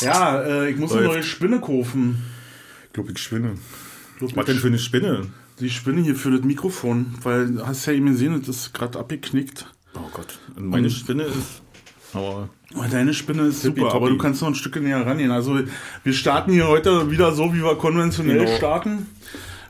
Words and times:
Ja, 0.00 0.42
äh, 0.42 0.70
ich 0.70 0.76
muss 0.76 0.92
eine 0.92 1.06
neue 1.06 1.22
Spinne 1.22 1.60
kaufen. 1.60 2.22
Ich 2.88 2.92
glaube, 2.92 3.12
ich 3.12 3.18
spinne. 3.18 3.54
Glaub, 4.18 4.36
Was 4.36 4.46
denn 4.46 4.58
für 4.58 4.68
eine 4.68 4.78
Spinne? 4.78 5.26
Die 5.60 5.70
Spinne 5.70 6.02
hier 6.02 6.16
für 6.16 6.30
das 6.30 6.42
Mikrofon, 6.42 7.14
weil 7.22 7.62
hast 7.66 7.86
ja 7.86 7.92
eben 7.94 8.06
gesehen, 8.06 8.38
das 8.46 8.56
ist 8.56 8.74
gerade 8.74 8.98
abgeknickt. 8.98 9.66
Oh 9.94 10.00
Gott. 10.12 10.38
Und 10.56 10.66
meine 10.68 10.90
Spinne 10.90 11.24
ist. 11.24 11.62
Aber. 12.12 12.48
Oh, 12.74 12.84
Deine 12.90 13.14
Spinne 13.14 13.44
ist 13.44 13.62
super, 13.62 13.74
Tippitoppi. 13.76 13.96
aber 13.96 14.08
du 14.10 14.18
kannst 14.18 14.40
noch 14.42 14.48
ein 14.48 14.54
Stück 14.54 14.80
näher 14.82 15.04
rangehen. 15.06 15.30
Also 15.30 15.60
wir 16.04 16.12
starten 16.12 16.52
hier 16.52 16.68
heute 16.68 17.10
wieder 17.10 17.32
so, 17.32 17.54
wie 17.54 17.62
wir 17.62 17.76
konventionell 17.76 18.38
Genau. 18.44 18.56
starten. 18.56 19.06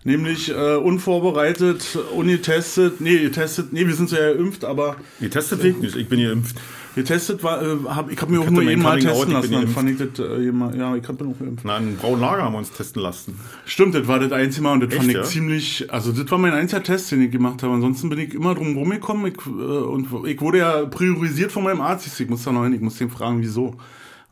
Nämlich 0.05 0.51
äh, 0.51 0.77
unvorbereitet, 0.77 1.99
ungetestet, 2.15 3.01
nee, 3.01 3.19
getestet, 3.19 3.73
nee, 3.73 3.87
wir 3.87 3.95
sind 3.95 4.09
so 4.09 4.17
ja 4.17 4.33
geimpft, 4.35 4.65
aber 4.65 4.97
Getestet 5.21 5.65
ich 5.65 5.77
nicht. 5.79 5.97
Ich 5.97 6.09
bin 6.09 6.21
geimpft. 6.23 6.57
Getestet 6.97 7.45
war, 7.45 7.63
äh, 7.63 7.77
hab, 7.87 8.11
ich 8.11 8.21
habe 8.21 8.33
mir 8.33 8.41
auch 8.41 8.47
hatte 8.47 8.55
nur 8.55 8.69
einmal 8.69 8.95
Out, 8.97 9.03
testen 9.03 9.29
ich 9.29 9.33
lassen, 9.35 9.53
dann 9.53 9.69
fand 9.69 9.91
ich 9.91 9.99
das, 9.99 10.19
äh, 10.19 10.49
immer- 10.49 10.75
ja, 10.75 10.97
ich 10.97 11.07
hab 11.07 11.17
bin 11.17 11.29
auch 11.33 11.39
geimpft. 11.39 11.65
Na, 11.65 11.77
in 11.77 11.97
Braunlager 11.97 12.43
haben 12.43 12.55
wir 12.55 12.59
uns 12.59 12.73
testen 12.73 13.01
lassen. 13.03 13.39
Stimmt, 13.65 13.95
das 13.95 14.09
war 14.09 14.19
das 14.19 14.33
einzige 14.33 14.65
Mal 14.65 14.73
und 14.73 14.81
das 14.81 14.89
Echt, 14.91 14.99
fand 14.99 15.11
ich 15.11 15.17
ja? 15.17 15.23
ziemlich, 15.23 15.93
also 15.93 16.11
das 16.11 16.29
war 16.29 16.39
mein 16.39 16.53
einziger 16.53 16.83
Test, 16.83 17.13
den 17.13 17.23
ich 17.23 17.31
gemacht 17.31 17.63
habe. 17.63 17.75
Ansonsten 17.75 18.09
bin 18.09 18.19
ich 18.19 18.35
immer 18.35 18.55
drum 18.57 18.77
rumgekommen 18.77 19.27
ich, 19.27 19.47
äh, 19.47 19.51
und 19.51 20.09
ich 20.27 20.41
wurde 20.41 20.59
ja 20.59 20.85
priorisiert 20.87 21.53
von 21.53 21.63
meinem 21.63 21.81
Arzt. 21.81 22.19
Ich 22.21 22.29
muss 22.29 22.43
da 22.43 22.51
noch 22.51 22.65
hin, 22.65 22.73
ich 22.73 22.81
muss 22.81 22.97
den 22.97 23.11
fragen, 23.11 23.41
wieso. 23.41 23.77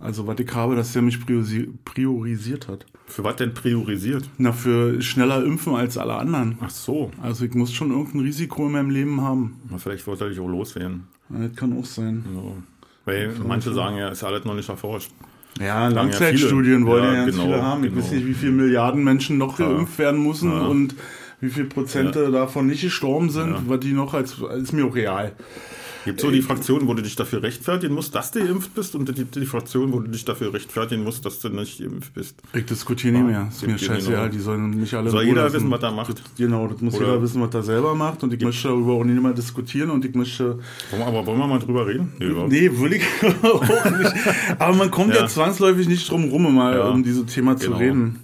Also 0.00 0.26
was 0.26 0.38
ich 0.40 0.52
habe, 0.52 0.74
dass 0.74 0.92
der 0.92 1.02
mich 1.02 1.24
priorisi 1.24 1.70
priorisiert 1.84 2.68
hat. 2.68 2.84
Für 3.06 3.22
was 3.24 3.36
denn 3.36 3.54
priorisiert? 3.54 4.28
Na, 4.38 4.52
für 4.52 5.00
schneller 5.00 5.44
impfen 5.44 5.74
als 5.74 5.96
alle 5.96 6.14
anderen. 6.14 6.58
Ach 6.60 6.70
so. 6.70 7.10
Also 7.22 7.44
ich 7.44 7.54
muss 7.54 7.72
schon 7.72 7.90
irgendein 7.90 8.20
Risiko 8.20 8.66
in 8.66 8.72
meinem 8.72 8.90
Leben 8.90 9.20
haben. 9.20 9.56
Na, 9.70 9.78
vielleicht 9.78 10.06
wollte 10.06 10.28
ich 10.28 10.40
auch 10.40 10.48
loswerden. 10.48 11.06
Ja, 11.30 11.48
Das 11.48 11.56
kann 11.56 11.78
auch 11.78 11.84
sein. 11.84 12.24
So. 12.32 12.56
Weil 13.04 13.32
manche 13.46 13.72
sagen 13.72 13.96
ja, 13.96 14.08
ist 14.08 14.24
alles 14.24 14.44
noch 14.44 14.54
nicht 14.54 14.68
erforscht. 14.68 15.10
Ja, 15.58 15.64
ja 15.64 15.88
Langzeitstudien 15.88 16.78
viele. 16.78 16.86
wollen 16.86 17.04
Ja, 17.04 17.12
ja, 17.12 17.24
ganz 17.24 17.36
genau, 17.36 17.44
viele 17.44 17.62
haben. 17.62 17.84
Ich 17.84 17.90
genau. 17.90 18.04
weiß 18.04 18.12
nicht, 18.12 18.26
wie 18.26 18.34
viele 18.34 18.52
Milliarden 18.52 19.04
Menschen 19.04 19.38
noch 19.38 19.56
geimpft 19.58 19.98
werden 19.98 20.22
müssen 20.22 20.52
und 20.52 20.94
wie 21.40 21.50
viel 21.50 21.66
Prozente 21.66 22.30
davon 22.30 22.66
nicht 22.66 22.82
gestorben 22.82 23.30
sind, 23.30 23.68
was 23.68 23.80
die 23.80 23.92
noch 23.92 24.14
als, 24.14 24.38
ist 24.38 24.72
mir 24.72 24.86
auch 24.86 24.94
real. 24.94 25.32
Gibt 26.04 26.20
so 26.20 26.30
die 26.30 26.42
Fraktion, 26.42 26.86
wo 26.86 26.94
du 26.94 27.02
dich 27.02 27.16
dafür 27.16 27.42
rechtfertigen 27.42 27.94
musst, 27.94 28.14
dass 28.14 28.30
du 28.30 28.40
geimpft 28.44 28.74
bist, 28.74 28.94
und 28.94 29.12
gibt 29.14 29.34
die 29.36 29.46
Fraktion, 29.46 29.92
wo 29.92 30.00
du 30.00 30.08
dich 30.10 30.24
dafür 30.24 30.52
rechtfertigen 30.52 31.02
musst, 31.04 31.24
dass 31.24 31.38
du 31.40 31.48
nicht 31.48 31.78
geimpft 31.78 32.12
bist. 32.14 32.36
Ich 32.52 32.66
diskutiere 32.66 33.14
nicht 33.14 33.26
mehr. 33.26 33.48
Ist 33.50 33.62
mir 33.62 33.68
gibt 33.68 33.80
scheißegal, 33.80 34.30
die 34.30 34.38
sollen 34.38 34.78
mich 34.78 34.94
alle 34.94 35.10
Soll 35.10 35.24
jeder 35.24 35.44
lassen. 35.44 35.54
wissen, 35.56 35.70
was 35.70 35.82
er 35.82 35.92
macht. 35.92 36.22
Genau, 36.36 36.66
das 36.68 36.80
muss 36.80 36.94
Oder- 36.94 37.06
jeder 37.06 37.22
wissen, 37.22 37.40
was 37.40 37.54
er 37.54 37.62
selber 37.62 37.94
macht 37.94 38.22
und 38.22 38.32
ich 38.34 38.40
möchte 38.42 38.68
darüber 38.68 38.92
auch 38.94 39.04
nicht 39.04 39.22
mehr 39.22 39.32
diskutieren 39.32 39.90
und 39.90 40.04
ich 40.04 40.14
möchte 40.14 40.58
aber 40.92 41.24
wollen 41.26 41.38
wir 41.38 41.46
mal 41.46 41.58
drüber 41.58 41.86
reden? 41.86 42.12
Nee. 42.18 42.26
Nee, 42.48 42.70
will 42.80 42.92
ich 42.92 43.02
auch 43.42 43.62
nicht. 43.62 44.12
Aber 44.58 44.74
man 44.76 44.90
kommt 44.90 45.14
ja, 45.14 45.22
Ja. 45.22 45.26
zwangsläufig 45.26 45.88
nicht 45.88 46.10
drum 46.10 46.24
rum, 46.24 46.54
mal 46.54 46.76
Ja. 46.76 46.88
um 46.90 47.02
dieses 47.02 47.26
Thema 47.26 47.56
zu 47.56 47.66
Genau. 47.66 47.78
reden. 47.78 48.20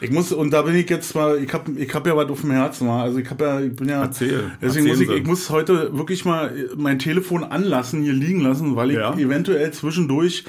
Ich 0.00 0.10
muss, 0.12 0.30
und 0.32 0.52
da 0.52 0.62
bin 0.62 0.76
ich 0.76 0.88
jetzt 0.88 1.14
mal, 1.16 1.42
ich 1.42 1.52
habe 1.52 1.72
ich 1.72 1.92
hab 1.92 2.06
ja 2.06 2.16
was 2.16 2.28
auf 2.30 2.42
dem 2.42 2.52
Herzen, 2.52 2.86
mal. 2.86 3.02
also 3.02 3.18
ich 3.18 3.28
habe 3.30 3.44
ja, 3.44 3.60
ich 3.60 3.74
bin 3.74 3.88
ja, 3.88 4.02
Erzähl. 4.02 4.52
deswegen 4.62 4.86
muss 4.86 5.00
ich, 5.00 5.08
Sie. 5.08 5.14
ich 5.14 5.26
muss 5.26 5.50
heute 5.50 5.96
wirklich 5.98 6.24
mal 6.24 6.52
mein 6.76 7.00
Telefon 7.00 7.42
anlassen, 7.42 8.02
hier 8.02 8.12
liegen 8.12 8.40
lassen, 8.40 8.76
weil 8.76 8.90
ich 8.92 8.96
Ja. 8.96 9.14
eventuell 9.14 9.72
zwischendurch 9.72 10.44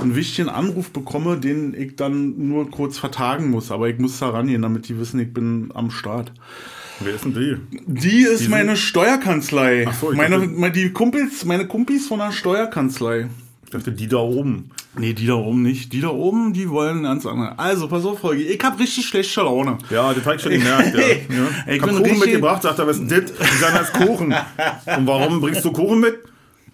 einen 0.00 0.16
wichtigen 0.16 0.48
Anruf 0.48 0.90
bekomme, 0.90 1.36
den 1.38 1.74
ich 1.74 1.96
dann 1.96 2.48
nur 2.48 2.70
kurz 2.70 2.96
vertagen 2.98 3.50
muss, 3.50 3.70
aber 3.70 3.90
ich 3.90 3.98
muss 3.98 4.18
da 4.20 4.30
rangehen, 4.30 4.62
damit 4.62 4.88
die 4.88 4.98
wissen, 4.98 5.20
ich 5.20 5.34
bin 5.34 5.70
am 5.74 5.90
Start. 5.90 6.32
Wer 7.00 7.14
ist 7.14 7.24
denn 7.24 7.34
die? 7.34 7.56
Die 7.86 8.22
ist 8.22 8.48
meine 8.48 8.76
Steuerkanzlei. 8.76 9.84
Ach 9.86 9.94
so, 10.00 10.12
ich 10.12 10.16
meine, 10.16 10.36
dachte- 10.36 10.48
meine, 10.48 10.72
die 10.72 10.90
Kumpels, 10.92 11.44
meine 11.44 11.66
Kumpis 11.66 12.06
von 12.06 12.20
der 12.20 12.32
Steuerkanzlei. 12.32 13.28
Ich 13.64 13.70
dachte, 13.70 13.92
die 13.92 14.06
da 14.08 14.18
oben. 14.18 14.70
Nee, 14.96 15.12
die 15.12 15.26
da 15.26 15.34
oben 15.34 15.62
nicht. 15.62 15.92
Die 15.92 16.00
da 16.00 16.08
oben, 16.08 16.52
die 16.52 16.70
wollen 16.70 17.02
ganz 17.02 17.26
andere. 17.26 17.58
Also, 17.58 17.88
pass 17.88 18.04
auf, 18.04 18.20
Folge. 18.20 18.42
Ich 18.44 18.62
hab 18.62 18.78
richtig 18.78 19.06
schlechte 19.06 19.40
Laune. 19.40 19.78
Ja, 19.90 20.12
das 20.14 20.24
hab 20.24 20.36
ich 20.36 20.42
schon 20.42 20.52
gemerkt. 20.52 20.94
Ja. 20.94 21.00
ja. 21.06 21.74
Ich 21.74 21.82
hab 21.82 21.90
Kuchen 21.90 22.18
mitgebracht, 22.18 22.62
sagt 22.62 22.78
er, 22.78 22.86
was 22.86 22.98
ist 22.98 23.10
denn 23.10 23.26
das? 23.26 23.32
Ich 23.32 23.58
sag, 23.60 23.74
das 23.74 23.88
ist 23.88 23.92
Kuchen. 23.94 24.32
Und 24.96 25.06
warum 25.06 25.40
bringst 25.40 25.64
du 25.64 25.72
Kuchen 25.72 26.00
mit? 26.00 26.18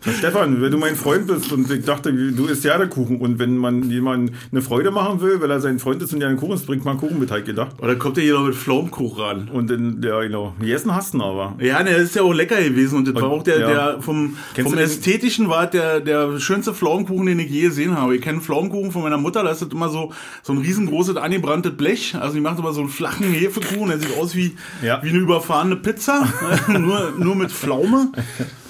Stefan, 0.02 0.62
wenn 0.62 0.70
du 0.70 0.78
mein 0.78 0.96
Freund 0.96 1.26
bist 1.26 1.52
und 1.52 1.70
ich 1.70 1.84
dachte, 1.84 2.10
du 2.12 2.46
isst 2.46 2.64
ja 2.64 2.78
der 2.78 2.88
Kuchen 2.88 3.20
und 3.20 3.38
wenn 3.38 3.56
man 3.58 3.90
jemand 3.90 4.32
eine 4.50 4.62
Freude 4.62 4.90
machen 4.90 5.20
will, 5.20 5.40
weil 5.42 5.50
er 5.50 5.60
sein 5.60 5.78
Freund 5.78 6.00
ist 6.02 6.14
und 6.14 6.22
ja 6.22 6.28
einen 6.28 6.38
Kuchen 6.38 6.54
ist, 6.54 6.66
bringt 6.66 6.84
man 6.86 6.96
Kuchen 6.96 7.18
mit, 7.18 7.30
halt 7.30 7.44
gedacht. 7.44 7.76
Oder 7.82 7.96
kommt 7.96 8.16
der 8.16 8.24
hier 8.24 8.34
noch 8.34 8.46
mit 8.46 8.54
Pflaumenkuchen 8.54 9.22
ran? 9.22 9.48
Und 9.52 9.70
in, 9.70 10.00
ja, 10.02 10.20
genau. 10.22 10.54
Gegessen 10.58 10.94
hast 10.94 11.12
du 11.12 11.18
ihn 11.18 11.22
aber. 11.22 11.54
Ja, 11.60 11.82
der 11.82 11.98
ist 11.98 12.14
ja 12.14 12.22
auch 12.22 12.32
lecker 12.32 12.62
gewesen 12.62 12.96
und 12.98 13.08
das 13.08 13.14
war 13.14 13.28
auch 13.30 13.42
der, 13.42 13.58
ja. 13.60 13.68
der 13.92 14.02
vom, 14.02 14.36
Kennst 14.54 14.70
vom 14.70 14.78
den- 14.78 14.86
Ästhetischen 14.86 15.48
war 15.50 15.66
der, 15.66 16.00
der 16.00 16.40
schönste 16.40 16.72
Pflaumenkuchen, 16.72 17.26
den 17.26 17.38
ich 17.38 17.50
je 17.50 17.62
gesehen 17.64 17.94
habe. 17.96 18.16
Ich 18.16 18.22
kenne 18.22 18.40
Pflaumenkuchen 18.40 18.92
von 18.92 19.02
meiner 19.02 19.18
Mutter, 19.18 19.42
da 19.42 19.50
ist 19.50 19.60
das 19.60 19.68
immer 19.68 19.90
so, 19.90 20.12
so 20.42 20.54
ein 20.54 20.58
riesengroßes 20.60 21.16
angebranntes 21.16 21.76
Blech. 21.76 22.14
Also 22.18 22.34
die 22.34 22.40
macht 22.40 22.58
immer 22.58 22.72
so 22.72 22.80
einen 22.80 22.88
flachen 22.88 23.26
Hefekuchen, 23.26 23.88
der 23.88 23.98
sieht 23.98 24.16
aus 24.18 24.34
wie, 24.34 24.56
Ja. 24.82 25.02
wie 25.02 25.10
eine 25.10 25.18
überfahrene 25.18 25.76
Pizza, 25.76 26.26
nur, 26.68 27.12
nur 27.18 27.36
mit 27.36 27.52
Pflaume. 27.52 28.12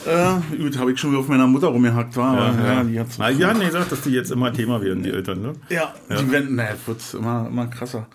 Äh, 0.07 0.57
gut, 0.57 0.79
habe 0.79 0.93
ich 0.93 0.99
schon 0.99 1.11
wieder 1.11 1.21
auf 1.21 1.29
meiner 1.29 1.47
Mutter 1.47 1.67
rumgehackt, 1.69 2.17
war, 2.17 2.39
aber 2.39 2.65
ja, 2.65 2.83
die 2.85 2.99
hat's 2.99 3.19
Na, 3.19 3.31
die 3.31 3.45
hatten 3.45 3.61
gesagt, 3.61 3.93
dass 3.93 4.01
die 4.01 4.11
jetzt 4.11 4.31
immer 4.31 4.51
Thema 4.53 4.81
werden, 4.81 5.03
die 5.03 5.11
Eltern, 5.11 5.43
ne? 5.43 5.53
Ja, 5.69 5.95
die 6.09 6.31
werden, 6.31 6.55
naja, 6.55 6.75
wird's 6.87 7.13
immer, 7.15 7.47
immer 7.49 7.67
krasser. 7.67 8.07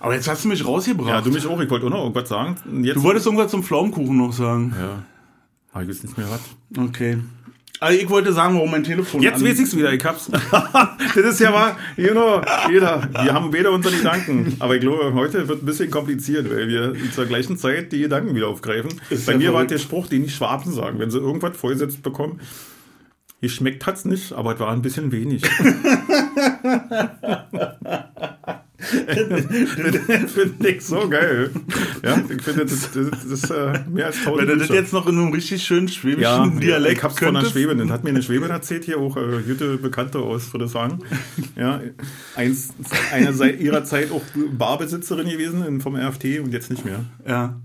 Aber 0.00 0.14
jetzt 0.14 0.28
hast 0.28 0.44
du 0.44 0.48
mich 0.48 0.66
rausgebracht. 0.66 1.08
Ja, 1.08 1.20
du 1.20 1.30
mich 1.30 1.46
auch. 1.46 1.60
Ich 1.60 1.70
wollte 1.70 1.86
auch 1.86 1.90
noch 1.90 2.02
irgendwas 2.02 2.28
sagen. 2.28 2.56
Jetzt, 2.82 2.96
Du 2.96 3.02
wolltest 3.04 3.26
irgendwas 3.26 3.50
zum 3.50 3.62
Pflaumenkuchen 3.62 4.16
noch 4.16 4.32
sagen. 4.32 4.74
ja. 4.78 5.02
Hab 5.72 5.82
ich 5.82 5.88
jetzt 5.88 6.02
nicht 6.02 6.18
mehr 6.18 6.26
was. 6.28 6.40
Okay. 6.86 7.18
Also 7.82 7.98
ich 7.98 8.08
wollte 8.10 8.32
sagen, 8.34 8.54
warum 8.56 8.70
mein 8.70 8.84
Telefon 8.84 9.22
Jetzt 9.22 9.42
weiß 9.42 9.58
ich's 9.58 9.74
wieder, 9.74 9.90
ich 9.90 10.04
hab's. 10.04 10.30
das 11.14 11.16
ist 11.16 11.40
ja 11.40 11.50
wahr, 11.52 11.78
you 11.96 12.10
know, 12.10 12.42
jeder. 12.70 13.08
Wir 13.22 13.32
haben 13.32 13.54
weder 13.54 13.72
unsere 13.72 13.96
Gedanken. 13.96 14.54
Aber 14.58 14.74
ich 14.74 14.82
glaube, 14.82 15.14
heute 15.14 15.48
wird 15.48 15.62
ein 15.62 15.66
bisschen 15.66 15.90
kompliziert, 15.90 16.50
weil 16.50 16.68
wir 16.68 16.94
zur 17.12 17.24
gleichen 17.24 17.56
Zeit 17.56 17.90
die 17.92 18.00
Gedanken 18.00 18.34
wieder 18.34 18.48
aufgreifen. 18.48 18.90
Ist 19.08 19.24
Bei 19.24 19.32
ja 19.32 19.38
mir 19.38 19.46
war 19.46 19.52
verrückt. 19.54 19.70
der 19.70 19.78
Spruch, 19.78 20.08
den 20.08 20.24
die 20.24 20.28
Schwaben 20.28 20.70
sagen, 20.72 20.98
wenn 20.98 21.10
sie 21.10 21.18
irgendwas 21.18 21.56
vorgesetzt 21.56 22.02
bekommen. 22.02 22.40
Geschmeckt 23.40 23.86
hat's 23.86 24.04
nicht, 24.04 24.34
aber 24.34 24.52
es 24.52 24.60
war 24.60 24.70
ein 24.70 24.82
bisschen 24.82 25.10
wenig. 25.12 25.42
finde 28.90 30.68
ich 30.68 30.82
so 30.84 31.08
geil. 31.08 31.50
Ja, 32.04 32.22
ich 32.28 32.42
finde, 32.42 32.64
das, 32.66 32.90
das, 32.92 33.10
das 33.10 33.24
ist 33.24 33.50
äh, 33.50 33.80
mehr 33.90 34.06
als 34.06 34.22
tausend 34.24 34.48
Wenn 34.48 34.48
du 34.48 34.56
das 34.66 34.68
jetzt 34.68 34.92
noch 34.92 35.06
in 35.06 35.18
einem 35.18 35.32
richtig 35.32 35.62
schönen 35.62 35.88
schwäbischen 35.88 36.22
Ja, 36.22 36.46
Dialekt 36.46 36.98
ich 36.98 37.02
hab's 37.02 37.18
von 37.18 37.28
einer 37.28 37.38
könntest. 37.40 37.52
Schwäbin. 37.52 37.78
Das 37.78 37.90
hat 37.90 38.04
mir 38.04 38.10
eine 38.10 38.22
Schwäbin 38.22 38.50
erzählt, 38.50 38.84
hier 38.84 38.98
auch 38.98 39.16
äh, 39.16 39.42
gute 39.46 39.76
Bekannte 39.78 40.18
aus 40.18 40.46
Friedrichshagen. 40.46 40.98
Ja, 41.56 41.80
eins, 42.36 42.70
eine 43.12 43.32
seit 43.32 43.60
ihrer 43.60 43.84
Zeit 43.84 44.10
auch 44.12 44.22
Barbesitzerin 44.52 45.28
gewesen 45.28 45.64
in- 45.66 45.80
vom 45.80 45.96
RFT 45.96 46.40
und 46.40 46.52
jetzt 46.52 46.70
nicht 46.70 46.84
mehr. 46.84 47.04
Ja. 47.26 47.60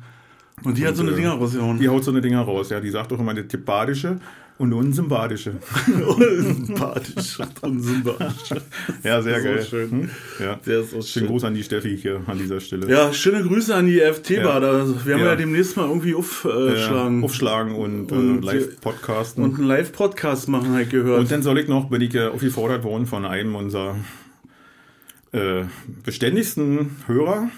Und 0.64 0.78
die 0.78 0.88
hat 0.88 0.96
so 0.96 1.04
eine 1.04 1.12
äh, 1.12 1.16
Dinger 1.16 1.32
rausgehauen. 1.32 1.80
Die 1.80 1.90
haut 1.90 2.04
so 2.04 2.12
eine 2.12 2.22
Dinger 2.22 2.42
raus, 2.42 2.70
ja. 2.70 2.80
Die 2.80 2.90
sagt 2.90 3.12
auch 3.12 3.20
immer 3.20 3.34
das 3.34 3.60
Badische 3.62 4.20
und 4.58 4.72
unsympathische. 4.74 5.56
Sympathisch 5.86 7.40
und 7.62 7.82
sympathisch. 7.82 8.50
Ja, 9.04 9.22
sehr 9.22 9.40
So 9.40 9.44
geil. 9.44 9.66
schön. 9.70 9.92
Hm? 9.92 10.10
Ja. 10.40 10.60
Der 10.66 10.80
ist 10.80 10.90
Schönen 10.92 11.04
schön. 11.04 11.28
Gruß 11.28 11.44
an 11.44 11.54
die 11.56 11.64
Steffi 11.64 11.98
hier 11.98 12.22
an 12.26 12.38
dieser 12.38 12.60
Stelle. 12.62 12.90
Ja, 12.90 13.12
schöne 13.14 13.44
Grüße 13.44 13.76
an 13.76 13.86
die 13.88 14.00
FT-Bar. 14.00 14.62
Ja. 14.62 15.06
Wir 15.06 15.18
Ja. 15.18 15.26
ja 15.26 15.36
demnächst 15.36 15.76
mal 15.76 15.88
irgendwie 15.88 16.16
aufschlagen. 16.16 17.22
Äh, 17.22 17.26
aufschlagen 17.26 17.76
und, 17.76 18.12
Und, 18.12 18.44
äh, 18.44 18.46
live-podcasten. 18.46 19.44
und 19.44 19.56
einen 19.56 19.68
Live-Podcast 19.68 20.48
machen, 20.48 20.72
halt 20.74 20.90
gehört. 20.90 21.20
Und 21.20 21.32
dann 21.32 21.42
soll 21.44 21.60
ich 21.60 21.68
noch, 21.68 21.90
bin 21.90 22.02
ich 22.02 22.16
äh, 22.16 22.28
aufgefordert 22.28 22.84
worden 22.84 23.06
von 23.08 23.26
einem 23.26 23.56
unserer 23.56 23.98
äh, 25.34 25.64
beständigsten 26.04 26.92
Hörer. 27.08 27.50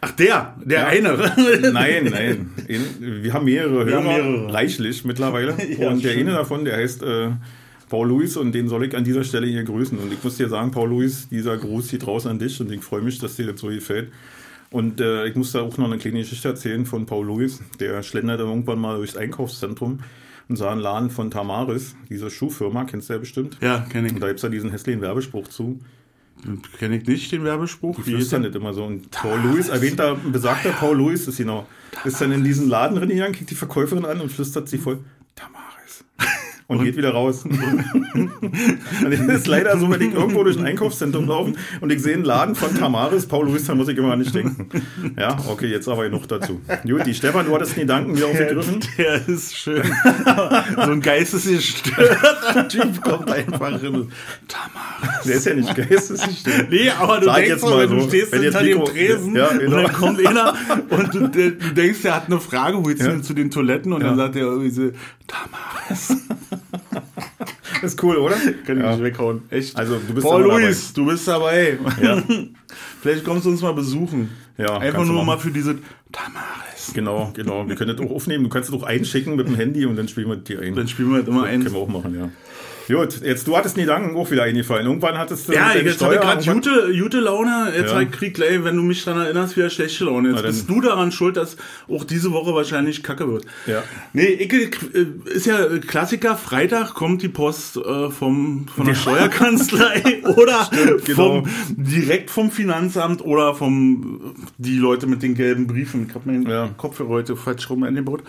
Ach, 0.00 0.10
der, 0.12 0.54
der 0.64 0.80
Ja. 0.80 0.86
eine. 0.88 1.16
Nein, 1.72 2.04
nein. 2.10 2.50
In, 2.68 3.22
wir 3.22 3.32
haben 3.32 3.44
mehrere 3.46 3.86
Wir 3.86 3.92
Hörer, 3.94 4.04
haben 4.04 4.32
mehrere. 4.32 4.52
reichlich 4.54 5.04
mittlerweile. 5.04 5.54
Ja, 5.78 5.90
und 5.90 6.04
der 6.04 6.10
schön. 6.12 6.20
eine 6.28 6.32
davon, 6.36 6.64
der 6.64 6.76
heißt 6.76 7.02
äh, 7.02 7.30
Paul 7.88 8.08
Luis 8.08 8.36
und 8.36 8.52
den 8.52 8.68
soll 8.68 8.84
ich 8.84 8.96
an 8.96 9.04
dieser 9.04 9.24
Stelle 9.24 9.46
hier 9.46 9.62
grüßen. 9.64 9.98
Und 9.98 10.12
ich 10.12 10.22
muss 10.22 10.36
dir 10.36 10.48
sagen, 10.48 10.70
Paul 10.70 10.90
Luis, 10.90 11.28
dieser 11.30 11.56
Gruß 11.56 11.88
geht 11.88 12.06
raus 12.06 12.26
an 12.26 12.38
dich 12.38 12.60
und 12.60 12.70
ich 12.70 12.82
freue 12.82 13.02
mich, 13.02 13.18
dass 13.18 13.36
dir 13.36 13.46
das 13.50 13.60
so 13.60 13.68
gefällt. 13.68 14.10
Und 14.70 15.00
äh, 15.00 15.26
ich 15.26 15.36
muss 15.36 15.52
da 15.52 15.60
auch 15.60 15.78
noch 15.78 15.86
eine 15.86 15.98
kleine 15.98 16.18
Geschichte 16.20 16.48
erzählen 16.48 16.84
von 16.84 17.06
Paul 17.06 17.26
Luis. 17.26 17.60
Der 17.80 18.02
schlenderte 18.02 18.42
irgendwann 18.42 18.80
mal 18.80 18.96
durchs 18.96 19.16
Einkaufszentrum 19.16 20.00
und 20.48 20.56
sah 20.56 20.72
einen 20.72 20.80
Laden 20.80 21.10
von 21.10 21.30
Tamaris, 21.30 21.94
diese 22.10 22.28
Schuhfirma, 22.30 22.84
kennst 22.84 23.08
du 23.08 23.14
ja 23.14 23.18
bestimmt. 23.18 23.56
Ja, 23.62 23.86
kenne 23.90 24.08
Und 24.08 24.20
da 24.20 24.26
gibt 24.26 24.38
es 24.38 24.42
ja 24.42 24.48
diesen 24.50 24.70
hässlichen 24.70 25.00
Werbespruch 25.00 25.48
zu. 25.48 25.78
Kenne 26.78 26.96
ich 26.96 27.06
nicht, 27.06 27.32
den 27.32 27.44
Werbespruch. 27.44 27.96
Die 27.96 28.02
flüstern 28.02 28.42
nicht 28.42 28.54
immer 28.54 28.74
so. 28.74 28.84
Und 28.84 29.10
Paul 29.10 29.40
Louis, 29.40 29.68
erwähnter, 29.68 30.14
besagter 30.16 30.70
Paul 30.70 30.98
Louis 30.98 31.26
ist 31.26 31.38
genau, 31.38 31.66
ist 32.04 32.20
dann 32.20 32.32
in 32.32 32.44
diesen 32.44 32.68
Laden 32.68 32.98
reingegangen, 32.98 33.32
kriegt 33.32 33.50
die 33.50 33.54
Verkäuferin 33.54 34.04
an 34.04 34.20
und 34.20 34.30
flüstert 34.30 34.68
sie 34.68 34.78
voll, 34.78 35.00
Tamaris. 35.34 36.04
Und, 36.66 36.82
geht 36.82 36.96
wieder 36.96 37.10
raus. 37.10 37.44
und 38.14 38.30
das 39.10 39.20
ist 39.20 39.46
leider 39.46 39.78
so, 39.78 39.90
wenn 39.90 40.00
ich 40.00 40.14
irgendwo 40.14 40.44
durch 40.44 40.58
ein 40.58 40.64
Einkaufszentrum 40.64 41.26
laufe 41.28 41.52
und 41.80 41.92
ich 41.92 42.02
sehe 42.02 42.14
einen 42.14 42.24
Laden 42.24 42.54
von 42.54 42.74
Tamaris, 42.74 43.26
Paul 43.26 43.46
Louis, 43.46 43.64
dann 43.66 43.76
muss 43.76 43.88
ich 43.88 43.98
immer 43.98 44.16
nicht 44.16 44.34
denken. 44.34 44.68
Ja, 45.18 45.36
okay, 45.48 45.66
jetzt 45.66 45.88
aber 45.88 46.08
noch 46.08 46.26
dazu. 46.26 46.60
Gut, 46.86 47.06
die 47.06 47.14
Stefan, 47.14 47.46
du 47.46 47.54
hattest 47.54 47.76
den 47.76 47.82
Gedanken 47.82 48.16
wieder 48.16 48.26
aufgegriffen. 48.28 48.80
Der 48.98 49.28
ist 49.28 49.56
schön. 49.56 49.82
so 50.76 50.80
ein 50.90 51.00
geistesgestörter 51.00 52.68
Typ 52.68 53.02
kommt 53.02 53.30
einfach 53.30 53.82
in 53.82 54.08
Tamaris. 54.48 55.24
Der 55.26 55.34
ist 55.36 55.46
ja 55.46 55.54
nicht 55.54 55.74
geistesgestört. 55.74 56.70
Nee, 56.70 56.90
aber 56.90 57.18
du 57.20 57.26
Sag 57.26 57.34
denkst 57.36 57.50
jetzt 57.50 57.62
mal 57.64 57.78
wenn 57.88 57.96
du 57.96 58.02
so, 58.02 58.08
stehst 58.08 58.32
wenn 58.32 58.42
hinter 58.42 58.62
dem 58.62 58.84
Tresen 58.84 59.36
Ja, 59.36 59.48
genau. 59.48 59.76
und 59.76 59.82
dann 59.84 59.92
kommt 59.92 60.26
einer 60.26 60.54
und 60.90 61.14
du, 61.14 61.28
der, 61.28 61.50
du 61.50 61.74
denkst, 61.74 62.02
der 62.02 62.14
hat 62.16 62.26
eine 62.26 62.40
Frage, 62.40 62.84
wo 62.84 62.88
jetzt 62.90 63.02
Ja. 63.02 63.20
zu 63.20 63.34
den 63.34 63.50
Toiletten 63.50 63.92
und 63.92 64.00
Ja. 64.00 64.08
dann 64.08 64.16
sagt 64.16 64.36
er 64.36 64.42
irgendwie 64.42 64.70
so, 64.70 64.90
Tamaris. 65.26 66.16
Das 67.82 67.92
ist 67.94 68.02
cool, 68.02 68.16
oder? 68.16 68.36
Kann 68.66 68.76
ich 68.78 68.82
Ja. 68.82 68.92
nicht 68.92 69.02
weghauen. 69.02 69.42
Echt. 69.50 69.76
Also, 69.76 69.98
du 70.06 70.14
bist 70.14 70.26
Paul. 70.26 70.42
Luis, 70.42 70.92
du 70.92 71.06
bist 71.06 71.26
dabei. 71.28 71.78
Ja. 72.00 72.22
Vielleicht 73.02 73.24
kommst 73.24 73.44
du 73.46 73.50
uns 73.50 73.60
mal 73.62 73.72
besuchen. 73.74 74.30
Ja, 74.56 74.78
Einfach 74.78 75.04
nur 75.04 75.24
mal 75.24 75.38
für 75.38 75.50
diese 75.50 75.78
Tamaris. 76.12 76.92
Genau, 76.94 77.30
genau. 77.34 77.68
Wir 77.68 77.74
können 77.76 77.96
das 77.96 78.06
auch 78.06 78.10
aufnehmen. 78.14 78.44
Du 78.44 78.50
kannst 78.50 78.68
es 78.70 78.74
auch 78.74 78.84
einschicken 78.84 79.36
mit 79.36 79.48
dem 79.48 79.56
Handy 79.56 79.84
und 79.84 79.96
dann 79.96 80.06
spielen 80.08 80.28
wir 80.28 80.36
die 80.36 80.56
ein. 80.56 80.74
Dann 80.74 80.86
spielen 80.88 81.08
wir 81.10 81.16
halt 81.16 81.28
immer 81.28 81.44
ein. 81.44 81.62
Können 81.62 81.74
wir 81.74 81.80
auch 81.80 81.88
machen, 81.88 82.14
ja. 82.16 82.28
Gut, 82.86 83.22
jetzt 83.22 83.46
du 83.48 83.56
hattest 83.56 83.76
den 83.76 83.84
Gedanken 83.84 84.14
auch 84.16 84.30
wieder 84.30 84.42
eingefallen. 84.42 84.86
Irgendwann 84.86 85.16
hattest 85.16 85.48
du 85.48 85.52
Ja, 85.52 85.72
jetzt 85.74 86.02
hatte 86.02 86.14
ich 86.16 86.20
gerade 86.20 86.44
gute, 86.52 86.92
gute 86.98 87.20
Laune. 87.20 87.72
Jetzt 87.74 87.92
Ja. 87.92 88.00
ja. 88.00 88.06
krieg 88.06 88.34
gleich, 88.34 88.62
wenn 88.62 88.76
du 88.76 88.82
mich 88.82 89.04
daran 89.04 89.22
erinnerst, 89.22 89.56
wieder 89.56 89.70
schlechte 89.70 90.04
Laune. 90.04 90.30
Jetzt 90.32 90.42
bist 90.42 90.68
du 90.68 90.80
daran 90.80 91.10
schuld, 91.10 91.36
dass 91.36 91.56
auch 91.88 92.04
diese 92.04 92.32
Woche 92.32 92.54
wahrscheinlich 92.54 93.02
kacke 93.02 93.30
wird. 93.32 93.46
Ja. 93.66 93.82
Nee, 94.12 94.26
ich, 94.26 94.52
äh, 94.52 95.06
ist 95.32 95.46
ja 95.46 95.78
Klassiker. 95.78 96.36
Freitag 96.36 96.94
kommt 96.94 97.22
die 97.22 97.28
Post 97.28 97.78
äh, 97.78 98.10
vom, 98.10 98.66
von 98.74 98.86
der 98.86 98.94
Steuerkanzlei 98.94 100.22
oder 100.36 100.68
genau. 101.04 101.42
vom, 101.42 101.48
direkt 101.68 102.30
vom 102.30 102.50
Finanzamt 102.50 103.24
oder 103.24 103.54
vom 103.54 104.34
die 104.58 104.76
Leute 104.76 105.06
mit 105.06 105.22
den 105.22 105.34
gelben 105.34 105.66
Briefen. 105.66 106.06
Ich 106.08 106.14
habe 106.14 106.30
meinen 106.30 106.48
Ja. 106.48 106.68
Kopf 106.76 106.96
für 106.98 107.08
heute 107.08 107.36
falsch 107.36 107.68
rum 107.70 107.82
angebaut. 107.84 108.22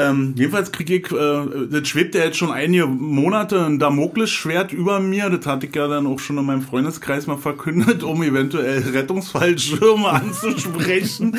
Ähm, 0.00 0.34
jedenfalls 0.36 0.72
kriege 0.72 0.96
ich, 0.96 1.12
äh, 1.12 1.68
das 1.70 1.88
schwebt 1.88 2.14
ja 2.14 2.24
jetzt 2.24 2.38
schon 2.38 2.52
einige 2.52 2.86
Monate 2.86 3.64
ein 3.66 3.78
Damoklesschwert 3.78 4.72
über 4.72 5.00
mir. 5.00 5.28
Das 5.30 5.46
hatte 5.46 5.66
ich 5.66 5.74
ja 5.74 5.88
dann 5.88 6.06
auch 6.06 6.18
schon 6.18 6.38
in 6.38 6.46
meinem 6.46 6.62
Freundeskreis 6.62 7.26
mal 7.26 7.36
verkündet, 7.36 8.02
um 8.02 8.22
eventuell 8.22 8.80
Rettungsfallschirme 8.80 10.08
anzusprechen. 10.10 11.36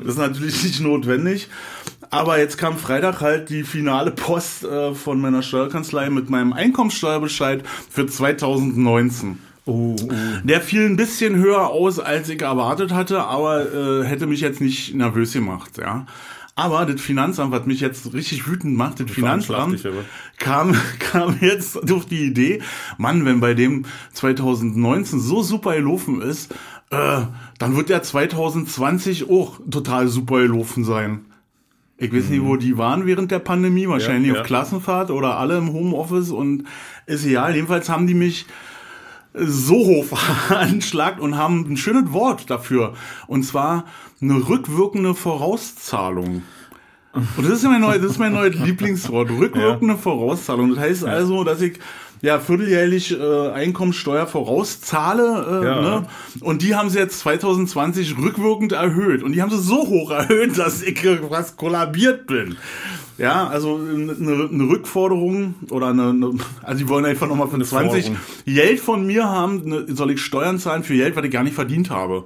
Das 0.00 0.14
ist 0.14 0.18
natürlich 0.18 0.62
nicht 0.62 0.80
notwendig. 0.80 1.48
Aber 2.10 2.38
jetzt 2.38 2.58
kam 2.58 2.76
Freitag 2.76 3.20
halt 3.20 3.50
die 3.50 3.62
finale 3.62 4.10
Post 4.10 4.64
äh, 4.64 4.94
von 4.94 5.20
meiner 5.20 5.42
Steuerkanzlei 5.42 6.10
mit 6.10 6.28
meinem 6.28 6.52
Einkommenssteuerbescheid 6.52 7.62
für 7.88 8.06
2019. 8.06 9.38
Oh, 9.66 9.94
oh. 10.02 10.08
Der 10.42 10.60
fiel 10.60 10.86
ein 10.86 10.96
bisschen 10.96 11.36
höher 11.36 11.68
aus, 11.68 12.00
als 12.00 12.28
ich 12.28 12.42
erwartet 12.42 12.92
hatte, 12.92 13.22
aber 13.22 13.72
äh, 13.72 14.04
hätte 14.04 14.26
mich 14.26 14.40
jetzt 14.40 14.60
nicht 14.60 14.94
nervös 14.94 15.32
gemacht, 15.32 15.78
ja. 15.78 16.06
Aber 16.60 16.84
das 16.84 17.00
Finanzamt, 17.00 17.52
was 17.52 17.64
mich 17.64 17.80
jetzt 17.80 18.12
richtig 18.12 18.46
wütend 18.46 18.76
macht, 18.76 19.00
das 19.00 19.10
Finanzamt 19.10 19.82
kam, 20.36 20.76
kam 20.98 21.38
jetzt 21.40 21.78
durch 21.88 22.04
die 22.04 22.26
Idee, 22.26 22.60
Mann, 22.98 23.24
wenn 23.24 23.40
bei 23.40 23.54
dem 23.54 23.86
2019 24.12 25.20
so 25.20 25.42
super 25.42 25.74
gelaufen 25.74 26.20
ist, 26.20 26.52
äh, 26.90 27.22
dann 27.58 27.76
wird 27.76 27.88
der 27.88 28.02
2020 28.02 29.30
auch 29.30 29.58
total 29.70 30.08
super 30.08 30.40
gelaufen 30.42 30.84
sein. 30.84 31.20
Ich 31.96 32.12
weiß 32.14 32.28
nicht, 32.28 32.44
wo 32.44 32.56
die 32.56 32.76
waren 32.76 33.06
während 33.06 33.30
der 33.30 33.38
Pandemie, 33.38 33.88
wahrscheinlich 33.88 34.30
Mhm. 34.30 34.34
Ja, 34.34 34.40
auf 34.40 34.46
ja. 34.50 34.56
Klassenfahrt 34.56 35.10
oder 35.10 35.38
alle 35.38 35.56
im 35.56 35.72
Homeoffice 35.72 36.30
und 36.30 36.64
ist 37.06 37.24
egal. 37.24 37.54
Jedenfalls 37.54 37.88
haben 37.88 38.06
die 38.06 38.14
mich 38.14 38.46
so 39.34 39.74
hoch 39.74 40.04
veranschlagt 40.16 41.20
und 41.20 41.36
haben 41.36 41.66
ein 41.70 41.76
schönes 41.76 42.12
Wort 42.12 42.50
dafür. 42.50 42.94
Und 43.26 43.44
zwar 43.44 43.84
eine 44.20 44.48
rückwirkende 44.48 45.14
Vorauszahlung. 45.14 46.42
Und 47.12 47.48
das 47.48 47.58
ist 47.58 47.64
mein 47.64 47.80
neues, 47.80 48.02
das 48.02 48.12
ist 48.12 48.18
mein 48.18 48.32
neues 48.32 48.54
Lieblingswort. 48.58 49.30
Rückwirkende 49.30 49.96
Vorauszahlung. 49.96 50.70
Das 50.70 50.78
heißt 50.78 51.04
also, 51.04 51.44
dass 51.44 51.60
ich 51.60 51.78
ja 52.22 52.38
vierteljährlich 52.38 53.18
äh, 53.18 53.48
Einkommensteuer 53.50 54.26
vorauszahle. 54.26 55.62
Äh, 55.62 55.64
Ja. 55.66 55.80
ne? 55.80 56.06
Und 56.40 56.62
die 56.62 56.74
haben 56.74 56.90
sie 56.90 56.98
jetzt 56.98 57.20
2020 57.20 58.16
rückwirkend 58.18 58.72
erhöht. 58.72 59.22
Und 59.22 59.32
die 59.32 59.42
haben 59.42 59.50
sie 59.50 59.58
so 59.60 59.86
hoch 59.86 60.10
erhöht, 60.10 60.56
dass 60.58 60.82
ich 60.82 61.00
fast 61.28 61.56
kollabiert 61.56 62.26
bin. 62.26 62.56
Ja, 63.18 63.48
also 63.48 63.76
eine, 63.76 64.12
eine 64.50 64.64
Rückforderung 64.68 65.54
oder 65.70 65.88
eine, 65.88 66.08
eine 66.10 66.30
also 66.62 66.78
die 66.78 66.88
wollen 66.88 67.04
einfach 67.04 67.26
nochmal 67.28 67.48
für 67.48 67.60
20 67.60 68.04
Forderung. 68.06 68.16
Geld 68.46 68.80
von 68.80 69.06
mir 69.06 69.24
haben, 69.28 69.62
ne, 69.68 69.84
soll 69.88 70.12
ich 70.12 70.22
Steuern 70.22 70.58
zahlen 70.58 70.84
für 70.84 70.94
Geld, 70.94 71.16
was 71.16 71.24
ich 71.24 71.30
gar 71.30 71.42
nicht 71.42 71.54
verdient 71.54 71.90
habe. 71.90 72.24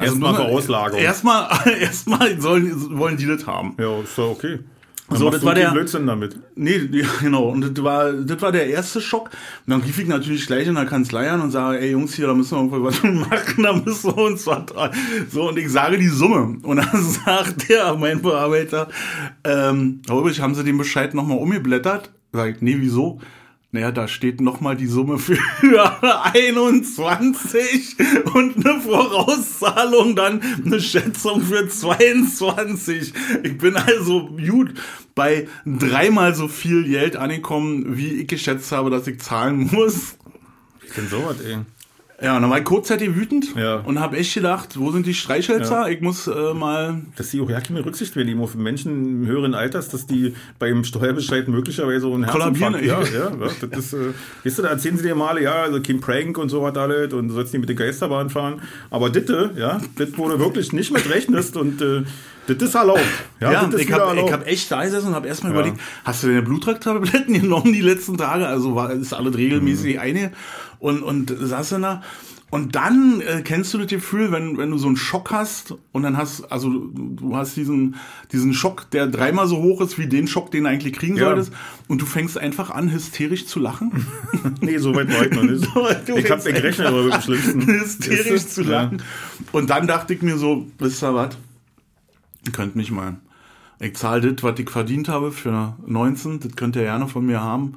Erstmal 0.00 0.32
nur- 0.34 0.42
Vorauslagerung. 0.42 1.00
Erstmal, 1.02 1.48
erstmal 1.80 2.40
sollen, 2.40 2.96
wollen 2.98 3.16
die 3.16 3.26
das 3.26 3.44
haben. 3.48 3.74
Ja, 3.80 3.98
ist 4.00 4.16
doch 4.16 4.30
okay. 4.30 4.60
Dann 5.08 5.18
So, 5.18 5.30
das 5.30 5.42
war 5.42 5.54
der- 5.54 5.70
Blödsinn 5.70 6.06
damit. 6.06 6.36
Nee, 6.54 6.88
genau. 7.22 7.48
Und 7.48 7.62
das 7.62 7.82
war, 7.84 8.12
das 8.12 8.42
war 8.42 8.52
der 8.52 8.66
erste 8.68 9.00
Schock. 9.00 9.30
Und 9.66 9.70
dann 9.70 9.80
rief 9.80 9.98
ich 9.98 10.06
natürlich 10.06 10.46
gleich 10.46 10.66
in 10.68 10.74
der 10.74 10.84
Kanzlei 10.84 11.30
an 11.30 11.40
und 11.40 11.50
sage, 11.50 11.80
ey 11.80 11.92
Jungs, 11.92 12.14
hier, 12.14 12.26
da 12.26 12.34
müssen 12.34 12.56
wir 12.56 12.58
irgendwie 12.58 12.84
was 12.84 13.02
machen, 13.30 13.62
da 13.62 13.72
müssen 13.72 14.14
wir 14.16 14.22
uns 14.22 14.46
was 14.46 14.66
dran. 14.66 14.90
So, 15.30 15.48
und 15.48 15.58
ich 15.58 15.70
sage 15.70 15.96
die 15.98 16.08
Summe. 16.08 16.58
Und 16.62 16.76
dann 16.76 17.02
sagt 17.24 17.68
der, 17.70 17.94
mein 17.96 18.20
Bearbeiter, 18.20 18.88
ähm, 19.44 20.02
Ulrich, 20.10 20.40
haben 20.40 20.54
Sie 20.54 20.64
den 20.64 20.76
Bescheid 20.78 21.14
nochmal 21.14 21.38
umgeblättert? 21.38 22.10
Sag 22.32 22.56
ich, 22.56 22.60
nee, 22.62 22.76
wieso? 22.78 23.20
Naja, 23.78 23.92
da 23.92 24.08
steht 24.08 24.40
nochmal 24.40 24.74
die 24.74 24.88
Summe 24.88 25.18
für 25.18 25.38
21 26.34 27.96
und 28.34 28.66
eine 28.66 28.80
Vorauszahlung, 28.80 30.16
dann 30.16 30.40
eine 30.66 30.80
Schätzung 30.80 31.42
für 31.42 31.68
22. 31.68 33.12
Ich 33.44 33.56
bin 33.56 33.76
also 33.76 34.30
gut 34.30 34.74
bei 35.14 35.46
dreimal 35.64 36.34
so 36.34 36.48
viel 36.48 36.88
Geld 36.88 37.14
angekommen, 37.14 37.96
wie 37.96 38.22
ich 38.22 38.26
geschätzt 38.26 38.72
habe, 38.72 38.90
dass 38.90 39.06
ich 39.06 39.20
zahlen 39.20 39.70
muss. 39.70 40.16
Wie 40.80 40.88
denn 40.96 41.06
sowas, 41.06 41.36
ey? 41.40 41.58
Ja, 42.20 42.34
und 42.34 42.42
dann 42.42 42.50
war 42.50 42.58
ich 42.58 42.64
kurzzeitig 42.64 43.14
wütend 43.14 43.54
Ja. 43.54 43.76
und 43.76 44.00
habe 44.00 44.16
echt 44.16 44.34
gedacht, 44.34 44.70
wo 44.76 44.90
sind 44.90 45.06
die 45.06 45.14
Streichhölzer? 45.14 45.88
Ich 45.88 46.00
muss 46.00 46.26
äh, 46.26 46.52
mal 46.52 47.02
Dass 47.16 47.30
die 47.30 47.40
auch 47.40 47.48
ja 47.48 47.60
keine 47.60 47.84
Rücksicht 47.84 48.16
nehmen 48.16 48.40
auf 48.40 48.56
Menschen 48.56 49.22
im 49.22 49.26
höheren 49.28 49.54
Alters, 49.54 49.88
dass 49.88 50.06
die 50.06 50.34
beim 50.58 50.82
Steuerbescheid 50.82 51.46
möglicherweise 51.46 52.00
so 52.00 52.14
einen 52.14 52.26
Kollabieren, 52.26 52.74
Herzinfarkt... 52.74 53.12
Ja, 53.14 53.20
ja, 53.20 53.30
ja, 53.62 53.66
das 53.70 53.84
ist, 53.84 53.92
äh, 53.92 54.06
weißt 54.44 54.58
du, 54.58 54.62
da 54.62 54.68
erzählen 54.70 54.96
sie 54.96 55.04
dir 55.04 55.14
mal, 55.14 55.40
ja, 55.40 55.62
also 55.62 55.80
kein 55.80 56.00
Prank 56.00 56.38
und 56.38 56.48
so 56.48 56.60
was 56.62 56.76
alles 56.76 57.12
und 57.12 57.28
du 57.28 57.34
sollst 57.34 57.52
nicht 57.52 57.60
mit 57.60 57.68
der 57.68 57.76
Geisterbahn 57.76 58.30
fahren. 58.30 58.62
Aber 58.90 59.10
ditte, 59.10 59.52
ja, 59.56 59.80
das, 59.94 60.10
du 60.10 60.38
wirklich 60.40 60.72
nicht 60.72 60.90
mit 60.92 61.08
rechnest 61.08 61.56
und 61.56 61.80
äh, 61.80 62.02
das 62.48 62.56
ist 62.70 62.74
erlaubt. 62.74 63.00
Ja, 63.40 63.52
Ja, 63.52 63.62
ist 63.68 63.78
ich 63.78 63.92
habe 63.92 64.32
hab 64.32 64.46
echt 64.46 64.72
da 64.72 64.82
gesessen 64.82 65.08
und 65.08 65.14
habe 65.14 65.28
erstmal 65.28 65.52
Ja. 65.52 65.58
überlegt, 65.60 65.80
hast 66.04 66.22
du 66.24 66.28
deine 66.28 66.42
Blutdrucktabletten 66.42 67.34
genommen 67.42 67.72
die 67.72 67.82
letzten 67.82 68.16
Tage? 68.16 68.46
Also 68.46 68.74
war 68.74 68.90
ist 68.90 69.12
alles 69.12 69.36
regelmäßig 69.36 69.94
Mhm. 69.96 70.00
eine 70.00 70.32
und 70.78 71.02
und 71.02 71.34
da 71.40 72.02
und 72.50 72.74
dann 72.74 73.20
äh, 73.20 73.42
kennst 73.42 73.74
du 73.74 73.78
das 73.78 73.88
Gefühl, 73.88 74.32
wenn 74.32 74.56
wenn 74.56 74.70
du 74.70 74.78
so 74.78 74.86
einen 74.86 74.96
Schock 74.96 75.30
hast 75.32 75.74
und 75.92 76.02
dann 76.02 76.16
hast 76.16 76.50
also 76.50 76.70
du, 76.70 77.36
hast 77.36 77.56
diesen 77.56 77.96
diesen 78.32 78.54
Schock, 78.54 78.90
der 78.90 79.06
dreimal 79.06 79.46
so 79.46 79.58
hoch 79.58 79.82
ist 79.82 79.98
wie 79.98 80.06
den 80.06 80.26
Schock, 80.26 80.50
den 80.50 80.64
du 80.64 80.70
eigentlich 80.70 80.94
kriegen 80.94 81.16
Ja. 81.16 81.26
solltest 81.26 81.52
und 81.88 82.00
du 82.00 82.06
fängst 82.06 82.38
einfach 82.38 82.70
an 82.70 82.90
hysterisch 82.90 83.46
zu 83.46 83.60
lachen. 83.60 84.06
nee, 84.62 84.78
so 84.78 84.94
weit 84.94 85.12
war 85.12 85.26
ich 85.26 85.32
noch 85.32 85.42
nicht. 85.42 85.68
Ich 86.16 86.30
hab 86.30 86.40
fängst 86.40 86.46
ich 86.46 86.54
gerechnet, 86.54 86.86
aber 86.86 87.04
mit 87.04 87.14
dem 87.14 87.20
Schlimmsten. 87.20 87.66
Hysterisch 87.66 88.46
zu 88.46 88.62
lachen. 88.62 89.02
Und 89.52 89.68
dann 89.68 89.86
dachte 89.86 90.14
ich 90.14 90.22
mir 90.22 90.38
so, 90.38 90.66
wisst 90.78 91.02
ihr 91.02 91.14
was? 91.14 91.36
Ihr 92.46 92.52
könnt 92.52 92.76
mich 92.76 92.90
mal. 92.90 93.16
Ich 93.80 93.94
zahle 93.94 94.32
das, 94.32 94.42
was 94.42 94.58
ich 94.58 94.70
verdient 94.70 95.08
habe 95.08 95.32
für 95.32 95.74
19, 95.86 96.40
das 96.40 96.56
könnt 96.56 96.76
ihr 96.76 96.82
gerne 96.82 97.08
von 97.08 97.26
mir 97.26 97.40
haben. 97.42 97.74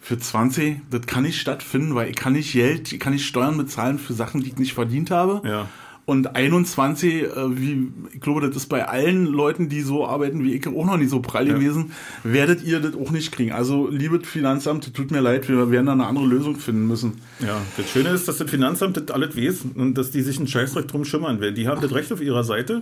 Für 0.00 0.18
20, 0.18 0.80
das 0.90 1.06
kann 1.06 1.24
nicht 1.24 1.40
stattfinden, 1.40 1.94
weil 1.94 2.08
ich 2.08 2.16
kann 2.16 2.32
nicht 2.32 2.52
Geld, 2.52 2.92
ich 2.92 3.00
kann 3.00 3.12
nicht 3.12 3.26
Steuern 3.26 3.58
bezahlen 3.58 3.98
für 3.98 4.14
Sachen, 4.14 4.40
die 4.42 4.48
ich 4.48 4.56
nicht 4.56 4.74
verdient 4.74 5.10
habe. 5.10 5.46
Ja. 5.46 5.68
Und 6.08 6.36
21, 6.36 7.24
äh, 7.24 7.28
wie, 7.60 7.92
ich 8.14 8.20
glaube, 8.22 8.40
das 8.40 8.56
ist 8.56 8.70
bei 8.70 8.88
allen 8.88 9.26
Leuten, 9.26 9.68
die 9.68 9.82
so 9.82 10.06
arbeiten 10.06 10.42
wie 10.42 10.54
ich, 10.54 10.66
auch 10.66 10.86
noch 10.86 10.96
nicht 10.96 11.10
so 11.10 11.20
prall 11.20 11.44
gewesen, 11.44 11.92
werdet 12.24 12.64
ihr 12.64 12.80
das 12.80 12.94
auch 12.94 13.10
nicht 13.10 13.30
kriegen. 13.30 13.52
Also, 13.52 13.88
liebes 13.90 14.26
Finanzamt, 14.26 14.94
tut 14.94 15.10
mir 15.10 15.20
leid, 15.20 15.50
wir 15.50 15.70
werden 15.70 15.84
da 15.84 15.92
eine 15.92 16.06
andere 16.06 16.24
Lösung 16.24 16.56
finden 16.56 16.86
müssen. 16.86 17.18
Ja, 17.40 17.60
das 17.76 17.90
Schöne 17.90 18.08
ist, 18.08 18.26
dass 18.26 18.38
das 18.38 18.48
Finanzamt 18.48 18.96
das 18.96 19.14
alles 19.14 19.36
weiß 19.36 19.66
und 19.74 19.98
dass 19.98 20.10
die 20.10 20.22
sich 20.22 20.38
einen 20.38 20.48
Scheißdreck 20.48 20.88
drum 20.88 21.04
schimmern 21.04 21.42
werden. 21.42 21.54
Die 21.54 21.68
haben 21.68 21.82
das 21.82 21.92
Recht 21.92 22.10
auf 22.10 22.22
ihrer 22.22 22.42
Seite 22.42 22.80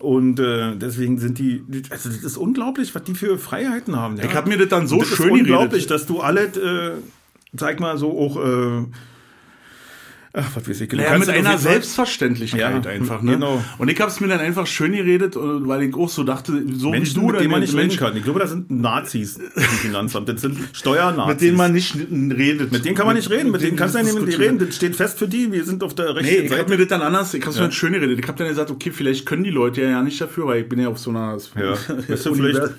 und 0.00 0.38
äh, 0.40 0.76
deswegen 0.76 1.18
sind 1.18 1.38
die, 1.38 1.64
also 1.90 2.08
das 2.08 2.18
ist 2.18 2.36
unglaublich, 2.36 2.94
was 2.94 3.04
die 3.04 3.14
für 3.14 3.38
Freiheiten 3.38 3.96
haben. 3.96 4.16
Ja? 4.16 4.24
Ich 4.24 4.34
habe 4.34 4.48
mir 4.48 4.58
das 4.58 4.68
dann 4.68 4.86
so 4.86 4.98
das 4.98 5.10
ist 5.10 5.16
schön 5.16 5.30
unglaublich, 5.30 5.86
geredet. 5.86 5.90
dass 5.90 6.06
du 6.06 6.20
alles, 6.20 6.56
äh, 6.56 6.92
sag 7.52 7.80
mal 7.80 7.96
so 7.96 8.18
auch, 8.18 8.36
äh, 8.36 8.84
Ach, 10.38 10.44
was 10.54 10.68
weiß 10.68 10.80
ich. 10.82 10.88
Du 10.90 10.96
Naja, 10.96 11.16
mit 11.18 11.28
ja 11.28 11.34
auf 11.34 11.38
einer 11.40 11.58
Selbstverständlichkeit 11.58 12.60
Ja, 12.84 12.90
einfach, 12.90 13.22
ne? 13.22 13.32
genau. 13.32 13.64
Und 13.78 13.90
ich 13.90 13.98
habe 14.00 14.10
es 14.10 14.20
mir 14.20 14.28
dann 14.28 14.40
einfach 14.40 14.66
schön 14.66 14.92
geredet, 14.92 15.34
äh, 15.34 15.38
weil 15.40 15.82
ich 15.84 15.94
auch 15.94 16.08
so 16.10 16.24
dachte, 16.24 16.52
so 16.74 16.90
Menschen, 16.90 17.16
wie 17.22 17.26
du, 17.26 17.32
mit 17.32 17.40
denen 17.40 17.50
man 17.50 17.60
nicht 17.60 17.72
Menschen, 17.74 17.98
kann. 17.98 18.16
Ich 18.16 18.22
glaube, 18.24 18.40
das 18.40 18.50
sind 18.50 18.70
Nazis 18.70 19.36
im 19.38 19.62
Finanzamt. 19.62 20.28
Das 20.28 20.42
sind 20.42 20.58
Steuernazis. 20.74 21.32
mit 21.32 21.40
denen 21.40 21.56
man 21.56 21.72
nicht 21.72 21.96
redet. 21.96 22.70
Mit 22.70 22.84
denen 22.84 22.94
kann 22.94 23.06
man 23.06 23.16
nicht 23.16 23.30
reden. 23.30 23.50
Mit 23.50 23.62
denen 23.62 23.76
kannst 23.76 23.94
du 23.94 23.98
ja 23.98 24.04
nicht 24.04 24.14
mit 24.20 24.28
denen 24.30 24.40
reden. 24.42 24.58
Das 24.58 24.76
steht 24.76 24.94
fest 24.94 25.18
für 25.18 25.26
die. 25.26 25.50
Wir 25.52 25.64
sind 25.64 25.82
auf 25.82 25.94
der 25.94 26.14
rechten 26.14 26.24
Nee, 26.30 26.36
ich 26.46 26.50
habe 26.50 26.58
Seite. 26.60 26.70
mir 26.70 26.78
das 26.78 26.88
dann 26.88 27.00
anders, 27.02 27.32
ich 27.32 27.40
habe 27.40 27.50
es 27.52 27.56
mir 27.56 27.62
dann 27.62 27.72
schön 27.72 27.92
geredet. 27.94 28.18
Ich 28.20 28.28
habe 28.28 28.36
dann 28.38 28.48
gesagt, 28.48 28.70
okay, 28.70 28.90
vielleicht 28.90 29.24
können 29.24 29.42
die 29.44 29.50
Leute 29.50 29.80
ja, 29.82 29.88
ja 29.88 30.02
nicht 30.02 30.20
dafür, 30.20 30.46
weil 30.48 30.60
ich 30.62 30.68
bin 30.68 30.78
ja 30.78 30.88
auf 30.88 30.98
so 30.98 31.10
einer 31.10 31.38
Ja, 31.56 31.72
weißt 32.08 32.26
du, 32.26 32.32
Univers- 32.32 32.72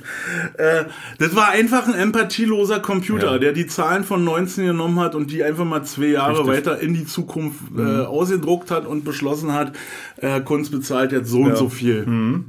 äh, 0.57 0.85
Das 1.17 1.35
war 1.35 1.49
einfach 1.49 1.87
ein 1.87 1.95
empathieloser 1.95 2.79
Computer, 2.79 3.33
Ja. 3.33 3.37
der 3.39 3.53
die 3.53 3.65
Zahlen 3.65 4.03
von 4.03 4.23
19 4.23 4.67
genommen 4.67 4.99
hat 4.99 5.15
und 5.15 5.31
die 5.31 5.43
einfach 5.43 5.65
mal 5.65 5.83
zwei 5.83 6.07
Jahre 6.07 6.39
Richtig. 6.39 6.47
Weiter 6.47 6.79
in 6.79 6.93
die 6.93 7.05
Zukunft 7.05 7.46
äh, 7.77 8.05
ausgedruckt 8.05 8.71
hat 8.71 8.85
und 8.85 9.03
beschlossen 9.03 9.53
hat, 9.53 9.73
äh, 10.17 10.41
Kunst 10.41 10.71
bezahlt 10.71 11.11
jetzt 11.11 11.29
so 11.29 11.41
und 11.41 11.57
so 11.57 11.69
viel. 11.69 12.05
Mhm. 12.05 12.45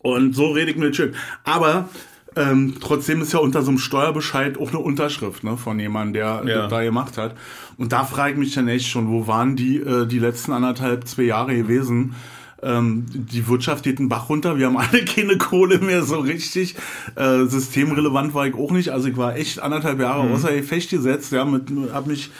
Und 0.00 0.34
so 0.34 0.52
rede 0.52 0.70
ich 0.70 0.76
mir 0.76 0.88
das 0.88 0.96
schön. 0.96 1.14
Aber 1.44 1.88
ähm, 2.36 2.74
trotzdem 2.80 3.20
ist 3.20 3.32
ja 3.32 3.40
unter 3.40 3.62
so 3.62 3.70
einem 3.70 3.78
Steuerbescheid 3.78 4.58
auch 4.58 4.68
eine 4.70 4.78
Unterschrift 4.78 5.42
ne, 5.44 5.56
von 5.56 5.78
jemandem, 5.80 6.14
der 6.14 6.42
Ja. 6.46 6.68
da 6.68 6.82
gemacht 6.82 7.18
hat. 7.18 7.34
Und 7.76 7.92
da 7.92 8.04
frage 8.04 8.32
ich 8.32 8.38
mich 8.38 8.54
dann 8.54 8.68
echt 8.68 8.86
schon, 8.86 9.08
wo 9.08 9.26
waren 9.26 9.56
die 9.56 9.78
äh, 9.78 10.06
die 10.06 10.18
letzten 10.18 10.52
anderthalb, 10.52 11.08
zwei 11.08 11.22
Jahre 11.24 11.56
gewesen? 11.56 12.14
Ähm, 12.60 13.06
die 13.12 13.46
Wirtschaft 13.48 13.84
geht 13.84 13.98
den 13.98 14.08
Bach 14.08 14.28
runter, 14.28 14.58
wir 14.58 14.66
haben 14.66 14.76
alle 14.76 15.04
keine 15.16 15.38
Kohle 15.38 15.78
mehr 15.78 16.02
so 16.02 16.18
richtig. 16.18 16.76
Äh, 17.14 17.44
systemrelevant 17.46 18.34
war 18.34 18.46
ich 18.46 18.54
auch 18.54 18.70
nicht. 18.72 18.90
Also 18.90 19.08
ich 19.08 19.16
war 19.16 19.36
echt 19.36 19.60
anderthalb 19.60 20.00
Jahre 20.00 20.28
außer 20.30 20.52
Gefecht 20.52 20.90
gesetzt, 20.90 21.32
ja, 21.32 21.44
mit, 21.44 21.70
hab 21.92 22.06
mich 22.06 22.30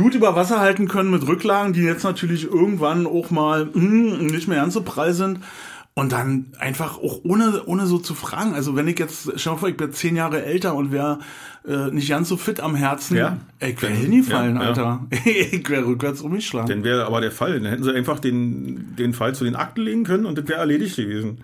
gut 0.00 0.14
über 0.14 0.34
Wasser 0.36 0.60
halten 0.60 0.88
können 0.88 1.10
mit 1.10 1.26
Rücklagen, 1.26 1.72
die 1.72 1.82
jetzt 1.82 2.04
natürlich 2.04 2.44
irgendwann 2.44 3.06
auch 3.06 3.30
mal 3.30 3.68
hm, 3.72 4.26
nicht 4.26 4.48
mehr 4.48 4.60
ganz 4.60 4.74
so 4.74 4.82
prall 4.82 5.12
sind. 5.14 5.40
Und 5.96 6.10
dann 6.10 6.46
einfach 6.58 6.98
auch 6.98 7.20
ohne, 7.22 7.62
ohne 7.66 7.86
so 7.86 7.98
zu 7.98 8.14
fragen. 8.16 8.52
Also 8.52 8.74
wenn 8.74 8.88
ich 8.88 8.98
jetzt, 8.98 9.32
schau 9.36 9.52
mal, 9.52 9.58
vor, 9.58 9.68
ich 9.68 9.76
bin 9.76 9.92
zehn 9.92 10.16
Jahre 10.16 10.44
älter 10.44 10.74
und 10.74 10.90
wäre 10.90 11.20
äh, 11.68 11.92
nicht 11.92 12.08
ganz 12.08 12.28
so 12.28 12.36
fit 12.36 12.58
am 12.58 12.74
Herzen, 12.74 13.16
Ja. 13.16 13.36
ey, 13.60 13.74
ich 13.74 13.80
wäre 13.80 13.92
hingefallen, 13.92 14.56
ja, 14.56 14.62
ja. 14.62 14.68
Alter. 14.70 15.06
ich 15.24 15.70
wäre 15.70 15.86
rückwärts 15.86 16.20
umgeschlagen. 16.20 16.68
Dann 16.68 16.82
wäre 16.82 17.06
aber 17.06 17.20
der 17.20 17.30
Fall. 17.30 17.60
Dann 17.60 17.70
hätten 17.70 17.84
sie 17.84 17.94
einfach 17.94 18.18
den, 18.18 18.96
den 18.96 19.12
Fall 19.12 19.36
zu 19.36 19.44
den 19.44 19.54
Akten 19.54 19.82
legen 19.82 20.02
können 20.02 20.26
und 20.26 20.36
das 20.36 20.48
wäre 20.48 20.58
erledigt 20.58 20.96
gewesen. 20.96 21.42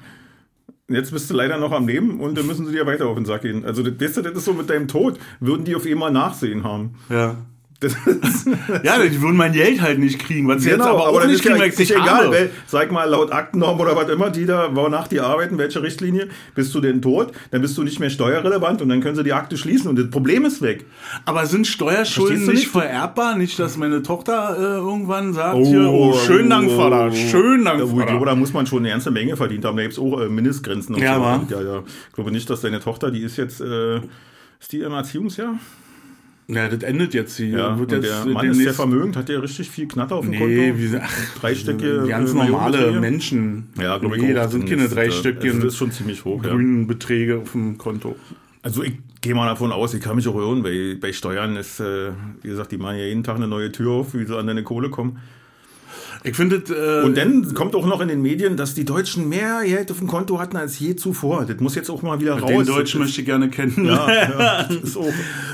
Jetzt 0.89 1.13
bist 1.13 1.31
du 1.31 1.35
leider 1.35 1.57
noch 1.57 1.71
am 1.71 1.87
Leben 1.87 2.19
und 2.19 2.37
dann 2.37 2.49
müssen 2.49 2.67
sie 2.67 2.73
dir 2.73 2.87
weiter 2.87 3.07
auf 3.07 3.15
den 3.15 3.27
Sack 3.27 3.43
gehen. 3.43 3.65
Also, 3.65 3.85
das, 3.85 4.15
das 4.15 4.27
ist 4.27 4.45
so 4.45 4.53
mit 4.53 4.69
deinem 4.69 4.89
Tod. 4.89 5.21
Würden 5.39 5.65
die 5.65 5.77
auf 5.77 5.87
einmal 5.87 6.11
Nachsehen 6.11 6.65
haben. 6.65 6.97
Ja. 7.09 7.37
Ja, 8.83 8.99
die 9.03 9.21
würden 9.21 9.37
mein 9.37 9.53
Geld 9.53 9.81
halt 9.81 9.99
nicht 9.99 10.19
kriegen, 10.19 10.47
was 10.49 10.63
sie 10.63 10.71
jetzt 10.71 10.81
aber 10.83 11.01
auch 11.01 11.07
Genau, 11.09 11.21
dann 11.21 11.31
nicht 11.31 11.43
kriegen, 11.43 11.59
weil 11.59 11.69
ich 11.71 11.79
nicht 11.79 11.91
egal. 11.91 12.31
Weil, 12.31 12.51
sag 12.67 12.93
mal, 12.93 13.05
laut 13.09 13.33
Aktennorm 13.33 13.81
oder 13.81 13.97
was 13.97 14.09
immer, 14.09 14.31
die 14.31 14.47
da, 14.47 14.75
wonach 14.75 15.09
die 15.09 15.21
arbeiten, 15.21 15.59
welche 15.59 15.83
Richtlinie, 15.83 16.29
bist 16.55 16.75
du 16.75 16.81
denn 16.81 17.01
tot, 17.01 17.33
dann 17.51 17.63
bist 17.63 17.77
du 17.79 17.83
nicht 17.83 18.01
mehr 18.01 18.11
steuerrelevant 18.11 18.83
und 18.83 18.89
dann 18.89 19.01
können 19.01 19.17
sie 19.17 19.25
die 19.25 19.33
Akte 19.33 19.57
schließen 19.57 19.89
und 19.89 19.99
das 19.99 20.11
Problem 20.11 20.45
ist 20.45 20.63
weg. 20.63 20.85
Aber 21.25 21.47
sind 21.47 21.67
Steuerschulden 21.67 22.41
nicht 22.41 22.49
nicht? 22.49 22.69
vererbbar? 22.69 23.37
Nicht, 23.37 23.59
dass 23.59 23.77
meine 23.77 24.03
Tochter 24.03 24.57
äh, 24.59 24.63
irgendwann 24.63 25.33
sagt, 25.33 25.67
hier, 25.67 25.89
oh, 25.91 26.15
schönen 26.15 26.51
Dank, 26.51 26.71
Vater, 26.71 27.13
schönen 27.13 27.65
Dank, 27.65 27.79
glaube, 27.79 28.03
Vater. 28.03 28.25
da 28.27 28.35
muss 28.35 28.53
man 28.53 28.67
schon 28.67 28.81
eine 28.81 28.91
ganze 28.91 29.11
Menge 29.11 29.37
verdient 29.37 29.65
haben. 29.65 29.77
Da 29.77 29.83
gibt 29.83 29.95
es 29.95 29.99
auch 29.99 30.21
äh, 30.21 30.29
Mindestgrenzen. 30.29 30.95
Und 30.95 31.03
Ja, 31.03 31.41
so. 31.49 31.55
ja, 31.55 31.63
ja. 31.63 31.83
Ich 32.09 32.15
glaube 32.15 32.31
nicht, 32.31 32.49
dass 32.51 32.61
deine 32.61 32.81
Tochter, 32.81 33.11
die 33.11 33.21
ist 33.23 33.37
jetzt, 33.37 33.61
äh, 33.61 33.97
ist 34.61 34.73
die 34.73 34.81
im 34.81 34.93
Erziehungsjahr? 34.93 35.55
Ja, 36.53 36.69
das 36.69 36.83
endet 36.83 37.15
jetzt. 37.15 37.37
Sie 37.37 37.51
Ja, 37.51 37.79
wird 37.79 37.93
jetzt 37.93 38.05
der 38.09 38.27
Mann 38.27 38.47
ist 38.51 38.59
sehr 38.59 38.75
vermögend, 38.75 39.17
hat 39.17 39.29
der 39.29 39.43
richtig 39.43 39.71
viel 39.71 39.87
Knatter 39.87 40.17
auf 40.17 40.25
dem 40.25 40.31
Nee, 40.31 40.39
Konto. 40.39 40.79
wie 40.79 40.97
ach, 41.01 41.41
Dreistöckige, 41.41 42.05
ganz 42.09 42.33
äh, 42.33 42.35
normale? 42.35 43.01
Menschen. 43.01 43.69
Ja, 43.81 43.99
glaube 43.99 44.17
ich 44.17 44.23
nee, 44.23 44.31
auch. 44.33 44.35
da 44.35 44.49
sind 44.49 44.69
keine 44.69 44.85
ist, 44.85 44.97
äh, 44.97 45.01
also 45.01 45.43
Das 45.43 45.65
ist 45.65 45.77
schon 45.77 45.93
ziemlich 45.93 46.25
hoch, 46.25 46.43
ja. 46.45 46.51
grünen 46.51 46.87
Beträge 46.87 47.39
auf 47.39 47.53
dem 47.53 47.79
Konto. 47.79 48.17
Also 48.63 48.83
ich 48.83 48.95
gehe 49.21 49.35
mal 49.35 49.47
davon 49.47 49.73
aus, 49.73 49.95
ich 49.95 50.01
kann 50.03 50.17
mich 50.17 50.29
auch 50.29 50.35
irren, 50.37 50.65
weil 50.65 50.97
bei 50.97 51.13
Steuern 51.13 51.57
ist, 51.57 51.81
äh, 51.81 52.11
wie 52.43 52.49
gesagt, 52.49 52.73
die 52.73 52.79
machen 52.79 52.97
ja 52.99 53.05
jeden 53.05 53.23
Tag 53.25 53.37
eine 53.37 53.49
neue 53.49 53.71
Tür 53.73 53.93
auf, 53.93 54.15
wie 54.15 54.25
sie 54.27 54.37
an 54.37 54.47
deine 54.47 54.63
Kohle 54.63 54.91
kommen. 54.91 55.19
Ich 56.23 56.37
finde, 56.37 56.57
äh, 56.57 57.05
Und 57.05 57.17
dann 57.17 57.55
kommt 57.55 57.75
auch 57.75 57.87
noch 57.87 58.01
in 58.01 58.09
den 58.09 58.21
Medien, 58.21 58.57
dass 58.57 58.75
die 58.75 58.85
Deutschen 58.85 59.29
mehr 59.29 59.63
Geld 59.65 59.91
auf 59.91 59.99
dem 59.99 60.07
Konto 60.07 60.39
hatten 60.39 60.57
als 60.57 60.79
je 60.79 60.95
zuvor. 60.95 61.47
Das 61.47 61.59
muss 61.61 61.75
jetzt 61.75 61.91
auch 61.91 62.03
mal 62.03 62.21
wieder 62.21 62.39
raus. 62.39 62.51
den 62.51 62.67
Deutschen 62.67 63.01
möchte 63.01 63.21
ich 63.21 63.27
gerne 63.27 63.49
kennen. 63.49 63.87
ja, 63.87 64.13
ja, 64.13 64.63
das 64.69 64.77
ist 64.77 64.97
auch 64.97 65.13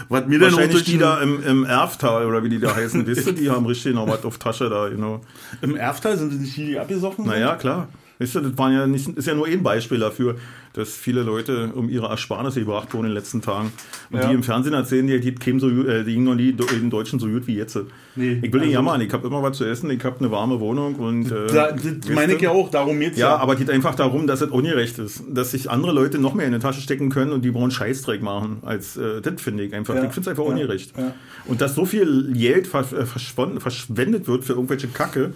Was 0.08 0.26
mir 0.26 0.38
auch 0.38 0.42
wahrscheinlich 0.42 0.72
durch 0.72 0.84
die 0.84 0.92
den, 0.92 1.00
da 1.00 1.20
im, 1.20 1.42
im 1.44 1.64
Erftal 1.64 2.26
oder 2.26 2.42
wie 2.42 2.48
die 2.48 2.58
da 2.58 2.74
heißen, 2.74 3.06
wisst 3.06 3.26
ihr, 3.28 3.32
die 3.32 3.50
haben 3.50 3.66
richtig 3.66 3.94
noch 3.94 4.08
was 4.08 4.24
auf 4.24 4.38
Tasche 4.38 4.68
da, 4.68 4.88
genau. 4.88 5.20
im 5.62 5.76
Erftal 5.76 6.18
sind 6.18 6.32
sie 6.32 6.38
nicht 6.38 6.54
hier 6.54 6.82
abgesoffen? 6.82 7.26
Naja, 7.26 7.54
klar. 7.54 7.88
Wisst 8.18 8.34
ihr, 8.34 8.40
das 8.40 8.56
waren 8.56 8.72
ja 8.72 8.86
nicht, 8.86 9.08
ist 9.08 9.26
ja 9.28 9.34
nur 9.34 9.46
ein 9.46 9.62
Beispiel 9.62 9.98
dafür, 9.98 10.36
dass 10.72 10.94
viele 10.94 11.22
Leute 11.22 11.70
um 11.74 11.88
ihre 11.88 12.06
Ersparnisse 12.06 12.60
gebracht 12.60 12.92
wurden 12.94 13.04
in 13.06 13.10
den 13.10 13.14
letzten 13.14 13.42
Tagen. 13.42 13.72
Und 14.10 14.20
Ja. 14.20 14.28
die 14.28 14.34
im 14.34 14.42
Fernsehen 14.42 14.72
erzählen, 14.74 15.06
die, 15.06 15.20
die, 15.20 15.34
kämen 15.34 15.60
so, 15.60 15.68
äh, 15.68 16.02
die 16.04 16.12
gingen 16.14 16.24
noch 16.24 16.34
nie 16.34 16.52
den 16.52 16.88
Deutschen 16.90 17.18
so 17.18 17.26
gut 17.28 17.46
wie 17.46 17.56
jetzt. 17.56 17.78
Nee, 18.14 18.32
ich 18.42 18.52
will 18.52 18.60
nicht 18.60 18.68
also- 18.68 18.70
jammern, 18.72 19.00
ich 19.02 19.12
habe 19.12 19.26
immer 19.26 19.42
was 19.42 19.56
zu 19.58 19.64
essen, 19.64 19.90
ich 19.90 20.02
habe 20.04 20.18
eine 20.18 20.30
warme 20.30 20.60
Wohnung 20.60 20.94
und. 20.96 21.30
Äh, 21.30 21.46
Da, 21.48 21.72
das 21.72 22.08
meine 22.14 22.34
ich 22.34 22.40
ja 22.40 22.50
auch, 22.50 22.70
darum 22.70 22.98
geht's 23.00 23.18
Ja, 23.18 23.36
aber 23.36 23.52
es 23.54 23.58
geht 23.58 23.68
einfach 23.70 23.94
darum, 23.94 24.26
dass 24.26 24.40
es 24.40 24.50
ungerecht 24.50 24.98
ist. 24.98 25.22
Dass 25.28 25.50
sich 25.50 25.70
andere 25.70 25.92
Leute 25.92 26.18
noch 26.18 26.32
mehr 26.34 26.46
in 26.46 26.52
die 26.52 26.58
Tasche 26.58 26.80
stecken 26.80 27.10
können 27.10 27.32
und 27.32 27.44
die 27.44 27.50
brauchen 27.50 27.70
Scheißdreck 27.70 28.22
machen. 28.22 28.58
Als, 28.62 28.96
äh, 28.96 29.20
das 29.20 29.40
finde 29.42 29.64
ich 29.64 29.74
einfach. 29.74 29.94
Ja. 29.94 30.04
Ich 30.04 30.12
finde 30.12 30.20
es 30.22 30.28
einfach 30.28 30.44
Ja. 30.44 30.50
ungerecht. 30.50 30.92
Ja. 30.96 31.14
Und 31.46 31.60
dass 31.60 31.74
so 31.74 31.84
viel 31.84 32.32
Geld 32.32 32.72
äh, 32.74 32.82
verschwendet 33.04 34.26
wird 34.26 34.44
für 34.44 34.54
irgendwelche 34.54 34.88
Kacke. 34.88 35.32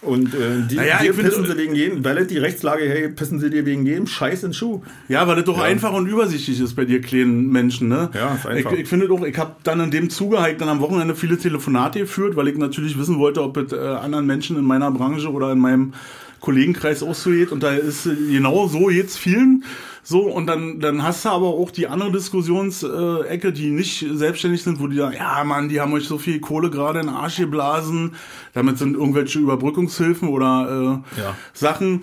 Und 0.00 0.32
äh, 0.32 0.38
die, 0.70 0.76
Naja, 0.76 0.98
dir 1.02 1.12
pissen 1.12 1.44
sie 1.44 1.56
wegen 1.56 1.74
jedem, 1.74 2.04
weil 2.04 2.24
die 2.24 2.38
Rechtslage, 2.38 2.88
hey, 2.88 3.08
pissen 3.08 3.40
sie 3.40 3.50
dir 3.50 3.66
wegen 3.66 3.84
jedem 3.84 4.06
Scheiß 4.06 4.44
in 4.44 4.50
den 4.50 4.54
Schuh. 4.54 4.80
Ja, 5.08 5.26
weil 5.26 5.34
das 5.36 5.44
doch 5.44 5.58
Ja. 5.58 5.64
einfach 5.64 5.92
und 5.92 6.06
übersichtlich 6.06 6.60
ist 6.60 6.74
bei 6.76 6.84
dir 6.84 7.00
kleinen 7.00 7.48
Menschen, 7.50 7.88
ne? 7.88 8.08
Ja, 8.14 8.34
ist 8.36 8.46
einfach. 8.46 8.72
Ich, 8.72 8.80
ich 8.80 8.88
finde 8.88 9.08
doch, 9.08 9.24
ich 9.24 9.36
habe 9.36 9.56
dann 9.64 9.80
in 9.80 9.90
dem 9.90 10.08
Zuge 10.08 10.40
halt 10.40 10.60
dann 10.60 10.68
am 10.68 10.80
Wochenende 10.80 11.16
viele 11.16 11.36
Telefonate 11.36 11.98
geführt, 12.00 12.36
weil 12.36 12.46
ich 12.46 12.56
natürlich 12.56 12.96
wissen 12.96 13.18
wollte, 13.18 13.42
ob 13.42 13.56
es 13.56 13.72
äh, 13.72 13.76
anderen 13.76 14.26
Menschen 14.26 14.56
in 14.56 14.64
meiner 14.64 14.90
Branche 14.92 15.32
oder 15.32 15.50
in 15.50 15.58
meinem 15.58 15.94
Kollegenkreis 16.40 17.02
auch 17.02 17.14
so 17.14 17.30
geht. 17.30 17.52
Und 17.52 17.62
da 17.62 17.72
ist 17.72 18.06
äh, 18.06 18.14
genau 18.14 18.68
so 18.68 18.90
jetzt 18.90 19.18
vielen 19.18 19.64
so. 20.02 20.22
Und 20.22 20.46
dann, 20.46 20.80
dann 20.80 21.02
hast 21.02 21.24
du 21.24 21.28
aber 21.28 21.48
auch 21.48 21.70
die 21.70 21.86
andere 21.86 22.12
Diskussionsecke, 22.12 23.52
die 23.52 23.70
nicht 23.70 24.06
selbstständig 24.12 24.62
sind, 24.62 24.80
wo 24.80 24.86
die 24.86 24.96
sagen, 24.96 25.16
ja 25.16 25.44
Mann, 25.44 25.68
die 25.68 25.80
haben 25.80 25.92
euch 25.92 26.06
so 26.08 26.18
viel 26.18 26.40
Kohle 26.40 26.70
gerade 26.70 27.00
in 27.00 27.06
den 27.06 27.14
Arsch 27.14 27.36
geblasen. 27.36 28.14
Damit 28.54 28.78
sind 28.78 28.94
irgendwelche 28.94 29.38
Überbrückungshilfen 29.38 30.28
oder 30.28 31.02
äh, 31.16 31.20
Ja. 31.20 31.34
Sachen. 31.52 32.02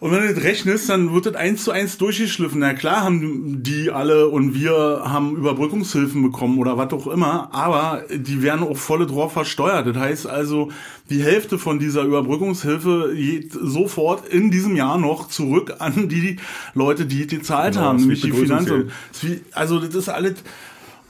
Und 0.00 0.10
wenn 0.10 0.26
du 0.26 0.34
das 0.34 0.44
rechnest, 0.44 0.90
dann 0.90 1.14
wird 1.14 1.24
das 1.24 1.34
eins 1.34 1.64
zu 1.64 1.70
eins 1.70 1.96
durchgeschliffen. 1.96 2.58
Na 2.60 2.74
klar 2.74 3.04
haben 3.04 3.62
die 3.62 3.90
alle 3.90 4.28
und 4.28 4.52
wir 4.54 5.02
haben 5.04 5.34
Überbrückungshilfen 5.36 6.20
bekommen 6.22 6.58
oder 6.58 6.76
was 6.76 6.92
auch 6.92 7.06
immer, 7.06 7.48
aber 7.54 8.02
die 8.12 8.42
werden 8.42 8.64
auch 8.64 8.76
volle 8.76 9.06
drauf 9.06 9.32
versteuert. 9.32 9.86
Das 9.86 9.96
heißt 9.96 10.26
also, 10.26 10.70
die 11.08 11.22
Hälfte 11.22 11.58
von 11.58 11.78
dieser 11.78 12.02
Überbrückungshilfe 12.02 13.14
geht 13.14 13.52
sofort 13.52 14.28
in 14.28 14.50
diesem 14.50 14.76
Jahr 14.76 14.98
noch 14.98 15.28
zurück 15.28 15.76
an 15.78 16.08
die 16.08 16.36
Leute, 16.74 17.06
die 17.06 17.26
die 17.26 17.36
gezahlt 17.38 17.74
Genau, 17.74 17.86
haben, 17.86 18.00
nämlich 18.00 18.20
die 18.20 18.32
wie- 18.32 19.40
Also 19.52 19.78
das 19.78 19.94
ist 19.94 20.08
alles... 20.10 20.34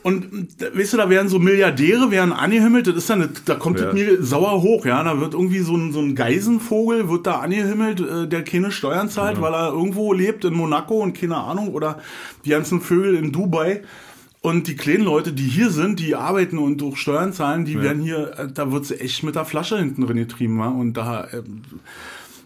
Und 0.04 0.48
weißt 0.60 0.92
du, 0.92 0.96
da 0.98 1.08
werden 1.08 1.30
so 1.30 1.38
Milliardäre 1.38 2.10
werden 2.10 2.34
angehimmelt, 2.34 2.86
das 2.86 2.94
ist 2.96 3.08
dann, 3.08 3.26
da 3.46 3.54
kommt 3.54 3.80
Ja. 3.80 3.86
das 3.86 3.94
mir 3.94 4.22
sauer 4.22 4.60
hoch, 4.60 4.84
ja. 4.84 5.02
Da 5.02 5.18
wird 5.18 5.32
irgendwie 5.32 5.60
so 5.60 5.74
ein, 5.74 5.92
so 5.92 6.00
ein 6.00 6.14
Geisenvogel, 6.14 7.08
wird 7.08 7.26
da 7.26 7.36
angehimmelt, 7.40 8.00
äh, 8.00 8.28
der 8.28 8.44
keine 8.44 8.70
Steuern 8.70 9.08
zahlt, 9.08 9.40
weil 9.40 9.54
er 9.54 9.72
irgendwo 9.72 10.12
lebt 10.12 10.44
in 10.44 10.52
Monaco 10.52 11.02
und 11.02 11.18
keine 11.18 11.38
Ahnung, 11.38 11.68
oder 11.68 12.00
die 12.44 12.50
ganzen 12.50 12.82
Vögel 12.82 13.14
in 13.14 13.32
Dubai. 13.32 13.80
Und 14.42 14.66
die 14.66 14.76
kleinen 14.76 15.04
Leute, 15.04 15.32
die 15.32 15.48
hier 15.48 15.70
sind, 15.70 15.98
die 16.00 16.14
arbeiten 16.14 16.58
und 16.58 16.82
durch 16.82 16.98
Steuern 16.98 17.32
zahlen, 17.32 17.64
die 17.64 17.80
werden 17.80 18.02
hier, 18.02 18.38
äh, 18.38 18.48
da 18.52 18.70
wird 18.72 18.84
sie 18.84 19.00
echt 19.00 19.22
mit 19.22 19.36
der 19.36 19.46
Flasche 19.46 19.78
hinten 19.78 20.04
drin 20.06 20.18
getrieben, 20.18 20.58
wa? 20.58 20.68
Und 20.68 20.92
da, 20.98 21.26
ähm, 21.32 21.62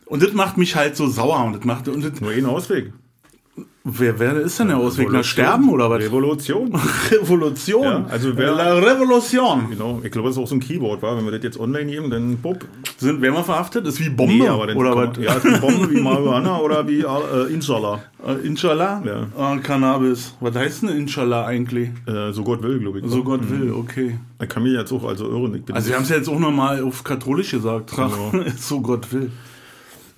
und 0.06 0.22
das 0.22 0.32
macht 0.32 0.58
mich 0.58 0.76
halt 0.76 0.94
so 0.96 1.08
sauer 1.08 1.44
und 1.44 1.54
das 1.56 1.64
macht, 1.64 1.88
und 1.88 2.04
das, 2.04 2.20
Nur 2.20 2.30
ein 2.30 2.46
Ausweg. 2.46 2.92
Wer, 3.90 4.18
wer 4.18 4.36
ist 4.36 4.58
denn 4.58 4.68
der 4.68 4.76
Ausweg? 4.78 5.08
Na, 5.10 5.22
sterben 5.22 5.68
oder 5.70 5.88
was? 5.90 6.02
Revolution. 6.02 6.72
Revolution. 7.10 7.82
Ja, 7.82 8.06
also 8.08 8.36
wer- 8.36 8.52
La 8.52 8.74
Revolution. 8.74 9.68
genau. 9.70 10.00
Ich 10.04 10.10
glaube, 10.10 10.28
das 10.28 10.36
ist 10.36 10.42
auch 10.42 10.46
so 10.48 10.54
ein 10.56 10.60
Keyword, 10.60 11.02
war. 11.02 11.16
Wenn 11.16 11.24
wir 11.24 11.32
das 11.32 11.42
jetzt 11.42 11.58
online 11.60 11.84
nehmen, 11.86 12.10
dann 12.10 12.36
bupp. 12.38 12.64
Sind, 12.98 13.22
wir 13.22 13.32
verhaftet? 13.44 13.86
Ist 13.86 14.00
wie 14.00 14.10
Bombe 14.10 14.44
dann 14.44 14.54
oder 14.76 14.90
kann 14.90 14.98
man- 14.98 15.16
was? 15.16 15.24
Ja, 15.24 15.34
ist 15.34 15.44
wie 15.44 15.58
Bombe, 15.60 15.90
wie 15.90 16.00
Marihuana 16.02 16.58
oder 16.58 16.86
wie 16.86 17.00
äh, 17.00 17.52
Inshallah. 17.52 18.00
Äh, 18.26 18.46
Inshallah? 18.46 19.02
Ja. 19.04 19.26
Ah, 19.38 19.56
Cannabis. 19.62 20.34
Was 20.40 20.54
heißt 20.54 20.82
denn 20.82 20.90
Inshallah 20.90 21.46
eigentlich? 21.46 21.90
Äh, 22.06 22.32
so 22.32 22.42
Gott 22.42 22.62
will, 22.62 22.78
glaube 22.80 23.00
ich. 23.00 23.06
So 23.06 23.22
Gott 23.22 23.48
will, 23.50 23.72
okay. 23.72 24.18
Ich 24.42 24.48
kann 24.48 24.62
mich 24.62 24.72
jetzt 24.72 24.92
auch 24.92 25.04
also 25.04 25.26
irren. 25.28 25.54
Ich 25.54 25.64
bin 25.64 25.74
Also 25.74 25.88
wir 25.88 25.96
haben 25.96 26.02
es 26.02 26.08
ja 26.10 26.16
jetzt 26.16 26.28
auch 26.28 26.38
nochmal 26.38 26.82
auf 26.82 27.04
katholisch 27.04 27.50
gesagt. 27.52 27.90
Genau. 27.94 28.32
so 28.56 28.80
Gott 28.80 29.12
will. 29.12 29.30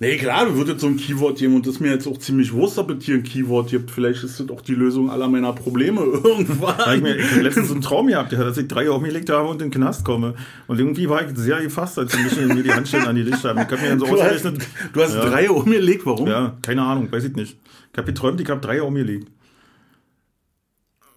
Nee, 0.03 0.17
klar, 0.17 0.45
du 0.47 0.53
würdest 0.55 0.69
jetzt 0.69 0.81
so 0.81 0.87
ein 0.87 0.97
Keyword 0.97 1.37
geben 1.37 1.53
und 1.53 1.67
das 1.67 1.75
ist 1.75 1.79
mir 1.79 1.91
jetzt 1.91 2.07
auch 2.07 2.17
ziemlich 2.17 2.51
wurscht, 2.53 2.79
ob 2.79 2.89
es 2.89 3.03
hier 3.05 3.13
ein 3.13 3.21
Keyword 3.21 3.69
gibt. 3.69 3.91
Vielleicht 3.91 4.23
ist 4.23 4.39
das 4.39 4.49
auch 4.49 4.61
die 4.61 4.73
Lösung 4.73 5.11
aller 5.11 5.27
meiner 5.29 5.53
Probleme 5.53 6.01
irgendwann. 6.23 6.75
Ja, 6.79 6.93
ich, 6.95 7.01
mir, 7.03 7.15
ich 7.17 7.31
habe 7.31 7.41
letztens 7.41 7.71
einen 7.71 7.81
Traum 7.81 8.07
gehabt, 8.07 8.33
dass 8.33 8.57
ich 8.57 8.67
drei 8.67 8.89
umgelegt 8.89 9.29
habe 9.29 9.47
und 9.47 9.61
in 9.61 9.69
den 9.69 9.71
Knast 9.71 10.03
komme. 10.03 10.33
Und 10.65 10.79
irgendwie 10.79 11.07
war 11.07 11.21
ich 11.23 11.37
sehr 11.37 11.61
gefasst, 11.61 11.99
als 11.99 12.17
mich 12.17 12.35
mir 12.35 12.63
die 12.63 12.73
Handschellen 12.73 13.05
an 13.05 13.15
die 13.15 13.21
Licht 13.21 13.43
haben. 13.43 13.59
Ich 13.59 13.65
habe 13.65 13.77
mir 13.77 13.89
dann 13.89 13.99
so 13.99 14.07
du 14.07 14.23
hast, 14.23 14.43
du 14.43 15.01
hast 15.03 15.13
Ja. 15.13 15.23
drei 15.29 15.51
umgelegt, 15.51 16.03
warum? 16.07 16.27
Ja, 16.27 16.57
keine 16.63 16.81
Ahnung, 16.81 17.11
weiß 17.11 17.25
ich 17.25 17.35
nicht. 17.35 17.59
Ich 17.91 17.97
habe 17.99 18.07
geträumt, 18.11 18.41
ich 18.41 18.49
habe 18.49 18.59
drei 18.59 18.81
umgelegt. 18.81 19.27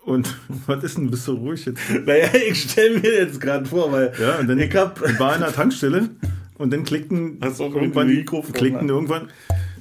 Und 0.05 0.29
was 0.67 0.85
ist 0.85 0.99
denn, 0.99 1.11
bist 1.11 1.27
du 1.27 1.33
ruhig 1.33 1.65
jetzt? 1.65 1.81
Naja, 2.05 2.29
ich 2.35 2.61
stelle 2.71 2.99
mir 3.01 3.15
jetzt 3.15 3.41
gerade 3.41 3.65
vor, 3.65 3.91
weil 3.91 4.13
Ja, 4.21 4.41
und 4.41 4.47
dann 4.47 4.59
ich 4.59 4.77
hab, 4.77 5.01
ich 5.09 5.19
war 5.19 5.35
in 5.37 5.41
der 5.41 5.55
Tankstelle 5.55 6.11
und 6.59 6.73
dann 6.73 6.85
klickten 6.85 7.41
irgendwann, 7.41 8.09
klickten 8.53 8.87
ne? 8.87 8.93
irgendwann 8.93 9.29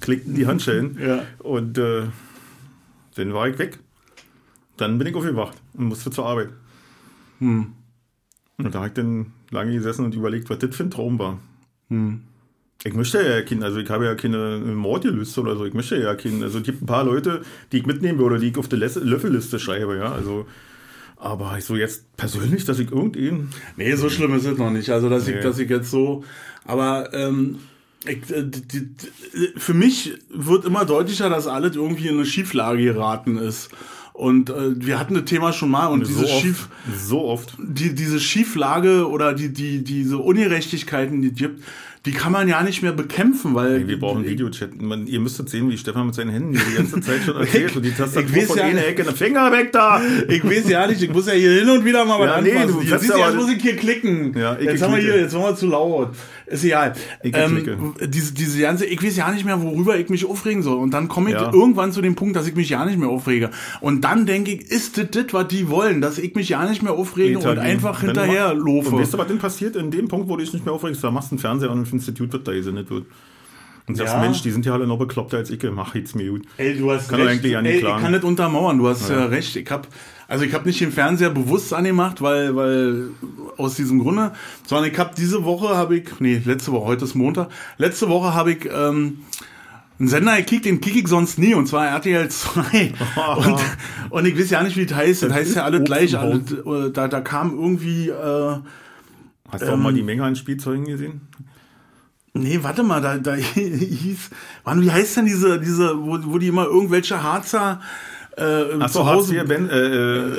klickten 0.02 0.36
die 0.36 0.48
Handschellen 0.48 0.98
Ja. 1.06 1.24
und 1.40 1.78
äh, 1.78 2.04
dann 3.16 3.34
war 3.34 3.48
ich 3.48 3.58
weg. 3.60 3.80
Dann 4.78 4.98
bin 4.98 5.08
ich 5.08 5.16
aufgewacht 5.16 5.58
und 5.74 5.86
musste 5.86 6.10
zur 6.10 6.26
Arbeit. 6.26 6.50
Hm. 7.40 7.74
Und 8.58 8.74
da 8.74 8.80
habe 8.80 8.88
ich 8.88 8.94
dann 8.94 9.28
lange 9.52 9.74
gesessen 9.74 10.06
und 10.06 10.16
überlegt, 10.16 10.50
was 10.50 10.60
das 10.60 10.76
für 10.76 10.84
ein 10.84 10.92
Traum 10.92 11.20
war. 11.20 11.40
Ich 12.84 12.94
möchte 12.94 13.22
ja 13.22 13.42
keine, 13.44 13.66
also 13.66 13.80
ich 13.80 13.90
habe 13.90 14.06
ja 14.06 14.16
keine 14.16 14.60
Mord 14.60 15.04
gelöst 15.04 15.38
oder 15.38 15.56
so, 15.56 15.66
ich 15.66 15.74
möchte 15.74 15.96
ja 16.02 16.16
keine, 16.16 16.44
also 16.44 16.58
es 16.58 16.64
gibt 16.64 16.82
ein 16.82 16.86
paar 16.86 17.06
Leute, 17.06 17.42
die 17.72 17.78
ich 17.78 17.86
mitnehmen 17.86 18.20
würde, 18.20 18.40
die 18.40 18.50
ich 18.50 18.58
auf 18.58 18.68
die 18.68 18.76
Löffelliste 18.76 19.60
schreibe, 19.60 19.96
ja, 19.98 20.12
also, 20.12 20.48
aber 21.24 21.58
ich 21.58 21.66
so 21.66 21.76
jetzt 21.76 22.16
persönlich, 22.18 22.66
dass 22.66 22.80
ich 22.80 22.92
irgendeinen, 22.92 23.50
Nee, 23.78 23.96
so 23.96 24.10
schlimm 24.10 24.36
ist 24.36 24.46
es 24.46 24.58
noch 24.58 24.72
nicht. 24.72 24.90
Also, 24.90 25.10
dass, 25.10 25.28
ich, 25.28 25.36
Nee. 25.36 25.42
dass 25.42 25.58
ich 25.58 25.70
jetzt 25.70 25.90
so. 25.90 26.24
Aber 26.66 27.14
ähm, 27.14 27.60
ich, 28.06 28.30
äh, 28.30 28.44
die, 28.44 28.62
die, 28.62 28.90
für 29.56 29.74
mich 29.74 30.14
wird 30.30 30.66
immer 30.66 30.84
deutlicher, 30.84 31.30
dass 31.30 31.48
alles 31.48 31.76
irgendwie 31.78 32.08
in 32.10 32.16
eine 32.16 32.26
Schieflage 32.26 32.84
geraten 32.84 33.38
ist. 33.38 33.70
Und 34.12 34.50
äh, 34.50 34.86
wir 34.86 35.00
hatten 35.00 35.16
das 35.16 35.26
Thema 35.26 35.54
schon 35.54 35.72
mal 35.72 35.88
und 35.88 36.06
so 36.06 36.14
diese 36.14 36.26
oft, 36.26 36.42
Schief, 36.42 36.70
so 36.96 37.24
oft, 37.26 37.56
die, 37.58 37.96
diese 37.96 38.20
Schieflage 38.20 39.10
oder 39.10 39.34
die, 39.34 39.52
die, 39.52 39.84
diese 39.84 40.18
Ungerechtigkeiten, 40.18 41.22
die 41.22 41.30
es 41.30 41.36
gibt, 41.36 41.64
die 42.06 42.12
kann 42.12 42.34
man 42.34 42.50
ja 42.50 42.62
nicht 42.64 42.82
mehr 42.82 42.92
bekämpfen, 42.92 43.56
weil 43.56 43.88
wir 43.88 43.98
brauchen 43.98 44.26
Videochat. 44.26 44.82
Man, 44.82 45.08
ihr 45.08 45.22
müsstet 45.22 45.50
sehen, 45.50 45.70
wie 45.70 45.78
Stefan 45.78 46.08
mit 46.08 46.16
seinen 46.16 46.32
Händen 46.32 46.54
die 46.54 46.76
ganze 46.76 47.00
Zeit 47.00 47.22
schon 47.26 47.38
erzählt 47.40 47.74
und 47.78 47.84
die 47.84 47.92
Tastatur 47.92 48.36
ich 48.36 48.46
von 48.46 48.58
ja 48.58 48.64
einer. 48.66 48.86
Ecke, 48.86 49.04
der 49.06 49.14
Finger 49.14 49.50
weg 49.54 49.72
da! 49.72 50.02
Ich 50.28 50.44
weiß 50.44 50.68
ja 50.70 50.86
nicht, 50.88 51.02
ich 51.02 51.12
muss 51.14 51.28
ja 51.28 51.34
hier 51.34 51.52
hin 51.60 51.70
und 51.70 51.86
wieder 51.86 52.04
mal 52.04 52.20
was 52.20 52.28
Ja, 52.28 52.42
nee, 52.42 52.52
anfassen. 52.58 52.90
du 52.90 52.98
siehst 53.00 53.12
aber- 53.14 53.26
jetzt 53.28 53.36
muss 53.36 53.50
ich 53.52 53.62
hier 53.62 53.76
klicken. 53.78 54.38
Ja, 54.38 54.58
ich 54.60 54.66
jetzt 54.66 54.82
haben 54.82 54.94
wir 54.96 55.02
hier, 55.02 55.18
jetzt 55.18 55.34
waren 55.34 55.44
wir 55.44 55.56
zu 55.56 55.68
laut. 55.68 56.10
Ist 56.54 56.64
egal. 56.64 56.94
Ich 57.24 57.36
Ähm, 57.36 57.96
diese, 58.08 58.34
diese 58.34 58.62
ganze, 58.62 58.86
ich 58.86 59.04
weiß 59.04 59.16
ja 59.18 59.32
nicht 59.32 59.44
mehr, 59.44 59.62
worüber 59.62 59.98
ich 59.98 60.10
mich 60.10 60.26
aufregen 60.26 60.62
soll. 60.64 60.78
Und 60.78 60.92
dann 60.94 61.08
komme 61.08 61.30
ich 61.32 61.36
Ja. 61.36 61.52
irgendwann 61.52 61.92
zu 61.92 62.02
dem 62.02 62.16
Punkt, 62.16 62.36
dass 62.36 62.48
ich 62.48 62.56
mich 62.56 62.70
ja 62.70 62.86
nicht 62.86 62.98
mehr 63.00 63.10
aufrege. 63.10 63.50
Und 63.82 64.02
dann 64.02 64.26
denke 64.26 64.52
ich, 64.52 64.62
ist 64.70 64.98
das 64.98 65.08
das, 65.12 65.26
was 65.32 65.48
die 65.48 65.70
wollen, 65.70 66.00
dass 66.02 66.18
ich 66.18 66.36
mich 66.36 66.50
ja 66.50 66.64
nicht 66.70 66.84
mehr 66.84 66.94
aufrege 66.94 67.38
und 67.38 67.44
Italien. 67.44 67.64
einfach 67.64 68.02
Wenn 68.04 68.14
du 68.14 68.22
hinterher 68.22 68.54
ma- 68.54 68.60
laufe. 68.76 68.90
Und 68.92 69.02
weißt 69.02 69.14
du, 69.14 69.18
was 69.18 69.28
denn 69.28 69.40
passiert 69.40 69.76
in 69.76 69.90
dem 69.92 70.08
Punkt, 70.08 70.30
wo 70.30 70.38
du 70.38 70.44
dich 70.44 70.54
nicht 70.54 70.66
mehr 70.66 70.74
aufregst? 70.74 71.04
Da 71.04 71.12
machst 71.12 71.32
du 71.32 71.36
einen 71.36 71.40
Fernseher 71.40 71.72
und 71.72 71.82
ein 71.88 71.92
Institut 71.92 72.32
wird 72.34 72.48
da 72.48 72.52
gesendet 72.54 72.90
wird. 72.90 73.06
Und 73.86 73.96
sagst, 73.96 74.14
Ja. 74.14 74.20
Mensch, 74.20 74.42
die 74.42 74.52
sind 74.52 74.66
ja 74.66 74.74
alle 74.74 74.88
noch 74.88 74.98
bekloppter 74.98 75.38
als 75.38 75.50
ich, 75.50 75.62
mach 75.72 75.94
jetzt 75.96 76.16
mir 76.16 76.30
gut. 76.30 76.44
Ey, 76.58 76.78
du 76.78 76.90
hast 76.92 77.10
Kann 77.10 77.20
recht. 77.22 77.32
eigentlich 77.32 77.52
ja 77.52 77.62
nicht 77.62 77.84
Ey, 77.84 77.90
ich 77.90 78.02
kann 78.02 78.12
nicht 78.12 78.24
untermauern, 78.24 78.78
du 78.78 78.88
hast 78.88 79.10
ja, 79.10 79.26
recht. 79.26 79.56
Ich 79.58 79.70
hab, 79.70 79.88
also 80.28 80.46
ich 80.46 80.54
habe 80.54 80.66
nicht 80.68 80.80
den 80.80 80.92
Fernseher 80.92 81.30
bewusst 81.30 81.74
angemacht, 81.74 82.22
weil, 82.22 82.56
weil 82.56 83.10
aus 83.58 83.76
diesem 83.76 84.00
Grunde, 84.00 84.32
sondern 84.66 84.90
ich 84.90 84.98
habe 84.98 85.12
diese 85.18 85.44
Woche 85.44 85.76
habe 85.76 85.98
ich, 85.98 86.20
nee, 86.20 86.42
letzte 86.46 86.72
Woche, 86.72 86.86
heute 86.86 87.04
ist 87.04 87.16
Montag, 87.16 87.50
letzte 87.78 88.08
Woche 88.08 88.34
habe 88.34 88.54
ich 88.54 88.70
ähm, 88.74 89.20
einen 90.00 90.08
Sender 90.08 90.38
gekickt, 90.38 90.66
den 90.66 90.80
kick 90.80 90.96
ich 90.96 91.08
sonst 91.08 91.38
nie, 91.38 91.54
und 91.54 91.68
zwar 91.68 91.88
RTL 91.88 92.30
2. 92.30 92.94
und, 93.38 93.60
und 94.10 94.26
ich 94.26 94.40
weiß 94.40 94.50
ja 94.50 94.64
nicht, 94.64 94.78
wie 94.78 94.86
das 94.86 94.98
heißt. 94.98 95.24
Das 95.24 95.34
heißt 95.34 95.56
ja 95.56 95.66
alles 95.66 95.82
Obst 95.82 95.88
gleich. 95.88 96.18
Alles, 96.18 96.52
äh, 96.52 96.92
da, 96.92 97.08
da 97.08 97.22
kam 97.22 97.54
irgendwie, 97.54 98.10
äh, 98.10 98.58
Hast 99.50 99.62
du 99.62 99.74
auch 99.74 99.78
mal 99.78 99.94
die 99.94 100.04
Menge 100.04 100.24
an 100.24 100.36
Spielzeugen 100.36 100.86
gesehen? 100.86 101.22
Nee, 102.36 102.60
warte 102.64 102.82
mal, 102.84 103.00
da, 103.02 103.18
da 103.18 103.34
hieß, 103.36 104.30
Mann, 104.66 104.82
wie 104.82 104.92
heißt 104.92 105.18
denn 105.18 105.26
diese, 105.26 105.60
diese, 105.60 105.98
wo, 106.00 106.18
wo 106.24 106.38
die 106.40 106.48
immer 106.48 106.66
irgendwelche 106.66 107.22
Harzer 107.22 107.80
äh, 108.36 108.82
Achso, 108.82 109.02
zu 109.02 109.06
Hause 109.06 109.34
hier, 109.34 109.46
Ben, 109.46 109.70
äh, 109.70 109.78
äh, 109.78 110.32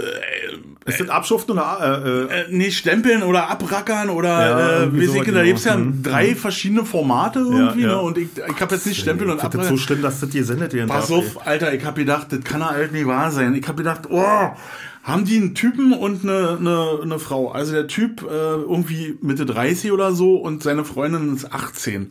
ist 0.86 1.00
das 1.00 1.08
Abschuften 1.08 1.52
oder, 1.52 2.02
äh, 2.04 2.08
äh, 2.34 2.40
äh, 2.40 2.46
nee, 2.50 2.70
stempeln 2.72 3.22
oder 3.22 3.48
abrackern 3.48 4.10
oder, 4.10 4.28
Ja, 4.28 4.82
äh, 4.82 4.92
wie 4.92 5.04
ich, 5.04 5.12
da 5.12 5.22
genau. 5.22 5.42
gibt's 5.44 5.64
ja 5.64 5.76
Mhm. 5.76 6.02
drei 6.02 6.34
verschiedene 6.34 6.84
Formate 6.84 7.38
irgendwie, 7.38 7.82
ja. 7.82 7.88
ne, 7.88 8.00
und 8.00 8.18
ich, 8.18 8.28
ich 8.36 8.60
habe 8.60 8.74
jetzt 8.74 8.86
nicht 8.86 9.00
stempeln 9.00 9.30
und 9.30 9.36
ich 9.36 9.42
finde 9.42 9.58
das 9.58 9.66
abrackern. 9.66 9.76
so 9.78 9.82
schlimm, 9.82 10.02
dass 10.02 10.18
das 10.20 10.30
gesendet 10.30 10.74
werden 10.74 10.88
Pass 10.88 11.10
auf, 11.12 11.46
Alter, 11.46 11.72
ich 11.72 11.84
hab 11.84 11.94
gedacht, 11.94 12.26
das 12.30 12.40
kann 12.42 12.60
ja 12.60 12.70
halt 12.70 12.92
nicht 12.92 13.06
wahr 13.06 13.30
sein. 13.30 13.54
Ich 13.54 13.66
hab 13.68 13.76
gedacht, 13.76 14.02
oh, 14.10 14.48
haben 15.04 15.24
die 15.26 15.36
einen 15.36 15.54
Typen 15.54 15.92
und 15.92 16.24
eine, 16.24 16.56
eine, 16.58 16.98
eine 17.02 17.18
Frau. 17.20 17.52
Also 17.52 17.72
der 17.72 17.86
Typ 17.86 18.22
äh, 18.22 18.26
irgendwie 18.26 19.16
Mitte 19.20 19.46
30 19.46 19.92
oder 19.92 20.12
so 20.12 20.36
und 20.36 20.62
seine 20.64 20.84
Freundin 20.84 21.32
ist 21.34 21.52
18. 21.52 22.10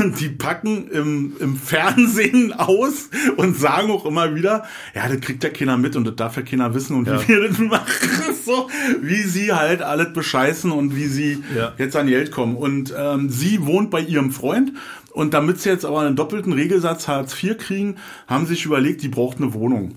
Und 0.00 0.18
die 0.18 0.28
packen 0.30 0.88
im, 0.90 1.34
im 1.38 1.56
Fernsehen 1.56 2.52
aus 2.58 3.10
und 3.36 3.56
sagen 3.56 3.92
auch 3.92 4.06
immer 4.06 4.34
wieder, 4.34 4.64
ja, 4.92 5.06
das 5.06 5.20
kriegt 5.20 5.44
ja 5.44 5.50
keiner 5.50 5.76
mit 5.76 5.94
und 5.94 6.04
das 6.04 6.16
darf 6.16 6.34
ja 6.36 6.42
keiner 6.42 6.74
wissen 6.74 6.96
und 6.96 7.06
Ja. 7.06 7.22
wie 7.22 7.28
wir 7.28 7.48
das 7.48 7.58
machen. 7.58 7.84
So, 8.44 8.68
wie 9.02 9.22
sie 9.22 9.52
halt 9.52 9.82
alles 9.82 10.14
bescheißen 10.14 10.72
und 10.72 10.96
wie 10.96 11.06
sie 11.06 11.44
Ja. 11.54 11.74
jetzt 11.76 11.94
an 11.94 12.06
Geld 12.08 12.32
kommen. 12.32 12.56
Und 12.56 12.92
ähm, 12.96 13.28
sie 13.28 13.66
wohnt 13.66 13.90
bei 13.90 14.00
ihrem 14.00 14.32
Freund 14.32 14.72
und 15.12 15.34
damit 15.34 15.60
sie 15.60 15.68
jetzt 15.68 15.84
aber 15.84 16.00
einen 16.00 16.16
doppelten 16.16 16.54
Regelsatz 16.54 17.06
Hartz 17.06 17.40
IV 17.40 17.58
kriegen, 17.58 17.96
haben 18.26 18.46
sie 18.46 18.54
sich 18.54 18.64
überlegt, 18.64 19.02
die 19.02 19.08
braucht 19.08 19.36
eine 19.36 19.52
Wohnung. 19.52 19.96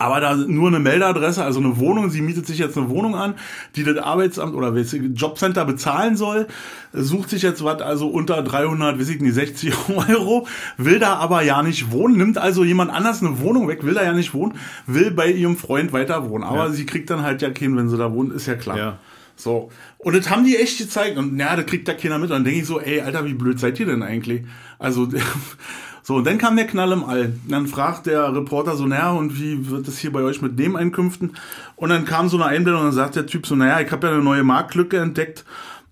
Aber 0.00 0.18
da 0.20 0.34
nur 0.34 0.68
eine 0.68 0.78
Meldeadresse, 0.78 1.44
also 1.44 1.60
eine 1.60 1.76
Wohnung, 1.78 2.08
sie 2.08 2.22
mietet 2.22 2.46
sich 2.46 2.58
jetzt 2.58 2.76
eine 2.78 2.88
Wohnung 2.88 3.14
an, 3.14 3.34
die 3.76 3.84
das 3.84 3.98
Arbeitsamt 3.98 4.54
oder 4.54 4.72
das 4.72 4.92
Jobcenter 5.14 5.64
bezahlen 5.66 6.16
soll, 6.16 6.46
sucht 6.94 7.28
sich 7.28 7.42
jetzt 7.42 7.62
was 7.62 7.82
also 7.82 8.08
unter 8.08 8.42
300, 8.42 8.98
weiß 8.98 9.10
ich 9.10 9.20
nicht, 9.20 9.34
60 9.34 9.74
Euro, 10.08 10.46
will 10.78 10.98
da 10.98 11.16
aber 11.16 11.42
ja 11.42 11.62
nicht 11.62 11.92
wohnen, 11.92 12.16
nimmt 12.16 12.38
also 12.38 12.64
jemand 12.64 12.90
anders 12.90 13.22
eine 13.22 13.40
Wohnung 13.40 13.68
weg, 13.68 13.84
will 13.84 13.92
da 13.94 14.02
ja 14.02 14.14
nicht 14.14 14.32
wohnen, 14.32 14.54
will 14.86 15.10
bei 15.10 15.30
ihrem 15.30 15.56
Freund 15.58 15.92
weiter 15.92 16.30
wohnen. 16.30 16.44
Aber 16.44 16.66
Ja. 16.66 16.70
sie 16.70 16.86
kriegt 16.86 17.10
dann 17.10 17.22
halt 17.22 17.42
ja 17.42 17.50
keinen, 17.50 17.76
wenn 17.76 17.90
sie 17.90 17.98
da 17.98 18.10
wohnt, 18.12 18.32
ist 18.32 18.46
ja 18.46 18.54
klar. 18.54 18.78
Ja. 18.78 18.98
So. 19.36 19.70
Und 19.98 20.16
das 20.16 20.30
haben 20.30 20.44
die 20.44 20.56
echt 20.56 20.78
gezeigt. 20.78 21.18
Und 21.18 21.38
ja, 21.38 21.56
das 21.56 21.66
kriegt 21.66 21.88
da 21.88 21.94
keiner 21.94 22.18
mit. 22.18 22.30
Und 22.30 22.36
dann 22.36 22.44
denke 22.44 22.60
ich 22.60 22.66
so, 22.66 22.80
ey, 22.80 23.00
Alter, 23.00 23.24
wie 23.26 23.34
blöd 23.34 23.58
seid 23.60 23.78
ihr 23.80 23.86
denn 23.86 24.02
eigentlich? 24.02 24.42
Also, 24.78 25.08
so, 26.10 26.16
und 26.16 26.26
dann 26.26 26.38
kam 26.38 26.56
der 26.56 26.66
Knall 26.66 26.90
im 26.90 27.04
All. 27.04 27.26
Und 27.26 27.52
dann 27.52 27.68
fragt 27.68 28.06
der 28.06 28.34
Reporter 28.34 28.74
so, 28.74 28.84
naja, 28.84 29.12
und 29.12 29.40
wie 29.40 29.70
wird 29.70 29.86
es 29.86 29.98
hier 29.98 30.10
bei 30.10 30.22
euch 30.22 30.42
mit 30.42 30.58
Nebeneinkünften? 30.58 31.36
Und 31.76 31.88
dann 31.88 32.04
kam 32.04 32.28
so 32.28 32.36
eine 32.36 32.46
Einblendung 32.46 32.82
und 32.82 32.88
dann 32.88 32.96
sagt 32.96 33.14
der 33.14 33.26
Typ 33.26 33.46
so, 33.46 33.54
naja, 33.54 33.78
ich 33.78 33.92
habe 33.92 34.08
ja 34.08 34.14
eine 34.14 34.22
neue 34.24 34.42
Marktlücke 34.42 34.98
entdeckt. 34.98 35.44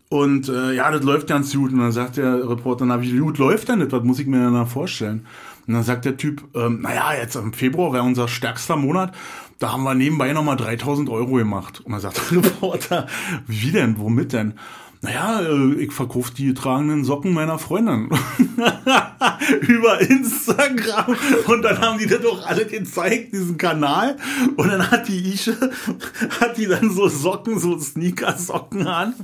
Und 0.09 0.49
äh, 0.49 0.73
ja, 0.73 0.91
das 0.91 1.05
läuft 1.05 1.29
ganz 1.29 1.55
gut. 1.55 1.71
Und 1.73 1.79
dann 1.79 1.93
sagt 1.93 2.17
der 2.17 2.51
Reporter, 2.51 2.85
na, 2.85 3.01
wie 3.01 3.17
gut 3.17 3.39
läuft 3.39 3.69
denn 3.69 3.79
das? 3.79 3.93
Was 3.93 4.03
muss 4.03 4.19
ich 4.19 4.27
mir 4.27 4.41
denn 4.41 4.55
da 4.55 4.65
vorstellen? 4.65 5.25
Und 5.69 5.75
dann 5.75 5.85
sagt 5.85 6.05
der 6.05 6.17
Typ, 6.17 6.43
ähm, 6.57 6.81
naja, 6.83 7.13
jetzt 7.15 7.37
im 7.37 7.53
Februar 7.53 7.93
wäre 7.93 8.03
unser 8.03 8.27
stärkster 8.27 8.75
Monat. 8.75 9.15
Da 9.61 9.71
haben 9.71 9.85
wir 9.85 9.95
nebenbei 9.95 10.33
nochmal 10.33 10.57
3000 10.57 11.09
Euro 11.11 11.35
gemacht. 11.35 11.81
Und 11.85 11.93
dann 11.93 12.01
sagt 12.01 12.21
der 12.33 12.39
Reporter, 12.45 13.07
wie 13.47 13.71
denn? 13.71 14.01
Womit 14.01 14.33
denn? 14.33 14.55
Naja, 15.01 15.43
äh, 15.43 15.75
ich 15.75 15.93
verkaufe 15.93 16.35
die 16.35 16.47
getragenen 16.47 17.05
Socken 17.05 17.33
meiner 17.33 17.59
Freundin. 17.59 18.09
Über 19.61 20.01
Instagram. 20.01 21.15
Und 21.47 21.63
dann 21.63 21.81
haben 21.81 21.99
die 21.99 22.07
das 22.07 22.21
doch 22.21 22.45
alle 22.45 22.67
gezeigt, 22.67 23.33
diesen 23.33 23.57
Kanal. 23.59 24.17
Und 24.57 24.69
dann 24.69 24.91
hat 24.91 25.07
die 25.09 25.33
Ische, 25.33 25.57
hat 26.41 26.57
die 26.59 26.67
dann 26.67 26.91
so 26.91 27.09
Socken, 27.09 27.59
so 27.61 27.79
Sneaker-Socken 27.79 28.87
an, 28.87 29.15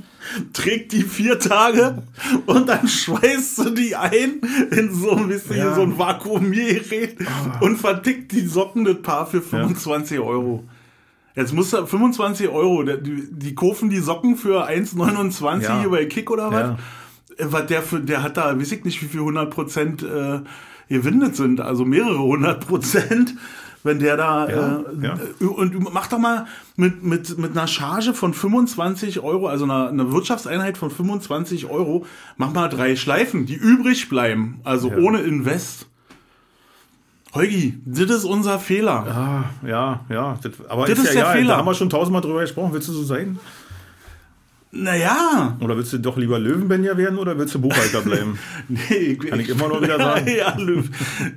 trägt 0.53 0.93
die 0.93 1.03
vier 1.03 1.39
Tage 1.39 2.03
und 2.45 2.69
dann 2.69 2.87
schweißt 2.87 3.57
sie 3.57 3.73
die 3.73 3.95
ein 3.95 4.39
in 4.71 4.93
so 4.93 5.11
ein 5.11 5.27
bisschen 5.27 5.57
Ja. 5.57 5.75
so 5.75 5.81
ein 5.81 5.97
Vakuumiergerät 5.97 7.17
und 7.59 7.77
vertickt 7.77 8.31
die 8.31 8.45
Socken 8.47 8.85
das 8.85 9.01
Paar 9.01 9.27
für 9.27 9.41
25 9.41 10.19
Euro. 10.19 10.63
Jetzt 11.35 11.53
muss 11.53 11.73
er 11.73 11.85
25 11.85 12.49
Euro, 12.49 12.83
die, 12.83 13.27
die 13.29 13.55
kaufen 13.55 13.89
die 13.89 13.99
Socken 13.99 14.35
für 14.37 14.67
1,29 14.69 15.61
Ja. 15.61 15.87
bei 15.89 16.05
Kick 16.05 16.31
oder 16.31 16.51
was? 16.51 16.61
Ja. 16.61 16.77
Äh, 17.37 17.51
Was 17.51 17.65
der 17.67 17.81
für, 17.81 17.99
der 17.99 18.23
hat 18.23 18.37
da, 18.37 18.57
weiß 18.57 18.71
ich 18.71 18.85
nicht, 18.85 19.01
wie 19.01 19.07
viel 19.07 19.19
100 19.19 19.49
Prozent 19.53 20.03
äh, 20.03 20.39
gewinnet 20.87 21.35
sind, 21.35 21.59
also 21.61 21.83
mehrere 21.83 22.19
100 22.19 22.65
Prozent, 22.65 23.35
wenn 23.83 23.99
der 23.99 24.15
da, 24.17 24.49
Ja, 24.49 24.77
äh, 24.79 25.05
ja. 25.05 25.47
und 25.47 25.93
mach 25.93 26.07
doch 26.07 26.17
mal 26.19 26.45
mit, 26.77 27.03
mit, 27.03 27.37
mit 27.37 27.51
einer 27.51 27.67
Charge 27.67 28.13
von 28.13 28.33
25 28.33 29.19
Euro, 29.19 29.47
also 29.47 29.65
einer, 29.65 29.89
einer 29.89 30.11
Wirtschaftseinheit 30.13 30.77
von 30.77 30.89
25 30.89 31.65
Euro, 31.69 32.05
mach 32.37 32.53
mal 32.53 32.69
drei 32.69 32.95
Schleifen, 32.95 33.45
die 33.45 33.55
übrig 33.55 34.07
bleiben, 34.09 34.61
also 34.63 34.89
ohne 34.91 35.19
Invest. 35.21 35.87
Heugi, 37.35 37.77
das 37.85 38.09
ist 38.09 38.23
unser 38.23 38.59
Fehler. 38.59 39.05
Ah, 39.05 39.67
ja, 39.67 40.05
ja. 40.09 40.39
Das, 40.41 40.53
aber 40.69 40.85
Das 40.87 40.97
ist, 40.97 41.05
ist 41.05 41.13
ja, 41.15 41.21
der 41.21 41.23
ja, 41.23 41.31
Fehler. 41.33 41.47
da 41.49 41.57
haben 41.57 41.65
wir 41.65 41.73
schon 41.73 41.89
tausendmal 41.89 42.21
drüber 42.21 42.39
gesprochen. 42.39 42.71
Willst 42.71 42.87
du 42.87 42.93
so 42.93 43.03
sein? 43.03 43.37
Naja. 44.71 45.57
Oder 45.61 45.77
willst 45.77 45.91
du 45.93 45.99
doch 45.99 46.17
lieber 46.17 46.39
Löwenbenja 46.39 46.97
werden 46.97 47.17
oder 47.17 47.37
willst 47.37 47.55
du 47.55 47.61
Buchhalter 47.61 48.01
bleiben? 48.01 48.39
nee, 48.67 48.95
ich, 48.95 49.19
Kann 49.19 49.39
ich, 49.39 49.49
ich 49.49 49.55
immer 49.55 49.67
nur 49.67 49.81
wieder 49.81 49.97
sagen. 49.97 50.27
ja, 50.37 50.55
Löw. 50.57 50.85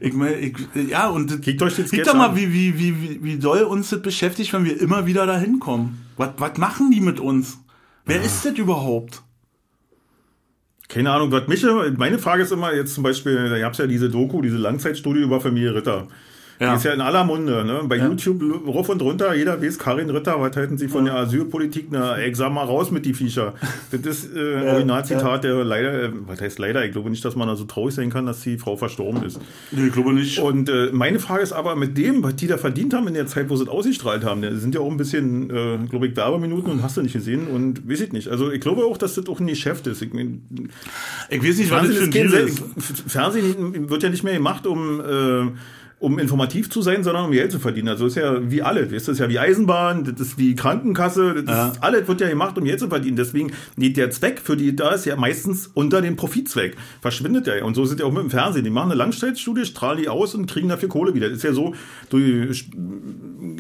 Ich 0.01 0.13
mein, 0.13 0.35
ich, 0.41 0.89
ja, 0.89 1.09
und 1.09 1.43
Kriegt 1.43 1.63
euch 1.63 1.79
jetzt 1.79 1.93
doch 2.07 2.15
mal, 2.15 2.37
wie, 2.37 2.53
wie, 2.53 2.79
wie, 2.79 3.23
wie 3.23 3.39
doll 3.39 3.63
uns 3.63 3.91
das 3.91 4.03
beschäftigt, 4.03 4.53
wenn 4.53 4.65
wir 4.65 4.81
immer 4.81 5.07
wieder 5.07 5.27
dahin 5.27 5.61
kommen. 5.61 6.05
Was, 6.17 6.31
was 6.37 6.59
machen 6.59 6.91
die 6.91 7.01
mit 7.01 7.21
uns? 7.21 7.59
Wer 8.05 8.17
ja. 8.17 8.23
ist 8.23 8.45
das 8.45 8.55
überhaupt? 8.55 9.23
Keine 10.89 11.13
Ahnung, 11.13 11.31
was 11.33 11.47
mich, 11.49 11.65
meine 11.99 12.19
Frage 12.19 12.43
ist 12.43 12.51
immer 12.51 12.75
jetzt 12.75 12.95
zum 12.95 13.05
Beispiel, 13.05 13.51
da 13.51 13.59
gab 13.59 13.73
es 13.73 13.79
ja 13.79 13.87
diese 13.87 14.09
Doku, 14.09 14.41
diese 14.41 14.57
Langzeitstudie 14.57 15.21
über 15.21 15.41
Familie 15.41 15.75
Ritter. 15.75 16.09
Ja. 16.61 16.71
Die 16.71 16.77
ist 16.77 16.85
ja 16.85 16.93
in 16.93 17.01
aller 17.01 17.25
Munde. 17.25 17.65
Ne? 17.65 17.83
Bei 17.85 17.97
ja. 17.97 18.09
YouTube 18.09 18.43
rauf 18.67 18.89
und 18.89 19.01
runter, 19.01 19.35
jeder 19.35 19.63
weiß, 19.63 19.79
Karin 19.79 20.11
Ritter, 20.11 20.41
was 20.41 20.57
halten 20.57 20.77
Sie 20.77 20.89
von 20.89 21.07
ja. 21.07 21.15
der 21.15 21.23
Asylpolitik? 21.23 21.89
Na, 21.91 22.17
mal 22.51 22.65
raus 22.65 22.91
mit 22.91 23.05
die 23.05 23.15
Viecher. 23.15 23.55
Das 23.91 24.01
ist 24.01 24.37
äh, 24.37 24.57
ein 24.57 24.69
Originalzitat, 24.69 25.45
der 25.45 25.65
leider, 25.65 26.05
äh, 26.05 26.11
was 26.27 26.41
heißt 26.41 26.59
leider? 26.59 26.85
Ich 26.85 26.93
glaube 26.93 27.11
nicht, 27.11 27.25
dass 27.25 27.37
man 27.37 27.49
da 27.49 27.57
so 27.57 27.65
traurig 27.65 27.95
sein 27.95 28.11
kann, 28.11 28.27
dass 28.27 28.41
die 28.41 28.59
Frau 28.59 28.77
verstorben 28.77 29.23
ist. 29.23 29.41
Nee, 29.71 29.87
ich 29.87 29.93
glaube 29.93 30.13
nicht. 30.13 30.39
Und 30.41 30.69
äh, 30.69 30.91
meine 30.93 31.21
Frage 31.21 31.43
ist 31.43 31.53
aber, 31.53 31.77
mit 31.77 31.97
dem, 31.97 32.23
was 32.23 32.37
die 32.37 32.47
da 32.47 32.59
verdient 32.59 32.95
haben 32.95 33.07
in 33.07 33.15
der 33.15 33.27
Zeit, 33.27 33.49
wo 33.51 33.57
sie 33.57 33.65
es 33.65 33.69
ausgestrahlt 33.69 34.25
haben, 34.25 34.43
da 34.43 34.55
sind 34.55 34.75
ja 34.75 34.81
auch 34.81 34.91
ein 34.91 34.97
bisschen, 34.97 35.51
äh, 35.51 35.79
glaube 35.89 36.09
ich, 36.09 36.17
Werbeminuten 36.17 36.73
und 36.73 36.83
hast 36.83 36.97
du 36.97 37.03
nicht 37.03 37.13
gesehen 37.13 37.47
und 37.47 37.89
weiß 37.89 38.01
ich 38.01 38.13
nicht. 38.13 38.29
Also 38.29 38.51
ich 38.51 38.61
glaube 38.61 38.85
auch, 38.85 38.97
dass 38.97 39.15
das 39.15 39.29
auch 39.29 39.39
ein 39.39 39.47
Geschäft 39.47 39.87
ist. 39.87 40.03
Ich, 40.03 40.13
ich 40.13 41.43
weiß 41.43 41.59
nicht, 41.59 41.71
was 41.71 41.87
das 41.87 41.97
für 41.97 42.05
ein 42.05 42.11
Deal 42.11 42.33
ist. 42.33 42.63
Fernsehen 43.07 43.89
wird 43.89 44.03
ja 44.03 44.09
nicht 44.09 44.25
mehr 44.25 44.35
gemacht, 44.35 44.67
um 44.67 45.01
äh, 45.01 45.53
um 46.01 46.19
informativ 46.21 46.71
zu 46.71 46.81
sein, 46.81 47.03
sondern 47.03 47.25
um 47.25 47.33
Geld 47.33 47.51
zu 47.51 47.59
verdienen. 47.59 47.89
Also 47.89 48.07
ist 48.07 48.15
ja 48.15 48.51
wie 48.51 48.63
alles. 48.63 48.91
Das 48.91 49.09
ist 49.09 49.19
ja 49.19 49.29
wie 49.29 49.39
Eisenbahn, 49.39 50.05
das 50.05 50.21
ist 50.21 50.39
wie 50.39 50.55
Krankenkasse, 50.55 51.43
das 51.43 51.57
ja. 51.57 51.69
ist, 51.69 51.83
alles 51.83 52.07
wird 52.07 52.21
ja 52.21 52.29
gemacht, 52.29 52.57
um 52.57 52.65
Geld 52.65 52.79
zu 52.79 52.89
verdienen. 52.89 53.17
Deswegen 53.17 53.53
geht 53.77 53.97
der 53.97 54.11
Zweck 54.11 54.41
für 54.41 54.57
die 54.57 54.77
da 54.77 54.91
ist 54.91 55.07
ja 55.07 55.17
meistens 55.17 55.67
unter 55.75 56.01
dem 56.01 56.15
Profitzweck. 56.15 56.77
Verschwindet 57.01 57.49
ja. 57.49 57.65
Und 57.65 57.75
so 57.75 57.85
sind 57.85 57.99
ja 57.99 58.07
auch 58.07 58.13
mit 58.13 58.23
dem 58.23 58.31
Fernsehen. 58.31 58.63
Die 58.63 58.71
machen 58.71 58.93
eine 58.93 58.99
Langzeitstudie, 58.99 59.65
strahlen 59.65 59.99
die 59.99 60.09
aus 60.09 60.37
und 60.37 60.47
kriegen 60.49 60.69
dafür 60.69 60.89
Kohle 60.89 61.15
wieder. 61.15 61.29
Das 61.29 61.39
ist 61.39 61.45
ja 61.45 61.53
so, 61.53 61.75
durch 62.11 62.71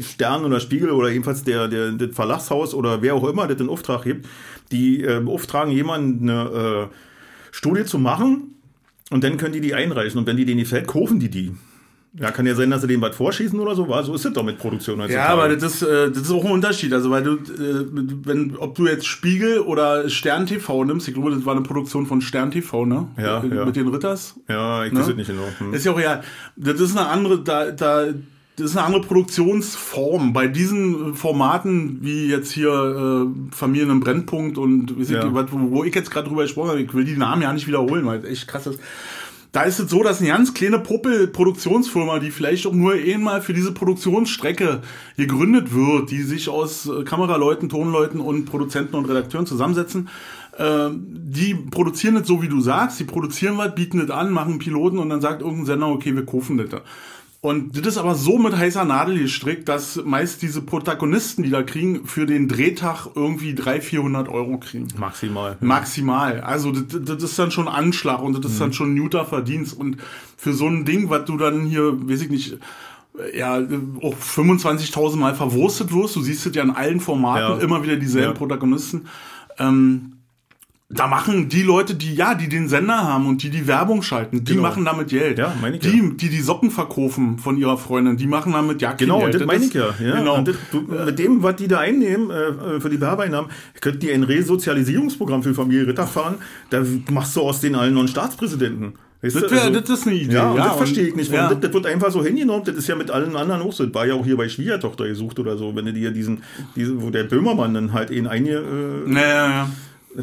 Stern 0.00 0.44
oder 0.44 0.60
Spiegel 0.60 0.90
oder 0.90 1.08
jedenfalls 1.10 1.42
der, 1.42 1.66
der, 1.66 1.90
das 1.92 2.14
Verlagshaus 2.14 2.72
oder 2.72 3.02
wer 3.02 3.16
auch 3.16 3.28
immer 3.28 3.48
das 3.48 3.56
den 3.56 3.68
Auftrag 3.68 4.04
gibt, 4.04 4.28
die 4.70 5.02
äh, 5.02 5.20
beauftragen 5.20 5.72
jemanden 5.72 6.30
eine 6.30 6.88
äh, 6.88 6.94
Studie 7.50 7.84
zu 7.84 7.98
machen 7.98 8.54
und 9.10 9.24
dann 9.24 9.38
können 9.38 9.54
die 9.54 9.60
die 9.60 9.74
einreichen. 9.74 10.18
Und 10.20 10.26
wenn 10.26 10.36
die 10.36 10.44
denen 10.44 10.60
gefällt, 10.60 10.86
kaufen 10.86 11.18
die 11.18 11.30
die. 11.30 11.52
Ja, 12.14 12.30
kann 12.30 12.46
ja 12.46 12.54
sein, 12.54 12.70
dass 12.70 12.80
sie 12.80 12.88
dem 12.88 13.02
was 13.02 13.14
vorschießen 13.14 13.58
oder 13.60 13.74
so. 13.74 13.88
War. 13.88 14.02
So 14.02 14.14
ist 14.14 14.24
es 14.24 14.32
doch 14.32 14.42
mit 14.42 14.58
Produktion. 14.58 15.00
Ja, 15.08 15.26
aber 15.26 15.54
das 15.54 15.74
ist, 15.74 15.82
äh, 15.82 16.10
das 16.10 16.22
ist 16.22 16.30
auch 16.30 16.44
ein 16.44 16.50
Unterschied. 16.50 16.92
Also, 16.92 17.10
weil 17.10 17.22
du, 17.22 17.34
äh, 17.34 17.86
wenn, 18.24 18.56
ob 18.56 18.74
du 18.74 18.86
jetzt 18.86 19.06
Spiegel 19.06 19.60
oder 19.60 20.08
Stern 20.08 20.46
TV 20.46 20.84
nimmst, 20.84 21.06
ich 21.06 21.14
glaube, 21.14 21.30
das 21.30 21.44
war 21.44 21.54
eine 21.54 21.62
Produktion 21.62 22.06
von 22.06 22.20
Stern 22.20 22.50
TV, 22.50 22.86
ne? 22.86 23.08
Ja, 23.18 23.40
mit, 23.40 23.52
ja. 23.52 23.64
mit 23.64 23.76
den 23.76 23.88
Ritters. 23.88 24.36
Ja, 24.48 24.84
ich 24.84 24.92
ne? 24.92 25.00
weiß 25.00 25.08
es 25.08 25.16
nicht 25.16 25.28
genau. 25.28 25.48
Hm. 25.58 25.74
Ist 25.74 25.84
ja 25.84 25.92
auch 25.92 26.00
ja, 26.00 26.22
das 26.56 26.80
ist 26.80 26.96
eine 26.96 27.08
andere, 27.08 27.40
da, 27.40 27.70
da, 27.70 28.06
das 28.56 28.70
ist 28.70 28.76
eine 28.76 28.86
andere 28.86 29.02
Produktionsform. 29.02 30.32
Bei 30.32 30.48
diesen 30.48 31.14
Formaten, 31.14 31.98
wie 32.00 32.26
jetzt 32.26 32.50
hier 32.50 32.70
äh, 32.70 33.54
Familien 33.54 33.90
im 33.90 34.00
Brennpunkt 34.00 34.58
und 34.58 34.94
ja. 35.08 35.24
ich, 35.24 35.32
wo, 35.52 35.70
wo 35.70 35.84
ich 35.84 35.94
jetzt 35.94 36.10
gerade 36.10 36.26
drüber 36.28 36.42
gesprochen 36.42 36.70
habe, 36.70 36.80
ich 36.80 36.92
will 36.94 37.04
die 37.04 37.16
Namen 37.16 37.42
ja 37.42 37.52
nicht 37.52 37.68
wiederholen, 37.68 38.06
weil 38.06 38.24
echt 38.24 38.48
krass 38.48 38.66
ist 38.66 38.80
da 39.52 39.62
ist 39.62 39.78
es 39.78 39.90
so, 39.90 40.02
dass 40.02 40.20
eine 40.20 40.28
ganz 40.28 40.52
kleine 40.52 40.78
Puppel-Produktionsfirma, 40.78 42.18
die 42.18 42.30
vielleicht 42.30 42.66
auch 42.66 42.72
nur 42.72 42.92
einmal 42.92 43.40
für 43.40 43.54
diese 43.54 43.72
Produktionsstrecke 43.72 44.82
gegründet 45.16 45.72
wird, 45.72 46.10
die 46.10 46.22
sich 46.22 46.48
aus 46.48 46.86
äh, 46.86 47.04
Kameraleuten, 47.04 47.68
Tonleuten 47.68 48.20
und 48.20 48.44
Produzenten 48.44 48.96
und 48.96 49.06
Redakteuren 49.06 49.46
zusammensetzen, 49.46 50.08
äh, 50.58 50.90
die 50.92 51.54
produzieren 51.54 52.16
das 52.16 52.26
so, 52.26 52.42
wie 52.42 52.48
du 52.48 52.60
sagst, 52.60 53.00
die 53.00 53.04
produzieren 53.04 53.56
was, 53.56 53.74
bieten 53.74 53.98
das 53.98 54.10
an, 54.10 54.30
machen 54.30 54.58
Piloten 54.58 54.98
und 54.98 55.08
dann 55.08 55.20
sagt 55.20 55.40
irgendein 55.40 55.66
Sender, 55.66 55.88
okay, 55.88 56.14
wir 56.14 56.26
kaufen 56.26 56.58
das. 56.58 56.82
Und 57.40 57.78
das 57.78 57.86
ist 57.86 57.98
aber 57.98 58.16
so 58.16 58.36
mit 58.38 58.56
heißer 58.56 58.84
Nadel 58.84 59.20
gestrickt, 59.20 59.68
dass 59.68 60.02
meist 60.04 60.42
diese 60.42 60.60
Protagonisten, 60.60 61.44
die 61.44 61.50
da 61.50 61.62
kriegen, 61.62 62.04
für 62.04 62.26
den 62.26 62.48
Drehtag 62.48 63.06
irgendwie 63.14 63.54
300, 63.54 63.84
400 63.84 64.28
Euro 64.28 64.58
kriegen. 64.58 64.88
Maximal. 64.98 65.56
Maximal. 65.60 66.40
Also 66.40 66.72
das, 66.72 67.00
das 67.04 67.22
ist 67.22 67.38
dann 67.38 67.52
schon 67.52 67.68
Anschlag 67.68 68.22
und 68.22 68.36
das 68.36 68.50
ist 68.50 68.58
mhm. 68.58 68.64
dann 68.64 68.72
schon 68.72 68.94
Newter 68.94 69.24
Verdienst. 69.24 69.78
Und 69.78 69.98
für 70.36 70.52
so 70.52 70.66
ein 70.66 70.84
Ding, 70.84 71.10
was 71.10 71.26
du 71.26 71.36
dann 71.36 71.64
hier, 71.64 72.08
weiß 72.08 72.22
ich 72.22 72.30
nicht, 72.30 72.58
ja, 73.34 73.56
auch 74.02 74.16
25.000 74.16 75.16
Mal 75.16 75.34
verwurstet 75.34 75.92
wirst, 75.92 76.16
du 76.16 76.22
siehst 76.22 76.44
es 76.44 76.54
ja 76.54 76.62
in 76.62 76.70
allen 76.70 77.00
Formaten, 77.00 77.58
ja. 77.58 77.64
immer 77.64 77.82
wieder 77.84 77.96
dieselben 77.96 78.32
ja. 78.32 78.36
Protagonisten, 78.36 79.06
ähm, 79.58 80.17
da 80.90 81.06
machen 81.06 81.50
die 81.50 81.62
Leute, 81.62 81.94
die 81.94 82.14
ja, 82.14 82.34
die 82.34 82.48
den 82.48 82.66
Sender 82.66 82.96
haben 82.96 83.26
und 83.26 83.42
die 83.42 83.50
die 83.50 83.66
Werbung 83.66 84.00
schalten, 84.00 84.44
die 84.44 84.52
genau. 84.52 84.62
machen 84.62 84.86
damit 84.86 85.08
Geld. 85.08 85.38
Ja, 85.38 85.54
meine 85.60 85.76
ich 85.76 85.82
die, 85.82 85.98
ja. 85.98 86.04
die 86.14 86.30
die 86.30 86.40
Socken 86.40 86.70
verkaufen 86.70 87.38
von 87.38 87.58
ihrer 87.58 87.76
Freundin, 87.76 88.16
die 88.16 88.26
machen 88.26 88.52
damit 88.52 88.80
ja 88.80 88.92
Genau, 88.92 89.20
Geld. 89.20 89.34
das, 89.34 89.40
das 89.40 89.46
meine 89.46 89.64
ich 89.66 89.74
ja. 89.74 89.94
ja. 90.02 90.16
Genau. 90.16 90.40
Das, 90.40 90.56
du, 90.72 90.80
mit 90.80 91.18
dem, 91.18 91.42
was 91.42 91.56
die 91.56 91.68
da 91.68 91.80
einnehmen 91.80 92.30
äh, 92.30 92.80
für 92.80 92.88
die 92.88 93.02
Werbeeinnahmen, 93.02 93.50
könnt 93.82 94.02
ihr 94.02 94.14
ein 94.14 94.22
Resozialisierungsprogramm 94.22 95.42
für 95.42 95.52
Familie 95.52 95.88
Ritter 95.88 96.06
fahren. 96.06 96.36
Da 96.70 96.82
machst 97.10 97.36
du 97.36 97.42
aus 97.42 97.60
den 97.60 97.74
allen 97.74 97.92
noch 97.92 98.00
einen 98.00 98.08
Staatspräsidenten. 98.08 98.94
Weißt 99.20 99.34
das, 99.34 99.50
wär, 99.50 99.62
also, 99.64 99.80
das 99.80 99.90
ist 99.90 100.06
eine 100.06 100.16
Idee. 100.16 100.34
Ja, 100.34 100.54
ja 100.54 100.64
das 100.68 100.76
verstehe 100.76 101.08
ich 101.08 101.16
nicht. 101.16 101.30
Ja. 101.30 101.50
Das, 101.50 101.60
das, 101.60 101.74
wird 101.74 101.84
einfach 101.84 102.10
so 102.10 102.24
hingenommen. 102.24 102.62
Das 102.64 102.76
ist 102.76 102.86
ja 102.86 102.94
mit 102.96 103.10
allen 103.10 103.36
anderen 103.36 103.60
auch 103.60 103.72
so. 103.72 103.84
Das 103.84 103.92
war 103.92 104.06
ja 104.06 104.14
auch 104.14 104.24
hier 104.24 104.38
bei 104.38 104.48
Schwiegertochter 104.48 105.06
gesucht 105.06 105.38
oder 105.38 105.58
so. 105.58 105.74
Wenn 105.76 105.86
du 105.86 105.92
dir 105.92 106.12
diesen, 106.12 106.42
diesen 106.76 107.02
wo 107.02 107.10
der 107.10 107.24
Böhmermann 107.24 107.74
dann 107.74 107.92
halt 107.92 108.10
ihn 108.10 108.26
einge... 108.26 108.52
Äh, 108.52 109.10
naja, 109.10 109.48
ja. 109.48 109.70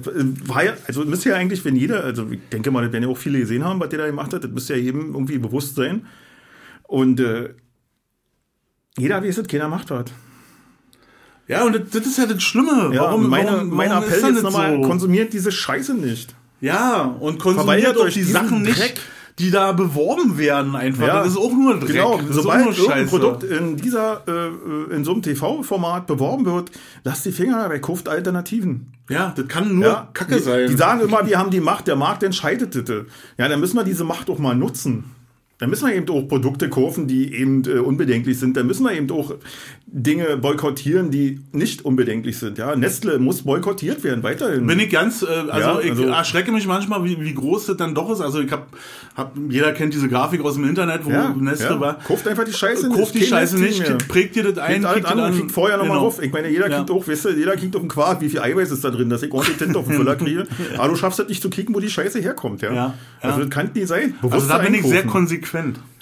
War 0.03 0.63
ja, 0.65 0.73
also 0.87 1.05
müsste 1.05 1.29
ja 1.29 1.35
eigentlich, 1.35 1.63
wenn 1.63 1.77
jeder, 1.77 2.03
also 2.03 2.29
ich 2.29 2.39
denke 2.51 2.69
mal, 2.69 2.83
das 2.83 2.91
werden 2.91 3.03
ja 3.03 3.09
auch 3.09 3.17
viele 3.17 3.39
gesehen 3.39 3.63
haben, 3.63 3.79
was 3.79 3.89
der 3.89 3.99
da 3.99 4.05
gemacht 4.07 4.33
hat, 4.33 4.43
das 4.43 4.51
müsste 4.51 4.75
ja 4.75 4.79
jedem 4.79 5.13
irgendwie 5.13 5.37
bewusst 5.37 5.75
sein. 5.75 6.05
Und 6.83 7.21
äh, 7.21 7.53
jeder 8.97 9.23
weiß 9.23 9.37
es, 9.37 9.47
keiner 9.47 9.69
macht 9.69 9.89
was. 9.91 10.05
Ja, 11.47 11.63
und 11.63 11.75
das, 11.75 11.89
das, 11.91 12.07
ist 12.07 12.17
ja 12.17 12.25
das 12.25 12.43
Schlimme. 12.43 12.91
Ja, 12.93 13.03
warum, 13.03 13.29
meine, 13.29 13.51
warum, 13.51 13.69
mein 13.69 13.91
Appell 13.91 14.21
jetzt 14.21 14.43
nochmal, 14.43 14.75
so? 14.75 14.81
konsumiert 14.81 15.31
diese 15.31 15.51
Scheiße 15.51 15.93
nicht. 15.93 16.35
Ja, 16.59 17.03
und 17.03 17.39
konsumiert 17.39 17.95
euch 17.97 18.15
die 18.15 18.23
Sachen 18.23 18.63
nicht. 18.63 18.77
Dreck 18.77 18.99
die 19.39 19.51
da 19.51 19.73
beworben 19.73 20.37
werden 20.37 20.75
einfach. 20.75 21.07
Ja, 21.07 21.19
das 21.23 21.33
ist 21.33 21.37
auch 21.37 21.51
nur 21.51 21.77
Dreck. 21.79 21.93
Genau, 21.93 22.19
sobald 22.29 22.89
ein 22.89 23.07
Produkt 23.07 23.43
in 23.43 23.75
dieser, 23.75 24.23
äh, 24.27 24.93
in 24.93 25.03
so 25.03 25.11
einem 25.11 25.21
TV-Format 25.21 26.07
beworben 26.07 26.45
wird, 26.45 26.71
lasst 27.03 27.25
die 27.25 27.31
Finger 27.31 27.59
dabei, 27.59 27.79
kauft 27.79 28.07
Alternativen. 28.07 28.93
Ja, 29.09 29.33
das 29.35 29.47
kann 29.47 29.75
nur 29.75 29.85
ja, 29.85 30.09
Kacke 30.13 30.37
die, 30.37 30.41
sein. 30.41 30.67
Die 30.67 30.75
sagen 30.75 31.01
immer, 31.01 31.27
wir 31.27 31.37
haben 31.37 31.51
die 31.51 31.59
Macht, 31.59 31.87
der 31.87 31.95
Markt 31.95 32.23
entscheidet 32.23 32.71
bitte. 32.71 33.07
Ja, 33.37 33.47
dann 33.47 33.59
müssen 33.59 33.75
wir 33.75 33.83
diese 33.83 34.03
Macht 34.03 34.29
doch 34.29 34.39
mal 34.39 34.55
nutzen. 34.55 35.14
Dann 35.57 35.69
müssen 35.69 35.87
wir 35.87 35.95
eben 35.95 36.09
auch 36.09 36.27
Produkte 36.27 36.69
kaufen, 36.69 37.07
die 37.07 37.33
eben 37.33 37.63
äh, 37.63 37.79
unbedenklich 37.79 38.37
sind. 38.37 38.57
Dann 38.57 38.67
müssen 38.67 38.83
wir 38.83 38.91
eben 38.91 39.09
auch 39.11 39.35
Dinge 39.87 40.35
boykottieren, 40.35 41.11
die 41.11 41.39
nicht 41.53 41.85
unbedenklich 41.85 42.37
sind. 42.37 42.57
Ja, 42.57 42.75
Nestle 42.75 43.19
muss 43.19 43.43
boykottiert 43.43 44.03
werden, 44.03 44.21
weiterhin. 44.21 44.67
Bin 44.67 44.79
ich 44.81 44.89
ganz, 44.89 45.21
äh, 45.21 45.27
also, 45.27 45.59
ja, 45.59 45.75
also 45.75 46.03
ich 46.03 46.09
erschrecke 46.09 46.51
mich 46.51 46.67
manchmal, 46.67 47.05
wie, 47.05 47.21
wie 47.21 47.33
groß 47.33 47.67
das 47.67 47.77
dann 47.77 47.95
doch 47.95 48.11
ist. 48.11 48.19
Also 48.19 48.41
ich 48.41 48.51
habe, 48.51 48.65
hab, 49.15 49.37
jeder 49.47 49.71
kennt 49.71 49.93
diese 49.93 50.09
Grafik 50.09 50.43
aus 50.43 50.55
dem 50.55 50.67
Internet, 50.67 51.05
wo 51.05 51.11
ja, 51.11 51.33
Nestle 51.33 51.69
ja. 51.69 51.79
war. 51.79 51.99
Kauft 51.99 52.27
einfach 52.27 52.43
die 52.43 52.51
Scheiße 52.51 52.89
nicht. 52.89 52.97
Kauft 52.97 53.15
die 53.15 53.25
Scheiße 53.25 53.57
nicht, 53.57 53.79
mehr. 53.79 53.97
prägt 54.09 54.35
dir 54.35 54.43
das 54.43 54.57
ein. 54.57 54.83
Kriegt 54.83 55.05
an, 55.05 55.19
an, 55.21 55.33
kriegt 55.33 55.53
vorher 55.53 55.77
nochmal 55.77 55.99
genau. 55.99 56.07
auf. 56.07 56.21
Ich 56.21 56.33
meine, 56.33 56.49
jeder 56.49 56.67
kriegt 56.67 56.91
auch, 56.91 57.07
weißt 57.07 57.25
du, 57.25 57.29
jeder 57.29 57.55
kriegt 57.55 57.77
auf 57.77 57.81
den 57.81 57.87
Quark, 57.87 58.19
wie 58.19 58.27
viel 58.27 58.41
Eiweiß 58.41 58.71
ist 58.71 58.83
da 58.83 58.89
drin, 58.89 59.09
dass 59.09 59.23
ich 59.23 59.31
ordentlich 59.31 59.57
Tinte 59.57 59.79
auf 59.79 59.87
den 59.87 59.95
Füller 59.95 60.17
kriege. 60.17 60.47
Aber 60.77 60.89
du 60.89 60.97
schaffst 60.97 61.19
das 61.19 61.29
nicht 61.29 61.41
zu 61.41 61.49
kicken, 61.49 61.73
wo 61.73 61.79
die 61.79 61.89
Scheiße 61.89 62.19
herkommt. 62.19 62.61
Ja, 62.61 62.73
ja. 62.73 62.93
Also 63.21 63.39
das 63.39 63.49
kann 63.49 63.69
nicht 63.73 63.87
sein. 63.87 64.15
Bewusst 64.21 64.33
also 64.33 64.47
da 64.49 64.57
bin 64.57 64.73
ich 64.73 64.83
sehr 64.83 65.03
konsequent. 65.03 65.44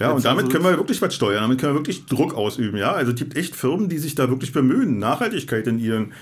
Ja, 0.00 0.10
und 0.10 0.24
damit 0.24 0.50
können 0.50 0.64
wir 0.64 0.76
wirklich 0.76 1.00
was 1.02 1.14
steuern, 1.14 1.42
damit 1.42 1.60
können 1.60 1.74
wir 1.74 1.80
wirklich 1.80 2.06
Druck 2.06 2.34
ausüben. 2.34 2.76
Ja, 2.78 2.92
also 2.92 3.12
es 3.12 3.18
gibt 3.18 3.36
echt 3.36 3.54
Firmen, 3.54 3.88
die 3.88 3.98
sich 3.98 4.14
da 4.14 4.28
wirklich 4.28 4.52
bemühen, 4.52 4.98
Nachhaltigkeit 4.98 5.66
in 5.66 5.78
ihren 5.78 6.12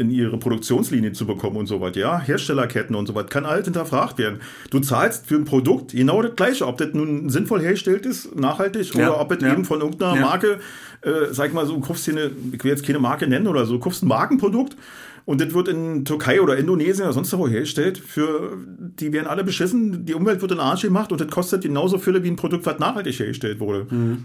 in 0.00 0.10
ihre 0.10 0.38
Produktionslinie 0.38 1.12
zu 1.12 1.26
bekommen 1.26 1.58
und 1.58 1.66
so 1.66 1.80
was. 1.82 1.94
Ja, 1.94 2.18
Herstellerketten 2.18 2.96
und 2.96 3.06
so 3.06 3.14
was 3.14 3.26
kann 3.26 3.44
alles 3.44 3.66
hinterfragt 3.66 4.16
werden. 4.16 4.40
Du 4.70 4.80
zahlst 4.80 5.26
für 5.26 5.34
ein 5.34 5.44
Produkt 5.44 5.92
genau 5.92 6.22
das 6.22 6.34
Gleiche, 6.36 6.66
ob 6.66 6.78
das 6.78 6.94
nun 6.94 7.28
sinnvoll 7.28 7.60
hergestellt 7.60 8.06
ist, 8.06 8.34
nachhaltig, 8.34 8.94
ja, 8.94 9.10
oder 9.10 9.20
ob 9.20 9.30
es 9.32 9.42
ja. 9.42 9.52
eben 9.52 9.66
von 9.66 9.80
irgendeiner 9.80 10.14
ja. 10.14 10.22
Marke, 10.22 10.60
äh, 11.02 11.32
sag 11.32 11.52
mal 11.52 11.66
so, 11.66 11.74
du 11.74 11.80
kaufst 11.80 12.06
hier 12.06 12.14
eine, 12.14 12.30
ich 12.52 12.64
will 12.64 12.70
jetzt 12.70 12.86
keine 12.86 12.98
Marke 12.98 13.26
nennen 13.26 13.46
oder 13.46 13.66
so, 13.66 13.74
du 13.74 13.80
kaufst 13.80 14.02
ein 14.02 14.08
Markenprodukt 14.08 14.74
und 15.30 15.40
das 15.40 15.54
wird 15.54 15.68
in 15.68 16.04
Türkei 16.04 16.40
oder 16.40 16.56
Indonesien 16.56 17.04
oder 17.04 17.12
sonst 17.12 17.32
wo 17.38 17.46
hergestellt. 17.46 17.98
Für, 17.98 18.58
die 18.98 19.12
werden 19.12 19.28
alle 19.28 19.44
beschissen, 19.44 20.04
die 20.04 20.14
Umwelt 20.14 20.42
wird 20.42 20.50
in 20.50 20.58
Arsch 20.58 20.82
gemacht 20.82 21.12
und 21.12 21.20
das 21.20 21.28
kostet 21.28 21.62
genauso 21.62 21.98
viel 21.98 22.20
wie 22.24 22.28
ein 22.28 22.34
Produkt, 22.34 22.66
was 22.66 22.80
nachhaltig 22.80 23.16
hergestellt 23.16 23.60
wurde. 23.60 23.86
Mhm. 23.94 24.24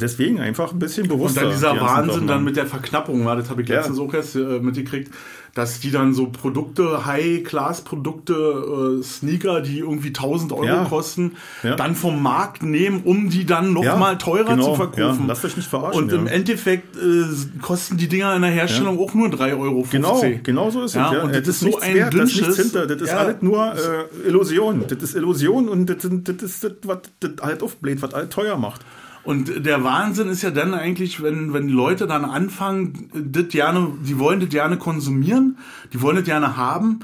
Deswegen 0.00 0.38
einfach 0.38 0.72
ein 0.72 0.78
bisschen 0.78 1.02
Und 1.02 1.08
bewusster. 1.08 1.40
dann 1.42 1.50
dieser 1.50 1.74
die 1.74 1.80
Wahnsinn 1.80 2.26
dann 2.28 2.44
mit 2.44 2.54
der 2.56 2.66
Verknappung, 2.66 3.24
war, 3.24 3.34
das 3.34 3.50
habe 3.50 3.62
ich 3.62 3.68
Ja. 3.68 3.78
letztens 3.78 3.98
auch 3.98 4.14
erst 4.14 4.36
äh, 4.36 4.60
mitgekriegt, 4.60 5.10
dass 5.54 5.78
die 5.80 5.90
dann 5.92 6.14
so 6.14 6.26
Produkte, 6.26 7.06
High-Class-Produkte, 7.06 8.98
äh, 9.00 9.02
Sneaker, 9.02 9.60
die 9.60 9.78
irgendwie 9.80 10.12
1000 10.12 10.52
Euro 10.52 10.64
Ja. 10.64 10.84
kosten, 10.84 11.32
Ja. 11.62 11.76
dann 11.76 11.94
vom 11.94 12.22
Markt 12.22 12.62
nehmen, 12.62 13.02
um 13.04 13.30
die 13.30 13.44
dann 13.46 13.72
noch 13.72 13.84
Ja, 13.84 13.96
mal 13.96 14.18
teurer 14.18 14.50
genau. 14.56 14.70
zu 14.70 14.74
verkaufen. 14.76 15.26
Lasst 15.28 15.44
euch 15.44 15.56
nicht 15.56 15.68
verarschen, 15.68 16.02
Und 16.04 16.12
im. 16.12 16.26
Endeffekt 16.26 16.96
äh, 16.96 17.60
kosten 17.62 17.96
die 17.96 18.08
Dinger 18.08 18.34
in 18.34 18.42
der 18.42 18.50
Herstellung 18.50 18.98
auch 18.98 19.14
nur 19.14 19.28
3,50 19.28 19.58
Euro. 19.60 19.86
Genau, 19.90 20.22
genau 20.42 20.70
so 20.70 20.80
ist 20.82 20.90
es. 20.92 20.94
Ja. 20.96 21.22
und 21.22 21.30
Äh, 21.30 21.40
das 21.40 21.48
ist 21.48 21.60
so 21.60 21.66
nichts 21.66 21.82
ein 21.82 21.94
wert, 21.94 22.14
das 22.14 22.30
ist 22.30 22.36
nichts 22.40 22.56
Dünnschiss. 22.56 22.72
hinter. 22.72 22.86
Das 22.86 23.00
ist 23.02 23.10
alles 23.14 23.36
nur 23.40 23.72
äh, 23.74 24.28
Illusion. 24.28 24.84
Das 24.88 25.02
ist 25.02 25.14
Illusion 25.14 25.68
und 25.68 25.86
das, 25.86 25.96
das 26.00 26.36
ist 26.42 26.64
das, 26.64 26.72
was 26.84 26.98
das 27.20 27.30
halt 27.40 27.62
aufbläht, 27.62 28.02
was 28.02 28.12
alles 28.14 28.30
teuer 28.30 28.56
macht. 28.56 28.80
Und 29.24 29.64
der 29.64 29.82
Wahnsinn 29.84 30.28
ist 30.28 30.42
ja 30.42 30.50
dann 30.50 30.74
eigentlich, 30.74 31.22
wenn, 31.22 31.52
wenn 31.52 31.68
Leute 31.68 32.06
dann 32.06 32.24
anfangen, 32.24 33.10
das 33.14 33.48
gerne, 33.48 33.92
die 34.02 34.18
wollen 34.18 34.40
das 34.40 34.50
gerne 34.50 34.76
konsumieren, 34.76 35.58
die 35.92 36.02
wollen 36.02 36.16
das 36.16 36.24
gerne 36.26 36.56
haben 36.56 37.00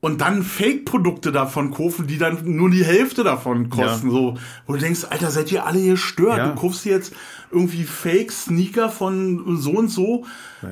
und 0.00 0.20
dann 0.20 0.42
Fake-Produkte 0.42 1.30
davon 1.30 1.70
kaufen, 1.70 2.06
die 2.06 2.18
dann 2.18 2.38
nur 2.44 2.70
die 2.70 2.84
Hälfte 2.84 3.22
davon 3.22 3.68
kosten. 3.68 4.08
Ja. 4.08 4.12
So, 4.12 4.38
wo 4.66 4.72
du 4.72 4.78
denkst, 4.78 5.04
Alter, 5.10 5.30
seid 5.30 5.52
ihr 5.52 5.66
alle 5.66 5.84
gestört? 5.84 6.38
Ja. 6.38 6.48
Du 6.48 6.60
kaufst 6.60 6.84
jetzt 6.86 7.12
irgendwie 7.52 7.84
Fake-Sneaker 7.84 8.88
von 8.88 9.56
so 9.58 9.72
und 9.72 9.88
so, 9.88 10.24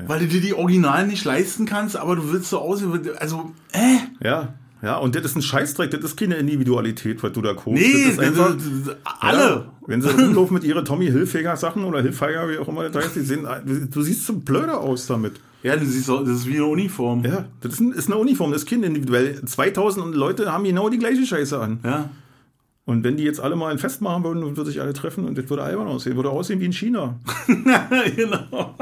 weil 0.06 0.20
du 0.20 0.26
dir 0.26 0.40
die 0.40 0.54
Originalen 0.54 1.08
nicht 1.08 1.24
leisten 1.24 1.66
kannst, 1.66 1.96
aber 1.96 2.16
du 2.16 2.32
willst 2.32 2.50
so 2.50 2.58
aussehen, 2.58 3.10
also, 3.18 3.52
äh? 3.72 3.98
Ja, 4.24 4.54
ja, 4.82 4.96
und 4.98 5.14
das 5.14 5.24
ist 5.24 5.36
ein 5.36 5.42
Scheißdreck, 5.42 5.90
das 5.90 6.02
ist 6.04 6.16
keine 6.16 6.36
Individualität, 6.36 7.22
was 7.22 7.32
du 7.32 7.42
da 7.42 7.54
kaufst. 7.54 7.68
Nee, 7.82 8.04
das 8.04 8.12
ist 8.14 8.20
einfach, 8.20 8.56
alle. 9.20 9.38
Ja, 9.38 9.72
wenn 9.86 10.02
sie 10.02 10.10
rumlaufen 10.10 10.54
mit 10.54 10.64
ihren 10.64 10.84
Tommy 10.84 11.06
Hilfiger 11.06 11.56
Sachen 11.56 11.84
oder 11.84 12.02
Hilfiger, 12.02 12.48
wie 12.48 12.58
auch 12.58 12.68
immer 12.68 12.88
das 12.88 13.04
heißt, 13.06 13.16
die 13.16 13.20
sehen, 13.20 13.46
du 13.90 14.02
siehst 14.02 14.26
so 14.26 14.34
blöder 14.34 14.80
aus 14.80 15.06
damit. 15.06 15.40
Ja, 15.62 15.74
das 15.74 15.88
ist, 15.88 16.06
so- 16.06 16.20
das 16.20 16.36
ist 16.40 16.46
wie 16.46 16.54
eine 16.56 16.66
Uniform. 16.66 17.24
Ja, 17.24 17.46
das 17.60 17.80
ist 17.80 18.06
eine 18.06 18.16
Uniform, 18.16 18.52
das 18.52 18.62
ist 18.62 18.68
kein 18.70 18.82
individuell. 18.84 19.44
2000 19.44 20.14
Leute 20.14 20.52
haben 20.52 20.62
genau 20.64 20.88
die 20.88 20.98
gleiche 20.98 21.26
Scheiße 21.26 21.58
an. 21.58 21.80
Ja. 21.84 22.10
Und 22.88 23.04
wenn 23.04 23.18
die 23.18 23.22
jetzt 23.24 23.38
alle 23.38 23.54
mal 23.54 23.70
ein 23.70 23.76
Fest 23.76 24.00
machen 24.00 24.24
würden, 24.24 24.42
würden 24.42 24.64
sich 24.64 24.80
alle 24.80 24.94
treffen 24.94 25.26
und 25.26 25.36
das 25.36 25.50
würde 25.50 25.62
albern 25.62 25.88
aussehen. 25.88 26.16
Würde 26.16 26.30
aussehen 26.30 26.58
wie 26.58 26.64
in 26.64 26.72
China. 26.72 27.20
genau. 28.16 28.74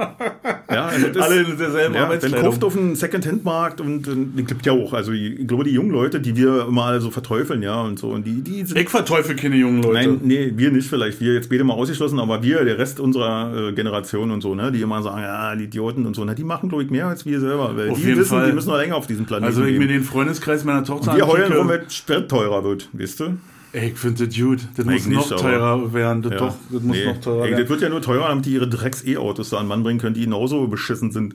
Ja, 0.71 0.87
also 0.87 1.09
das, 1.09 1.25
Alle 1.25 1.41
in 1.41 1.59
derselben 1.59 1.95
ja, 1.95 2.01
Wenn 2.03 2.07
Arbeitskleidung. 2.07 2.45
kauft 2.45 2.63
auf 2.63 2.77
einen 2.77 2.95
Secondhand-Markt 2.95 3.81
und, 3.81 4.07
und 4.07 4.37
die 4.37 4.45
gibt 4.45 4.65
ja 4.65 4.71
auch, 4.75 4.93
also 4.93 5.11
ich 5.11 5.49
glaube, 5.49 5.65
die 5.65 5.71
jungen 5.71 5.91
Leute, 5.91 6.21
die 6.21 6.37
wir 6.37 6.69
alle 6.77 7.01
so 7.01 7.11
verteufeln, 7.11 7.65
ja, 7.65 7.81
und 7.81 7.99
so, 7.99 8.11
und 8.11 8.25
die, 8.25 8.43
die 8.43 8.65
sind. 8.65 8.79
Ich 8.79 8.89
verteufel 8.89 9.35
keine 9.35 9.57
jungen 9.57 9.83
Leute. 9.83 10.09
Nein, 10.09 10.21
nee, 10.23 10.53
wir 10.55 10.71
nicht 10.71 10.89
vielleicht. 10.89 11.21
Wir 11.21 11.35
jetzt 11.35 11.51
beide 11.51 11.65
mal 11.65 11.75
ausgeschlossen, 11.75 12.21
aber 12.21 12.45
wir, 12.45 12.65
der 12.65 12.79
Rest 12.79 13.01
unserer 13.01 13.71
äh, 13.71 13.73
Generation 13.73 14.31
und 14.31 14.41
so, 14.41 14.55
ne, 14.55 14.71
die 14.71 14.83
immer 14.83 15.03
sagen, 15.03 15.23
ja, 15.23 15.57
die 15.57 15.65
Idioten 15.65 16.07
und 16.07 16.15
so, 16.15 16.25
ne, 16.25 16.37
die 16.37 16.45
machen, 16.45 16.69
glaube 16.69 16.85
ich, 16.85 16.91
mehr 16.91 17.09
als 17.09 17.27
wir 17.27 17.41
selber. 17.41 17.77
Weil 17.77 17.91
Auf 17.91 17.99
die 17.99 18.05
jeden 18.05 18.21
wissen, 18.21 18.29
Fall. 18.29 18.47
die 18.47 18.53
müssen 18.53 18.69
noch 18.69 18.79
länger 18.79 18.95
auf 18.95 19.09
diesem 19.09 19.27
Planeten 19.27 19.47
also 19.47 19.65
wenn 19.65 19.73
ich 19.73 19.81
mir 19.81 19.89
den 19.89 20.05
Freundeskreis 20.05 20.63
meiner 20.63 20.85
Tochter 20.85 21.17
Wir 21.17 21.27
heulen 21.27 21.53
rum, 21.53 21.69
wenn 21.69 21.91
Sprit 21.91 22.29
teurer 22.29 22.63
wird, 22.63 22.89
weißt 22.93 23.19
du? 23.19 23.37
Ey, 23.77 23.89
ich 23.91 23.99
finde 23.99 24.27
das 24.27 24.37
gut. 24.37 24.61
Das 24.77 24.85
muss 24.87 25.07
noch 25.07 25.17
nicht, 25.31 25.37
teurer 25.43 25.93
werden. 25.93 26.23
Das 26.23 26.33
Ja. 26.33 26.39
doch, 26.39 26.55
das 26.71 26.83
muss 26.83 26.97
Nee. 26.97 27.07
noch 27.07 27.21
teurer 27.21 27.45
Ey, 27.45 27.51
das 27.51 27.59
werden. 27.59 27.69
wird 27.71 27.81
ja 27.83 27.89
nur 27.89 28.03
teurer, 28.03 28.29
damit 28.29 28.47
die 28.47 28.53
ihre 28.55 28.69
Drecks-E-Autos 28.69 29.51
da 29.51 29.59
an 29.59 29.67
Mann 29.69 29.83
bringen 29.83 30.01
können, 30.01 30.15
die 30.15 30.23
genauso 30.25 30.67
beschissen 30.67 31.13
sind. 31.13 31.35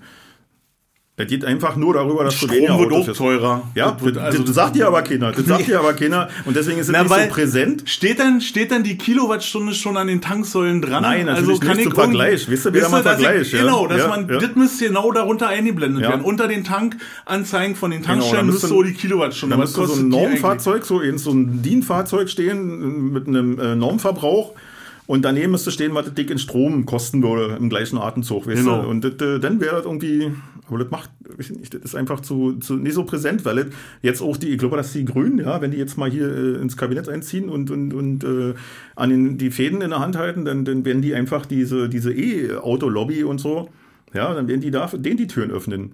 Das 1.22 1.30
geht 1.30 1.46
einfach 1.46 1.76
nur 1.76 1.94
darüber, 1.94 2.24
dass 2.24 2.36
Strom 2.36 2.52
weniger 2.52 2.80
wird 2.80 2.92
Autos 2.94 3.10
auch 3.10 3.18
teurer. 3.18 3.62
Ja, 3.76 3.98
das 4.04 4.18
also 4.18 4.44
das 4.44 4.56
sagt 4.56 4.76
dir 4.76 4.88
aber 4.88 5.02
keiner. 5.02 5.32
Das 5.32 5.46
sagt 5.46 5.68
dir 5.68 5.80
aber 5.80 5.94
keiner. 5.94 6.30
Und 6.46 6.56
deswegen 6.56 6.80
ist 6.80 6.88
es 6.88 6.92
Na, 6.94 7.04
nicht 7.04 7.14
so 7.14 7.28
präsent. 7.30 7.84
Steht 7.86 8.20
denn, 8.20 8.42
steht 8.42 8.72
denn 8.72 8.84
die 8.84 8.98
Kilowattstunde 8.98 9.74
schon 9.74 9.98
an 9.98 10.08
den 10.08 10.22
Tanksäulen 10.22 10.82
dran? 10.82 11.04
Nein, 11.04 11.26
natürlich 11.28 11.50
nicht 11.50 11.62
kann 11.64 11.78
zum 11.80 11.88
ich 11.90 11.94
Vergleich. 11.94 12.50
Wisst 12.50 12.66
ihr, 12.66 12.74
wieder 12.74 12.90
mal 12.90 12.98
ich- 12.98 13.04
Vergleich, 13.04 13.52
ja. 13.54 13.62
Genau, 13.62 13.88
dass 13.88 14.00
Ja, 14.00 14.08
man, 14.08 14.28
ja. 14.30 14.38
das 14.40 14.56
müsste 14.56 14.88
genau 14.88 15.12
darunter 15.12 15.48
eingeblendet 15.48 16.02
werden. 16.04 16.22
Unter 16.22 16.48
den 16.48 16.64
Tankanzeigen 16.64 17.76
von 17.76 17.92
den 17.92 18.02
Genau, 18.02 18.14
Tankstellen 18.14 18.48
da 18.48 18.52
müsste 18.54 18.68
so 18.68 18.84
die 18.84 18.94
Kilowattstunde. 18.94 19.56
Da 19.56 19.62
müsste 19.62 19.86
so 19.86 19.94
ein 19.94 20.10
Normfahrzeug, 20.10 20.86
so, 20.86 21.02
so 21.18 21.32
ein 21.32 21.62
DIN-Fahrzeug 21.62 22.30
stehen 22.30 23.12
mit 23.12 23.28
einem 23.28 23.60
äh, 23.60 23.76
Normverbrauch. 23.76 24.54
Und 25.08 25.24
daneben 25.26 25.52
müsste 25.52 25.72
stehen, 25.72 25.94
was 25.94 26.06
das 26.06 26.14
Dick 26.14 26.30
in 26.30 26.38
Strom 26.38 26.86
kosten 26.86 27.22
würde 27.22 27.58
im 27.60 27.70
gleichen 27.70 27.98
Atemzug. 27.98 28.48
Weißt 28.48 28.64
Genau. 28.64 28.84
du? 28.84 28.88
Und 28.88 29.04
das, 29.04 29.14
äh, 29.16 29.40
dann 29.40 29.60
wäre 29.60 29.76
das 29.78 29.86
irgendwie, 29.86 30.32
aber 30.72 30.84
das 30.84 30.90
macht, 30.92 31.10
nicht, 31.38 31.74
das 31.74 31.82
ist 31.82 31.96
einfach 31.96 32.22
zu, 32.22 32.54
zu 32.54 32.76
nicht 32.76 32.94
so 32.94 33.04
präsent, 33.04 33.46
weil 33.46 33.56
das 33.58 33.66
jetzt 34.02 34.22
auch 34.22 34.38
die, 34.38 34.50
ich 34.50 34.58
glaube, 34.58 34.78
dass 34.78 34.94
die 34.94 35.06
Grünen, 35.06 35.38
ja, 35.40 35.62
wenn 35.62 35.72
die 35.72 35.78
jetzt 35.78 35.98
mal 35.98 36.10
hier 36.10 36.28
äh, 36.28 36.62
ins 36.62 36.78
Kabinett 36.78 37.10
einziehen 37.10 37.50
und, 37.50 37.70
und, 37.70 37.94
und 37.94 38.24
äh, 38.24 38.54
an 38.96 39.10
den, 39.10 39.38
die 39.38 39.52
Fäden 39.52 39.82
in 39.82 39.90
der 39.92 40.00
Hand 40.00 40.16
halten, 40.16 40.46
dann, 40.46 40.66
dann 40.66 40.86
werden 40.86 41.02
die 41.02 41.14
einfach 41.14 41.46
diese, 41.46 41.90
diese 41.90 42.12
E-Auto-Lobby 42.14 43.24
und 43.24 43.40
so, 43.40 43.70
ja, 44.14 44.34
dann 44.34 44.48
werden 44.48 44.62
die 44.62 44.72
da 44.72 44.88
denen 44.88 45.18
die 45.18 45.28
Türen 45.28 45.52
öffnen. 45.52 45.92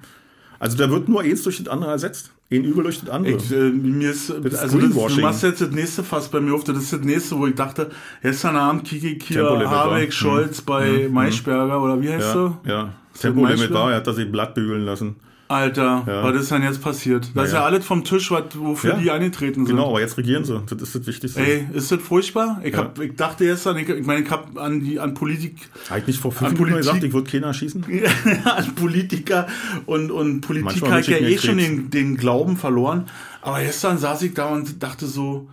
Also 0.59 0.77
da 0.77 0.89
wird 0.89 1.07
nur 1.07 1.21
eins 1.21 1.43
durch 1.43 1.57
das 1.57 1.67
andere 1.67 1.91
ersetzt. 1.91 2.31
Ein 2.49 2.63
Übel 2.63 2.83
durch 2.83 3.01
das 3.01 3.09
andere. 3.09 3.35
Ich, 3.35 3.51
äh, 3.51 3.69
mir 3.69 4.09
ist, 4.09 4.29
ist 4.29 4.55
also 4.55 4.79
das, 4.79 4.91
du 4.91 5.21
machst 5.21 5.43
jetzt 5.43 5.61
das 5.61 5.71
nächste 5.71 6.01
Fass 6.03 6.29
bei 6.29 6.39
mir 6.39 6.53
auf. 6.53 6.63
Das 6.63 6.77
ist 6.77 6.93
das 6.93 7.01
nächste, 7.01 7.37
wo 7.37 7.45
ich 7.45 7.55
dachte, 7.55 7.91
gestern 8.21 8.55
Abend 8.55 8.85
kicke 8.85 9.07
ich 9.07 9.23
hier. 9.23 9.43
Habeck, 9.43 10.07
Mhm. 10.07 10.11
Scholz 10.11 10.61
bei 10.61 11.09
Maischberger 11.11 11.81
oder 11.83 12.01
wie 12.01 12.09
heißt 12.09 12.33
Ja, 12.33 12.33
du? 12.33 12.69
ja. 12.69 12.93
Tempolimit 13.19 13.71
war, 13.73 13.91
er 13.91 13.97
hat 13.97 14.07
das 14.07 14.15
sich 14.15 14.31
Blatt 14.31 14.53
bügeln 14.55 14.85
lassen. 14.85 15.15
Alter, 15.49 16.03
Ja. 16.05 16.23
was 16.25 16.41
ist 16.41 16.51
denn 16.51 16.61
jetzt 16.61 16.81
passiert? 16.81 17.21
Das 17.33 17.45
ist 17.45 17.53
Naja. 17.53 17.53
ja 17.53 17.65
alles 17.65 17.85
vom 17.85 18.03
Tisch, 18.03 18.31
was, 18.31 18.43
wofür 18.55 18.95
Ja. 18.95 18.97
die 18.97 19.11
angetreten 19.11 19.65
sind. 19.65 19.77
Genau, 19.77 19.91
aber 19.91 20.01
jetzt 20.01 20.17
regieren 20.17 20.43
sie. 20.43 20.61
Das 20.69 20.81
ist 20.81 20.93
das 20.93 21.07
Wichtigste. 21.07 21.39
Ey, 21.39 21.65
ist 21.71 21.89
das 21.89 22.01
furchtbar? 22.01 22.59
Ich, 22.65 22.73
Ja. 22.73 22.79
hab, 22.79 22.99
ich 22.99 23.15
dachte 23.15 23.45
gestern, 23.45 23.77
ich, 23.77 23.87
ich 23.87 24.05
meine, 24.05 24.25
ich 24.25 24.29
habe 24.29 24.59
an 24.59 24.81
die 24.81 24.99
an 24.99 25.13
Politik, 25.13 25.69
Eigentlich 25.89 26.19
vor 26.19 26.33
fünf 26.33 26.51
Minuten 26.51 26.63
Politik- 26.71 26.77
gesagt, 26.79 27.03
ich 27.05 27.13
würde 27.13 27.31
keiner 27.31 27.53
schießen. 27.53 27.85
an 28.43 28.75
Politiker 28.75 29.47
und, 29.85 30.11
und 30.11 30.41
Politik 30.41 30.65
Manchmal 30.65 30.91
hat 30.91 30.99
ich 31.01 31.07
ja 31.07 31.17
eh 31.19 31.37
schon 31.37 31.55
Krebs. 31.59 31.67
den, 31.69 31.89
den 31.91 32.17
Glauben 32.17 32.57
verloren. 32.57 33.05
Aber 33.41 33.61
gestern 33.61 33.97
saß 33.97 34.23
ich 34.23 34.33
da 34.33 34.47
und 34.49 34.83
dachte 34.83 35.05
so, 35.07 35.47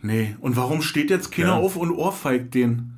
nee, 0.00 0.36
und 0.42 0.56
warum 0.56 0.80
steht 0.80 1.10
jetzt 1.10 1.32
keiner 1.32 1.54
auf 1.54 1.74
und 1.74 1.90
ohrfeigt 1.90 2.54
den? 2.54 2.92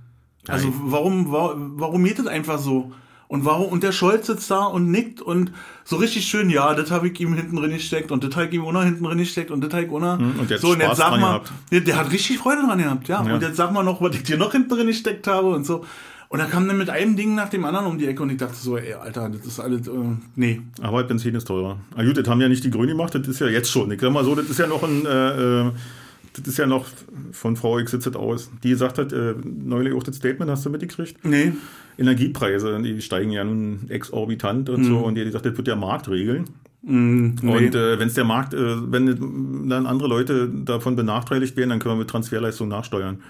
Also 0.48 0.70
warum, 0.84 1.32
warum, 1.32 1.80
warum 1.80 2.04
geht 2.04 2.18
das 2.18 2.26
einfach 2.26 2.58
so? 2.58 2.92
Und 3.28 3.44
warum, 3.44 3.68
und 3.68 3.82
der 3.82 3.92
Scholz 3.92 4.28
sitzt 4.28 4.50
da 4.50 4.64
und 4.64 4.90
nickt 4.90 5.20
und 5.20 5.52
so 5.84 5.96
richtig 5.96 6.26
schön, 6.26 6.48
ja, 6.48 6.74
das 6.74 6.90
habe 6.90 7.08
ich 7.08 7.20
ihm 7.20 7.34
hinten 7.34 7.56
drin 7.56 7.72
gesteckt 7.72 8.12
und 8.12 8.22
das 8.22 8.34
habe 8.36 8.46
ich 8.46 8.54
ihm 8.54 8.62
noch 8.62 8.84
hinten 8.84 9.04
drin 9.04 9.18
gesteckt 9.18 9.50
und 9.50 9.62
das 9.62 9.72
habe 9.72 9.84
ich 9.84 9.90
auch 9.90 10.00
noch. 10.00 10.18
und 10.18 10.50
hat 10.50 10.60
so, 10.60 10.70
und 10.70 10.80
jetzt 10.80 10.96
sag 10.96 11.20
mal, 11.20 11.40
der, 11.72 11.80
der 11.80 11.96
hat 11.96 12.12
richtig 12.12 12.38
Freude 12.38 12.62
dran 12.62 12.78
gehabt, 12.78 13.08
ja. 13.08 13.24
Ja. 13.24 13.34
Und 13.34 13.42
jetzt 13.42 13.56
sag 13.56 13.72
mal 13.72 13.82
noch, 13.82 14.00
was 14.00 14.14
ich 14.14 14.22
dir 14.22 14.36
noch 14.36 14.52
hinten 14.52 14.68
drin 14.68 14.86
gesteckt 14.86 15.26
habe 15.26 15.48
und 15.48 15.66
so. 15.66 15.84
Und 16.28 16.40
dann 16.40 16.50
kam 16.50 16.66
dann 16.66 16.76
mit 16.76 16.90
einem 16.90 17.16
Ding 17.16 17.34
nach 17.34 17.48
dem 17.48 17.64
anderen 17.64 17.86
um 17.86 17.98
die 17.98 18.06
Ecke 18.06 18.22
und 18.22 18.30
ich 18.30 18.36
dachte 18.36 18.56
so, 18.56 18.76
ey, 18.76 18.94
Alter, 18.94 19.28
das 19.28 19.46
ist 19.46 19.60
alles, 19.60 19.86
äh, 19.86 19.92
nee. 20.34 20.60
Aber 20.80 21.04
Benzin 21.04 21.34
ist 21.34 21.46
teurer. 21.46 21.78
Ah, 21.94 22.02
gut, 22.02 22.16
das 22.16 22.28
haben 22.28 22.40
ja 22.40 22.48
nicht 22.48 22.64
die 22.64 22.70
Grünen 22.70 22.88
gemacht, 22.88 23.14
das 23.14 23.26
ist 23.28 23.40
ja 23.40 23.46
jetzt 23.46 23.70
schon. 23.70 23.90
Ich 23.92 24.00
sag 24.00 24.12
mal 24.12 24.24
so, 24.24 24.34
das 24.34 24.50
ist 24.50 24.58
ja 24.58 24.66
noch 24.66 24.82
ein, 24.82 25.06
äh, 25.06 25.66
äh, 25.66 25.72
das 26.34 26.48
ist 26.48 26.58
ja 26.58 26.66
noch 26.66 26.86
von 27.32 27.56
Frau 27.56 27.78
X 27.78 27.92
sitzt 27.92 28.06
das 28.06 28.16
aus. 28.16 28.50
Die 28.62 28.70
gesagt 28.70 28.98
hat, 28.98 29.12
äh, 29.12 29.34
neulich 29.44 29.94
auch 29.94 30.02
das 30.02 30.16
Statement, 30.16 30.50
hast 30.50 30.66
du 30.66 30.70
mitgekriegt? 30.70 31.24
Nee. 31.24 31.52
Energiepreise, 31.98 32.80
die 32.82 33.00
steigen 33.00 33.30
ja 33.30 33.44
nun 33.44 33.86
exorbitant 33.88 34.68
und 34.68 34.84
so. 34.84 34.98
Und 34.98 35.14
die 35.14 35.22
hat 35.22 35.26
gesagt, 35.26 35.46
das 35.46 35.56
wird 35.56 35.66
der 35.66 35.76
Markt 35.76 36.08
regeln. 36.08 36.44
Mm, 36.82 37.36
nee. 37.40 37.56
Und 37.56 37.74
äh, 37.74 37.98
wenn 37.98 38.08
es 38.08 38.14
der 38.14 38.24
Markt, 38.24 38.54
äh, 38.54 38.92
wenn 38.92 39.68
dann 39.68 39.86
andere 39.86 40.08
Leute 40.08 40.48
davon 40.48 40.94
benachteiligt 40.94 41.56
werden, 41.56 41.70
dann 41.70 41.78
können 41.78 41.94
wir 41.94 42.00
mit 42.00 42.10
Transferleistung 42.10 42.68
nachsteuern. 42.68 43.22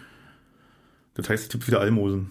Das 1.14 1.28
heißt, 1.28 1.44
es 1.44 1.48
gibt 1.48 1.66
wieder 1.66 1.80
Almosen. 1.80 2.30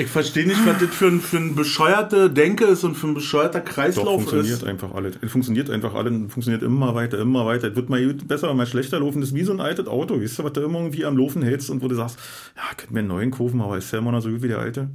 Ich 0.00 0.08
verstehe 0.08 0.46
nicht, 0.46 0.64
was 0.66 0.78
das 0.78 0.88
für 0.94 1.06
ein, 1.06 1.20
für 1.20 1.36
ein 1.36 1.54
bescheuerte 1.54 2.30
Denke 2.30 2.64
ist 2.64 2.84
und 2.84 2.96
für 2.96 3.06
ein 3.08 3.14
bescheuerter 3.14 3.60
Doch, 3.60 3.72
Kreislauf 3.72 4.14
funktioniert 4.22 4.46
ist. 4.62 4.64
einfach 4.64 4.94
alles. 4.94 5.16
Es 5.20 5.30
funktioniert 5.30 5.70
einfach 5.70 5.94
alles, 5.94 6.12
funktioniert 6.32 6.62
immer 6.62 6.94
weiter, 6.94 7.18
immer 7.18 7.46
weiter. 7.46 7.68
Es 7.68 7.76
wird 7.76 7.88
mal 7.90 8.14
besser, 8.14 8.52
mal 8.54 8.66
schlechter 8.66 8.98
laufen. 9.00 9.20
Das 9.20 9.30
ist 9.30 9.34
wie 9.36 9.44
so 9.44 9.52
ein 9.52 9.60
altes 9.60 9.86
Auto, 9.86 10.20
weißt 10.20 10.38
du, 10.38 10.44
was 10.44 10.52
du 10.54 10.60
immer 10.62 10.78
irgendwie 10.80 11.04
am 11.04 11.16
Laufen 11.16 11.42
hältst 11.42 11.70
und 11.70 11.82
wo 11.82 11.88
du 11.88 11.94
sagst, 11.94 12.18
ja, 12.56 12.62
könnten 12.76 12.94
wir 12.94 13.00
einen 13.00 13.08
neuen 13.08 13.30
kaufen, 13.30 13.60
aber 13.60 13.78
ist 13.78 13.92
ja 13.92 13.98
immer 13.98 14.12
noch 14.12 14.20
so 14.22 14.30
gut 14.30 14.42
wie 14.42 14.48
der 14.48 14.58
alte. 14.58 14.88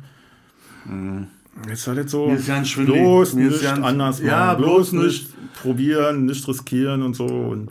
Jetzt 1.70 1.80
ist 1.80 1.88
halt 1.88 2.10
so, 2.10 2.28
Mir 2.28 2.36
ist 2.36 2.68
schwindelig. 2.70 3.02
bloß 3.02 3.34
Mir 3.34 3.50
nicht 3.50 3.62
ganz- 3.64 3.86
anders 3.86 4.18
machen, 4.20 4.28
Ja, 4.28 4.54
bloß 4.56 4.92
bloß 4.92 5.04
nicht 5.04 5.30
probieren, 5.62 6.26
nicht 6.26 6.48
riskieren 6.48 7.02
und 7.02 7.16
so. 7.16 7.26
Und 7.26 7.70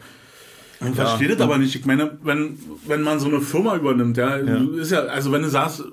Ich 0.87 0.95
verstehe 0.95 1.29
das 1.29 1.41
aber 1.41 1.59
nicht. 1.59 1.75
Ich 1.75 1.85
meine, 1.87 2.17
wenn, 2.23 2.59
wenn 2.87 3.03
man 3.03 3.19
so 3.21 3.29
eine 3.29 3.41
Firma 3.41 3.77
übernimmt, 3.77 4.17
ja, 4.17 4.39
Ja. 4.39 4.57
ist 4.81 4.91
ja, 4.91 5.01
also 5.01 5.33
wenn 5.33 5.43
du 5.43 5.49
sagst, 5.51 5.85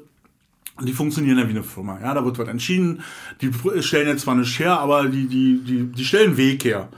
die 0.83 0.93
funktionieren 0.93 1.37
ja 1.37 1.45
wie 1.47 1.51
eine 1.51 1.63
Firma, 1.63 1.99
ja, 2.01 2.13
da 2.13 2.23
wird 2.25 2.37
was 2.37 2.47
entschieden, 2.47 3.01
die 3.41 3.51
stellen 3.81 4.07
jetzt 4.07 4.21
zwar 4.21 4.35
nicht 4.35 4.59
her, 4.59 4.79
aber 4.79 5.07
die, 5.07 5.27
die, 5.27 5.61
die, 5.63 5.83
die 5.91 6.05
stellen 6.05 6.37
Weg 6.37 6.63
her. 6.63 6.89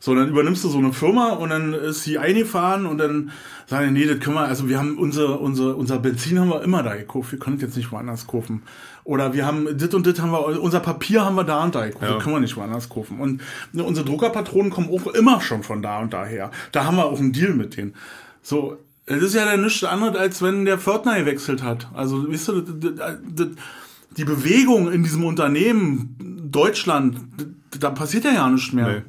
So, 0.00 0.16
dann 0.16 0.28
übernimmst 0.28 0.64
du 0.64 0.68
so 0.68 0.78
eine 0.78 0.92
Firma 0.92 1.30
und 1.34 1.50
dann 1.50 1.74
ist 1.74 2.02
sie 2.02 2.18
eingefahren 2.18 2.86
und 2.86 2.98
dann 2.98 3.30
sagen 3.68 3.94
die, 3.94 4.00
nee, 4.00 4.06
das 4.06 4.18
können 4.18 4.34
wir, 4.34 4.42
also 4.42 4.68
wir 4.68 4.76
haben 4.78 4.98
unser, 4.98 5.40
unser, 5.40 5.76
unser 5.76 6.00
Benzin 6.00 6.40
haben 6.40 6.48
wir 6.48 6.62
immer 6.62 6.82
da 6.82 6.96
gekauft, 6.96 7.30
wir 7.30 7.38
können 7.38 7.56
das 7.56 7.68
jetzt 7.68 7.76
nicht 7.76 7.92
woanders 7.92 8.26
kaufen. 8.26 8.62
Oder 9.04 9.32
wir 9.32 9.46
haben 9.46 9.68
das 9.78 9.94
und 9.94 10.04
das 10.04 10.20
haben 10.20 10.32
wir, 10.32 10.60
unser 10.60 10.80
Papier 10.80 11.24
haben 11.24 11.36
wir 11.36 11.44
da 11.44 11.62
und 11.62 11.76
da 11.76 11.86
gekauft, 11.86 12.02
Ja. 12.04 12.14
das 12.14 12.22
können 12.24 12.34
wir 12.34 12.40
nicht 12.40 12.56
woanders 12.56 12.88
kaufen. 12.88 13.20
Und 13.20 13.42
unsere 13.74 14.04
Druckerpatronen 14.04 14.72
kommen 14.72 14.88
auch 14.90 15.06
immer 15.14 15.40
schon 15.40 15.62
von 15.62 15.82
da 15.82 16.00
und 16.00 16.12
daher. 16.12 16.50
Da 16.72 16.84
haben 16.84 16.96
wir 16.96 17.04
auch 17.04 17.20
einen 17.20 17.32
Deal 17.32 17.54
mit 17.54 17.76
denen. 17.76 17.94
So, 18.42 18.78
Es 19.06 19.22
ist 19.22 19.34
ja 19.34 19.44
dann 19.44 19.62
nichts 19.62 19.82
anderes, 19.84 20.16
als 20.16 20.42
wenn 20.42 20.64
der 20.64 20.78
Pförtner 20.78 21.18
gewechselt 21.18 21.62
hat. 21.62 21.88
Also, 21.94 22.28
weißt 22.30 22.48
du, 22.48 22.62
die 24.16 24.24
Bewegung 24.24 24.92
in 24.92 25.02
diesem 25.02 25.24
Unternehmen, 25.24 26.16
Deutschland, 26.50 27.16
da 27.80 27.90
passiert 27.90 28.24
ja 28.24 28.32
ja 28.32 28.48
nichts 28.48 28.72
mehr. 28.72 28.88
Nee. 28.88 29.02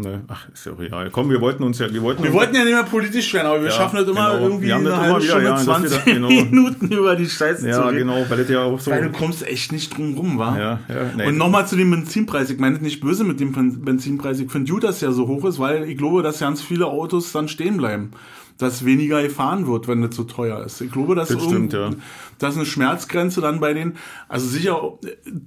Nee. 0.00 0.18
Ach, 0.28 0.48
ist 0.50 0.64
ja 0.64 0.72
auch 0.72 0.80
egal. 0.80 1.10
Komm, 1.10 1.28
wir 1.28 1.40
wollten 1.40 1.64
uns 1.64 1.80
ja, 1.80 1.92
wir 1.92 2.00
wollten 2.02 2.22
Wir 2.22 2.32
wollten 2.32 2.54
ja 2.54 2.62
nicht 2.62 2.72
mehr 2.72 2.84
politisch 2.84 3.34
werden, 3.34 3.48
aber 3.48 3.60
wir 3.62 3.66
Ja, 3.68 3.74
schaffen 3.74 3.96
es 3.98 4.08
immer 4.08 4.30
genau. 4.32 4.44
irgendwie 4.44 4.66
Wir 4.66 4.74
haben 4.74 4.80
eine 4.86 4.90
das 4.90 4.98
halbe 5.00 5.20
Stunde, 5.22 5.44
ja, 5.44 5.50
dass 5.50 5.66
wir 5.66 5.74
20 5.74 5.98
da- 5.98 6.04
genau. 6.12 6.28
Minuten 6.28 6.88
über 6.92 7.16
die 7.16 7.28
Scheiße 7.28 7.62
zu 7.62 7.68
Ja, 7.68 7.80
reden. 7.88 7.98
genau, 8.08 8.24
weil 8.28 8.38
das 8.38 8.48
ja 8.48 8.62
auch 8.62 8.78
so. 8.78 8.92
Weil 8.92 9.02
du 9.02 9.10
kommst 9.10 9.44
echt 9.44 9.72
nicht 9.72 9.96
drum 9.96 10.14
rum, 10.14 10.38
wa? 10.38 10.56
Ja, 10.56 10.80
ja, 10.88 11.10
nee. 11.16 11.26
Und 11.26 11.36
nochmal 11.36 11.66
zu 11.66 11.74
dem 11.74 11.90
Benzinpreis. 11.90 12.48
Ich 12.48 12.60
meine 12.60 12.76
es 12.76 12.80
nicht 12.80 13.00
böse 13.00 13.24
mit 13.24 13.40
dem 13.40 13.50
Ben- 13.52 13.84
Benzinpreis. 13.84 14.38
Ich 14.38 14.52
finde 14.52 14.70
gut, 14.70 14.84
dass 14.84 15.00
der 15.00 15.10
so 15.10 15.26
hoch 15.26 15.44
ist, 15.46 15.58
weil 15.58 15.82
ich 15.90 15.98
glaube, 15.98 16.22
dass 16.22 16.38
ganz 16.38 16.62
viele 16.62 16.86
Autos 16.86 17.32
dann 17.32 17.48
stehen 17.48 17.76
bleiben. 17.76 18.12
Dass 18.58 18.84
weniger 18.84 19.22
gefahren 19.22 19.68
wird, 19.68 19.86
wenn 19.86 20.02
das 20.02 20.16
so 20.16 20.24
teuer 20.24 20.64
ist. 20.64 20.80
Ich 20.80 20.90
glaube, 20.90 21.14
dass 21.14 21.28
Das 21.28 21.42
stimmt, 21.44 21.72
ja. 21.72 21.90
dass 22.40 22.56
eine 22.56 22.66
Schmerzgrenze 22.66 23.40
dann 23.40 23.60
bei 23.60 23.72
den, 23.72 23.92
also 24.28 24.48
sicher, 24.48 24.80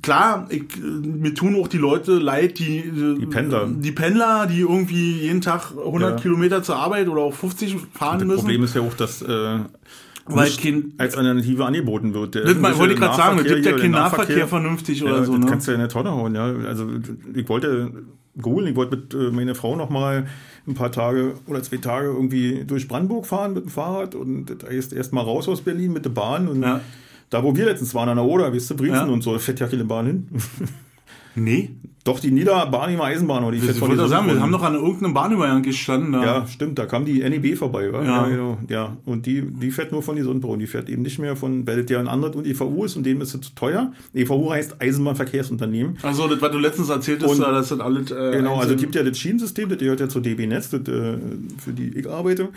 klar, 0.01 0.47
ich, 0.49 0.63
mir 0.81 1.33
tun 1.33 1.55
auch 1.61 1.67
die 1.67 1.77
Leute 1.77 2.13
leid, 2.13 2.57
die, 2.59 2.83
die 3.19 3.25
Pendler. 3.25 3.67
die 3.69 3.91
Pendler, 3.91 4.47
die 4.47 4.61
irgendwie 4.61 5.19
jeden 5.23 5.41
Tag 5.41 5.71
100 5.77 6.11
Ja. 6.11 6.15
Kilometer 6.21 6.63
zur 6.63 6.77
Arbeit 6.77 7.09
oder 7.09 7.21
auch 7.21 7.33
50 7.33 7.75
fahren 7.93 8.19
Das 8.19 8.27
müssen. 8.29 8.39
Problem 8.41 8.63
ist 8.63 8.75
ja 8.75 8.81
auch, 8.81 8.93
dass 8.93 9.21
äh, 9.21 9.59
Weil 10.27 10.49
kein- 10.51 10.93
als 10.97 11.17
Alternative 11.17 11.65
angeboten 11.65 12.13
wird. 12.13 12.35
Der 12.35 12.45
das 12.45 12.55
mal- 12.55 12.77
wollte 12.77 12.93
ich 12.93 12.99
gerade 13.01 13.17
sagen, 13.17 13.39
es 13.39 13.43
Nahverkehr 13.43 13.55
gibt 13.55 13.65
ja 13.65 13.71
keinen 13.73 13.91
der 13.91 14.01
Nahverkehr 14.03 14.47
vernünftig 14.47 15.03
oder 15.03 15.17
ja, 15.17 15.23
so, 15.25 15.33
das 15.33 15.41
ne? 15.41 15.47
kannst 15.49 15.67
du 15.67 15.71
ja 15.71 15.75
in 15.75 15.81
der 15.81 15.89
Tonne 15.89 16.11
hauen, 16.11 16.33
ja. 16.33 16.45
Also 16.65 16.87
ich 17.33 17.49
wollte 17.49 17.91
googeln, 18.41 18.67
ich 18.67 18.75
wollte 18.77 18.95
mit 18.95 19.13
äh, 19.13 19.31
meiner 19.35 19.55
Frau 19.55 19.75
noch 19.75 19.89
mal 19.89 20.27
ein 20.67 20.73
paar 20.75 20.91
Tage 20.91 21.33
oder 21.47 21.63
zwei 21.63 21.77
Tage 21.77 22.07
irgendwie 22.07 22.63
durch 22.65 22.87
Brandenburg 22.87 23.25
fahren 23.25 23.53
mit 23.53 23.63
dem 23.65 23.69
Fahrrad 23.69 24.13
und 24.15 24.45
das 24.45 24.69
heißt 24.69 24.93
erst 24.93 25.11
mal 25.13 25.21
raus 25.21 25.47
aus 25.49 25.61
Berlin 25.61 25.91
mit 25.93 26.05
der 26.05 26.11
Bahn 26.11 26.47
und 26.47 26.61
Ja. 26.61 26.81
da 27.29 27.43
wo 27.43 27.55
wir 27.55 27.65
letztens 27.65 27.95
waren 27.95 28.09
an 28.09 28.17
der 28.17 28.25
Oder, 28.25 28.53
weißt 28.53 28.69
du, 28.71 28.75
Briefen 28.75 28.95
Ja. 28.95 29.05
und 29.05 29.21
so, 29.23 29.33
da 29.33 29.39
fährt 29.39 29.59
ja 29.59 29.67
keine 29.67 29.85
Bahn 29.85 30.05
hin. 30.05 30.27
Nee. 31.35 31.69
Doch, 32.03 32.19
die 32.19 32.31
Niederbarnimer 32.31 33.03
Eisenbahn 33.03 33.43
oder 33.43 33.51
die 33.51 33.59
Ich 33.59 33.63
fährt 33.65 33.77
von 33.77 33.89
wollte 33.89 34.07
sagen, 34.07 34.25
wir 34.25 34.33
Sonnenbrunnen. 34.33 34.41
haben 34.43 34.49
noch 34.51 34.63
an 34.63 34.73
irgendeinem 34.73 35.13
Bahnübergang 35.13 35.61
gestanden. 35.61 36.13
Da. 36.13 36.23
Ja, 36.23 36.47
stimmt, 36.47 36.79
da 36.79 36.87
kam 36.87 37.05
die 37.05 37.19
NEB 37.21 37.55
vorbei, 37.57 37.93
wa? 37.93 38.03
Ja. 38.03 38.23
Ja. 38.23 38.27
genau. 38.27 38.57
Ja, 38.69 38.97
und 39.05 39.27
die, 39.27 39.43
die 39.43 39.69
fährt 39.69 39.91
nur 39.91 40.01
von 40.01 40.15
die 40.15 40.23
Sonnenbrunn, 40.23 40.59
die 40.59 40.65
fährt 40.65 40.89
eben 40.89 41.03
nicht 41.03 41.19
mehr 41.19 41.35
von, 41.35 41.67
weil 41.67 41.83
das 41.83 41.91
ja 41.91 41.99
ein 41.99 42.07
anderes 42.07 42.35
und 42.35 42.47
EVU 42.47 42.85
ist 42.85 42.95
und 42.97 43.05
dem 43.05 43.21
ist 43.21 43.35
es 43.35 43.41
zu 43.41 43.53
teuer. 43.53 43.91
EVU 44.15 44.49
heißt 44.51 44.81
Eisenbahnverkehrsunternehmen. 44.81 45.97
Also, 46.01 46.27
das, 46.27 46.41
was 46.41 46.51
du 46.51 46.57
letztens 46.57 46.89
erzählt 46.89 47.21
hast, 47.23 47.31
Und- 47.31 47.39
da, 47.41 47.51
das 47.51 47.69
sind 47.69 47.81
alles. 47.81 48.09
Äh, 48.09 48.31
Genau, 48.31 48.57
also 48.57 48.73
es 48.73 48.81
gibt 48.81 48.95
ja 48.95 49.03
das 49.03 49.19
Schienensystem, 49.19 49.69
das 49.69 49.77
gehört 49.77 49.99
ja 49.99 50.09
zur 50.09 50.21
DB 50.21 50.47
Netz, 50.47 50.69
das, 50.71 50.81
äh, 50.81 51.17
für 51.59 51.71
die 51.73 51.89
ich 51.99 52.09
arbeite. 52.09 52.49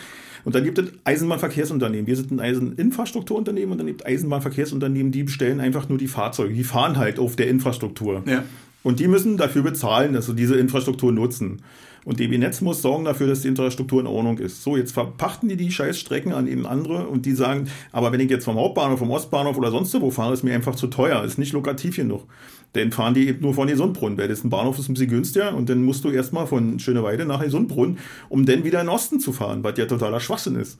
Und 0.45 0.55
dann 0.55 0.65
gibt 0.65 0.79
es 0.79 0.87
Eisenbahnverkehrsunternehmen. 1.05 2.07
Wir 2.07 2.17
sind 2.17 2.31
ein 2.31 2.41
Eiseninfrastrukturunternehmen 2.41 3.73
und 3.73 3.79
dann 3.79 3.87
gibt 3.87 4.01
es 4.03 4.07
Eisenbahnverkehrsunternehmen, 4.07 5.13
die 5.13 5.25
bestellen 5.25 5.61
einfach 5.61 5.89
nur 5.89 5.99
die 5.99 6.07
Fahrzeuge. 6.09 6.55
Die 6.55 6.65
fahren 6.65 6.97
halt 6.97 7.19
auf 7.19 7.37
der 7.37 7.49
Infrastruktur. 7.49 8.23
Ja. 8.27 8.43
Und 8.85 9.01
die 9.01 9.09
müssen 9.09 9.37
dafür 9.37 9.63
bezahlen, 9.63 10.13
dass 10.13 10.27
sie 10.27 10.35
diese 10.35 10.57
Infrastruktur 10.57 11.11
nutzen. 11.11 11.63
Und 12.05 12.21
DB 12.21 12.37
Netz 12.37 12.61
muss 12.61 12.83
sorgen 12.83 13.07
dafür, 13.07 13.27
dass 13.27 13.41
die 13.41 13.49
Infrastruktur 13.49 13.99
in 13.99 14.07
Ordnung 14.07 14.39
ist. 14.39 14.63
So, 14.63 14.77
jetzt 14.77 14.93
verpachten 14.93 15.49
die 15.49 15.57
die 15.57 15.73
Scheißstrecken 15.73 16.33
an 16.33 16.47
eben 16.47 16.67
andere 16.67 17.09
und 17.09 17.25
die 17.25 17.33
sagen, 17.33 17.69
aber 17.93 18.13
wenn 18.13 18.21
ich 18.21 18.29
jetzt 18.29 18.45
vom 18.45 18.57
Hauptbahnhof, 18.57 18.99
vom 18.99 19.11
Ostbahnhof 19.11 19.57
oder 19.57 19.71
sonst 19.71 19.99
wo 19.99 20.11
fahre, 20.11 20.35
ist 20.35 20.45
mir 20.45 20.55
einfach 20.55 20.75
zu 20.75 20.87
teuer, 20.89 21.25
ist 21.25 21.39
nicht 21.39 21.55
lukrativ 21.55 21.97
genug. 21.97 22.27
Dann 22.75 22.93
fahren 22.93 23.15
die 23.15 23.29
eben 23.29 23.41
nur 23.41 23.55
von 23.55 23.69
Gesundbrunn, 23.69 24.19
weil 24.19 24.29
das 24.29 24.45
ein 24.45 24.51
Bahnhof 24.51 24.79
ist 24.79 24.91
ein 24.91 24.95
bisschen 24.95 25.09
günstiger 25.09 25.55
und 25.55 25.71
dann 25.71 25.83
musst 25.83 26.05
du 26.05 26.11
erstmal 26.11 26.47
von 26.47 26.79
Schöneweide 26.79 27.25
nach 27.25 27.43
Gesundbrunn, 27.43 27.99
um 28.29 28.45
dann 28.45 28.65
wieder 28.65 28.81
in 28.83 28.87
den 28.87 28.95
Osten 28.95 29.19
zu 29.19 29.33
fahren, 29.33 29.65
was 29.65 29.79
ja 29.79 29.87
totaler 29.87 30.21
Schwachsinn 30.21 30.57
ist. 30.57 30.79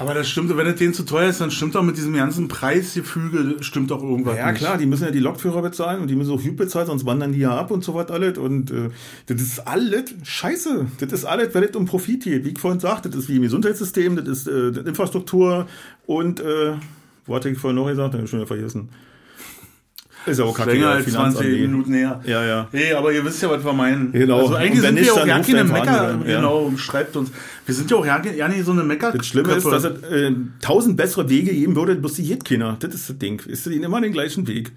Aber 0.00 0.14
das 0.14 0.30
stimmt, 0.30 0.56
wenn 0.56 0.66
es 0.66 0.76
denen 0.76 0.94
zu 0.94 1.02
teuer 1.02 1.28
ist, 1.28 1.42
dann 1.42 1.50
stimmt 1.50 1.74
doch 1.74 1.82
mit 1.82 1.98
diesem 1.98 2.14
ganzen 2.14 2.48
Preisgefüge, 2.48 3.56
stimmt 3.60 3.90
doch 3.90 4.02
irgendwas. 4.02 4.34
Ja, 4.38 4.50
nicht. 4.50 4.58
klar, 4.58 4.78
die 4.78 4.86
müssen 4.86 5.04
ja 5.04 5.10
die 5.10 5.18
Lokführer 5.18 5.60
bezahlen 5.60 6.00
und 6.00 6.08
die 6.08 6.16
müssen 6.16 6.32
auch 6.32 6.42
Hüb 6.42 6.56
bezahlen, 6.56 6.86
sonst 6.86 7.04
wandern 7.04 7.32
die 7.32 7.40
ja 7.40 7.54
ab 7.54 7.70
und 7.70 7.84
so 7.84 7.94
was 7.94 8.08
alles. 8.10 8.38
Und 8.38 8.70
äh, 8.70 8.88
das 9.26 9.42
ist 9.42 9.58
alles 9.68 10.14
scheiße. 10.22 10.86
Das 11.00 11.12
ist 11.12 11.26
alles, 11.26 11.52
wenn 11.52 11.64
es 11.64 11.76
um 11.76 11.84
Profit 11.84 12.24
geht. 12.24 12.46
Wie 12.46 12.48
ich 12.48 12.58
vorhin 12.58 12.80
sagte, 12.80 13.10
das 13.10 13.20
ist 13.20 13.28
wie 13.28 13.36
im 13.36 13.42
Gesundheitssystem, 13.42 14.16
das 14.16 14.26
ist 14.26 14.48
äh, 14.48 14.68
Infrastruktur 14.88 15.66
und, 16.06 16.40
äh, 16.40 16.76
wo 17.26 17.34
hatte 17.34 17.50
ich 17.50 17.58
vorhin 17.58 17.76
noch 17.76 17.86
gesagt? 17.86 18.14
Hab 18.14 18.24
ich 18.24 18.30
schon 18.30 18.38
wieder 18.38 18.46
vergessen. 18.46 18.88
Ist 20.26 20.38
ja 20.38 20.44
auch 20.44 20.56
kacke. 20.56 20.72
Länger 20.72 20.88
als 20.88 21.04
20 21.06 21.14
Finanzamt. 21.40 21.60
Minuten 21.60 21.92
her. 21.94 22.20
Ja, 22.24 22.44
ja. 22.44 22.68
Nee, 22.72 22.92
aber 22.92 23.12
ihr 23.12 23.24
wisst 23.24 23.42
ja, 23.42 23.50
was 23.50 23.64
wir 23.64 23.72
meinen. 23.72 24.12
Genau. 24.12 24.40
Also 24.40 24.54
eigentlich 24.54 24.80
sind 24.80 24.96
wir 24.96 25.14
auch 25.14 25.26
ja 25.26 25.40
keine 25.40 25.64
Mecker, 25.64 26.18
genau, 26.24 26.72
schreibt 26.76 27.16
uns. 27.16 27.30
Wir 27.64 27.74
sind 27.74 27.90
ja 27.90 27.96
auch 27.96 28.06
ja, 28.06 28.22
ja 28.22 28.48
nicht 28.48 28.64
so 28.64 28.72
eine 28.72 28.82
Mecker. 28.82 29.12
Das 29.12 29.26
Schlimme 29.26 29.54
ist, 29.54 29.64
dass 29.66 29.84
es 29.84 30.02
äh, 30.02 30.32
tausend 30.60 30.96
bessere 30.96 31.28
Wege 31.28 31.52
geben 31.52 31.74
würde, 31.74 31.94
bloß 31.96 32.14
die 32.14 32.24
geht 32.24 32.44
keiner. 32.44 32.76
Das 32.80 32.94
ist 32.94 33.08
das 33.08 33.18
Ding. 33.18 33.40
Ist 33.46 33.66
ihnen 33.66 33.84
immer 33.84 34.00
den 34.00 34.12
gleichen 34.12 34.46
Weg. 34.46 34.72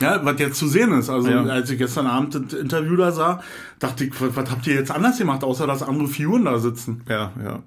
Ja, 0.00 0.24
was 0.24 0.38
jetzt 0.38 0.58
zu 0.58 0.68
sehen 0.68 0.92
ist. 0.92 1.10
Also, 1.10 1.28
Ja. 1.28 1.42
als 1.44 1.70
ich 1.70 1.78
gestern 1.78 2.06
Abend 2.06 2.34
das 2.34 2.52
Interview 2.52 2.96
da 2.96 3.10
sah, 3.10 3.42
dachte 3.80 4.04
ich, 4.04 4.20
was, 4.20 4.36
was 4.36 4.50
habt 4.50 4.66
ihr 4.66 4.74
jetzt 4.74 4.90
anders 4.90 5.18
gemacht, 5.18 5.42
außer 5.42 5.66
dass 5.66 5.82
andere 5.82 6.08
Figuren 6.08 6.44
da 6.44 6.58
sitzen? 6.58 7.02
Ja, 7.08 7.32
ja. 7.42 7.62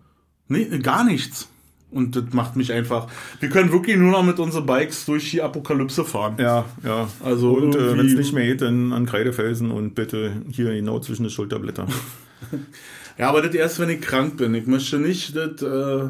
Nee, 0.48 0.66
gar 0.80 1.04
nichts. 1.04 1.48
Und 1.92 2.16
das 2.16 2.24
macht 2.32 2.56
mich 2.56 2.72
einfach. 2.72 3.08
Wir 3.42 3.50
können 3.50 3.72
wirklich 3.72 3.98
nur 3.98 4.12
noch 4.12 4.24
mit 4.24 4.40
unseren 4.40 4.66
Bikes 4.66 5.06
durch 5.06 5.30
die 5.32 5.42
Apokalypse 5.42 6.06
fahren. 6.06 6.36
Ja, 6.40 6.66
ja. 6.84 7.10
Also 7.24 7.54
und 7.54 7.76
äh, 7.76 7.98
wenn 7.98 8.06
es 8.06 8.16
nicht 8.16 8.34
mehr 8.34 8.46
geht, 8.46 8.62
dann 8.62 8.94
an 8.94 9.06
Kreidefelsen 9.06 9.72
und 9.72 9.94
bitte 9.94 10.32
hier 10.50 10.74
genau 10.74 11.00
zwischen 11.00 11.24
den 11.24 11.32
Schulterblättern. 11.32 11.88
Ja, 13.18 13.30
aber 13.30 13.44
das 13.44 13.54
erst, 13.54 13.80
wenn 13.80 13.90
ich 13.90 14.02
krank 14.02 14.38
bin. 14.38 14.56
Ich 14.56 14.66
möchte 14.66 14.98
nicht 14.98 15.36
das, 15.36 15.62
äh, 15.62 16.10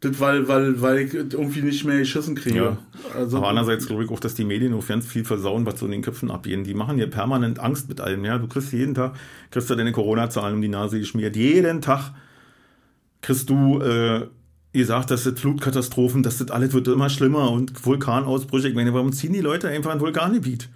das 0.00 0.20
weil, 0.20 0.46
weil, 0.46 0.80
weil 0.80 0.98
ich 0.98 1.14
irgendwie 1.14 1.62
nicht 1.62 1.84
mehr 1.84 1.98
geschissen 1.98 2.36
kriege. 2.36 2.56
Ja. 2.56 2.78
Also, 3.14 3.38
Aber 3.38 3.48
andererseits 3.48 3.86
glaube 3.86 4.04
ich 4.04 4.10
auch, 4.10 4.20
dass 4.20 4.34
die 4.34 4.44
Medien 4.44 4.74
auch 4.74 4.86
ganz 4.86 5.06
viel 5.06 5.24
versauen, 5.24 5.66
was 5.66 5.80
so 5.80 5.86
in 5.86 5.92
den 5.92 6.02
Köpfen 6.02 6.30
abgehen. 6.30 6.62
Die 6.62 6.74
machen 6.74 6.98
hier 6.98 7.08
permanent 7.08 7.58
Angst 7.58 7.88
mit 7.88 8.00
allem. 8.00 8.24
Ja, 8.24 8.38
du 8.38 8.46
kriegst 8.46 8.72
jeden 8.72 8.94
Tag, 8.94 9.14
kriegst 9.50 9.68
du 9.70 9.74
deine 9.74 9.92
Corona-Zahlen 9.92 10.54
um 10.54 10.62
die 10.62 10.68
Nase 10.68 11.00
geschmiert. 11.00 11.34
Jeden 11.36 11.80
Tag 11.80 12.12
kriegst 13.22 13.50
du 13.50 13.80
äh, 13.80 14.26
gesagt, 14.72 15.10
dass 15.10 15.24
das 15.24 15.38
Flutkatastrophen, 15.40 16.22
dass 16.22 16.38
das 16.38 16.50
alles 16.50 16.72
wird 16.74 16.88
immer 16.88 17.08
schlimmer 17.08 17.50
und 17.50 17.84
Vulkanausbrüche. 17.84 18.68
Ich 18.68 18.74
meine, 18.74 18.92
warum 18.92 19.12
ziehen 19.12 19.32
die 19.32 19.40
Leute 19.40 19.68
einfach 19.68 19.90
ein 19.92 20.00
Vulkangebiet? 20.00 20.68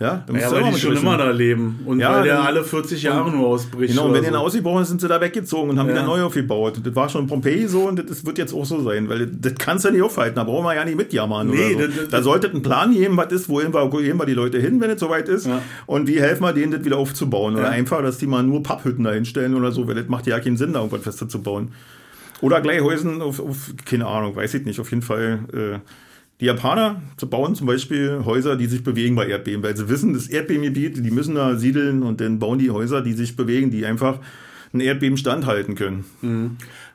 Ja, 0.00 0.24
ja, 0.34 0.50
weil 0.50 0.72
die 0.72 0.80
schon 0.80 0.96
immer 0.96 1.16
da 1.16 1.30
leben. 1.30 1.80
Und 1.86 2.00
Ja, 2.00 2.12
weil 2.16 2.24
der 2.24 2.42
alle 2.42 2.64
40 2.64 3.04
Jahre 3.04 3.30
nur 3.30 3.46
ausbricht. 3.46 3.92
Genau, 3.92 4.06
und 4.06 4.14
wenn 4.14 4.22
die 4.22 4.26
so. 4.28 4.32
dann 4.32 4.42
ausgebrochen 4.42 4.82
ist, 4.82 4.88
sind 4.88 5.00
sie 5.00 5.06
da 5.06 5.20
weggezogen 5.20 5.70
und 5.70 5.78
haben 5.78 5.86
Ja. 5.88 5.94
wieder 5.94 6.02
neu 6.04 6.22
aufgebaut. 6.22 6.80
Das 6.82 6.96
war 6.96 7.08
schon 7.08 7.22
in 7.22 7.26
Pompeji 7.28 7.68
so 7.68 7.82
und 7.86 8.10
das 8.10 8.26
wird 8.26 8.36
jetzt 8.38 8.52
auch 8.52 8.64
so 8.64 8.82
sein, 8.82 9.08
weil 9.08 9.26
das 9.28 9.52
kannst 9.58 9.84
du 9.84 9.90
nicht 9.92 10.02
aufhalten. 10.02 10.34
Da 10.36 10.44
brauchen 10.44 10.64
wir 10.64 10.74
ja 10.74 10.84
nicht 10.84 10.96
mitjammern. 10.96 11.46
Nee, 11.48 11.74
so. 11.74 11.78
das- 11.86 11.96
das- 11.96 12.08
da 12.08 12.22
sollte 12.22 12.48
ein 12.50 12.62
Plan 12.62 12.92
geben, 12.92 13.16
was 13.16 13.30
ist, 13.32 13.48
wohin 13.48 13.72
wir, 13.72 13.92
wohin 13.92 14.16
wir 14.16 14.26
die 14.26 14.34
Leute 14.34 14.58
hin, 14.58 14.80
wenn 14.80 14.90
es 14.90 14.98
soweit 14.98 15.28
ist. 15.28 15.46
Ja. 15.46 15.62
Und 15.86 16.08
wie 16.08 16.20
helfen 16.20 16.42
wir 16.42 16.52
denen, 16.52 16.72
das 16.72 16.84
wieder 16.84 16.96
aufzubauen. 16.96 17.54
Oder 17.54 17.68
einfach, 17.70 18.02
dass 18.02 18.18
die 18.18 18.26
mal 18.26 18.42
nur 18.42 18.62
Papphütten 18.64 19.04
da 19.04 19.12
hinstellen 19.12 19.54
oder 19.54 19.70
so, 19.70 19.86
weil 19.86 19.94
das 19.94 20.08
macht 20.08 20.26
ja 20.26 20.40
keinen 20.40 20.56
Sinn, 20.56 20.72
da 20.72 20.80
irgendwas 20.80 21.02
fester 21.02 21.28
zu 21.28 21.40
bauen. 21.42 21.68
Oder 22.42 22.60
gleich 22.60 22.82
Häusen 22.82 23.22
auf, 23.22 23.40
auf, 23.40 23.72
keine 23.86 24.06
Ahnung, 24.06 24.36
weiß 24.36 24.52
ich 24.54 24.64
nicht, 24.66 24.78
auf 24.80 24.90
jeden 24.90 25.02
Fall. 25.02 25.38
Äh, 25.54 25.78
die 26.40 26.46
Japaner 26.46 27.00
zu 27.16 27.28
bauen 27.30 27.54
zum 27.54 27.68
Beispiel 27.68 28.22
Häuser, 28.24 28.56
die 28.56 28.66
sich 28.66 28.82
bewegen 28.82 29.14
bei 29.14 29.28
Erdbeben, 29.28 29.62
weil 29.62 29.76
sie 29.76 29.88
wissen, 29.88 30.12
das 30.12 30.26
Erdbebengebiet, 30.26 31.04
die 31.04 31.10
müssen 31.12 31.36
da 31.36 31.54
siedeln 31.56 32.02
und 32.02 32.20
dann 32.20 32.40
bauen 32.40 32.58
die 32.58 32.72
Häuser, 32.72 33.00
die 33.00 33.12
sich 33.12 33.36
bewegen, 33.36 33.70
die 33.70 33.86
einfach 33.86 34.18
ein 34.74 34.80
Erdbeben 34.80 35.16
standhalten 35.16 35.76
können. 35.76 36.04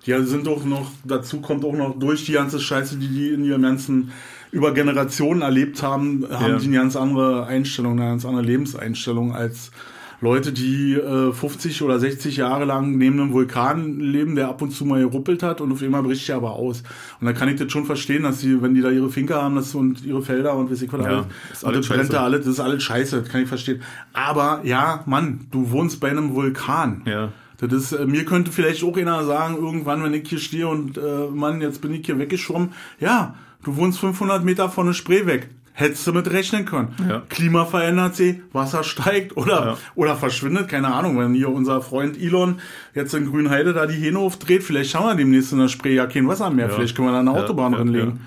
Die 0.06 0.24
sind 0.26 0.50
auch 0.50 0.66
noch, 0.66 0.92
dazu 1.06 1.40
kommt 1.40 1.64
auch 1.64 1.76
noch 1.78 1.98
durch 1.98 2.26
die 2.26 2.34
ganze 2.34 2.60
Scheiße, 2.60 2.98
die 2.98 3.08
die 3.08 3.30
in 3.30 3.46
ihrem 3.46 3.62
ganzen 3.62 4.12
über 4.52 4.74
Generationen 4.74 5.42
erlebt 5.42 5.82
haben, 5.82 6.26
haben 6.30 6.54
Ja. 6.54 6.58
die 6.60 6.68
eine 6.68 6.78
ganz 6.78 6.98
andere 6.98 7.46
Einstellung, 7.46 7.94
eine 8.00 8.10
ganz 8.10 8.26
andere 8.26 8.44
Lebenseinstellung 8.44 9.34
als 9.34 9.72
Leute, 10.20 10.52
die 10.52 10.94
äh, 10.94 11.32
50 11.32 11.84
oder 11.84 12.00
60 12.00 12.38
Jahre 12.38 12.66
lang 12.66 12.98
neben 12.98 13.20
einem 13.20 13.34
Vulkan 13.34 14.00
leben, 14.00 14.36
der 14.36 14.48
ab 14.48 14.62
und 14.62 14.72
zu 14.72 14.84
mal 14.84 15.00
geruppelt 15.00 15.44
hat 15.44 15.62
und 15.62 15.72
auf 15.72 15.84
einmal 15.84 16.02
bricht 16.02 16.28
er 16.30 16.38
aber 16.38 16.54
aus. 16.54 16.82
Und 17.20 17.28
dann 17.28 17.36
kann 17.36 17.50
ich 17.50 17.60
das 17.60 17.72
schon 17.72 17.86
verstehen, 17.86 18.24
dass 18.24 18.40
sie, 18.40 18.62
wenn 18.62 18.74
die 18.74 18.82
da 18.82 18.90
ihre 18.90 19.10
Finker 19.10 19.42
haben 19.44 19.56
das 19.56 19.76
und 19.76 20.04
ihre 20.04 20.24
Felder 20.24 20.56
und 20.56 20.72
weiß 20.72 20.82
ich 20.82 20.92
was 20.92 21.02
Ja, 21.02 21.08
alles, 21.08 21.26
ist 21.52 21.66
alles 21.66 21.88
das 21.88 21.96
brennt 21.96 22.14
da 22.14 22.24
alles, 22.24 22.40
das 22.46 22.56
ist 22.56 22.60
alles 22.60 22.84
scheiße, 22.84 23.22
das 23.22 23.30
kann 23.30 23.44
ich 23.44 23.48
verstehen. 23.48 23.82
Aber 24.14 24.62
ja, 24.64 25.04
Mann, 25.06 25.42
du 25.52 25.70
wohnst 25.70 26.00
bei 26.00 26.10
einem 26.10 26.34
Vulkan. 26.34 27.04
Ja. 27.06 27.32
Das 27.60 27.72
ist, 27.74 27.92
äh, 27.92 28.06
mir 28.06 28.26
könnte 28.26 28.52
vielleicht 28.52 28.84
auch 28.84 28.98
einer 28.98 29.24
sagen, 29.24 29.56
irgendwann, 29.56 30.04
wenn 30.04 30.14
ich 30.14 30.28
hier 30.30 30.40
stehe 30.40 30.68
und, 30.68 30.98
äh, 30.98 31.28
Mann, 31.32 31.62
jetzt 31.62 31.82
bin 31.82 31.94
ich 31.94 32.06
hier 32.06 32.18
weggeschwommen. 32.18 32.70
Ja, 33.00 33.36
du 33.64 33.76
wohnst 33.78 34.00
500 34.00 34.44
Meter 34.44 34.70
von 34.70 34.88
der 34.88 34.94
Spree 34.94 35.26
weg. 35.26 35.50
Hättest 35.80 36.08
du 36.08 36.12
mit 36.12 36.28
rechnen 36.32 36.66
können. 36.66 36.96
Ja. 37.08 37.22
Klima 37.30 37.64
verändert 37.66 38.16
sich, 38.16 38.38
Wasser 38.52 38.84
steigt 38.84 39.38
oder, 39.38 39.54
Ja. 39.66 39.78
oder 39.94 40.16
verschwindet, 40.16 40.70
keine 40.70 40.92
Ahnung. 40.92 41.20
Wenn 41.20 41.36
hier 41.36 41.50
unser 41.50 41.82
Freund 41.84 42.20
Elon 42.20 42.60
jetzt 42.96 43.14
in 43.14 43.30
Grünheide 43.30 43.74
da 43.74 43.86
die 43.86 43.94
Hähne 43.94 44.18
aufdreht, 44.18 44.64
vielleicht 44.64 44.96
haben 44.96 45.06
wir 45.06 45.14
demnächst 45.14 45.52
in 45.54 45.60
der 45.60 45.68
Spree 45.68 45.94
ja 45.94 46.08
kein 46.08 46.28
Wasser 46.28 46.50
mehr. 46.50 46.68
Ja. 46.70 46.74
Vielleicht 46.74 46.96
können 46.96 47.10
wir 47.10 47.12
da 47.12 47.20
eine 47.20 47.32
Ja, 47.32 47.44
Autobahn 47.44 47.74
ja, 47.74 47.78
drinlegen. 47.78 48.22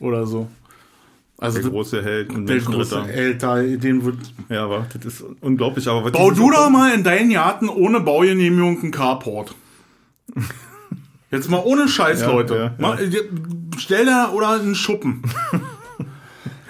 Oder 0.00 0.26
so. 0.26 0.48
Also, 1.36 1.60
Der 1.60 1.68
große 1.70 2.02
Held 2.02 2.30
und 2.32 2.46
der 2.46 2.58
große. 2.60 2.98
Älter, 3.12 3.62
den 3.62 4.02
wird, 4.06 4.16
Ja, 4.48 4.64
aber 4.64 4.86
das 4.94 5.04
ist 5.20 5.24
unglaublich. 5.42 5.86
Aber 5.88 6.10
Bau 6.10 6.30
du 6.30 6.50
doch 6.50 6.70
mal 6.70 6.94
in 6.94 7.04
deinen 7.04 7.30
Garten 7.34 7.68
ohne 7.68 8.00
Baugenehmigung 8.00 8.80
einen 8.80 8.92
Carport. 8.92 9.54
Jetzt 11.30 11.50
mal 11.50 11.60
ohne 11.62 11.86
Scheiß, 11.86 12.22
Ja, 12.22 12.30
Leute. 12.30 12.72
ja, 12.78 12.82
Mal, 12.82 12.98
Stell 13.76 14.06
da 14.06 14.30
oder 14.30 14.52
einen 14.52 14.74
Schuppen. 14.74 15.20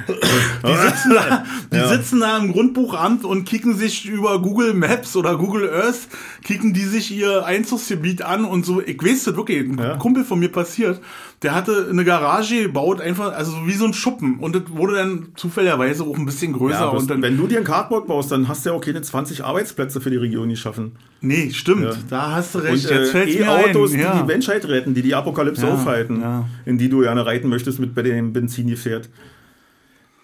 Die 0.08 0.74
sitzen 0.76 1.10
da, 1.14 1.44
die 1.72 1.76
Ja. 1.76 1.88
sitzen 1.88 2.20
da 2.20 2.36
im 2.38 2.52
Grundbuchamt 2.52 3.24
und 3.24 3.44
kicken 3.44 3.76
sich 3.76 4.06
über 4.06 4.40
Google 4.40 4.74
Maps 4.74 5.16
oder 5.16 5.36
Google 5.36 5.68
Earth, 5.70 6.08
kicken 6.42 6.72
die 6.72 6.84
sich 6.84 7.10
ihr 7.16 7.44
Einzugsgebiet 7.46 8.22
an 8.22 8.44
und 8.44 8.64
so. 8.66 8.80
Ich 8.80 9.02
weiß 9.02 9.24
das 9.24 9.36
wirklich, 9.36 9.60
ein 9.68 9.78
Ja. 9.78 9.96
Kumpel 9.96 10.24
von 10.24 10.38
mir 10.38 10.48
passiert, 10.50 11.00
der 11.42 11.54
hatte 11.54 11.88
eine 11.90 12.04
Garage 12.04 12.62
gebaut, 12.62 13.00
einfach, 13.00 13.32
also 13.34 13.52
wie 13.66 13.72
so 13.74 13.84
ein 13.84 13.92
Schuppen. 13.92 14.38
Und 14.38 14.54
das 14.54 14.62
wurde 14.68 14.94
dann 14.96 15.28
zufälligerweise 15.36 16.04
auch 16.04 16.16
ein 16.16 16.24
bisschen 16.24 16.52
größer. 16.54 16.78
Ja, 16.80 16.86
und 16.88 17.10
dann, 17.10 17.20
wenn 17.22 17.36
du 17.36 17.46
dir 17.46 17.58
ein 17.58 17.64
Cardboard 17.64 18.06
baust, 18.06 18.30
dann 18.32 18.48
hast 18.48 18.64
du 18.64 18.70
ja 18.70 18.76
auch 18.76 18.80
keine 18.80 19.02
20 19.02 19.44
Arbeitsplätze 19.44 20.00
für 20.00 20.10
die 20.10 20.16
Region 20.16 20.48
geschaffen. 20.48 20.92
nee, 21.20 21.50
stimmt, 21.52 21.84
Ja. 21.84 21.90
da 22.10 22.32
hast 22.32 22.54
du 22.54 22.58
recht. 22.58 22.84
Und 22.84 22.90
Jetzt 22.90 23.08
äh, 23.08 23.12
fällt's 23.12 23.34
mir 23.38 23.50
ein. 23.50 23.64
E-Autos, 23.66 23.92
die 23.92 23.98
ja. 23.98 24.20
die 24.20 24.26
Menschheit 24.26 24.66
retten, 24.68 24.92
die 24.94 25.00
die 25.02 25.14
Apokalypse 25.14 25.66
aufhalten, 25.66 26.22
in 26.66 26.76
die 26.78 26.88
du 26.90 27.00
gerne 27.00 27.24
reiten 27.24 27.48
möchtest 27.48 27.78
mit 27.80 27.94
bei 27.94 28.02
dem 28.02 28.32
Benzingefährt. 28.32 29.08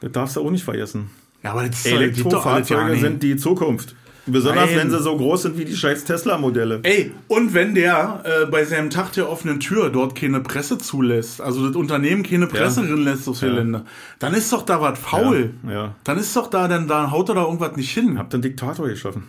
Das 0.00 0.12
darfst 0.12 0.36
du 0.36 0.40
auch 0.40 0.50
nicht 0.50 0.64
vergessen. 0.64 1.10
Ja, 1.42 1.52
aber 1.52 1.68
das 1.68 1.86
Elektrofahrzeuge 1.86 2.94
ja 2.94 3.00
sind 3.00 3.22
die 3.22 3.36
Zukunft. 3.36 3.94
Besonders 4.26 4.70
Nein. 4.70 4.78
wenn 4.78 4.90
sie 4.90 5.00
so 5.00 5.16
groß 5.16 5.42
sind 5.42 5.58
wie 5.58 5.64
die 5.64 5.74
scheiß 5.74 6.04
Tesla-Modelle. 6.04 6.80
Ey, 6.82 7.12
und 7.26 7.54
wenn 7.54 7.74
der 7.74 8.22
äh, 8.24 8.46
bei 8.46 8.64
seinem 8.64 8.90
Tag 8.90 9.12
der 9.12 9.28
offenen 9.28 9.60
Tür 9.60 9.90
dort 9.90 10.14
keine 10.14 10.40
Presse 10.40 10.78
zulässt, 10.78 11.40
also 11.40 11.66
das 11.66 11.74
Unternehmen 11.74 12.22
keine 12.22 12.46
Presse 12.46 12.82
drin 12.82 13.02
lässt 13.02 13.28
aufs 13.28 13.40
Gelände, 13.40 13.84
dann 14.18 14.34
ist 14.34 14.52
doch 14.52 14.62
da 14.62 14.80
was 14.80 14.98
faul. 14.98 15.54
Ja, 15.64 15.72
ja. 15.72 15.94
Dann 16.04 16.18
ist 16.18 16.36
doch 16.36 16.48
da, 16.48 16.68
dann, 16.68 16.86
dann 16.86 17.10
haut 17.10 17.28
er 17.30 17.36
da 17.36 17.44
irgendwas 17.44 17.76
nicht 17.76 17.90
hin. 17.90 18.18
Habt 18.18 18.34
einen 18.34 18.42
Diktator 18.42 18.88
geschaffen. 18.88 19.24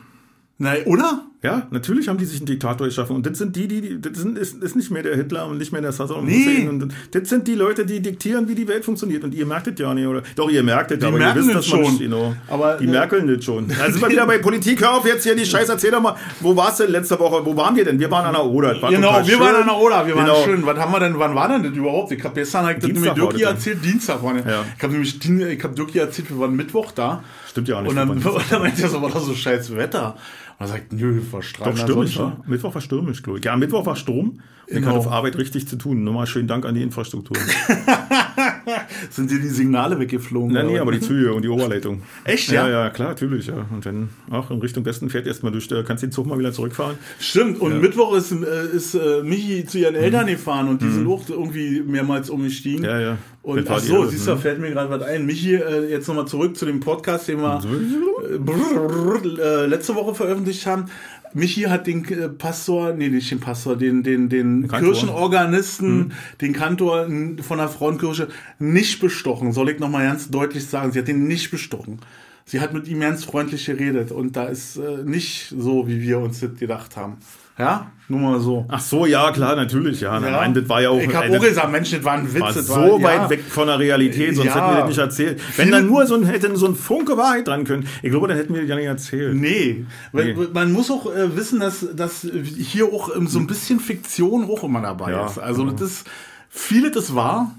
Nein, 0.58 0.84
oder? 0.86 1.26
Ja, 1.44 1.66
natürlich 1.72 2.08
haben 2.08 2.20
die 2.20 2.26
sich 2.26 2.38
einen 2.40 2.46
Diktator 2.46 2.86
geschaffen. 2.86 3.16
Und 3.16 3.26
das 3.26 3.40
sind 3.40 3.56
die, 3.56 3.68
die, 3.68 3.82
die 3.82 4.00
das 4.00 4.16
sind, 4.20 4.38
ist, 4.38 4.62
ist 4.62 4.76
nicht 4.76 4.92
mehr 4.92 5.02
der 5.02 5.16
Hitler 5.16 5.48
und 5.48 5.58
nicht 5.58 5.72
mehr 5.72 5.82
der 5.82 5.92
Saddam 5.92 6.24
Nee. 6.24 6.46
Hussein. 6.46 6.70
Und 6.70 6.94
das 7.10 7.30
sind 7.30 7.48
die 7.48 7.56
Leute, 7.56 7.84
die 7.84 8.00
diktieren, 8.00 8.48
wie 8.48 8.54
die 8.54 8.68
Welt 8.68 8.86
funktioniert. 8.86 9.24
Und 9.24 9.34
ihr 9.34 9.48
merkt 9.48 9.66
es 9.66 9.80
ja 9.80 9.92
nicht, 9.92 10.06
oder? 10.06 10.22
Doch, 10.36 10.52
ihr 10.52 10.62
merkt 10.62 10.92
es, 10.92 11.04
aber 11.04 11.18
merken 11.18 11.40
ihr 11.40 11.46
wisst 11.46 11.56
das 11.56 11.66
das 11.66 11.66
schon. 11.66 11.82
nicht, 11.82 12.00
genau. 12.00 12.36
Aber, 12.48 12.78
die 12.78 12.86
äh, 12.86 12.90
merkeln 12.92 13.26
das 13.28 13.44
schon. 13.44 13.68
Da 13.68 13.90
sind 13.92 14.00
wir 14.00 14.10
wieder 14.10 14.28
bei 14.28 14.38
Politik. 14.38 14.82
Hör 14.82 14.98
auf 14.98 15.06
jetzt 15.08 15.24
hier 15.24 15.36
die 15.36 15.44
Scheiße. 15.48 15.72
Erzähl 15.72 15.90
doch 15.90 16.00
mal, 16.02 16.16
wo 16.42 16.56
warst 16.56 16.80
du 16.80 16.84
denn 16.84 16.92
letzte 16.92 17.18
Woche? 17.18 17.44
Wo 17.44 17.58
waren 17.58 17.76
wir 17.76 17.86
denn? 17.86 18.00
Wir 18.00 18.12
waren 18.12 18.26
an 18.26 18.34
der 18.34 18.46
Oder. 18.46 18.74
Das 18.76 18.84
war 18.84 18.92
Genau, 18.92 19.08
wir 19.10 19.40
waren 19.40 19.54
schön. 19.56 19.62
an 19.62 19.66
der 19.68 19.78
Oder, 19.78 20.06
wir 20.06 20.16
waren 20.16 20.26
Genau. 20.26 20.44
schön. 20.44 20.64
Was 20.64 20.78
haben 20.78 20.92
wir 20.94 21.00
denn, 21.00 21.18
wann 21.18 21.34
war 21.34 21.48
denn 21.48 21.64
das 21.64 21.72
überhaupt? 21.74 22.12
Ich 22.12 22.24
habe 22.24 22.36
gestern 22.36 22.66
das 22.68 22.76
Dienstag 22.86 22.94
nämlich 22.94 23.14
Dirki 23.16 23.32
das, 23.34 23.42
ja. 23.42 23.50
erzählt, 23.50 23.84
Dienstag 23.84 24.22
war 24.24 24.34
ne? 24.34 24.44
Ja. 24.48 24.64
Ich 24.78 24.84
habe 24.84 24.94
nämlich, 24.94 25.16
ich 25.28 25.64
habe 25.64 25.74
Dirki 25.74 25.98
erzählt, 25.98 26.30
wir 26.30 26.40
waren 26.40 26.56
Mittwoch 26.56 26.92
da. 26.92 27.24
Stimmt 27.50 27.68
ja 27.68 27.78
auch 27.78 27.82
nicht. 27.82 27.90
Und 27.90 27.96
dann, 27.96 28.10
waren- 28.10 28.20
und 28.36 28.44
dann 28.52 28.62
meinte 28.62 28.84
er 28.84 28.90
so, 28.90 29.02
war 29.02 29.10
doch 29.10 29.20
so 29.26 29.34
scheiß 29.34 29.76
Wetter. 29.76 30.16
Er 30.62 30.68
sagt, 30.68 30.94
nö, 30.94 31.22
verstrahlt. 31.22 31.74
Doch, 31.74 31.82
stürmisch, 31.82 32.20
war. 32.20 32.44
Mittwoch 32.46 32.74
war 32.76 32.82
stürmisch, 32.82 33.24
glaube 33.24 33.40
ich. 33.40 33.46
Ja, 33.46 33.56
Mittwoch 33.56 33.86
war 33.86 33.96
Sturm. 33.96 34.40
Genau. 34.80 34.88
hatte 34.88 35.00
auf 35.00 35.08
Arbeit 35.08 35.38
richtig 35.38 35.68
zu 35.68 35.76
tun. 35.76 36.04
Nochmal 36.04 36.28
schönen 36.28 36.48
Dank 36.48 36.66
an 36.66 36.76
die 36.76 36.82
Infrastruktur. 36.82 37.38
Sind 39.10 39.32
dir 39.32 39.40
die 39.40 39.48
Signale 39.48 40.00
weggeflogen? 40.00 40.54
Nein, 40.54 40.68
nee, 40.68 40.80
aber 40.80 40.92
die 40.92 41.00
Züge 41.00 41.34
und 41.34 41.44
die 41.44 41.50
Oberleitung. 41.50 42.02
Echt, 42.24 42.52
Ja, 42.52 42.68
ja? 42.68 42.84
ja, 42.86 42.90
klar, 42.90 43.10
natürlich, 43.10 43.48
ja. 43.48 43.66
Und 43.72 43.84
wenn 43.86 44.10
auch 44.30 44.52
in 44.52 44.60
Richtung 44.60 44.86
Westen 44.86 45.10
fährt, 45.10 45.28
erstmal 45.28 45.52
durch, 45.52 45.68
kannst 45.86 46.04
du 46.04 46.08
den 46.08 46.12
Zug 46.12 46.28
mal 46.28 46.40
wieder 46.40 46.54
zurückfahren. 46.54 46.98
Stimmt, 47.20 47.60
und 47.60 47.82
Mittwoch 47.82 48.16
ist, 48.16 48.32
äh, 48.32 48.68
ist 48.74 48.96
äh, 48.96 49.24
Michi 49.24 49.66
zu 49.66 49.80
ihren 49.80 49.96
Eltern 49.96 50.28
gefahren 50.28 50.68
und 50.70 50.82
die 50.82 50.90
sind 50.90 51.08
auch 51.08 51.28
irgendwie 51.28 51.82
mehrmals 51.82 52.30
umgestiegen. 52.30 52.82
Mhm. 52.82 52.86
Ja, 52.86 53.00
ja. 53.00 53.18
Und 53.44 53.68
ach 53.70 53.80
so, 53.80 54.06
siehst 54.06 54.28
du, 54.28 54.32
ne? 54.32 54.38
fällt 54.38 54.60
mir 54.60 54.70
gerade 54.70 54.90
was 54.92 55.02
ein. 55.02 55.26
Michi, 55.26 55.56
äh, 55.56 55.90
jetzt 55.90 56.08
nochmal 56.08 56.28
zurück 56.28 56.56
zu 56.56 56.66
dem 56.66 56.80
Podcast, 56.80 57.28
den 57.28 57.40
wir 57.40 57.62
äh, 57.64 58.38
brrr, 58.38 59.68
letzte 59.68 59.96
Woche 59.96 60.14
veröffentlicht 60.14 60.66
haben. 60.68 60.86
Michi 61.34 61.62
hat 61.64 61.88
den 61.88 62.04
äh, 62.06 62.30
Pastor, 62.30 62.94
nee, 62.94 63.10
nicht 63.10 63.32
den 63.32 63.40
Pastor, 63.40 63.76
den, 63.76 64.04
den, 64.04 64.30
den 64.30 64.68
Kantor. 64.68 64.92
Kirchenorganisten, 64.94 66.14
den 66.42 66.54
Kantor 66.54 67.06
n- 67.06 67.40
von 67.42 67.58
der 67.58 67.70
Frauenkirche 67.70 68.28
nicht 68.60 69.00
bestochen. 69.00 69.52
Soll 69.54 69.70
ich 69.70 69.80
nochmal 69.80 70.06
ganz 70.08 70.30
deutlich 70.30 70.66
sagen. 70.68 70.92
Sie 70.92 71.00
hat 71.00 71.08
ihn 71.10 71.28
nicht 71.28 71.52
bestochen. 71.52 72.00
Sie 72.46 72.60
hat 72.60 72.74
mit 72.74 72.88
ihm 72.88 73.00
ganz 73.00 73.24
freundlich 73.24 73.66
geredet 73.66 74.12
und 74.12 74.36
da 74.36 74.46
ist 74.46 74.78
äh, 74.78 75.04
nicht 75.06 75.54
so, 75.58 75.88
wie 75.88 76.02
wir 76.02 76.20
uns 76.20 76.40
das 76.42 76.56
gedacht 76.58 76.98
haben. 76.98 77.18
Ja, 77.58 77.92
nur 78.08 78.20
mal 78.20 78.40
so. 78.40 78.66
Ach 78.70 78.80
so, 78.80 79.06
ja, 79.06 79.32
klar, 79.32 79.56
natürlich, 79.56 80.02
ja. 80.02 80.20
Nein, 80.20 80.54
das 80.54 80.68
war 80.68 80.82
ja 80.82 80.90
auch. 80.90 81.00
Ich 81.00 81.14
habe 81.14 81.38
auch 81.38 81.42
gesagt, 81.42 81.72
Mensch, 81.72 81.92
das 81.92 82.04
war 82.04 82.14
ein 82.14 82.34
Witz. 82.34 82.42
war 82.42 82.54
das 82.54 82.66
so 82.68 82.74
war, 82.76 83.04
weit 83.04 83.22
ja. 83.22 83.30
weg 83.30 83.44
von 83.48 83.68
der 83.68 83.78
Realität, 83.80 84.36
sonst 84.36 84.48
Ja. 84.48 84.56
hätten 84.56 84.74
wir 84.76 84.80
das 84.80 84.88
nicht 84.90 84.98
erzählt. 84.98 85.40
Wenn 85.58 85.66
Viele- 85.68 85.78
dann 85.78 85.86
nur 85.88 86.06
so 86.08 86.16
ein, 86.16 86.24
hätte 86.26 86.56
so 86.56 86.66
ein 86.66 86.76
Funke 86.76 87.18
Wahrheit 87.18 87.48
dran 87.48 87.64
können, 87.64 87.88
ich 88.02 88.10
glaube, 88.10 88.28
dann 88.28 88.38
hätten 88.38 88.54
wir 88.54 88.62
das 88.62 88.70
ja 88.70 88.76
nicht 88.76 88.86
erzählt. 88.86 89.36
Nee, 89.36 89.86
Nee. 90.12 90.36
man 90.54 90.72
muss 90.72 90.90
auch 90.92 91.06
äh, 91.14 91.36
wissen, 91.38 91.60
dass, 91.60 91.86
dass 91.96 92.26
hier 92.58 92.86
auch 92.86 93.16
ähm, 93.16 93.28
so 93.28 93.38
ein 93.40 93.48
bisschen 93.48 93.80
Fiktion 93.80 94.50
auch 94.50 94.64
immer 94.64 94.82
dabei 94.82 95.12
Ja, 95.12 95.26
ist. 95.28 95.38
Also 95.38 95.66
das 95.70 95.82
ist, 95.82 96.08
vieles 96.50 96.96
ist 96.96 97.16
wahr. 97.16 97.52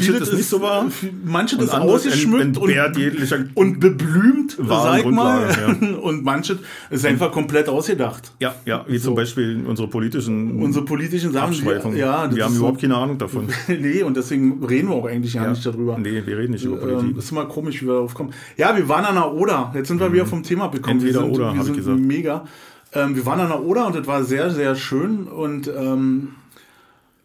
Vieles 0.00 0.28
ist 0.28 0.32
nicht 0.34 0.48
so. 0.48 0.60
Manches 1.24 1.58
Und 1.58 1.64
ist 1.66 1.70
anderes 1.70 2.06
ausgeschmückt 2.06 2.58
jeglicher 2.96 3.44
und 3.54 3.78
beblümt, 3.78 4.56
sag 4.58 4.66
mal. 4.66 5.02
Grundlagen, 5.02 5.94
Und 6.02 6.24
manches 6.24 6.58
ist 6.90 7.06
einfach 7.06 7.30
komplett 7.30 7.68
ausgedacht. 7.68 8.32
Ja, 8.40 8.54
ja, 8.64 8.84
wie 8.88 8.98
zum 8.98 9.14
Beispiel 9.14 9.64
unsere 9.64 9.88
politischen 9.88 10.60
Unsere 10.60 10.84
politischen 10.84 11.32
Sachen, 11.32 11.52
die, 11.52 11.98
ja, 11.98 12.26
das 12.26 12.36
wir 12.36 12.44
haben 12.44 12.56
überhaupt 12.56 12.80
so, 12.80 12.86
keine 12.86 12.96
Ahnung 12.96 13.18
davon. 13.18 13.48
Nee, 13.68 14.02
und 14.02 14.16
deswegen 14.16 14.64
reden 14.64 14.88
wir 14.88 14.96
auch 14.96 15.06
eigentlich 15.06 15.34
gar 15.34 15.48
nicht 15.50 15.64
darüber. 15.64 15.96
Nee, 15.98 16.22
wir 16.26 16.38
reden 16.38 16.52
nicht 16.52 16.64
über 16.64 16.80
Ähm, 16.82 16.88
Politik. 16.96 17.16
ist 17.18 17.30
immer 17.30 17.44
komisch, 17.46 17.80
wie 17.82 17.86
wir 17.86 17.94
darauf 17.94 18.14
kommen. 18.14 18.32
Ja, 18.56 18.76
wir 18.76 18.88
waren 18.88 19.04
an 19.04 19.14
der 19.14 19.32
Oder. 19.32 19.72
Jetzt 19.74 19.88
sind 19.88 20.00
wir 20.00 20.12
wieder 20.12 20.26
vom 20.26 20.42
Thema 20.42 20.66
bekommen. 20.68 20.98
Entweder 20.98 21.20
wir 21.20 21.26
sind, 21.26 21.34
oder, 21.36 21.44
wir 21.44 21.50
hab 21.52 21.56
ich 21.58 21.64
sind 21.64 21.76
gesagt. 21.76 22.00
mega. 22.00 22.44
Ähm, 22.94 23.14
wir 23.14 23.24
waren 23.26 23.40
an 23.40 23.48
der 23.48 23.62
Oder 23.62 23.86
und 23.86 23.94
das 23.94 24.06
war 24.06 24.24
sehr, 24.24 24.50
sehr 24.50 24.74
schön. 24.74 25.24
Und 25.28 25.68
ähm, 25.68 26.30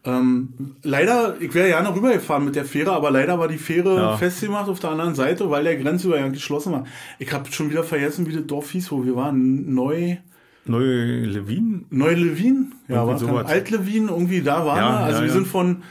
ähm, 0.06 0.50
leider, 0.84 1.36
ich 1.40 1.54
wäre 1.54 1.70
ja 1.70 1.82
noch 1.82 1.96
rübergefahren 1.96 2.44
mit 2.44 2.56
der 2.56 2.66
Fähre, 2.66 2.92
aber 2.92 3.10
leider 3.12 3.40
war 3.40 3.48
die 3.48 3.58
Fähre 3.58 3.96
Ja. 3.96 4.18
festgemacht 4.18 4.68
auf 4.70 4.80
der 4.80 4.90
anderen 4.92 5.16
Seite, 5.16 5.50
weil 5.50 5.64
der 5.64 5.78
Grenzübergang 5.78 6.34
geschlossen 6.34 6.74
war. 6.74 6.86
Ich 7.20 7.32
habe 7.32 7.52
schon 7.52 7.70
wieder 7.70 7.84
vergessen, 7.84 8.28
wie 8.28 8.34
das 8.34 8.46
Dorf 8.46 8.72
hieß, 8.72 8.92
wo 8.92 9.06
wir 9.06 9.16
waren. 9.16 9.74
Neu. 9.74 10.18
Neue 10.66 11.26
Levin? 11.26 11.86
Neu-Lewin? 11.90 12.74
Ja, 12.88 13.06
war 13.06 13.18
sowas. 13.18 13.48
Alt-Lewin, 13.48 14.08
irgendwie 14.08 14.42
da 14.42 14.66
waren 14.66 14.78
Ja, 14.78 14.92
wir. 14.92 15.06
Also 15.06 15.20
ja, 15.20 15.26
wir 15.26 15.32
sind 15.34 15.48
von 15.48 15.84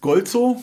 Golzow. 0.00 0.62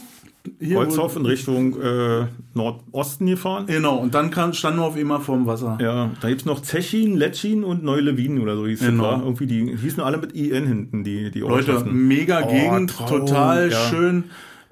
Hier, 0.59 0.77
Holzhoff 0.77 1.15
in 1.15 1.25
Richtung 1.25 1.81
äh, 1.81 2.25
Nordosten 2.53 3.25
gefahren. 3.27 3.65
Genau, 3.67 3.97
und 3.97 4.13
dann 4.13 4.31
kann, 4.31 4.53
standen 4.53 4.79
wir 4.79 4.85
auf 4.85 4.97
immer 4.97 5.19
vorm 5.19 5.45
Wasser. 5.45 5.77
Ja, 5.81 6.11
da 6.21 6.29
gibt 6.29 6.41
es 6.41 6.45
noch 6.45 6.61
Zechin, 6.61 7.15
Letschin 7.15 7.63
und 7.63 7.83
Neulewin 7.83 8.39
oder 8.39 8.55
so 8.55 8.65
hieß 8.67 8.81
es. 8.81 8.87
Genau. 8.87 9.03
war. 9.03 9.21
Irgendwie 9.23 9.47
die 9.47 9.75
hießen 9.75 10.01
alle 10.01 10.17
mit 10.17 10.33
IN 10.33 10.67
hinten, 10.67 11.03
die, 11.03 11.31
die 11.31 11.39
Leute, 11.39 11.83
mega 11.85 12.41
Oh, 12.45 12.49
Gegend, 12.49 12.91
Traum, 12.91 13.07
total 13.07 13.71
ja. 13.71 13.77
schön. 13.89 14.25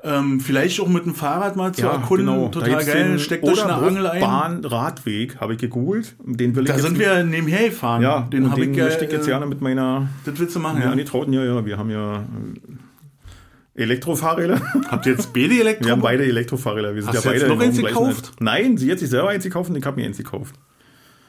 Ähm, 0.05 0.41
vielleicht 0.41 0.81
auch 0.81 0.89
mit 0.89 1.05
dem 1.05 1.15
Fahrrad 1.15 1.55
mal 1.55 1.71
zu 1.73 1.83
Ja, 1.83 1.93
erkunden. 1.93 2.25
genau. 2.25 2.49
Total 2.49 2.83
geil. 2.83 3.19
Steckt 3.19 3.45
euch 3.45 3.63
eine 3.63 3.75
Angel 3.75 4.05
ein. 4.05 4.19
Bahn-Radweg, 4.19 5.39
habe 5.39 5.53
ich 5.53 5.59
gegoogelt. 5.59 6.15
Den 6.25 6.55
will 6.57 6.63
ich 6.63 6.69
Da 6.69 6.77
sind 6.77 6.99
wir 6.99 7.23
nebenher 7.23 7.69
gefahren. 7.69 8.01
Ja, 8.01 8.21
den 8.21 8.51
habe 8.51 8.65
ich 8.65 8.75
ja. 8.75 8.87
ich 8.87 8.99
jetzt 8.99 9.27
äh, 9.27 9.29
gerne 9.29 9.45
mit 9.45 9.61
meiner 9.61 10.09
Das 10.25 10.37
willst 10.37 10.55
du 10.57 10.59
machen, 10.59 10.79
ja. 10.79 10.87
ja? 10.87 10.91
angetrauten, 10.91 11.31
ja, 11.31 11.45
ja, 11.45 11.65
wir 11.65 11.77
haben 11.77 11.89
ja 11.89 12.15
äh, 12.17 12.21
Elektrofahrräder. 13.75 14.61
Habt 14.89 15.05
ihr 15.05 15.13
jetzt 15.13 15.33
beide 15.33 15.59
Elektro? 15.59 15.85
Wir 15.85 15.91
haben 15.93 16.01
beide 16.01 16.23
Elektrofahrräder. 16.25 16.93
Wir 16.95 17.01
sind 17.01 17.13
Hast 17.13 17.23
ja 17.25 17.31
du 17.31 17.37
jetzt 17.37 17.41
beide 17.47 17.55
noch 17.55 17.61
im 17.63 17.69
eins 17.69 17.77
gekauft? 17.77 18.31
Nein, 18.39 18.77
sie 18.77 18.91
hat 18.91 18.99
sich 18.99 19.09
selber 19.09 19.29
eins 19.29 19.43
gekauft 19.43 19.69
und 19.69 19.75
ich 19.75 19.85
habe 19.85 19.99
mir 19.99 20.07
eins 20.07 20.17
gekauft. 20.17 20.55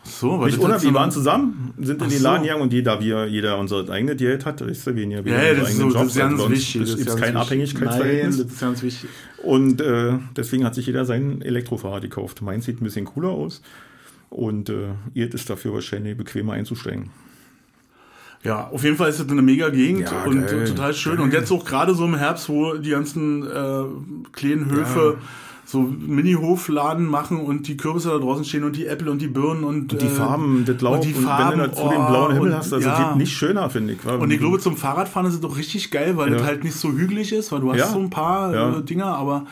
So, 0.06 0.38
weil 0.38 0.48
Nicht 0.48 0.58
ohne, 0.58 0.74
wir 0.74 0.78
so- 0.80 0.92
waren 0.92 1.10
zusammen, 1.10 1.72
sind 1.80 2.02
in 2.02 2.10
den 2.10 2.18
so. 2.18 2.24
Laden 2.24 2.42
gegangen 2.42 2.60
und 2.60 2.72
jeder, 2.74 3.00
wir, 3.00 3.26
jeder 3.26 3.58
unser 3.58 3.88
eigenes 3.88 4.18
Geld 4.18 4.44
hat, 4.44 4.60
ist 4.60 4.86
ja 4.86 4.94
weniger. 4.94 5.22
Ja, 5.26 5.42
ja, 5.42 5.54
das 5.54 5.70
ist, 5.70 5.78
so, 5.78 5.90
das 5.90 6.08
ist 6.08 6.16
ganz 6.16 6.48
wichtig. 6.50 6.82
Es 6.82 6.96
gibt 6.96 7.08
kein 7.08 7.20
wichtig. 7.20 7.36
Abhängigkeitsverhältnis. 7.36 8.36
Nein, 8.36 8.44
das 8.46 8.54
ist 8.54 8.60
ganz 8.60 8.82
wichtig. 8.82 9.08
Und 9.42 9.80
äh, 9.80 10.12
deswegen 10.36 10.64
hat 10.66 10.74
sich 10.74 10.86
jeder 10.86 11.06
sein 11.06 11.40
Elektrofahrrad 11.40 12.02
gekauft. 12.02 12.42
Meins 12.42 12.66
sieht 12.66 12.82
ein 12.82 12.84
bisschen 12.84 13.06
cooler 13.06 13.30
aus. 13.30 13.62
Und 14.28 14.68
äh, 14.68 14.88
ihr 15.14 15.32
ist 15.32 15.48
dafür 15.48 15.72
wahrscheinlich 15.72 16.18
bequemer 16.18 16.52
einzusteigen. 16.52 17.08
Ja, 18.44 18.68
auf 18.70 18.84
jeden 18.84 18.96
Fall 18.96 19.08
ist 19.08 19.20
es 19.20 19.28
eine 19.28 19.40
mega 19.42 19.70
Gegend 19.70 20.02
Ja, 20.10 20.24
und 20.24 20.46
geil, 20.46 20.64
total 20.68 20.92
schön. 20.94 21.16
geil. 21.16 21.24
Und 21.24 21.32
jetzt 21.32 21.50
auch 21.50 21.64
gerade 21.64 21.94
so 21.94 22.04
im 22.04 22.14
Herbst, 22.14 22.48
wo 22.48 22.74
die 22.74 22.90
ganzen 22.90 23.42
äh, 23.42 23.84
kleinen 24.32 24.70
Höfe 24.70 25.16
so 25.66 25.80
Mini-Hofladen 25.80 27.06
machen 27.06 27.38
und 27.40 27.68
die 27.68 27.76
Kürbisse 27.78 28.10
da 28.10 28.18
draußen 28.18 28.44
stehen 28.44 28.64
und 28.64 28.76
die 28.76 28.86
Äpfel 28.86 29.08
und 29.08 29.22
die 29.22 29.28
Birnen 29.28 29.64
und, 29.64 29.92
Die 29.92 29.96
äh, 30.06 30.08
Farben, 30.10 30.64
das 30.66 30.80
Laub, 30.82 30.96
und 30.96 31.04
die 31.04 31.14
und 31.14 31.24
Farben, 31.24 31.52
wenn 31.52 31.58
du 31.58 31.68
dazu 31.68 31.82
oh, 31.84 31.88
den 31.88 32.06
blauen 32.06 32.32
Himmel 32.34 32.50
und- 32.50 32.56
hast, 32.58 32.72
also 32.72 32.86
ja. 32.86 33.08
geht 33.08 33.16
nicht 33.16 33.32
schöner, 33.32 33.70
finde 33.70 33.94
ich. 33.94 34.04
Und 34.04 34.30
ich 34.30 34.38
glaube, 34.38 34.58
zum 34.58 34.76
Fahrradfahren 34.76 35.26
ist 35.26 35.34
es 35.34 35.40
doch 35.40 35.56
richtig 35.56 35.90
geil, 35.90 36.16
weil 36.18 36.30
Ja. 36.32 36.36
das 36.38 36.46
halt 36.46 36.64
nicht 36.64 36.76
so 36.76 36.92
hügelig 36.92 37.32
ist, 37.32 37.50
weil 37.50 37.60
du 37.60 37.70
hast 37.72 37.78
Ja. 37.78 37.86
so 37.86 37.98
ein 37.98 38.10
paar 38.10 38.52
Ja. 38.54 38.76
äh, 38.78 38.82
Dinger, 38.82 39.06
aber 39.06 39.46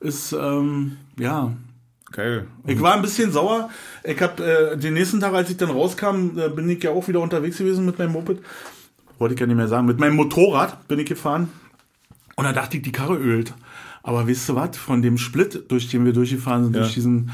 ist, 0.00 0.32
ähm, 0.32 0.96
ja. 1.18 1.52
Geil. 2.12 2.46
Ich 2.66 2.80
war 2.80 2.94
ein 2.94 3.02
bisschen 3.02 3.30
sauer. 3.32 3.70
Ich 4.02 4.20
habe 4.20 4.44
äh, 4.44 4.76
den 4.76 4.94
nächsten 4.94 5.20
Tag, 5.20 5.32
als 5.32 5.48
ich 5.50 5.56
dann 5.56 5.70
rauskam, 5.70 6.36
äh, 6.38 6.48
bin 6.48 6.68
ich 6.68 6.82
ja 6.82 6.90
auch 6.90 7.06
wieder 7.06 7.20
unterwegs 7.20 7.58
gewesen 7.58 7.86
mit 7.86 7.98
meinem 7.98 8.12
Moped. 8.12 8.38
Wollte 9.18 9.34
ich 9.34 9.40
ja 9.40 9.46
nicht 9.46 9.56
mehr 9.56 9.68
sagen. 9.68 9.86
Mit 9.86 10.00
meinem 10.00 10.16
Motorrad 10.16 10.88
bin 10.88 10.98
ich 10.98 11.06
gefahren. 11.06 11.50
Und 12.36 12.44
da 12.44 12.52
dachte 12.52 12.78
ich, 12.78 12.82
die 12.82 12.92
Karre 12.92 13.16
ölt. 13.16 13.54
Aber 14.02 14.26
weißt 14.26 14.48
du 14.48 14.54
was? 14.56 14.76
Von 14.76 15.02
dem 15.02 15.18
Split, 15.18 15.64
durch 15.68 15.88
den 15.88 16.04
wir 16.04 16.12
durchgefahren 16.12 16.64
sind, 16.64 16.74
Ja. 16.74 16.80
durch 16.80 16.94
diesen 16.94 17.30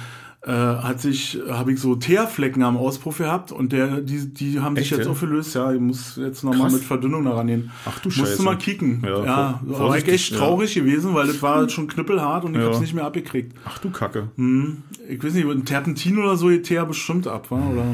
äh, 0.47 0.53
hat 0.53 1.01
sich, 1.01 1.39
habe 1.51 1.73
ich 1.73 1.81
so 1.81 1.97
Teerflecken 1.97 2.63
am 2.63 2.77
Auspuff 2.77 3.19
gehabt 3.19 3.51
und 3.51 3.73
der, 3.73 4.01
die, 4.01 4.33
die 4.33 4.61
haben 4.61 4.77
sich 4.77 4.85
Echt, 4.85 4.93
jetzt 4.99 5.07
ja? 5.07 5.11
aufgelöst. 5.11 5.55
Ja, 5.57 5.73
ich 5.73 5.81
muss 5.81 6.15
jetzt 6.17 6.45
nochmal 6.45 6.71
mit 6.71 6.83
Verdünnung 6.83 7.25
daran 7.25 7.49
gehen. 7.49 7.71
Ach 7.85 7.99
du 7.99 8.09
Musst 8.09 8.19
Scheiße. 8.21 8.37
du 8.37 8.43
mal 8.45 8.57
kicken. 8.57 9.03
Ja, 9.05 9.25
Ja, 9.25 9.61
aber 9.75 9.99
ich 9.99 10.07
echt 10.07 10.31
ja. 10.31 10.39
traurig 10.39 10.73
gewesen, 10.75 11.15
weil 11.15 11.27
das 11.27 11.43
war 11.43 11.69
schon 11.69 11.89
knüppelhart 11.89 12.45
und 12.45 12.55
ich 12.55 12.61
Ja. 12.61 12.67
hab's 12.69 12.79
nicht 12.81 12.95
mehr 12.95 13.05
abgekriegt. 13.05 13.57
Ach 13.65 13.79
du 13.79 13.91
Kacke. 13.91 14.29
Ich 15.09 15.23
weiß 15.25 15.35
nicht, 15.35 15.47
ein 15.49 15.65
Terpentin 15.65 16.17
oder 16.19 16.37
so 16.37 16.49
Teer 16.59 16.87
bestimmt 16.87 17.27
ab, 17.27 17.51
wa? 17.51 17.57
Oder? 17.57 17.85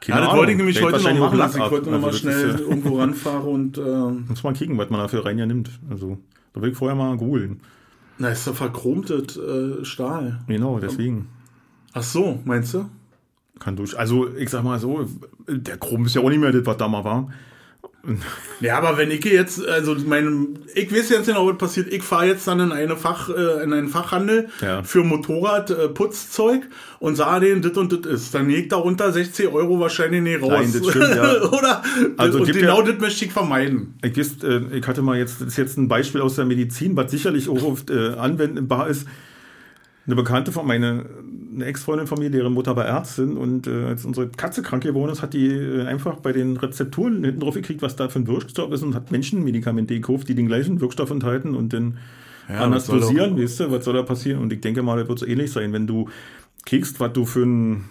Keine 0.00 0.16
Ja, 0.18 0.20
das 0.20 0.28
Ahnung. 0.28 0.36
wollte 0.38 0.52
ich 0.52 0.58
nämlich 0.58 0.78
Fällt 0.78 0.94
heute 0.94 1.14
noch 1.14 1.18
machen, 1.20 1.38
dass 1.38 1.54
ich 1.56 1.62
heute 1.62 1.90
noch 1.90 2.00
mal 2.00 2.06
Also 2.08 2.18
schnell 2.18 2.48
ist 2.50 2.60
ja- 2.60 2.66
irgendwo 2.66 2.98
ranfahre 2.98 3.48
und 3.48 3.78
äh, 3.78 3.80
Muss 4.28 4.42
mal 4.42 4.52
kicken, 4.52 4.78
was 4.78 4.90
man 4.90 5.00
dafür 5.00 5.24
rein 5.24 5.38
ja 5.38 5.46
nimmt. 5.46 5.70
Also, 5.90 6.18
da 6.52 6.62
will 6.62 6.70
ich 6.70 6.76
vorher 6.76 6.96
mal 6.96 7.16
googeln. 7.16 7.60
Na, 8.18 8.28
ist 8.28 8.46
doch 8.46 8.54
verchromtes 8.54 9.36
äh, 9.36 9.84
Stahl. 9.84 10.40
Genau, 10.46 10.78
deswegen. 10.78 11.28
Ach 11.92 12.02
so, 12.02 12.40
meinst 12.44 12.74
du? 12.74 12.88
Kann 13.58 13.76
durch. 13.76 13.98
Also, 13.98 14.34
ich 14.34 14.50
sag 14.50 14.64
mal 14.64 14.78
so, 14.78 15.06
der 15.48 15.78
Chrom 15.78 16.06
ist 16.06 16.14
ja 16.14 16.22
auch 16.22 16.28
nicht 16.28 16.40
mehr 16.40 16.52
das, 16.52 16.66
was 16.66 16.76
da 16.76 16.88
mal 16.88 17.04
war. 17.04 17.28
Ja, 18.60 18.78
aber 18.78 18.98
wenn 18.98 19.12
ich 19.12 19.24
jetzt, 19.24 19.64
also 19.64 19.94
meine, 20.06 20.48
ich 20.74 20.92
weiß 20.92 21.08
jetzt 21.10 21.26
genau, 21.26 21.46
was 21.48 21.56
passiert. 21.56 21.92
Ich 21.92 22.02
fahre 22.02 22.26
jetzt 22.26 22.46
dann 22.48 22.58
in 22.58 22.72
eine 22.72 22.96
Fach, 22.96 23.28
äh, 23.28 23.62
in 23.62 23.72
einen 23.72 23.86
Fachhandel 23.88 24.48
Ja. 24.60 24.82
für 24.82 25.04
Motorrad 25.04 25.70
äh, 25.70 25.88
Putzzeug 25.88 26.62
und 26.98 27.14
sah 27.14 27.38
den, 27.38 27.62
dit 27.62 27.76
und 27.76 27.92
dit 27.92 28.04
ist. 28.06 28.34
Dann 28.34 28.48
legt 28.48 28.72
da 28.72 28.76
unter 28.76 29.12
60 29.12 29.46
Euro 29.52 29.78
wahrscheinlich 29.78 30.20
nicht 30.20 30.42
raus. 30.42 30.50
Nein, 30.50 30.72
das 30.72 30.90
stimmt, 30.90 31.14
ja. 31.14 31.42
Oder? 31.52 31.82
Also 32.16 32.40
und 32.40 32.52
genau 32.52 32.80
ja- 32.80 32.90
das 32.90 33.00
möchte 33.00 33.24
ich 33.24 33.32
vermeiden. 33.32 33.94
Ich, 34.02 34.16
wisst, 34.16 34.42
äh, 34.42 34.62
ich 34.72 34.84
hatte 34.86 35.02
mal 35.02 35.16
jetzt, 35.16 35.40
das 35.40 35.48
ist 35.48 35.56
jetzt 35.58 35.78
ein 35.78 35.86
Beispiel 35.86 36.22
aus 36.22 36.34
der 36.34 36.44
Medizin, 36.44 36.96
was 36.96 37.08
sicherlich 37.12 37.48
auch 37.48 37.62
oft 37.62 37.88
äh, 37.90 38.14
anwendbar 38.14 38.88
ist. 38.88 39.06
Eine 40.06 40.16
Bekannte 40.16 40.50
von 40.50 40.66
meine, 40.66 41.06
eine 41.54 41.64
Ex-Freundin 41.66 42.06
von 42.06 42.18
mir, 42.18 42.30
deren 42.30 42.52
Mutter 42.52 42.76
war 42.76 42.86
Ärztin 42.86 43.36
und 43.36 43.66
äh, 43.66 43.84
als 43.84 44.04
unsere 44.04 44.28
Katze 44.28 44.62
krank 44.62 44.82
geworden 44.82 45.12
ist, 45.12 45.22
hat 45.22 45.34
die 45.34 45.48
äh, 45.48 45.84
einfach 45.84 46.16
bei 46.16 46.32
den 46.32 46.56
Rezepturen 46.56 47.24
hinten 47.24 47.40
drauf 47.40 47.54
gekriegt, 47.54 47.82
was 47.82 47.96
da 47.96 48.08
für 48.08 48.20
ein 48.20 48.26
Wirkstoff 48.26 48.72
ist 48.72 48.82
und 48.82 48.94
hat 48.94 49.10
Menschenmedikamente 49.10 49.94
gekauft, 49.94 50.28
die 50.28 50.34
den 50.34 50.46
gleichen 50.46 50.80
Wirkstoff 50.80 51.10
enthalten 51.10 51.54
und 51.54 51.72
dann 51.72 51.98
Ja, 52.48 52.60
anders 52.60 52.86
dosieren, 52.86 53.40
weißt 53.40 53.60
du, 53.60 53.70
was 53.70 53.84
soll 53.84 53.94
da 53.94 54.02
passieren? 54.02 54.40
Und 54.40 54.52
ich 54.52 54.60
denke 54.60 54.82
mal, 54.82 54.98
das 54.98 55.08
wird 55.08 55.18
so 55.18 55.26
ähnlich 55.26 55.52
sein, 55.52 55.72
wenn 55.72 55.86
du 55.86 56.08
kriegst, 56.64 57.00
was 57.00 57.12
du 57.12 57.24
für 57.24 57.44
ein, 57.44 57.84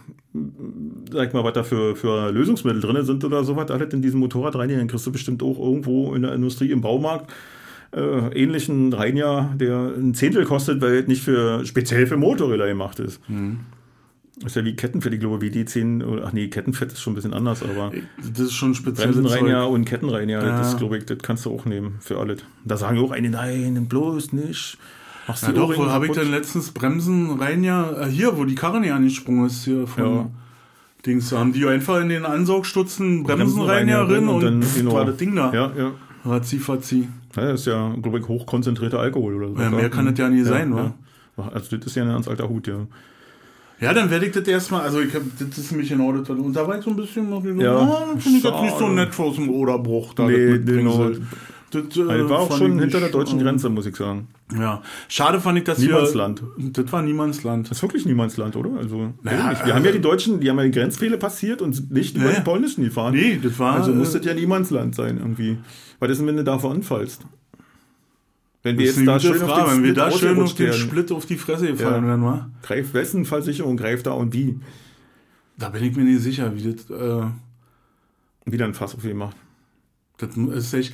sag 1.12 1.34
mal, 1.34 1.44
was 1.44 1.54
da 1.54 1.64
für, 1.64 1.96
für 1.96 2.32
Lösungsmittel 2.32 2.82
drin 2.82 3.06
sind 3.06 3.24
oder 3.24 3.44
sowas, 3.44 3.70
alles 3.72 3.94
in 3.94 4.02
diesem 4.02 4.20
Motorrad 4.20 4.56
rein, 4.56 4.70
dann 4.70 4.88
kriegst 4.88 5.06
du 5.06 5.12
bestimmt 5.12 5.44
auch 5.44 5.60
irgendwo 5.60 6.14
in 6.16 6.22
der 6.24 6.34
Industrie, 6.34 6.72
im 6.72 6.82
Baumarkt, 6.82 7.32
äh, 7.94 8.42
ähnlichen 8.42 8.94
Reiniger, 8.94 9.54
der 9.56 9.94
ein 9.98 10.14
Zehntel 10.14 10.46
kostet, 10.46 10.82
weil 10.82 10.94
es 10.96 11.08
nicht 11.08 11.24
für, 11.24 11.66
speziell 11.66 12.08
für 12.08 12.18
Motorräder 12.18 12.68
gemacht 12.68 13.00
ist. 13.00 13.20
Mhm. 13.30 13.60
Das 14.38 14.52
ist 14.54 14.56
ja 14.56 14.66
wie 14.66 14.76
Kettenfett, 14.76 15.14
ich 15.14 15.20
glaube, 15.20 15.42
wie 15.42 15.52
die 15.52 15.66
10, 15.66 16.02
oder- 16.02 16.26
ach 16.26 16.34
nee, 16.34 16.48
Kettenfett 16.48 16.92
ist 16.94 17.02
schon 17.02 17.14
ein 17.14 17.16
bisschen 17.16 17.34
anders, 17.34 17.62
aber 17.62 17.92
Das 18.18 18.40
ist 18.40 18.54
schon 18.54 18.74
speziell. 18.74 19.10
Bremsenreiniger 19.12 19.68
und 19.70 19.86
Kettenreiniger, 19.86 20.44
Ja. 20.44 20.58
das 20.58 20.78
glaube 20.78 20.98
ich, 20.98 21.06
das 21.06 21.20
kannst 21.22 21.46
du 21.46 21.52
auch 21.54 21.66
nehmen 21.66 21.96
für 22.00 22.18
alles. 22.18 22.40
Da 22.66 22.78
sagen 22.78 22.98
auch 23.00 23.12
einige, 23.12 23.34
nein, 23.34 23.86
bloß 23.88 24.34
nicht. 24.34 24.78
Machst 25.28 25.44
Ja, 25.44 25.52
doch, 25.52 25.78
wo 25.78 25.86
habe 25.86 26.08
ich 26.08 26.14
denn 26.14 26.32
letztens 26.32 26.72
Bremsen 26.72 27.30
rein 27.40 27.64
ja, 27.64 27.92
äh, 28.06 28.10
hier, 28.10 28.38
wo 28.38 28.46
die 28.46 28.56
Karre 28.56 28.80
nicht 28.80 28.92
angesprungen 28.94 29.46
ist, 29.46 29.64
hier 29.66 29.86
von 29.86 30.04
Ja. 30.04 30.30
Dings, 31.06 31.32
haben 31.32 31.54
die 31.54 31.66
einfach 31.68 32.00
in 32.02 32.10
den 32.10 32.26
Ansaugstutzen 32.26 33.24
Bremsen 33.24 33.62
rein 33.62 33.86
Bremsenreiniger 33.88 33.98
ja 33.98 34.06
drin 34.08 34.28
und, 34.28 34.44
dann, 34.44 34.64
pff, 34.64 34.78
genau. 34.78 34.94
war 34.94 35.06
das 35.06 35.18
Ding 35.18 35.36
da. 35.36 35.54
Ja, 35.54 35.72
ja. 35.78 35.92
Ratzi, 36.26 36.60
fatzi. 36.60 37.08
Ja, 37.36 37.42
Das 37.44 37.62
ist 37.62 37.68
ja, 37.68 37.96
glaube 38.02 38.20
ich, 38.20 38.28
hochkonzentrierter 38.28 39.00
Alkohol 39.00 39.36
oder 39.36 39.50
so. 39.50 39.62
Ja, 39.62 39.70
mehr 39.70 39.90
kann 39.90 40.06
das 40.06 40.18
ja 40.18 40.30
nie 40.30 40.44
sein, 40.44 40.74
wa? 40.76 40.94
ja. 41.38 41.50
Also 41.54 41.78
das 41.78 41.88
ist 41.88 41.96
ja 41.96 42.04
ein 42.04 42.10
ganz 42.10 42.28
alter 42.28 42.48
Hut, 42.50 42.68
ja. 42.68 42.86
Ja, 43.80 43.94
dann 43.96 44.12
werde 44.12 44.28
ich 44.28 44.32
das 44.32 44.48
erstmal, 44.48 44.82
also 44.82 45.02
ich 45.02 45.14
hab, 45.16 45.24
das 45.40 45.58
ist 45.58 45.72
nämlich 45.72 45.90
genau 45.90 46.12
das, 46.14 46.30
und 46.30 46.54
da 46.54 46.68
war 46.68 46.78
ich 46.78 46.84
so 46.84 46.92
ein 46.92 46.96
bisschen 46.96 47.28
so, 47.32 47.40
Ja, 47.60 47.82
ja, 47.82 47.98
finde 48.20 48.38
ich 48.38 48.44
jetzt 48.44 48.62
nicht 48.62 48.78
so 48.78 48.88
nett 48.90 49.20
aus 49.20 49.36
dem 49.36 49.50
Oderbruch. 49.50 50.14
Da 50.14 50.28
Nee, 50.28 50.60
genau. 50.60 51.10
Das, 51.72 51.98
äh, 51.98 52.02
Also, 52.10 52.30
war 52.30 52.40
auch 52.40 52.58
schon 52.58 52.78
hinter 52.80 53.00
der 53.00 53.10
deutschen 53.10 53.40
äh, 53.40 53.44
Grenze, 53.44 53.70
muss 53.70 53.86
ich 53.86 53.96
sagen. 53.96 54.28
Ja, 54.54 54.82
schade 55.08 55.40
fand 55.40 55.58
ich, 55.58 55.64
dass 55.64 55.80
Niemandsland. 55.80 56.44
wir... 56.58 56.72
Das 56.72 56.92
war 56.92 57.02
Niemandsland. 57.02 57.70
Das 57.70 57.78
ist 57.78 57.82
wirklich 57.84 58.06
Niemandsland, 58.06 58.56
oder? 58.56 58.78
Also, 58.78 59.14
Naja, 59.24 59.66
wir 59.66 59.74
haben 59.74 59.86
ja 59.86 59.92
die 59.92 60.02
Deutschen, 60.02 60.40
die 60.42 60.50
haben 60.50 60.58
ja 60.58 60.66
die 60.66 60.72
Grenzfehler 60.72 61.18
passiert 61.18 61.62
und 61.62 61.90
nicht 61.92 62.16
über 62.18 62.30
Ja. 62.32 62.36
die 62.40 62.42
polnischen 62.42 62.84
gefahren. 62.84 63.14
Nee, 63.14 63.40
das 63.42 63.58
war... 63.58 63.76
Also 63.76 63.94
muss 63.94 64.14
äh, 64.14 64.18
das 64.20 64.26
ja 64.28 64.34
Niemandsland 64.34 64.94
sein, 64.96 65.18
irgendwie. 65.18 65.58
Was 66.00 66.12
ist 66.12 66.18
denn, 66.20 66.28
wenn 66.28 66.38
du 66.38 66.44
da 66.44 66.60
veranfallst? 66.60 67.26
Wenn 68.64 68.78
wir 68.78 68.86
das 68.88 68.98
ist 68.98 69.02
jetzt 69.02 69.08
da 69.08 69.20
schön 69.20 69.36
Frage, 69.40 69.64
auf 69.64 69.76
wenn 69.76 69.84
wir 69.84 69.94
da 69.94 70.12
schön 70.12 70.40
auf 70.40 70.54
den 70.54 70.74
Split 70.74 71.12
auf 71.12 71.26
die 71.26 71.38
Fresse 71.38 71.68
gefallen 71.68 72.04
Ja. 72.04 72.10
wären, 72.10 72.24
wa? 72.24 72.50
greift 72.62 72.94
wessen 72.94 73.26
Versicherung 73.26 73.78
greift 73.78 74.06
da 74.06 74.12
und 74.12 74.34
wie? 74.34 74.60
Da 75.58 75.70
bin 75.70 75.84
ich 75.84 75.96
mir 75.96 76.04
nicht 76.04 76.22
sicher, 76.22 76.54
wie 76.56 76.74
das... 76.74 76.90
Äh, 76.90 77.26
Wieder 78.46 78.66
ein 78.66 78.74
Fass 78.74 78.96
auf 78.96 79.06
ihn 79.06 79.18
macht. 79.18 79.38
Das 80.18 80.36
ist 80.36 80.74
echt. 80.74 80.94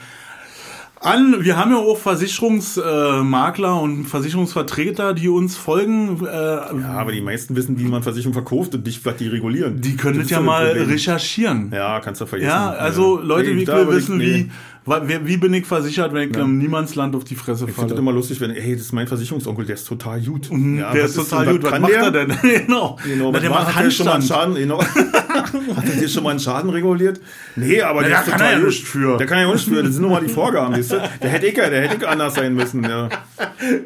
An, 1.08 1.36
wir 1.46 1.56
haben 1.58 1.72
ja 1.72 1.78
auch 1.78 1.98
Versicherungsmakler 1.98 3.70
äh, 3.70 3.82
und 3.82 4.06
Versicherungsvertreter, 4.06 5.14
die 5.14 5.30
uns 5.30 5.56
folgen. 5.56 6.20
Äh, 6.26 6.28
Ja, 6.36 6.96
aber 6.98 7.14
die 7.14 7.22
meisten 7.22 7.56
wissen, 7.56 7.80
wie 7.80 7.86
man 7.86 8.04
Versicherung 8.04 8.34
verkauft 8.34 8.76
und 8.76 8.86
nicht, 8.86 9.06
was 9.06 9.16
die 9.16 9.28
regulieren. 9.30 9.80
die 9.80 9.96
können 9.96 10.20
das, 10.20 10.30
ja 10.30 10.42
mal 10.42 10.68
Problem. 10.68 10.90
recherchieren. 10.90 11.72
Ja, 11.74 12.02
kannst 12.02 12.20
du 12.20 12.26
vergessen. 12.26 12.50
Ja, 12.50 12.72
also 12.72 13.22
Leute, 13.22 13.52
Nee, 13.52 13.58
wie 13.58 13.62
ich- 13.64 13.68
wissen, 13.70 14.18
nee. 14.18 14.48
wie, 14.86 15.20
wie 15.26 15.38
bin 15.38 15.54
ich 15.54 15.66
versichert, 15.66 16.14
wenn 16.14 16.30
ich 16.30 16.36
Ja. 16.36 16.44
im 16.44 16.58
Niemandsland 16.58 17.16
auf 17.16 17.24
die 17.24 17.36
Fresse 17.36 17.66
Ich 17.66 17.72
finde 17.72 17.82
das 17.84 17.90
falle. 17.92 18.02
immer 18.02 18.12
lustig, 18.12 18.42
wenn, 18.42 18.52
hey, 18.52 18.74
das 18.74 18.82
ist 18.84 18.94
mein 18.94 19.08
Versicherungsonkel, 19.08 19.66
der 19.66 19.76
ist 19.76 19.88
total 19.88 20.20
gut. 20.22 20.52
Mhm, 20.52 20.80
Ja, 20.80 20.92
der 20.92 21.06
ist 21.06 21.16
total 21.16 21.46
gut. 21.54 21.64
Was 21.64 21.80
macht 21.80 21.92
der? 21.94 22.02
er 22.04 22.12
denn? 22.12 22.34
genau. 22.42 22.98
Genau, 23.06 23.32
Na, 23.32 23.40
der 23.40 23.50
macht 23.50 23.68
der 23.80 23.92
schon 23.92 24.06
mal 24.06 24.14
Handstand. 24.16 24.24
Schaden, 24.26 24.56
genau. 24.56 24.80
hat 25.76 25.86
er 25.86 25.96
dir 26.00 26.08
schon 26.10 26.24
mal 26.24 26.32
einen 26.32 26.40
Schaden 26.40 26.70
reguliert? 26.70 27.20
Nee, 27.56 27.82
aber 27.82 28.02
Na, 28.02 28.08
der 28.08 28.20
ist 28.20 28.26
kann 28.30 28.40
total 28.40 28.54
ja 28.54 28.60
nichts 28.66 28.88
für. 28.88 29.18
Der 29.18 29.28
kann 29.28 29.40
ja 29.40 29.52
nicht 29.54 29.68
für, 29.68 29.84
das 29.84 29.94
sind 29.94 30.02
nur 30.02 30.12
mal 30.12 30.22
die 30.22 30.30
Vorgaben, 30.34 30.74
weißt 30.78 30.92
du? 30.94 31.10
Der 31.22 31.30
hätte 31.30 31.46
ich 31.48 31.58
ja, 31.58 31.70
der 31.70 31.82
hätte 31.82 31.96
ich 32.02 32.08
anders 32.08 32.36
sein 32.36 32.54
müssen, 32.54 32.84
ja. 32.84 33.10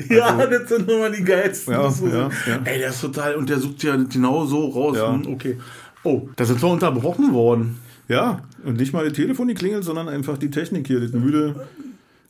Ja, 0.10 0.45
das 0.45 0.70
sind 0.70 0.89
immer 0.89 1.10
die 1.10 1.24
geilsten. 1.24 1.74
Ja, 1.74 1.89
so- 1.89 2.08
ja, 2.08 2.30
ja. 2.47 2.60
Ey, 2.66 2.80
der 2.80 2.89
ist 2.89 3.02
total, 3.02 3.36
und 3.36 3.49
der 3.49 3.60
sucht 3.60 3.84
ja 3.84 3.95
genau 3.95 4.45
so 4.45 4.68
raus. 4.70 4.97
Ja. 4.97 5.14
Hm, 5.14 5.28
Okay. 5.28 5.58
Oh, 6.04 6.28
da 6.36 6.45
sind 6.45 6.62
wir 6.62 6.70
unterbrochen 6.70 7.32
worden. 7.34 7.78
Ja, 8.08 8.41
und 8.66 8.78
nicht 8.78 8.91
mal 8.91 9.06
das 9.06 9.14
Telefon 9.14 9.47
die 9.47 9.54
klingelt, 9.54 9.84
sondern 9.84 10.10
einfach 10.10 10.38
die 10.38 10.49
Technik 10.49 10.88
hier, 10.88 10.99
das 10.99 11.12
müde. 11.12 11.68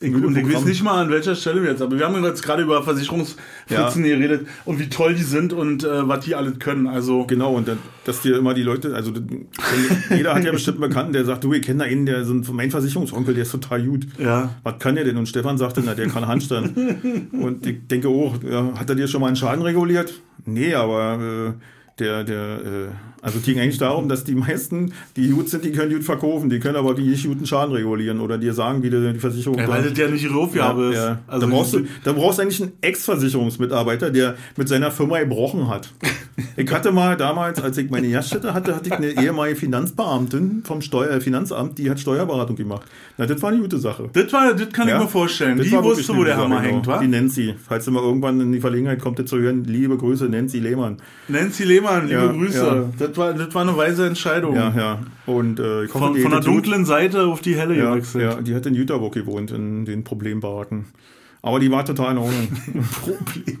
Ich, 0.02 0.12
und 0.14 0.36
ich 0.36 0.52
weiß 0.52 0.64
nicht 0.64 0.82
mal 0.82 1.00
an 1.02 1.10
welcher 1.10 1.34
Stelle 1.36 1.62
wir 1.62 1.70
jetzt, 1.70 1.80
aber 1.80 1.96
wir 1.98 2.04
haben 2.06 2.22
jetzt 2.24 2.42
gerade 2.42 2.62
über 2.64 2.82
Versicherungsfritzen 2.82 4.02
geredet 4.02 4.46
und 4.64 4.78
wie 4.80 4.88
toll 4.88 5.14
die 5.14 5.22
sind 5.22 5.52
und 5.52 5.84
äh, 5.84 6.08
was 6.08 6.24
die 6.24 6.34
alles 6.34 6.58
können. 6.58 6.86
Also 6.86 7.24
Genau, 7.26 7.54
und 7.54 7.68
dann, 7.68 7.78
dass 8.04 8.20
dir 8.20 8.36
immer 8.36 8.52
die 8.54 8.62
Leute, 8.62 8.94
also 8.94 9.12
das- 9.12 9.22
jeder 10.10 10.34
hat 10.34 10.44
ja 10.44 10.52
bestimmt 10.52 10.78
einen 10.82 10.88
Bekannten, 10.90 11.12
der 11.12 11.24
sagt, 11.24 11.44
du, 11.44 11.52
ich 11.52 11.62
kenne 11.62 11.80
da 11.80 11.84
einen, 11.84 12.04
der 12.04 12.24
so 12.24 12.34
ein, 12.34 12.44
mein 12.52 12.70
Versicherungsonkel, 12.70 13.34
der 13.34 13.44
ist 13.44 13.52
total 13.52 13.82
gut. 13.84 14.06
Ja. 14.18 14.50
Was 14.64 14.78
kann 14.80 14.96
der 14.96 15.04
denn? 15.04 15.16
Und 15.16 15.26
Stefan 15.28 15.56
sagte, 15.56 15.82
na, 15.84 15.94
der 15.94 16.08
kann 16.08 16.26
Handstand. 16.26 16.76
und 17.32 17.64
ich 17.66 17.86
denke, 17.86 18.08
oh, 18.10 18.34
ja, 18.48 18.72
hat 18.78 18.88
er 18.90 18.96
dir 18.96 19.06
schon 19.06 19.20
mal 19.20 19.28
einen 19.28 19.36
Schaden 19.36 19.62
reguliert? 19.62 20.12
Nee, 20.44 20.74
aber 20.74 21.54
äh, 21.54 21.98
der, 22.00 22.24
der, 22.24 22.58
äh, 22.64 22.88
also 23.22 23.38
es 23.38 23.44
ging 23.44 23.58
eigentlich 23.58 23.78
darum, 23.78 24.08
dass 24.08 24.24
die 24.24 24.34
meisten, 24.34 24.92
die 25.16 25.28
gut 25.30 25.48
sind, 25.48 25.64
die 25.64 25.72
können 25.72 25.92
gut 25.94 26.04
verkaufen, 26.04 26.50
die 26.50 26.58
können 26.58 26.76
aber 26.76 26.98
wie 26.98 27.02
nicht 27.06 27.24
guten 27.26 27.46
Schaden 27.46 27.72
regulieren 27.74 28.20
oder 28.20 28.36
dir 28.36 28.52
sagen, 28.52 28.82
wie 28.82 28.90
die, 28.90 29.12
die 29.14 29.18
Versicherung 29.20 29.58
ja, 29.58 29.68
weil 29.68 29.82
das 29.88 29.96
ja 29.96 30.08
nicht 30.08 30.24
ihre 30.24 30.34
Aufgabe 30.34 30.86
ist. 30.90 30.96
ja. 30.96 31.20
Also 31.28 31.46
da, 31.46 31.52
brauchst 31.54 31.72
du, 31.74 31.80
die- 31.80 31.88
da 32.04 32.12
brauchst 32.12 32.38
du 32.38 32.42
eigentlich 32.42 32.60
einen 32.62 32.72
Ex-Versicherungsmitarbeiter, 32.82 34.10
der 34.10 34.34
mit 34.56 34.68
seiner 34.68 34.90
Firma 34.90 35.18
gebrochen 35.20 35.68
hat. 35.68 35.90
Ich 36.56 36.70
hatte 36.72 36.92
mal 36.92 37.16
damals, 37.16 37.60
als 37.62 37.78
ich 37.78 37.90
meine 37.90 38.10
Gaststätte 38.10 38.54
hatte, 38.54 38.74
hatte 38.74 38.88
ich 38.88 38.92
eine 38.94 39.08
ehemalige 39.10 39.56
Finanzbeamtin 39.56 40.62
vom 40.64 40.80
Steuer, 40.82 41.10
äh, 41.10 41.20
Finanzamt, 41.20 41.78
die 41.78 41.90
hat 41.90 42.00
Steuerberatung 42.00 42.56
gemacht. 42.56 42.86
Na, 43.18 43.26
das 43.26 43.42
war 43.42 43.50
eine 43.50 43.60
gute 43.60 43.78
Sache. 43.78 44.08
das, 44.12 44.32
war, 44.32 44.54
das 44.54 44.70
kann 44.72 44.88
Ja, 44.88 44.96
ich 44.96 45.02
mir 45.02 45.08
vorstellen. 45.08 45.58
Das 45.58 45.66
Die 45.66 45.72
wusste, 45.72 46.16
wo 46.16 46.24
der 46.24 46.36
Hammer 46.36 46.56
Sache, 46.56 46.66
hängt, 46.68 46.84
genau. 46.84 46.96
wa? 46.96 47.00
Die 47.00 47.08
Nancy. 47.08 47.54
Falls 47.68 47.84
du 47.84 47.90
mal 47.90 48.02
irgendwann 48.02 48.40
in 48.40 48.52
die 48.52 48.60
Verlegenheit 48.60 49.00
kommt, 49.00 49.18
das 49.18 49.26
zu 49.26 49.38
hören, 49.38 49.64
liebe 49.64 49.96
Grüße, 49.96 50.24
Nancy 50.26 50.58
Lehmann. 50.58 50.96
Nancy 51.28 51.64
Lehmann, 51.64 52.08
liebe 52.08 52.20
Ja, 52.20 52.32
Grüße. 52.32 52.66
ja. 52.66 52.84
Das, 53.06 53.16
war, 53.16 53.34
das 53.34 53.54
war 53.54 53.62
eine 53.62 53.76
weise 53.76 54.06
Entscheidung. 54.06 54.54
Ja, 54.56 54.72
ja. 54.76 54.98
Und 55.26 55.60
äh, 55.60 55.84
ich 55.84 55.94
hoffe, 55.94 56.12
Von, 56.12 56.16
von 56.20 56.30
der 56.30 56.40
dunklen 56.40 56.84
Seite 56.84 57.24
auf 57.26 57.40
die 57.40 57.54
helle 57.54 57.76
Ja, 57.76 57.90
gewechselt. 57.94 58.24
ja, 58.24 58.40
die 58.40 58.54
hat 58.54 58.66
in 58.66 58.74
Jüterbock 58.74 59.14
gewohnt, 59.14 59.50
in 59.50 59.84
den 59.84 60.04
Problembaracken. 60.04 60.86
Aber 61.44 61.58
die 61.58 61.70
war 61.70 61.84
total 61.84 62.12
in 62.12 62.18
Ordnung. 62.18 62.48
Problem. 63.02 63.58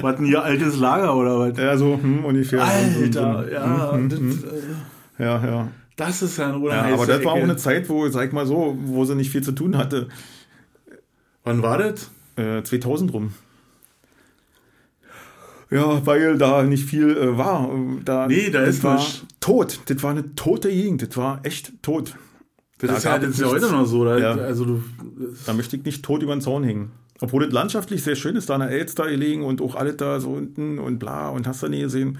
was 0.00 0.18
ein 0.18 0.24
hier 0.24 0.42
altes 0.42 0.76
Lager 0.76 1.14
oder 1.14 1.38
was? 1.38 1.56
ja, 1.56 1.76
so 1.76 1.94
hm, 1.94 2.24
ungefähr. 2.24 2.64
Alter, 2.64 3.52
ja, 3.52 3.92
Mhm, 3.96 4.08
das, 4.08 4.18
mhm. 4.18 4.44
äh, 5.18 5.22
Ja, 5.22 5.44
ja. 5.46 5.68
das 5.96 6.22
ist 6.22 6.36
ja 6.36 6.52
eine 6.52 6.66
ja 6.66 6.82
aber 6.94 7.06
das 7.06 7.24
war 7.24 7.32
auch 7.32 7.36
eine 7.42 7.56
Zeit, 7.56 7.88
wo, 7.88 8.08
sag 8.08 8.32
mal 8.32 8.44
so, 8.46 8.76
wo 8.80 9.04
sie 9.04 9.14
nicht 9.14 9.30
viel 9.30 9.42
zu 9.42 9.52
tun 9.52 9.76
hatte. 9.76 10.08
Wann 11.44 11.62
war 11.62 11.78
das? 11.78 12.10
Äh, 12.36 12.62
2000 12.64 13.12
rum. 13.12 13.34
Ja, 15.70 16.04
weil 16.06 16.38
da 16.38 16.62
nicht 16.62 16.84
viel 16.84 17.16
äh, 17.16 17.38
war. 17.38 17.70
Da, 18.04 18.26
Nee, 18.26 18.50
da 18.50 18.62
ist 18.62 18.82
war 18.82 19.04
tot. 19.38 19.80
Das 19.86 20.02
war 20.02 20.10
eine 20.10 20.34
tote 20.34 20.70
Gegend. 20.70 21.02
Das 21.02 21.16
war 21.16 21.40
echt 21.44 21.72
tot. 21.82 22.16
Das 22.78 22.90
Da 22.90 22.96
ist 22.96 23.04
ja, 23.04 23.18
das 23.18 23.30
ist 23.30 23.40
ja 23.40 23.46
heute 23.48 23.70
noch 23.70 23.86
so. 23.86 24.04
Da, 24.04 24.18
Ja. 24.18 24.30
Also 24.36 24.64
du, 24.64 24.82
Da 25.46 25.52
möchte 25.52 25.76
ich 25.76 25.84
nicht 25.84 26.04
tot 26.04 26.22
über 26.22 26.34
den 26.34 26.40
Zaun 26.40 26.62
hängen. 26.64 26.90
Obwohl 27.20 27.44
das 27.44 27.52
landschaftlich 27.52 28.02
sehr 28.04 28.14
schön 28.14 28.36
ist, 28.36 28.48
da 28.48 28.54
an 28.54 28.60
der 28.60 28.70
Elster 28.70 29.08
gelegen 29.10 29.42
und 29.44 29.60
auch 29.60 29.74
alles 29.74 29.96
da 29.96 30.20
so 30.20 30.30
unten 30.30 30.78
und 30.78 30.98
bla 31.00 31.28
und 31.30 31.48
hast 31.48 31.62
du 31.64 31.68
nie 31.68 31.80
gesehen. 31.80 32.18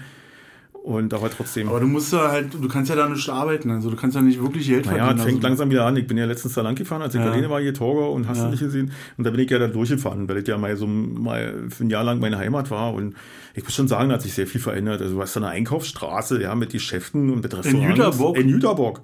Und 0.83 1.13
aber 1.13 1.29
trotzdem. 1.29 1.67
Aber 1.69 1.79
du 1.81 1.87
musst 1.87 2.11
ja 2.13 2.29
halt, 2.31 2.53
du 2.53 2.67
kannst 2.67 2.89
ja 2.89 2.95
da 2.95 3.07
nicht 3.07 3.27
arbeiten, 3.29 3.69
also 3.69 3.89
du 3.89 3.95
kannst 3.97 4.15
ja 4.15 4.21
nicht 4.21 4.41
wirklich 4.41 4.65
Geld 4.67 4.85
naja, 4.85 4.97
verdienen. 5.05 5.19
es 5.19 5.23
fängt 5.25 5.35
also, 5.37 5.47
langsam 5.47 5.69
wieder 5.71 5.85
an. 5.85 5.95
Ich 5.97 6.07
bin 6.07 6.17
ja 6.17 6.25
letztens 6.25 6.53
da 6.53 6.61
lang 6.61 6.75
gefahren, 6.75 7.01
als 7.01 7.13
ich 7.13 7.19
Ja. 7.19 7.27
in 7.27 7.31
Berlin 7.33 7.49
war, 7.49 7.59
hier 7.61 7.73
Torgau 7.73 8.11
und 8.13 8.27
hast 8.27 8.37
Ja. 8.39 8.45
du 8.45 8.51
nicht 8.51 8.61
gesehen. 8.61 8.91
Und 9.17 9.23
da 9.25 9.29
bin 9.31 9.39
ich 9.41 9.49
ja 9.49 9.59
da 9.59 9.67
durchgefahren, 9.67 10.27
weil 10.27 10.39
das 10.39 10.47
ja 10.47 10.57
mal 10.57 10.75
so 10.77 10.87
mal 10.87 11.53
ein 11.79 11.89
Jahr 11.89 12.03
lang 12.05 12.19
meine 12.19 12.37
Heimat 12.37 12.71
war. 12.71 12.93
Und 12.93 13.15
ich 13.55 13.63
muss 13.63 13.75
schon 13.75 13.87
sagen, 13.89 14.09
da 14.09 14.15
hat 14.15 14.21
sich 14.21 14.33
sehr 14.33 14.47
viel 14.47 14.61
verändert. 14.61 15.01
Also 15.01 15.15
du 15.15 15.21
hast 15.21 15.35
da 15.35 15.41
eine 15.41 15.49
Einkaufsstraße, 15.49 16.41
ja, 16.41 16.55
mit 16.55 16.71
Geschäften 16.71 17.29
und 17.29 17.43
mit 17.43 17.55
Restaurants. 17.55 17.97
Jüterbock? 17.97 18.37
In 18.37 18.49
Jüterbock. 18.49 19.01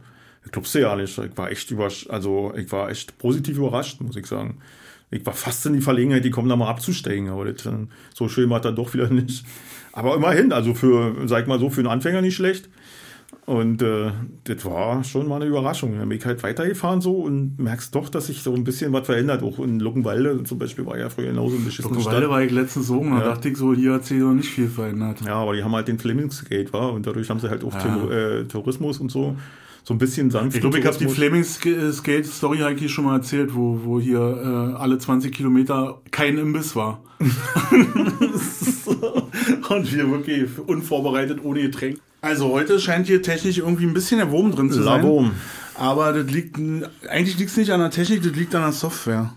Glaubst 0.52 0.76
du 0.76 0.80
ja 0.80 0.96
nicht. 0.96 1.18
Ich 1.18 1.38
war 1.38 1.52
echt 1.52 1.72
überrascht, 1.72 2.10
also 2.10 2.54
ich 2.56 2.72
war 2.72 2.90
echt 2.90 3.18
positiv 3.18 3.58
überrascht, 3.58 4.00
muss 4.02 4.16
ich 4.16 4.26
sagen. 4.28 4.58
Ich 5.12 5.26
war 5.26 5.34
fast 5.34 5.66
in 5.66 5.74
die 5.74 5.82
Verlegenheit, 5.82 6.24
die 6.26 6.30
kommen 6.32 6.50
da 6.50 6.56
mal 6.56 6.70
abzusteigen, 6.70 7.30
aber 7.30 7.46
das, 7.52 7.66
äh, 7.66 7.72
so 8.14 8.28
schön 8.28 8.50
war 8.50 8.60
das 8.60 8.70
dann 8.70 8.76
doch 8.76 8.94
wieder 8.94 9.10
nicht. 9.10 9.46
Aber 9.92 10.16
immerhin, 10.16 10.52
also 10.52 10.74
für, 10.74 11.16
sag 11.28 11.42
ich 11.44 11.48
mal 11.48 11.60
so, 11.60 11.70
für 11.70 11.82
einen 11.82 11.88
Anfänger 11.90 12.22
nicht 12.22 12.36
schlecht. 12.36 12.70
Und 13.46 13.82
äh, 13.84 14.12
das 14.46 14.66
war 14.66 15.04
schon 15.04 15.28
mal 15.28 15.36
eine 15.36 15.46
Überraschung. 15.46 15.98
Dann 16.00 16.10
bin 16.10 16.18
ich 16.18 16.26
halt 16.26 16.42
weitergefahren 16.42 17.00
so 17.02 17.18
und 17.22 17.60
merkst 17.60 17.94
doch, 17.94 18.10
dass 18.10 18.28
sich 18.28 18.42
so 18.42 18.54
ein 18.56 18.64
bisschen 18.64 18.92
was 18.94 19.06
verändert. 19.06 19.44
Auch 19.44 19.60
in 19.60 19.80
Luckenwalde 19.80 20.44
zum 20.46 20.58
Beispiel 20.58 20.86
war 20.86 20.98
ja 20.98 21.10
früher 21.10 21.28
genauso 21.28 21.56
ein 21.56 21.64
beschissene 21.66 21.94
Luckenwalde 21.96 22.30
war 22.30 22.42
ich 22.42 22.52
letztens 22.52 22.88
so, 22.88 22.98
und 23.00 23.12
da 23.12 23.20
Ja. 23.20 23.26
dachte 23.26 23.50
ich 23.50 23.58
so, 23.58 23.74
hier 23.76 23.94
hat 23.94 24.06
sich 24.06 24.18
noch 24.20 24.34
nicht 24.34 24.50
viel 24.50 24.68
verändert. 24.68 25.22
Ja, 25.26 25.36
aber 25.36 25.56
die 25.56 25.64
haben 25.64 25.76
halt 25.76 25.88
den 25.88 26.00
Flemings-Gate, 26.00 26.74
war 26.74 26.92
und 26.94 27.06
dadurch 27.06 27.30
haben 27.30 27.40
sie 27.40 27.50
halt 27.50 27.64
auch 27.64 27.74
Ja. 27.74 27.82
Tour- 27.82 28.12
äh, 28.12 28.44
Tourismus 28.46 29.00
und 29.00 29.12
so. 29.12 29.36
So 29.88 29.94
ein 29.94 30.00
bisschen 30.00 30.32
sanft. 30.32 30.56
Ich 30.56 30.62
glaube, 30.62 30.80
ich 30.80 30.86
habe 30.86 30.98
die 30.98 31.08
Flemings 31.08 31.60
Skate 31.60 32.26
Story 32.26 32.64
eigentlich 32.64 32.92
schon 32.92 33.06
mal 33.06 33.18
erzählt, 33.18 33.54
wo, 33.54 33.82
wo 33.84 34.00
hier 34.00 34.20
äh, 34.20 34.78
alle 34.80 34.98
20 34.98 35.32
Kilometer 35.32 36.02
kein 36.10 36.40
Imbiss 36.40 36.76
war. 36.76 37.04
Und 39.70 39.94
wir 39.94 40.10
wirklich 40.10 40.50
unvorbereitet 40.66 41.40
ohne 41.44 41.62
Getränk. 41.62 42.00
Also 42.22 42.50
heute 42.50 42.80
scheint 42.80 43.06
hier 43.06 43.22
technisch 43.22 43.60
irgendwie 43.60 43.86
ein 43.86 43.94
bisschen 43.94 44.18
der 44.18 44.32
Wurm 44.32 44.52
drin 44.52 44.72
zu 44.72 44.82
sein. 44.82 45.04
Labom. 45.04 45.34
Aber 45.76 46.14
das 46.14 46.32
liegt 46.32 46.58
eigentlich 47.08 47.38
liegt 47.38 47.52
es 47.52 47.58
nicht 47.58 47.70
an 47.72 47.80
der 47.80 47.92
Technik, 47.92 48.24
das 48.24 48.34
liegt 48.36 48.56
an 48.56 48.64
der 48.64 48.72
Software. 48.72 49.36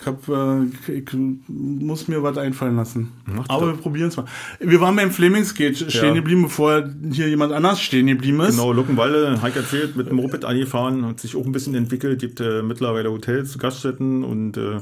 Ich, 0.00 0.06
hab, 0.06 0.28
äh, 0.28 0.64
ich 0.92 1.08
muss 1.48 2.08
mir 2.08 2.22
was 2.22 2.36
einfallen 2.36 2.76
lassen. 2.76 3.12
Mach 3.24 3.48
Aber 3.48 3.66
doch. 3.66 3.72
wir 3.74 3.80
probieren 3.80 4.08
es 4.08 4.16
mal. 4.16 4.24
Wir 4.58 4.80
waren 4.80 4.96
beim 4.96 5.10
Flemings-Gate 5.12 5.76
stehen 5.76 6.08
Ja. 6.08 6.14
geblieben, 6.14 6.42
bevor 6.42 6.88
hier 7.12 7.28
jemand 7.28 7.52
anders 7.52 7.80
stehen 7.80 8.08
geblieben 8.08 8.40
ist. 8.40 8.56
Genau, 8.56 8.72
Luckenwalde, 8.72 9.40
Heike 9.42 9.60
erzählt, 9.60 9.94
mit 9.96 10.08
dem 10.08 10.16
Moped 10.16 10.44
angefahren, 10.44 11.06
hat 11.06 11.20
sich 11.20 11.36
auch 11.36 11.46
ein 11.46 11.52
bisschen 11.52 11.74
entwickelt, 11.74 12.20
gibt 12.20 12.40
äh, 12.40 12.62
mittlerweile 12.62 13.10
Hotels, 13.12 13.58
Gaststätten 13.58 14.24
und 14.24 14.56
äh, 14.56 14.80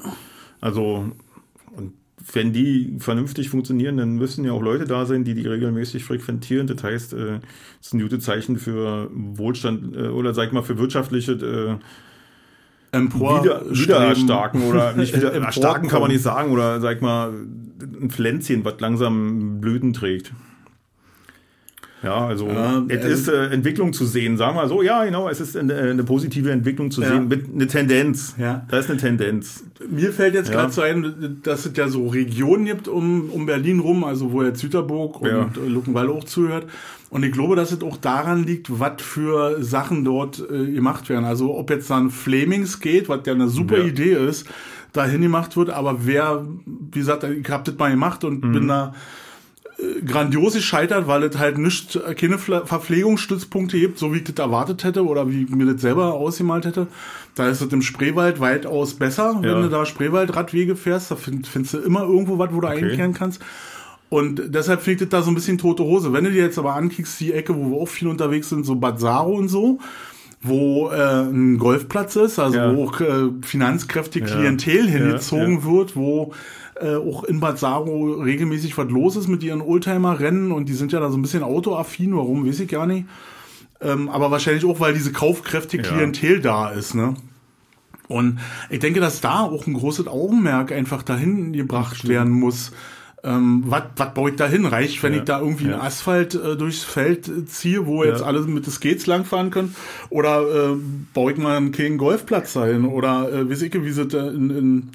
also 0.61 1.11
und 1.77 1.93
wenn 2.33 2.53
die 2.53 2.97
vernünftig 2.99 3.49
funktionieren, 3.49 3.97
dann 3.97 4.17
müssen 4.17 4.45
ja 4.45 4.53
auch 4.53 4.63
Leute 4.63 4.85
da 4.85 5.07
sein, 5.07 5.25
die 5.25 5.35
die 5.35 5.47
regelmäßig 5.47 6.05
frequentieren. 6.05 6.67
Das 6.67 6.83
heißt, 6.85 7.13
äh, 7.15 7.41
das 7.79 7.89
ist 7.89 7.95
ein 7.95 8.01
gutes 8.01 8.25
Zeichen 8.25 8.59
für 8.59 9.11
Wohlstand 9.13 9.97
äh, 9.97 10.09
oder 10.09 10.35
sag 10.35 10.47
ich 10.49 10.53
mal 10.53 10.63
für 10.63 10.79
wirtschaftliche 10.79 11.33
äh, 11.33 11.85
Empor 12.93 13.45
wieder, 13.45 13.71
wieder 13.71 13.97
erstarken 13.99 14.63
oder 14.63 14.93
nicht 14.97 15.15
wieder 15.15 15.33
erstarken 15.33 15.89
kann 15.89 16.01
man 16.01 16.11
nicht 16.11 16.23
sagen 16.23 16.51
oder 16.51 16.81
sag 16.81 16.97
ich 16.97 17.03
mal 17.03 17.33
ein 17.81 18.11
Pflänzchen, 18.11 18.65
was 18.65 18.81
langsam 18.81 19.61
Blüten 19.61 19.93
trägt. 19.93 20.33
Ja, 22.03 22.27
also 22.29 22.49
Ja, 22.49 22.83
es 22.89 23.05
also- 23.05 23.09
ist 23.09 23.29
äh, 23.29 23.47
Entwicklung 23.51 23.93
zu 23.93 24.07
sehen, 24.07 24.37
sagen 24.39 24.57
wir 24.57 24.67
so. 24.69 24.83
Ja, 24.83 25.05
genau, 25.05 25.29
es 25.29 25.39
ist 25.41 25.57
eine, 25.57 25.75
eine 25.77 26.03
positive 26.05 26.51
Entwicklung 26.51 26.91
zu 26.91 27.03
Ja. 27.03 27.09
sehen, 27.09 27.29
mit 27.29 27.53
eine 27.55 27.67
Tendenz. 27.67 28.35
Ja. 28.39 28.65
Da 28.69 28.79
ist 28.79 28.89
eine 28.89 28.99
Tendenz. 28.99 29.65
Mir 29.91 30.13
fällt 30.13 30.35
jetzt 30.35 30.49
Ja. 30.49 30.55
gerade 30.57 30.73
so 30.73 30.81
ein, 30.81 31.41
dass 31.43 31.67
es 31.67 31.77
ja 31.77 31.89
so 31.89 32.09
Regionen 32.09 32.65
gibt 32.65 32.89
um, 32.89 33.29
um 33.31 33.45
Berlin 33.45 33.81
rum, 33.81 34.05
also 34.05 34.33
wo 34.33 34.43
jetzt 34.43 34.61
Süterburg 34.61 35.21
und 35.21 35.29
Ja. 35.29 35.51
äh, 35.63 35.69
Luckenwalde 35.69 36.13
auch 36.13 36.25
zuhört. 36.25 36.67
Und 37.11 37.23
ich 37.25 37.33
glaube, 37.33 37.57
dass 37.57 37.73
es 37.73 37.83
auch 37.83 37.97
daran 37.97 38.45
liegt, 38.45 38.79
was 38.81 39.03
für 39.03 39.63
Sachen 39.63 40.05
dort 40.05 40.43
äh, 40.51 40.73
gemacht 40.73 41.09
werden. 41.11 41.25
Also 41.25 41.55
ob 41.57 41.69
jetzt 41.71 41.91
dann 41.91 42.11
Flamings 42.11 42.81
geht, 42.81 43.09
was 43.09 43.21
ja 43.27 43.35
eine 43.35 43.49
super 43.49 43.79
Ja. 43.79 43.85
Idee 43.85 44.13
ist, 44.13 44.47
dahin 44.93 45.21
gemacht 45.21 45.57
wird, 45.57 45.71
aber 45.71 46.07
wer, 46.07 46.47
wie 46.67 46.99
gesagt, 46.99 47.25
ich 47.25 47.49
habe 47.51 47.65
das 47.65 47.77
mal 47.79 47.91
gemacht 47.91 48.25
und 48.25 48.43
Mhm. 48.45 48.53
bin 48.53 48.69
da 48.69 48.89
äh, 48.89 48.93
grandios 50.05 50.55
gescheitert, 50.55 51.07
weil 51.07 51.23
es 51.25 51.39
halt 51.39 51.59
nicht 51.59 51.97
äh, 51.97 52.15
keine 52.15 52.39
Verpflegungsstützpunkte 52.39 53.79
gibt, 53.79 53.99
so 53.99 54.13
wie 54.13 54.19
ich 54.19 54.25
das 54.25 54.37
erwartet 54.45 54.85
hätte 54.85 55.05
oder 55.07 55.31
wie 55.31 55.45
ich 55.45 55.51
mir 55.51 55.73
das 55.73 55.81
selber 55.81 56.15
ausgemalt 56.15 56.65
hätte. 56.67 56.87
Da 57.35 57.49
ist 57.49 57.61
es 57.61 57.73
im 57.73 57.83
Spreewald 57.83 58.41
weitaus 58.41 58.95
besser, 58.95 59.37
wenn 59.41 59.51
Ja. 59.51 59.63
du 59.63 59.69
da 59.69 59.87
Spreewaldradwege 59.87 60.77
fährst. 60.77 61.11
Da 61.11 61.17
find, 61.17 61.47
findest 61.47 61.75
du 61.75 61.79
immer 61.79 62.03
irgendwo 62.03 62.39
was, 62.39 62.53
wo 62.53 62.61
du 62.61 62.67
einkehren 62.69 63.15
kannst. 63.15 63.41
Und 64.09 64.43
deshalb 64.55 64.83
fliegt 64.83 65.01
es 65.03 65.09
da 65.09 65.23
so 65.23 65.31
ein 65.31 65.37
bisschen 65.37 65.57
tote 65.57 65.85
Hose. 65.85 66.13
Wenn 66.13 66.25
du 66.25 66.33
dir 66.33 66.43
jetzt 66.43 66.59
aber 66.59 66.75
ankickst, 66.75 67.21
die 67.21 67.33
Ecke, 67.33 67.55
wo 67.57 67.71
wir 67.71 67.77
auch 67.83 67.89
viel 67.89 68.09
unterwegs 68.09 68.49
sind, 68.49 68.67
so 68.67 68.75
Bad 68.75 68.99
Saro 68.99 69.33
und 69.35 69.49
so, 69.49 69.79
wo 70.43 70.91
äh, 70.91 71.23
ein 71.23 71.59
Golfplatz 71.59 72.17
ist, 72.17 72.39
also 72.39 72.57
Ja. 72.57 72.75
wo 72.75 72.85
auch 72.89 73.01
äh, 73.01 73.29
finanzkräftige 73.43 74.27
Ja. 74.29 74.35
Klientel 74.37 74.89
hingezogen 74.89 75.65
wird, 75.65 75.95
wo 75.97 76.33
äh, 76.81 76.97
auch 76.97 77.25
in 77.25 77.41
Bad 77.41 77.59
Saro 77.59 78.13
regelmäßig 78.15 78.77
was 78.79 78.89
los 78.91 79.17
ist 79.17 79.29
mit 79.29 79.43
ihren 79.43 79.61
Oldtimer-Rennen 79.61 80.53
und 80.53 80.69
die 80.69 80.75
sind 80.75 80.93
ja 80.93 81.01
da 81.01 81.11
so 81.11 81.17
ein 81.19 81.23
bisschen 81.23 81.43
autoaffin, 81.43 82.17
warum, 82.17 82.47
weiß 82.47 82.61
ich 82.61 82.69
gar 82.69 82.87
nicht. 82.87 83.07
Ähm, 83.81 84.09
aber 84.09 84.31
wahrscheinlich 84.31 84.65
auch, 84.65 84.81
weil 84.81 84.93
diese 84.95 85.13
kaufkräftige 85.13 85.83
Ja. 85.85 85.93
Klientel 85.93 86.41
da 86.41 86.71
ist, 86.71 86.95
ne? 86.95 87.15
Und 88.09 88.41
ich 88.71 88.81
denke, 88.81 88.99
dass 89.01 89.21
da 89.21 89.41
auch 89.41 89.67
ein 89.67 89.75
großes 89.75 90.09
Augenmerk 90.09 90.73
einfach 90.73 91.03
dahin 91.03 91.53
gebracht 91.53 92.09
werden 92.09 92.33
muss. 92.33 92.73
Ähm, 93.23 93.63
was 93.67 93.83
was 93.97 94.15
baue 94.15 94.31
ich 94.31 94.37
da 94.37 94.47
hin? 94.49 94.65
Reicht, 94.67 95.03
wenn 95.03 95.13
Ja. 95.13 95.19
ich 95.21 95.25
da 95.27 95.41
irgendwie 95.41 95.67
Ja. 95.67 95.75
einen 95.75 95.83
Asphalt 95.83 96.35
äh, 96.35 96.57
durchs 96.57 96.83
Feld 96.83 97.29
äh, 97.29 97.45
ziehe, 97.47 97.87
wo 97.87 98.03
jetzt 98.03 98.21
Ja. 98.21 98.27
alle 98.27 98.41
mit 98.41 98.67
des 98.67 98.77
Skates 98.77 99.07
langfahren 99.07 99.51
können? 99.51 99.75
Oder 100.09 100.41
äh, 100.73 100.77
baue 101.15 101.33
ich 101.33 101.39
mal 101.39 101.57
einen 101.57 101.71
kleinen 101.71 101.99
Golfplatz 101.99 102.55
dahin? 102.55 102.85
Oder 102.87 103.31
äh, 103.33 103.49
weiß 103.51 103.63
ich, 103.63 103.75
wie 103.75 103.91
sie 103.93 104.07
da 104.07 104.29
in, 104.29 104.51
in, 104.51 104.89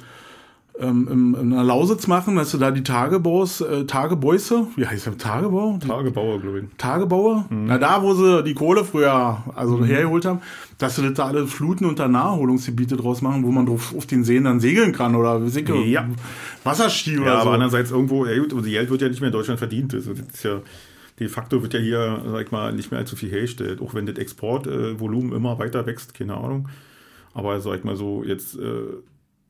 ähm, 0.80 1.08
in, 1.10 1.42
in 1.42 1.50
der 1.52 1.64
Lausitz 1.64 2.08
machen, 2.08 2.36
dass 2.36 2.52
du 2.52 2.58
da 2.58 2.72
die 2.72 2.84
Tagebaus, 2.84 3.62
äh, 3.62 3.86
Tagebäuse, 3.86 4.68
wie 4.76 4.86
heißt 4.86 5.06
der 5.06 5.18
Tagebau? 5.18 5.78
Tagebauer, 5.86 6.40
glaube 6.42 6.60
ich. 6.60 6.66
Tagebauer? 6.78 7.46
Mhm. 7.50 7.66
Na, 7.68 7.78
da, 7.78 8.02
wo 8.04 8.14
sie 8.14 8.44
die 8.44 8.54
Kohle 8.54 8.84
früher 8.84 9.44
also 9.56 9.84
hergeholt 9.86 10.26
haben, 10.26 10.40
dass 10.78 10.96
sie 10.98 11.04
das 11.04 11.14
da 11.14 11.28
alle 11.28 11.48
Fluten 11.48 11.86
und 11.86 12.00
da 12.00 12.08
Naherholungsgebiete 12.08 12.98
draus 12.98 13.22
machen, 13.22 13.44
wo 13.44 13.52
man 13.52 13.66
drauf 13.66 13.94
auf 13.96 14.06
den 14.06 14.24
Seen 14.24 14.44
dann 14.44 14.60
segeln 14.60 14.92
kann 14.92 15.16
oder 15.16 15.42
ich, 15.46 15.68
Ja. 15.90 16.10
Wasserski 16.64 17.16
Ja, 17.16 17.22
oder 17.22 17.34
aber 17.36 17.44
so. 17.44 17.50
andererseits 17.52 17.92
irgendwo, 17.92 18.26
ja 18.26 18.38
gut, 18.40 18.52
aber 18.52 18.62
die 18.62 18.72
Geld 18.72 18.90
wird 18.90 19.02
ja 19.02 19.08
nicht 19.10 19.22
mehr 19.22 19.30
in 19.30 19.34
Deutschland 19.34 19.60
verdient. 19.60 19.94
Also 19.94 20.14
das 20.14 20.28
ist 20.34 20.44
ja, 20.44 20.62
de 21.20 21.28
facto 21.30 21.62
wird 21.62 21.74
ja 21.74 21.80
hier, 21.80 22.22
sag 22.30 22.46
ich 22.48 22.52
mal, 22.52 22.74
nicht 22.74 22.92
mehr 22.92 23.00
allzu 23.00 23.16
viel 23.16 23.30
hergestellt. 23.30 23.82
Auch 23.82 23.94
wenn 23.94 24.06
das 24.06 24.18
Exportvolumen 24.18 25.32
immer 25.32 25.58
weiter 25.60 25.86
wächst, 25.86 26.14
keine 26.14 26.36
Ahnung. 26.36 26.68
Aber 27.34 27.60
sag 27.62 27.78
ich 27.80 27.84
mal 27.84 27.96
so, 27.96 28.24
jetzt 28.26 28.56
äh, 28.58 28.62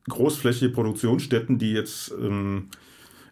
großflächige 0.09 0.69
Produktionsstätten, 0.71 1.57
die 1.57 1.71
jetzt, 1.73 2.13
ähm, 2.21 2.67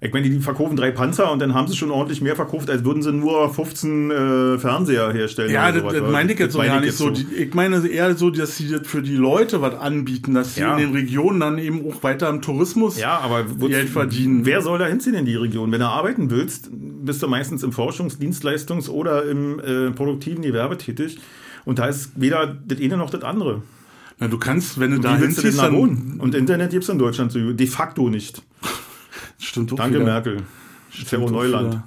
ich 0.01 0.11
meine, 0.11 0.29
die 0.29 0.37
verkaufen 0.39 0.75
drei 0.75 0.91
Panzer 0.91 1.31
und 1.31 1.39
dann 1.39 1.53
haben 1.53 1.67
sie 1.67 1.77
schon 1.77 1.89
ordentlich 1.89 2.19
mehr 2.19 2.35
verkauft, 2.35 2.69
als 2.69 2.83
würden 2.83 3.01
sie 3.01 3.13
nur 3.13 3.53
15 3.53 4.11
äh, 4.11 4.57
Fernseher 4.59 5.13
herstellen. 5.13 5.49
ja, 5.51 5.71
das, 5.71 5.93
das 5.93 6.11
meinte 6.11 6.33
ich 6.33 6.39
jetzt 6.39 6.51
so 6.53 6.57
meine 6.57 6.71
gar 6.71 6.79
ich 6.81 6.85
nicht 6.87 6.97
so. 6.97 7.09
Die, 7.09 7.25
ich 7.35 7.53
meine 7.53 7.87
eher 7.87 8.13
so, 8.15 8.29
dass 8.29 8.57
sie 8.57 8.69
das 8.69 8.85
für 8.85 9.01
die 9.01 9.15
Leute 9.15 9.61
was 9.61 9.75
anbieten, 9.75 10.33
dass 10.33 10.55
sie 10.55 10.61
Ja. 10.61 10.73
in 10.75 10.79
den 10.79 10.91
Regionen 10.93 11.39
dann 11.39 11.57
eben 11.57 11.87
auch 11.87 12.03
weiter 12.03 12.27
im 12.29 12.41
Tourismus 12.41 12.99
Ja, 12.99 13.19
aber 13.19 13.45
Geld 13.45 13.87
verdienen. 13.89 14.45
Wer 14.45 14.61
soll 14.61 14.77
da 14.79 14.87
hinziehen 14.87 15.15
in 15.15 15.25
die 15.25 15.35
Region? 15.35 15.71
Wenn 15.71 15.79
du 15.79 15.87
arbeiten 15.87 16.29
willst, 16.29 16.69
bist 16.71 17.23
du 17.23 17.27
meistens 17.29 17.63
im 17.63 17.71
Forschungs-, 17.71 18.19
Dienstleistungs- 18.19 18.89
oder 18.89 19.23
im 19.23 19.59
äh, 19.59 19.91
produktiven 19.91 20.41
Gewerbe 20.41 20.77
tätig. 20.77 21.19
Und 21.63 21.79
da 21.79 21.85
ist 21.85 22.11
weder 22.19 22.57
das 22.67 22.79
eine 22.81 22.97
noch 22.97 23.09
das 23.09 23.23
andere. 23.23 23.61
Na, 24.23 24.29
du 24.29 24.37
kannst, 24.37 24.79
wenn 24.79 24.91
du 24.91 24.99
da 24.99 25.17
hinziehst, 25.17 25.57
da 25.57 25.63
dann 25.63 25.73
wohnen? 25.75 26.15
Und 26.17 26.33
Internet 26.33 26.71
gibt 26.71 26.83
es 26.83 26.89
in 26.89 26.97
Deutschland 26.97 27.33
so 27.33 27.51
de 27.51 27.67
facto 27.67 28.07
nicht. 28.09 28.41
stimmt 29.37 29.69
doch 29.69 29.75
Danke, 29.75 29.95
wieder. 29.95 30.05
Merkel. 30.05 30.37
Stimmt 30.91 31.29
Neuland. 31.29 31.73
wieder. 31.73 31.83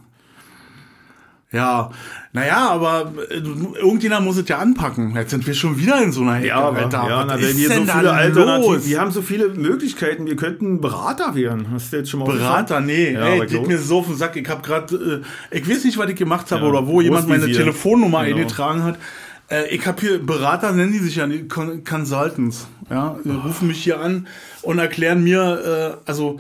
Ja, 1.51 1.91
naja, 2.35 2.69
aber 2.69 3.11
äh, 3.31 3.37
irgendjemand 3.79 4.27
muss 4.27 4.37
es 4.37 4.47
ja 4.49 4.59
anpacken. 4.59 5.15
Jetzt 5.15 5.31
sind 5.31 5.47
wir 5.47 5.55
schon 5.55 5.79
wieder 5.79 6.03
in 6.03 6.13
so 6.13 6.21
einer 6.21 6.37
Ecke, 6.37 6.49
Ja, 6.49 6.57
aber, 6.61 6.77
Alter. 6.77 7.09
ja, 7.09 7.25
na, 7.25 7.41
wenn 7.41 7.57
wir 7.57 7.71
so 7.71 7.85
viele 7.85 8.13
Alternativen, 8.13 8.85
wir 8.85 9.01
haben 9.01 9.11
so 9.13 9.23
viele 9.23 9.49
Möglichkeiten, 9.49 10.27
wir 10.27 10.37
könnten 10.37 10.83
Berater 10.83 11.35
werden. 11.35 11.69
Hast 11.73 11.91
du 11.91 11.97
jetzt 11.97 12.11
schon 12.11 12.21
mal 12.21 12.27
Berater, 12.27 12.83
nee, 12.83 13.15
Ja, 13.15 13.29
ey, 13.29 13.47
geht 13.47 13.67
mir 13.67 13.79
so 13.79 14.01
auf 14.01 14.09
den 14.09 14.17
Sack. 14.17 14.37
Ich 14.37 14.47
habe 14.47 14.61
gerade, 14.61 15.23
äh, 15.51 15.57
ich 15.57 15.67
weiß 15.71 15.85
nicht, 15.85 15.97
was 15.97 16.11
ich 16.11 16.17
gemacht 16.17 16.53
habe 16.53 16.65
Ja, 16.65 16.69
oder 16.69 16.87
wo 16.87 17.01
jemand 17.01 17.27
meine. 17.29 17.47
Telefonnummer 17.51 18.25
Genau. 18.27 18.37
eingetragen 18.37 18.83
hat. 18.83 18.99
Äh, 19.51 19.69
ich 19.75 19.87
habe 19.87 20.01
hier 20.01 20.19
Berater, 20.25 20.73
nennen 20.73 20.93
die 20.93 20.99
sich 20.99 21.17
ja 21.17 21.27
die 21.27 21.47
Con 21.49 21.85
Consultants. 21.85 22.67
Ja, 22.91 23.17
die 23.25 23.31
rufen 23.31 23.69
mich 23.69 23.83
hier 23.83 24.01
an 24.01 24.27
und 24.63 24.79
erklären 24.79 25.23
mir, 25.25 25.99
äh, 26.05 26.09
also 26.11 26.39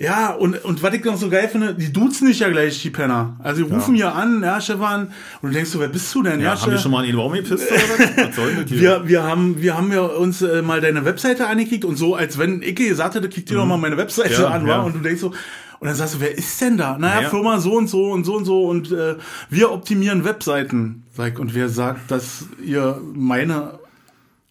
Ja, 0.00 0.30
und, 0.30 0.64
und 0.64 0.80
was 0.84 0.94
ich 0.94 1.04
noch 1.04 1.16
so 1.16 1.28
geil 1.28 1.48
finde, 1.48 1.74
die 1.74 1.92
duzen 1.92 2.28
nicht 2.28 2.38
ja 2.38 2.48
gleich, 2.48 2.80
die 2.82 2.90
Penner. 2.90 3.36
Also 3.42 3.64
die 3.64 3.72
rufen 3.74 3.96
hier 3.96 4.14
an, 4.14 4.42
ja, 4.44 4.60
Stefan, 4.60 5.12
und 5.42 5.48
du 5.50 5.54
denkst 5.54 5.70
so, 5.70 5.80
wer 5.80 5.88
bist 5.88 6.14
du 6.14 6.22
denn? 6.22 6.40
Ja, 6.40 6.60
haben 6.60 6.70
wir 6.70 6.78
schon 6.78 6.92
mal 6.92 7.04
in 7.04 7.16
den 7.16 7.32
gepisst 7.32 7.68
oder 7.68 7.80
was? 7.80 8.16
Was 8.28 8.36
soll 8.36 8.64
hier? 8.68 8.80
wir, 8.80 9.08
wir 9.08 9.22
haben, 9.24 9.60
wir 9.60 9.76
haben 9.76 9.92
ja 9.92 10.02
uns 10.02 10.40
äh, 10.40 10.62
mal 10.62 10.80
deine 10.80 11.04
Webseite 11.04 11.48
angekickt 11.48 11.84
und 11.84 11.96
so, 11.96 12.14
als 12.14 12.38
wenn 12.38 12.62
ich 12.62 12.76
gesagt 12.76 13.16
hätte, 13.16 13.28
kick 13.28 13.46
dir 13.46 13.56
doch 13.56 13.66
mal 13.66 13.76
meine 13.76 13.96
Webseite 13.96 14.34
Mhm. 14.34 14.42
Ja, 14.42 14.48
an, 14.50 14.66
ja. 14.68 14.78
wa? 14.78 14.82
Und 14.82 14.94
du 14.94 15.00
denkst 15.00 15.20
so, 15.20 15.32
und 15.80 15.86
dann 15.86 15.94
sagst 15.96 16.14
du, 16.14 16.20
wer 16.20 16.36
ist 16.36 16.60
denn 16.60 16.76
da? 16.76 16.98
Naja, 16.98 17.22
Ja. 17.22 17.28
Firma 17.30 17.58
so 17.60 17.76
und 17.76 17.88
so 17.88 18.10
und 18.10 18.24
so 18.24 18.34
und 18.36 18.44
so 18.44 18.64
und 18.68 18.90
äh, 18.92 19.16
wir 19.50 19.70
optimieren 19.70 20.24
Webseiten. 20.24 21.04
Sag 21.16 21.38
und 21.38 21.54
wer 21.54 21.68
sagt, 21.68 22.10
dass 22.10 22.46
ihr 22.64 23.00
meine, 23.14 23.78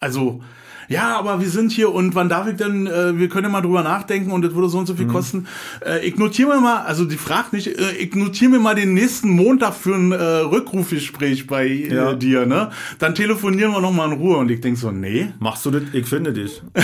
also, 0.00 0.42
ja, 0.88 1.16
aber 1.18 1.40
wir 1.40 1.48
sind 1.48 1.70
hier 1.72 1.92
und 1.92 2.14
wann 2.14 2.28
darf 2.28 2.48
ich 2.48 2.56
denn, 2.56 2.86
äh, 2.86 3.18
wir 3.18 3.28
können 3.28 3.44
ja 3.44 3.50
mal 3.50 3.60
drüber 3.60 3.82
nachdenken 3.82 4.30
und 4.32 4.42
das 4.42 4.54
würde 4.54 4.68
so 4.68 4.78
und 4.78 4.86
so 4.86 4.94
Mhm. 4.94 4.96
viel 4.98 5.06
kosten. 5.06 5.46
Äh, 5.84 6.06
ich 6.06 6.16
notiere 6.16 6.48
mir 6.54 6.60
mal, 6.60 6.82
also 6.82 7.04
die 7.04 7.16
fragt 7.16 7.52
nicht, 7.52 7.66
äh, 7.68 7.92
ich 7.98 8.14
notiere 8.14 8.50
mir 8.52 8.58
mal 8.58 8.74
den 8.74 8.94
nächsten 8.94 9.28
Montag 9.30 9.74
für 9.74 9.94
ein 9.94 10.12
äh, 10.12 10.16
Rückrufgespräch 10.16 11.46
bei 11.46 11.66
äh, 11.66 11.94
Ja. 11.94 12.14
dir, 12.14 12.46
ne? 12.46 12.70
Dann 12.98 13.14
telefonieren 13.14 13.72
wir 13.72 13.80
noch 13.80 13.92
mal 13.92 14.10
in 14.12 14.18
Ruhe 14.18 14.36
und 14.38 14.50
ich 14.50 14.60
denk 14.60 14.76
so, 14.78 14.90
nee. 14.90 15.28
Machst 15.38 15.64
du 15.66 15.70
das? 15.70 15.82
Ich 15.92 16.06
finde 16.06 16.32
dich. 16.32 16.62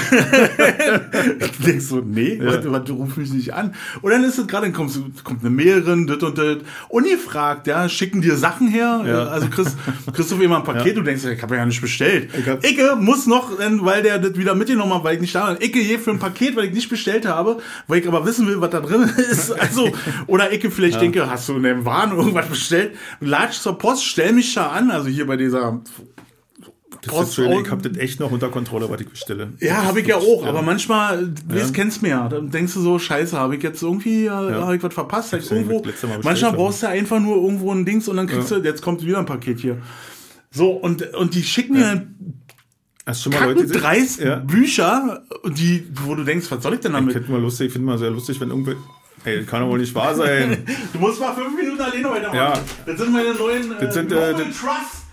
Ich 1.40 1.58
denk 1.64 1.80
so, 1.80 2.00
nee, 2.04 2.38
warte, 2.42 2.70
warte, 2.70 2.92
ruf 2.92 3.16
mich 3.16 3.32
nicht 3.32 3.54
an. 3.54 3.74
Und 4.02 4.10
dann 4.10 4.24
ist 4.24 4.38
es 4.38 4.46
gerade, 4.46 4.66
dann 4.66 4.74
kommt, 4.74 4.92
kommt 5.24 5.40
eine 5.40 5.50
Mailerin, 5.50 6.06
das 6.06 6.18
und 6.22 6.36
das. 6.38 6.58
Ungefragt, 6.88 7.66
ja, 7.66 7.88
schicken 7.88 8.20
dir 8.20 8.36
Sachen 8.36 8.68
her. 8.68 9.02
Ja. 9.06 9.24
Also 9.26 9.48
kriegst 9.48 10.30
du 10.30 10.36
immer 10.42 10.56
ein 10.58 10.64
Paket, 10.64 10.96
du 10.96 11.02
denkst, 11.02 11.24
ich 11.24 11.42
habe 11.42 11.56
ja 11.56 11.64
nicht 11.66 11.80
bestellt. 11.80 12.30
Ich 12.38 12.46
hab- 12.48 12.64
Icke 12.64 12.96
muss 12.96 13.26
noch, 13.26 13.58
äh, 13.58 13.70
weil 13.94 14.02
der 14.02 14.18
das 14.18 14.36
wieder 14.36 14.54
mitgenommen 14.54 14.92
hat, 14.92 15.04
weil 15.04 15.14
ich 15.14 15.20
nicht 15.20 15.34
da 15.34 15.48
war. 15.48 15.62
Icke 15.62 15.80
je 15.80 15.98
für 15.98 16.10
ein 16.10 16.18
Paket, 16.18 16.56
weil 16.56 16.64
ich 16.64 16.72
nicht 16.72 16.88
bestellt 16.88 17.26
habe, 17.26 17.58
weil 17.86 18.00
ich 18.00 18.08
aber 18.08 18.26
wissen 18.26 18.46
will, 18.46 18.60
was 18.60 18.70
da 18.70 18.80
drin 18.80 19.02
ist. 19.30 19.52
Also, 19.52 19.90
oder 20.26 20.52
Icke 20.52 20.70
vielleicht 20.70 21.00
denke, 21.00 21.30
hast 21.30 21.48
du 21.48 21.56
in 21.56 21.62
deinem 21.62 21.84
Waren 21.84 22.16
irgendwas 22.16 22.48
bestellt? 22.48 22.96
Latsch 23.20 23.60
zur 23.60 23.78
Post, 23.78 24.04
stell 24.04 24.32
mich 24.32 24.52
da 24.54 24.68
an, 24.68 24.90
also 24.90 25.08
hier 25.08 25.26
bei 25.26 25.36
dieser 25.36 25.80
Das 27.02 27.28
ist 27.28 27.34
schön, 27.34 27.52
ich 27.52 27.70
habe 27.70 27.88
das 27.88 27.96
echt 27.98 28.18
noch 28.18 28.32
unter 28.32 28.48
Kontrolle, 28.48 28.90
was 28.90 29.00
ich 29.00 29.08
bestelle. 29.08 29.52
Ja, 29.60 29.84
habe 29.84 30.00
ich 30.00 30.06
ja 30.08 30.16
auch, 30.16 30.44
aber 30.44 30.62
manchmal, 30.62 31.28
du 31.28 31.56
ja. 31.56 31.64
kennst 31.72 32.02
mir 32.02 32.08
ja, 32.08 32.28
dann 32.28 32.50
denkst 32.50 32.74
du 32.74 32.80
so, 32.80 32.98
scheiße, 32.98 33.38
habe 33.38 33.56
ich 33.56 33.62
jetzt 33.62 33.82
irgendwie, 33.82 34.26
äh, 34.26 34.30
habe 34.30 34.76
ich 34.76 34.82
was 34.82 34.94
verpasst, 34.94 35.32
ich 35.34 35.48
ja 35.48 35.56
irgendwo, 35.56 35.84
manchmal 36.22 36.52
brauchst 36.52 36.82
du 36.82 36.88
einfach 36.88 37.20
nur 37.20 37.36
irgendwo 37.36 37.70
ein 37.70 37.84
Dings 37.84 38.08
und 38.08 38.16
dann 38.16 38.26
kriegst 38.26 38.50
du, 38.50 38.56
jetzt 38.56 38.82
kommt 38.82 39.04
wieder 39.04 39.18
ein 39.18 39.26
Paket 39.26 39.60
hier. 39.60 39.78
So, 40.50 40.70
und, 40.70 41.14
und 41.14 41.34
die 41.34 41.42
schicken 41.42 41.74
mir 41.74 42.06
Hast 43.06 43.26
du 43.26 43.30
schon 43.32 43.40
mal 43.40 43.48
Leute 43.48 43.62
gesehen? 43.62 43.80
dreist 43.82 44.20
Ja. 44.20 44.36
Bücher, 44.36 45.22
die, 45.44 45.86
wo 46.04 46.14
du 46.14 46.24
denkst, 46.24 46.50
was 46.50 46.62
soll 46.62 46.74
ich 46.74 46.80
denn 46.80 46.92
Ich 46.92 46.98
damit? 46.98 47.12
finde 47.14 47.32
mal 47.32 47.40
lustig, 47.40 47.66
ich 47.68 47.72
finde 47.72 47.86
mal 47.86 47.98
sehr 47.98 48.10
lustig, 48.10 48.40
wenn 48.40 48.48
irgendwie. 48.50 48.76
Ey, 49.24 49.38
das 49.40 49.46
kann 49.46 49.60
doch 49.62 49.68
wohl 49.68 49.78
nicht 49.78 49.94
wahr 49.94 50.14
sein. 50.14 50.64
Du 50.92 50.98
musst 50.98 51.20
mal 51.20 51.34
fünf 51.34 51.54
Minuten 51.56 51.80
alleine 51.80 52.08
weitermachen. 52.10 52.36
Ja. 52.36 52.52
Das 52.86 52.98
sind 52.98 53.12
meine 53.12 53.34
neuen 53.34 53.72
äh, 53.72 53.80
Das 53.80 53.94
sind, 53.94 54.12
äh, 54.12 54.32
das- 54.32 54.40
Trust 54.58 55.04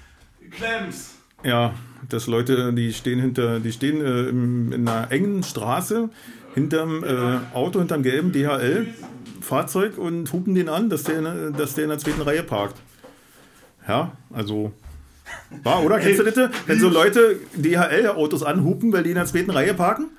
Clamps. 0.51 1.15
Ja, 1.43 1.73
dass 2.09 2.27
Leute, 2.27 2.73
die 2.73 2.93
stehen 2.93 3.19
hinter, 3.19 3.59
die 3.59 3.71
stehen 3.71 4.01
äh, 4.01 4.23
im, 4.29 4.71
in 4.73 4.87
einer 4.87 5.11
engen 5.11 5.43
Straße 5.43 6.09
hinterm 6.55 7.03
äh, 7.03 7.55
Auto, 7.55 7.79
hinterm 7.79 8.03
gelben 8.03 8.31
DHL-Fahrzeug 8.33 9.97
und 9.97 10.31
hupen 10.33 10.55
den 10.55 10.69
an, 10.69 10.89
dass 10.89 11.03
der, 11.03 11.19
in- 11.19 11.53
dass 11.53 11.73
der 11.75 11.85
in 11.85 11.89
der 11.89 11.99
zweiten 11.99 12.21
Reihe 12.21 12.43
parkt. 12.43 12.75
Ja, 13.87 14.11
also. 14.31 14.71
War, 15.63 15.83
oder? 15.83 15.99
Kennst 15.99 16.19
du 16.19 16.23
das? 16.23 16.49
Wenn 16.65 16.79
so 16.79 16.89
Leute 16.89 17.37
DHL-Autos 17.55 18.43
anhupen, 18.43 18.91
weil 18.93 19.03
die 19.03 19.09
in 19.09 19.15
der 19.15 19.25
zweiten 19.25 19.49
Reihe 19.51 19.73
parken? 19.73 20.09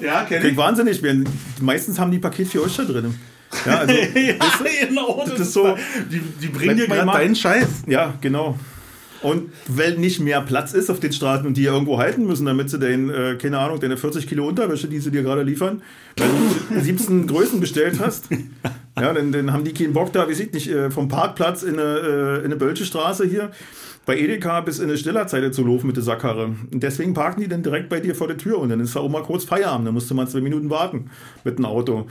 Ja, 0.00 0.24
kenn 0.24 0.40
Klingt 0.40 0.52
ich. 0.54 0.58
wahnsinnig. 0.58 1.02
werden. 1.02 1.28
Meistens 1.60 1.98
haben 1.98 2.10
die 2.10 2.18
Paket 2.18 2.48
für 2.48 2.62
euch 2.62 2.76
da 2.76 2.84
drin. 2.84 3.14
Ja, 3.66 3.78
also, 3.80 3.92
ja, 4.14 4.34
genau. 4.88 5.24
Das, 5.28 5.38
ist 5.40 5.52
so- 5.52 5.76
Die, 6.10 6.20
die 6.20 6.48
bringen 6.48 6.76
dir 6.76 6.86
gerade 6.86 7.10
deinen 7.10 7.36
Scheiß. 7.36 7.66
Ja, 7.86 8.14
genau. 8.20 8.58
Und 9.20 9.52
weil 9.68 9.98
nicht 9.98 10.18
mehr 10.18 10.40
Platz 10.40 10.72
ist 10.72 10.90
auf 10.90 10.98
den 10.98 11.12
Straßen 11.12 11.46
und 11.46 11.56
die 11.56 11.62
ja 11.62 11.72
irgendwo 11.72 11.98
halten 11.98 12.26
müssen, 12.26 12.44
damit 12.44 12.70
sie 12.70 12.78
den, 12.80 13.08
äh, 13.08 13.36
keine 13.40 13.58
Ahnung, 13.58 13.78
deine 13.78 13.96
40 13.96 14.26
Kilo 14.26 14.48
Unterwäsche, 14.48 14.88
die 14.88 14.98
sie 14.98 15.12
dir 15.12 15.22
gerade 15.22 15.42
liefern, 15.44 15.80
weil 16.16 16.28
du 16.74 16.80
17 16.80 17.26
Größen 17.28 17.60
bestellt 17.60 18.00
hast, 18.00 18.24
ja, 18.98 19.12
dann, 19.12 19.30
dann 19.30 19.52
haben 19.52 19.62
die 19.62 19.72
keinen 19.74 19.92
Bock 19.92 20.12
da, 20.12 20.28
wie 20.28 20.34
sieht 20.34 20.54
nicht, 20.54 20.68
äh, 20.68 20.90
vom 20.90 21.06
Parkplatz 21.06 21.62
in 21.62 21.78
eine, 21.78 21.82
äh, 21.98 22.38
in 22.40 22.46
eine 22.46 22.56
Bölsche 22.56 22.84
Straße 22.84 23.24
hier 23.24 23.52
bei 24.04 24.18
Edeka 24.18 24.60
bis 24.60 24.78
in 24.78 24.88
eine 24.88 24.98
Stillerzeile 24.98 25.50
zu 25.50 25.64
laufen 25.64 25.86
mit 25.86 25.96
der 25.96 26.02
Sackkarre. 26.02 26.46
Und 26.72 26.82
deswegen 26.82 27.14
parken 27.14 27.40
die 27.40 27.48
dann 27.48 27.62
direkt 27.62 27.88
bei 27.88 28.00
dir 28.00 28.14
vor 28.14 28.28
der 28.28 28.36
Tür 28.36 28.58
und 28.58 28.68
dann 28.68 28.80
ist 28.80 28.96
da 28.96 29.00
auch 29.00 29.08
mal 29.08 29.22
kurz 29.22 29.44
Feierabend, 29.44 29.86
dann 29.86 29.94
musst 29.94 30.10
du 30.10 30.14
mal 30.14 30.26
zwei 30.26 30.40
Minuten 30.40 30.70
warten 30.70 31.10
mit 31.44 31.58
dem 31.58 31.64
Auto. 31.64 32.06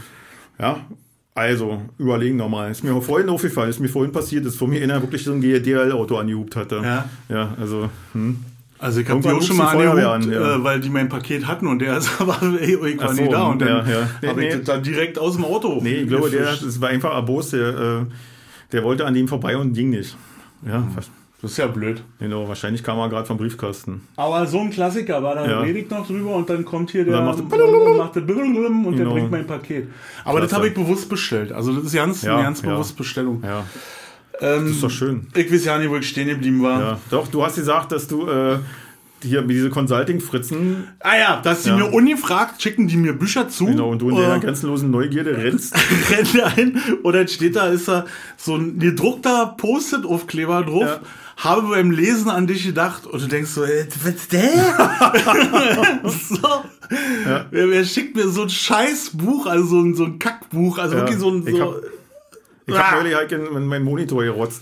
Ja, 0.59 0.85
also, 1.33 1.81
überlegen 1.97 2.35
nochmal. 2.35 2.71
Ist 2.71 2.83
mir 2.83 2.99
vorhin 3.01 3.29
aufgefallen, 3.29 3.69
ist 3.69 3.79
mir 3.79 3.87
vorhin 3.87 4.11
passiert, 4.11 4.45
dass 4.45 4.55
vor 4.55 4.67
mir 4.67 4.83
einer 4.83 5.01
wirklich 5.01 5.23
so 5.23 5.31
ein 5.31 5.41
DHL-Auto 5.41 6.17
angehupt 6.17 6.55
hatte. 6.55 6.81
Ja. 6.83 7.05
Ja, 7.29 7.55
also, 7.59 7.89
hm. 8.13 8.37
Also 8.77 9.01
ich 9.01 9.09
habe 9.09 9.21
die 9.21 9.29
auch 9.29 9.41
schon 9.43 9.57
mal 9.57 9.71
die 9.71 9.77
Feuerwehr 9.77 10.09
angerufen, 10.09 10.41
an, 10.41 10.49
ja. 10.49 10.55
äh, 10.55 10.63
weil 10.63 10.79
die 10.79 10.89
mein 10.89 11.07
Paket 11.07 11.45
hatten 11.45 11.67
und 11.67 11.79
der 11.79 11.93
ey, 11.93 11.99
ich 12.87 12.99
war 12.99 13.13
so, 13.13 13.21
nie 13.21 13.29
da 13.29 13.43
und 13.43 13.61
dann 13.61 13.67
ja, 13.67 13.91
ja. 13.91 14.09
Nee, 14.21 14.27
habe 14.27 14.43
ich 14.43 14.49
nee. 14.49 14.57
das 14.57 14.65
dann 14.65 14.81
direkt 14.81 15.19
aus 15.19 15.35
dem 15.35 15.45
Auto. 15.45 15.79
Nee, 15.83 15.97
ich 15.97 16.07
glaube, 16.07 16.31
der, 16.31 16.45
das 16.45 16.81
war 16.81 16.89
einfach 16.89 17.13
Abos, 17.13 17.51
der, 17.51 17.67
äh, 17.67 18.05
der 18.71 18.83
wollte 18.83 19.05
an 19.05 19.13
dem 19.13 19.27
vorbei 19.27 19.55
und 19.55 19.73
ging 19.73 19.91
nicht. 19.91 20.17
Ja, 20.65 20.87
das 21.41 21.51
ist 21.51 21.57
ja 21.57 21.67
blöd. 21.67 22.03
genau, 22.19 22.47
wahrscheinlich 22.47 22.83
kam 22.83 22.99
er 22.99 23.09
gerade 23.09 23.25
vom 23.25 23.37
Briefkasten. 23.37 24.01
Aber 24.15 24.45
so 24.45 24.59
ein 24.59 24.69
Klassiker 24.69 25.23
war, 25.23 25.35
da 25.35 25.49
Ja. 25.49 25.59
rede 25.61 25.79
ich 25.79 25.89
noch 25.89 26.05
drüber 26.05 26.35
und 26.35 26.49
dann 26.49 26.63
kommt 26.63 26.91
hier 26.91 27.03
der 27.05 27.15
dann 27.17 27.25
macht 27.25 27.39
und 27.39 27.97
macht 27.97 28.15
der 28.15 28.21
und 28.21 28.55
der 28.91 28.91
Genau. 29.05 29.13
bringt 29.13 29.31
mein 29.31 29.47
Paket. 29.47 29.87
Aber 30.23 30.39
das 30.39 30.49
Klasse. 30.49 30.55
habe 30.55 30.67
ich 30.69 30.73
bewusst 30.73 31.09
bestellt. 31.09 31.51
Also 31.51 31.73
das 31.73 31.85
ist 31.85 31.93
ganz, 31.93 32.21
Ja, 32.21 32.35
eine 32.35 32.43
ganz 32.43 32.61
ja. 32.61 32.69
bewusste 32.71 32.95
Bestellung. 32.95 33.41
Ja, 33.43 33.63
Ähm, 34.39 34.63
das 34.65 34.71
ist 34.71 34.83
doch 34.83 34.89
schön. 34.89 35.27
ich 35.35 35.51
weiß 35.51 35.65
ja 35.65 35.77
nicht, 35.77 35.89
wo 35.89 35.97
ich 35.97 36.07
stehen 36.09 36.27
geblieben 36.27 36.61
war. 36.63 36.79
Ja, 36.81 36.99
doch, 37.09 37.27
du 37.27 37.43
hast 37.43 37.55
gesagt, 37.55 37.91
dass 37.91 38.07
du 38.07 38.27
äh, 38.27 38.57
hier 39.23 39.43
diese 39.43 39.69
Consulting-Fritzen, 39.69 40.87
Ah 40.99 41.15
ja, 41.17 41.41
dass 41.43 41.61
die 41.63 41.69
Ja. 41.69 41.77
mir 41.77 41.93
ungefragt 41.93 42.59
schicken 42.61 42.87
die 42.87 42.97
mir 42.97 43.13
Bücher 43.13 43.49
zu. 43.49 43.65
genau, 43.65 43.89
und 43.89 44.01
du 44.01 44.09
in 44.09 44.15
deiner 44.15 44.37
äh, 44.37 44.39
grenzenlosen 44.39 44.89
Neugierde 44.89 45.37
rennst. 45.37 45.75
rennt 46.09 46.57
ein 46.57 46.81
und 47.03 47.13
dann 47.13 47.27
steht 47.27 47.55
da, 47.55 47.67
ist 47.67 47.87
da 47.87 48.05
so 48.37 48.55
ein 48.55 48.79
gedruckter 48.79 49.53
Post-it-Aufkleber 49.57 50.63
drauf. 50.63 50.83
Ja. 50.83 50.99
Habe 51.43 51.69
beim 51.69 51.89
Lesen 51.91 52.29
an 52.29 52.45
dich 52.45 52.63
gedacht 52.65 53.07
und 53.07 53.21
du 53.21 53.27
denkst 53.27 53.49
so, 53.51 53.63
äh, 53.63 53.87
was 54.03 54.27
der? 54.27 56.01
so. 56.03 56.37
Wer, 57.49 57.69
wer 57.69 57.83
schickt 57.85 58.15
mir 58.15 58.27
so 58.27 58.43
ein 58.43 58.49
scheiß 58.49 59.11
Buch, 59.13 59.47
also 59.47 59.65
so 59.65 59.79
ein, 59.79 59.95
so 59.95 60.03
ein 60.05 60.19
Kackbuch, 60.19 60.77
also 60.77 60.95
Ja. 60.95 61.01
wirklich 61.01 61.17
so 61.19 61.29
ein, 61.31 61.47
Ich 61.47 61.55
so, 61.55 61.61
hab- 61.61 61.81
Ich 62.67 62.75
Ah. 62.75 62.91
habe 62.91 62.97
neulich 63.01 63.15
halt 63.15 63.31
in 63.31 63.67
meinen 63.67 63.83
Monitor 63.83 64.23
gerotzt. 64.23 64.61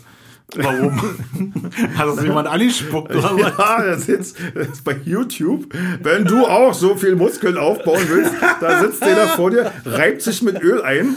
Warum? 0.56 1.00
Hat 1.96 2.08
das 2.08 2.24
jemand 2.24 2.48
angespuckt 2.48 3.16
oder 3.16 3.32
was? 3.36 3.58
Ja, 3.58 3.84
das 3.84 4.06
sitzt 4.06 4.38
das 4.54 4.68
ist 4.70 4.84
bei 4.84 4.96
YouTube. 5.06 5.66
Wenn 6.02 6.26
du 6.26 6.46
auch 6.46 6.74
so 6.74 6.96
viel 6.96 7.16
Muskeln 7.16 7.58
aufbauen 7.58 8.02
willst, 8.10 8.34
da 8.60 8.82
sitzt 8.82 9.02
der 9.04 9.16
da 9.16 9.28
vor 9.28 9.52
dir, 9.52 9.72
reibt 9.86 10.22
sich 10.22 10.42
mit 10.42 10.62
Öl 10.62 10.82
ein 10.82 11.16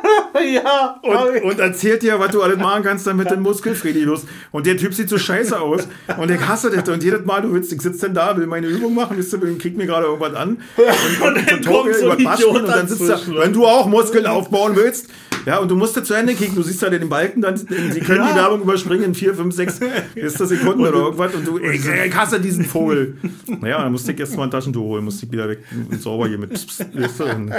ja, 0.54 1.00
und, 1.02 1.42
und 1.42 1.60
erzählt 1.60 2.02
dir, 2.02 2.18
was 2.18 2.30
du 2.30 2.42
alles 2.42 2.58
machen 2.58 2.82
kannst, 2.82 3.06
damit 3.06 3.30
du 3.30 3.36
Muskelfriedi 3.36 4.06
wirst. 4.06 4.26
Und 4.50 4.66
der 4.66 4.76
Typ 4.76 4.94
sieht 4.94 5.08
so 5.08 5.18
scheiße 5.18 5.58
aus. 5.60 5.86
Und 6.18 6.30
ich 6.30 6.40
hasse 6.40 6.70
das. 6.70 6.88
Und 6.88 7.02
jedes 7.02 7.24
Mal, 7.24 7.42
du 7.42 7.52
willst, 7.52 7.72
ich 7.72 7.80
sitze 7.80 8.06
dann 8.06 8.14
da, 8.14 8.36
will 8.36 8.46
meine 8.46 8.66
Übung 8.66 8.94
machen, 8.94 9.16
wisst 9.16 9.32
ihr, 9.32 9.58
krieg 9.58 9.76
mir 9.76 9.86
gerade 9.86 10.06
irgendwas 10.06 10.34
an. 10.34 10.58
Und, 10.76 11.26
und, 11.26 11.50
dann 11.50 11.64
kommt 11.64 11.94
so 11.94 12.10
ein 12.10 12.18
über 12.18 12.34
Idiot 12.34 12.62
und 12.62 12.68
dann 12.68 12.88
sitzt 12.88 13.02
da, 13.02 13.06
dazwischen. 13.14 13.38
wenn 13.38 13.52
du 13.52 13.66
auch 13.66 13.86
Muskeln 13.86 14.26
aufbauen 14.26 14.76
willst, 14.76 15.08
ja, 15.44 15.58
und 15.58 15.68
du 15.70 15.76
musst 15.76 15.96
da 15.96 16.04
zu 16.04 16.14
Ende 16.14 16.34
kicken, 16.34 16.54
du 16.54 16.62
siehst 16.62 16.82
da 16.82 16.88
den 16.88 17.08
Balken, 17.08 17.40
dann, 17.40 17.56
sie 17.56 17.66
können 17.66 18.22
die 18.22 18.30
Ja. 18.30 18.36
Werbung 18.36 18.64
überspringen 18.72 19.04
in 19.04 19.14
4, 19.14 19.34
5, 19.34 19.54
6 19.54 19.80
ist 20.14 20.38
Sekunden 20.38 20.80
oder 20.80 20.98
irgendwas 20.98 21.34
und 21.34 21.46
du, 21.46 21.58
ich, 21.58 21.84
ich 21.86 22.14
hasse 22.16 22.40
diesen 22.40 22.64
Vogel. 22.64 23.16
Naja, 23.46 23.82
dann 23.82 23.92
musste 23.92 24.12
ich 24.12 24.20
erst 24.20 24.36
mal 24.36 24.44
ein 24.44 24.50
Taschentuch 24.50 24.82
holen, 24.82 25.04
musste 25.04 25.26
ich 25.26 25.32
wieder 25.32 25.48
weg 25.48 25.60
und 25.90 26.00
sauber 26.00 26.28
hier 26.28 26.38
mit. 26.38 26.52
Pss, 26.52 26.66
pss, 26.84 27.20
und- 27.20 27.52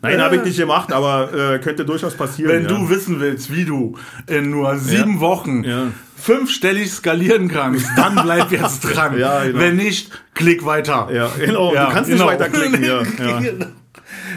Nein, 0.00 0.20
habe 0.20 0.36
ich 0.36 0.44
nicht 0.44 0.56
gemacht, 0.56 0.92
aber 0.92 1.54
äh, 1.54 1.58
könnte 1.58 1.84
durchaus 1.84 2.14
passieren. 2.14 2.52
Wenn 2.52 2.62
ja. 2.62 2.68
du 2.68 2.88
wissen 2.88 3.18
willst, 3.18 3.52
wie 3.52 3.64
du 3.64 3.96
in 4.28 4.50
nur 4.50 4.76
sieben 4.78 5.14
Ja. 5.14 5.20
Wochen 5.20 5.64
Ja. 5.64 5.86
fünfstellig 6.16 6.92
skalieren 6.92 7.48
kannst, 7.48 7.86
dann 7.96 8.14
bleib 8.14 8.52
jetzt 8.52 8.80
dran. 8.82 9.18
Ja, 9.18 9.42
genau. 9.44 9.58
Wenn 9.58 9.76
nicht, 9.76 10.10
klick 10.34 10.64
weiter. 10.64 11.08
Ja, 11.12 11.30
genau, 11.38 11.70
du 11.70 11.76
kannst 11.92 12.10
genau. 12.10 12.30
nicht 12.30 12.40
weiterklicken. 12.40 12.84
Ja, 12.84 13.02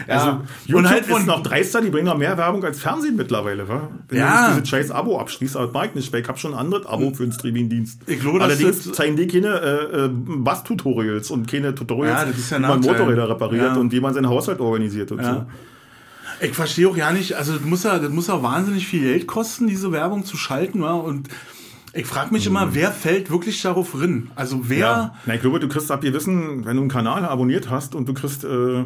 ja. 0.08 0.14
Ja. 0.14 0.20
Also, 0.20 0.40
YouTube 0.66 0.78
und 0.78 0.88
halt 0.90 1.08
ist 1.08 1.26
noch 1.26 1.42
dreister, 1.42 1.80
die 1.80 1.90
bringen 1.90 2.06
noch 2.06 2.16
mehr 2.18 2.36
Werbung 2.38 2.64
als 2.64 2.80
Fernsehen 2.80 3.16
mittlerweile, 3.16 3.68
wa? 3.68 3.88
Wenn 4.08 4.18
Ja. 4.18 4.48
du 4.48 4.54
dieses 4.56 4.68
scheiß 4.68 4.90
Abo 4.90 5.18
abschließt, 5.18 5.56
aber 5.56 5.66
das 5.66 5.74
mag 5.74 5.88
ich 5.90 5.94
nicht, 5.94 6.12
weil 6.12 6.22
ich 6.22 6.28
habe 6.28 6.38
schon 6.38 6.52
ein 6.54 6.58
anderes 6.58 6.86
Abo 6.86 7.12
für 7.14 7.22
einen 7.22 7.32
Streaming-Dienst. 7.32 8.02
Ich 8.06 8.20
glaube, 8.20 8.38
das 8.38 8.48
Allerdings 8.48 8.86
ist- 8.86 8.94
zeigen 8.94 9.16
die 9.16 9.26
keine 9.26 9.48
äh, 9.60 10.04
äh, 10.04 10.10
Bass-Tutorials 10.12 11.30
und 11.30 11.50
keine 11.50 11.74
Tutorials, 11.74 12.20
Ja, 12.20 12.26
das 12.26 12.50
wie 12.50 12.58
man. 12.60 12.80
Motorräder 12.80 13.28
repariert 13.28 13.76
und 13.76 13.92
wie 13.92 14.00
man 14.00 14.14
seinen 14.14 14.28
Haushalt 14.28 14.60
organisiert 14.60 15.12
und 15.12 15.20
Ja. 15.22 15.46
Ich 16.40 16.54
verstehe 16.54 16.88
auch 16.88 16.96
ja 16.96 17.12
nicht, 17.12 17.34
also 17.34 17.52
das 17.52 17.62
muss 17.62 17.84
ja, 17.84 17.98
das 18.00 18.10
muss 18.10 18.26
ja 18.26 18.42
wahnsinnig 18.42 18.86
viel 18.86 19.02
Geld 19.02 19.26
kosten, 19.28 19.68
diese 19.68 19.92
Werbung 19.92 20.24
zu 20.24 20.36
schalten, 20.36 20.82
wa? 20.82 20.92
Und 20.94 21.28
ich 21.94 22.06
frage 22.06 22.32
mich 22.32 22.46
immer, 22.46 22.74
wer 22.74 22.90
fällt 22.90 23.30
wirklich 23.30 23.62
darauf 23.62 23.94
rein? 24.00 24.30
Also 24.34 24.60
wer, 24.64 24.76
Mhm. 24.76 24.80
Ja. 24.80 25.14
Na, 25.26 25.34
ich 25.34 25.40
glaube, 25.40 25.60
du 25.60 25.68
kriegst 25.68 25.90
ab 25.92 26.00
gewissen, 26.00 26.64
wenn 26.64 26.74
du 26.76 26.82
einen 26.82 26.90
Kanal 26.90 27.24
abonniert 27.24 27.70
hast 27.70 27.94
und 27.94 28.08
du 28.08 28.14
kriegst 28.14 28.42
äh, 28.44 28.84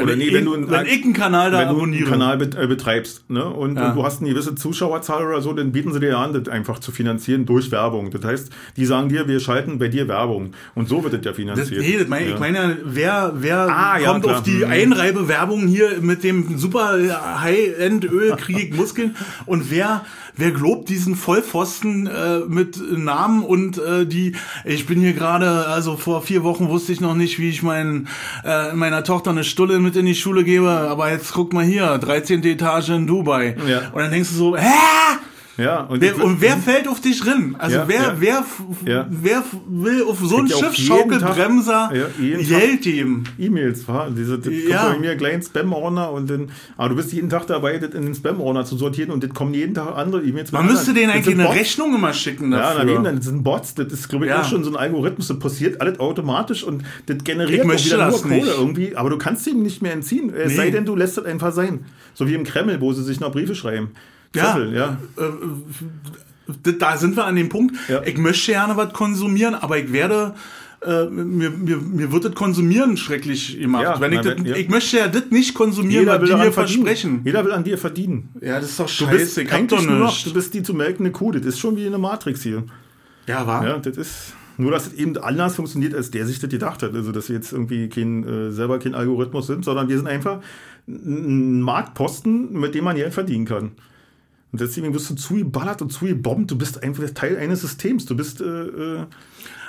Wenn 0.00 0.06
Oder 0.08 0.16
nee, 0.16 0.32
wenn 0.32 0.44
du 0.44 0.70
wenn 0.70 0.86
ich 0.86 1.04
einen 1.04 1.12
Kanal 1.12 1.50
da 1.50 1.60
wenn 1.60 1.68
du 1.76 1.82
einen. 1.82 2.04
Kanal 2.04 2.40
äh, 2.42 2.66
betreibst 2.66 3.28
ne? 3.30 3.44
und, 3.44 3.76
Ja. 3.76 3.88
und 3.90 3.96
du 3.96 4.02
hast 4.04 4.20
eine 4.20 4.30
gewisse 4.30 4.54
Zuschauerzahl 4.54 5.24
oder 5.26 5.40
so, 5.42 5.52
dann 5.52 5.72
bieten 5.72 5.92
sie 5.92 6.00
dir 6.00 6.18
an, 6.18 6.32
das 6.32 6.48
einfach 6.48 6.78
zu 6.78 6.90
finanzieren 6.92 7.46
durch 7.46 7.70
Werbung. 7.70 8.10
Das 8.10 8.24
heißt, 8.24 8.50
die 8.76 8.86
sagen 8.86 9.08
dir, 9.08 9.28
wir 9.28 9.40
schalten 9.40 9.78
bei 9.78 9.88
dir 9.88 10.08
Werbung. 10.08 10.52
Und 10.74 10.88
so 10.88 11.02
wird 11.04 11.12
das 11.14 11.20
ja 11.24 11.30
Das, 11.30 11.36
finanziert. 11.36 11.80
nee, 11.80 11.96
das 11.98 12.08
mein, 12.08 12.26
ja. 12.28 12.34
ich 12.34 12.40
meine 12.40 12.58
ja, 12.58 12.76
wer, 12.84 13.32
wer 13.36 13.58
Ah, 13.68 13.98
ja, 13.98 14.10
kommt 14.10 14.24
klar. 14.24 14.36
auf 14.38 14.42
die 14.42 14.64
Mhm. 14.64 14.70
Einreibewerbung 14.70 15.66
hier 15.68 16.00
mit 16.00 16.24
dem 16.24 16.58
super 16.58 16.98
High-End-Öl, 17.42 18.36
kriege 18.36 18.60
ich 18.62 18.74
Muskeln 18.76 19.16
und 19.46 19.70
wer, 19.70 20.04
wer 20.36 20.50
globt 20.50 20.88
diesen 20.88 21.14
Vollpfosten 21.16 22.06
äh, 22.06 22.40
mit 22.48 22.78
Namen 22.96 23.42
und 23.42 23.78
äh, 23.78 24.06
die, 24.06 24.34
ich 24.64 24.86
bin 24.86 25.00
hier 25.00 25.12
gerade, 25.12 25.66
also 25.66 25.96
vor 25.96 26.22
vier 26.22 26.42
Wochen 26.44 26.68
wusste 26.68 26.92
ich 26.92 27.00
noch 27.00 27.14
nicht, 27.14 27.38
wie 27.38 27.48
ich 27.50 27.62
mein, 27.62 28.08
äh, 28.44 28.72
meiner 28.74 29.04
Tochter 29.04 29.30
eine 29.30 29.44
Stulle 29.44 29.78
mit 29.78 29.89
in 29.96 30.06
die 30.06 30.14
Schule 30.14 30.44
gebe, 30.44 30.70
aber 30.70 31.10
jetzt 31.10 31.32
guck 31.32 31.52
mal 31.52 31.64
hier, 31.64 31.98
13. 31.98 32.44
Etage 32.44 32.90
in 32.90 33.06
Dubai. 33.06 33.56
Ja. 33.66 33.90
Und 33.92 34.00
dann 34.02 34.10
denkst 34.10 34.30
du 34.30 34.34
so, 34.34 34.56
hä? 34.56 34.66
Ja, 35.58 35.80
und, 35.84 36.00
Wer, 36.00 36.22
und 36.22 36.40
wer 36.40 36.56
fällt 36.56 36.88
auf 36.88 37.00
dich 37.00 37.20
drin? 37.20 37.54
Also 37.58 37.76
Ja, 37.76 37.84
wer, 37.88 37.96
ja. 38.02 38.14
wer, 38.18 38.44
Ja. 38.86 39.06
wer 39.10 39.42
will 39.68 40.04
auf 40.04 40.18
so 40.20 40.42
Tag- 40.42 40.78
ja, 40.78 42.06
jeden 42.18 42.46
Geld 42.48 42.82
geben? 42.82 43.24
E-Mails? 43.38 43.84
Diese, 44.16 44.38
das 44.38 44.52
Ja. 44.68 44.84
kommt 44.84 44.92
bei 44.94 44.98
mir 45.00 45.16
gleich 45.16 45.34
in 45.34 45.42
Spam-Ordner 45.42 46.10
und 46.12 46.30
dann, 46.30 46.50
aber 46.76 46.90
du 46.90 46.96
bist 46.96 47.12
jeden 47.12 47.28
Tag 47.28 47.46
dabei, 47.46 47.78
das 47.78 47.94
in 47.94 48.02
den 48.02 48.14
Spam-Ordner 48.14 48.64
zu 48.64 48.76
sortieren 48.76 49.10
und 49.10 49.22
das 49.22 49.30
kommen 49.34 49.52
jeden 49.54 49.74
Tag 49.74 49.96
andere 49.96 50.22
E-Mails. 50.22 50.52
Man 50.52 50.66
müsste 50.66 50.94
denen 50.94 51.10
eigentlich 51.10 51.34
eine 51.34 51.44
Bots. 51.44 51.56
Rechnung 51.56 51.94
immer 51.94 52.12
schicken 52.12 52.52
Ja, 52.52 52.58
dafür. 52.74 52.84
daneben, 52.94 53.16
das 53.16 53.24
sind 53.26 53.42
Bots, 53.42 53.74
das 53.74 53.92
ist, 53.92 54.08
glaube 54.08 54.26
ich, 54.26 54.32
auch 54.32 54.44
schon 54.48 54.64
so 54.64 54.70
ein 54.70 54.76
Algorithmus, 54.76 55.28
das 55.28 55.38
passiert 55.38 55.80
alles 55.80 56.00
automatisch 56.00 56.64
und 56.64 56.82
das 57.06 57.18
generiert 57.24 57.60
auch 57.66 57.84
wieder 57.84 57.96
das 57.98 58.12
nur 58.12 58.22
Kohle 58.22 58.34
nicht. 58.36 58.56
irgendwie, 58.58 58.96
aber 58.96 59.10
du 59.10 59.18
kannst 59.18 59.46
ihm 59.46 59.62
nicht 59.62 59.82
mehr 59.82 59.92
entziehen, 59.92 60.32
es 60.34 60.50
Nee. 60.52 60.56
sei 60.56 60.70
denn, 60.70 60.84
du 60.86 60.96
lässt 60.96 61.16
das 61.18 61.24
einfach 61.24 61.52
sein. 61.52 61.84
So 62.14 62.26
wie 62.26 62.34
im 62.34 62.44
Kreml, 62.44 62.80
wo 62.80 62.92
sie 62.92 63.02
sich 63.02 63.20
noch 63.20 63.32
Briefe 63.32 63.54
schreiben. 63.54 63.90
Ja. 64.34 64.52
Zettel, 64.52 64.74
ja. 64.74 64.98
Äh, 65.16 65.22
d- 66.66 66.78
da 66.78 66.96
sind 66.96 67.16
wir 67.16 67.24
an 67.24 67.36
dem 67.36 67.48
Punkt. 67.48 67.76
Ja. 67.88 68.02
Ich 68.04 68.16
möchte 68.18 68.52
gerne 68.52 68.76
was 68.76 68.92
konsumieren, 68.92 69.54
aber 69.54 69.78
ich 69.78 69.92
werde 69.92 70.34
äh, 70.82 71.04
mir, 71.06 71.50
mir, 71.50 71.76
mir 71.78 72.12
wird 72.12 72.24
das 72.24 72.34
Konsumieren 72.34 72.96
schrecklich 72.96 73.58
gemacht. 73.58 73.82
Ja, 73.82 74.00
wenn 74.00 74.12
ich, 74.12 74.20
na, 74.24 74.34
das, 74.34 74.46
ja. 74.46 74.56
ich 74.56 74.68
möchte 74.68 74.96
ja 74.98 75.08
das 75.08 75.24
nicht 75.30 75.54
konsumieren, 75.54 76.02
Jeder 76.04 76.14
was 76.14 76.28
will 76.28 76.36
die 76.36 76.42
mir 76.44 76.52
versprechen. 76.52 77.20
Jeder 77.24 77.44
will 77.44 77.52
an 77.52 77.64
dir 77.64 77.76
verdienen. 77.76 78.28
Ja, 78.40 78.60
das 78.60 78.70
ist 78.70 78.80
doch 78.80 78.86
Du 78.86 78.92
scheiße. 78.92 79.10
bist 79.16 79.38
ich 79.38 79.52
eigentlich 79.52 79.82
nur 79.86 79.96
noch, 79.98 80.22
du 80.22 80.32
bist 80.32 80.54
die 80.54 80.62
zu 80.62 80.72
melkende 80.74 81.10
Kuh. 81.10 81.32
Das 81.32 81.44
ist 81.44 81.58
schon 81.58 81.76
wie 81.76 81.86
eine 81.86 81.98
Matrix 81.98 82.42
hier. 82.42 82.64
Ja, 83.26 83.46
war. 83.46 83.66
Ja, 83.66 83.78
das 83.78 83.96
ist 83.96 84.34
nur, 84.56 84.70
dass 84.70 84.88
es 84.88 84.92
eben 84.94 85.16
anders 85.18 85.54
funktioniert, 85.56 85.94
als 85.94 86.10
der 86.10 86.26
sich 86.26 86.38
das 86.38 86.50
gedacht 86.50 86.82
hat. 86.82 86.94
Also, 86.94 87.12
dass 87.12 87.28
wir 87.28 87.36
jetzt 87.36 87.52
irgendwie 87.52 87.88
kein, 87.88 88.24
äh, 88.24 88.50
selber 88.50 88.78
kein 88.78 88.94
Algorithmus 88.94 89.46
sind, 89.46 89.64
sondern 89.64 89.88
wir 89.88 89.96
sind 89.96 90.06
einfach 90.06 90.40
ein 90.88 91.60
Marktposten, 91.62 92.52
mit 92.52 92.74
dem 92.74 92.84
man 92.84 92.96
Geld 92.96 93.12
verdienen 93.14 93.44
kann. 93.44 93.72
Und 94.52 94.60
deswegen 94.60 94.92
wirst 94.94 95.08
du 95.10 95.14
zugeballert 95.14 95.80
und 95.82 95.90
zugebombt. 95.92 96.50
Du 96.50 96.58
bist 96.58 96.82
einfach 96.82 97.04
Teil 97.14 97.36
eines 97.36 97.60
Systems. 97.60 98.04
Du 98.06 98.16
bist, 98.16 98.40
äh, 98.40 98.44
äh, 98.44 99.04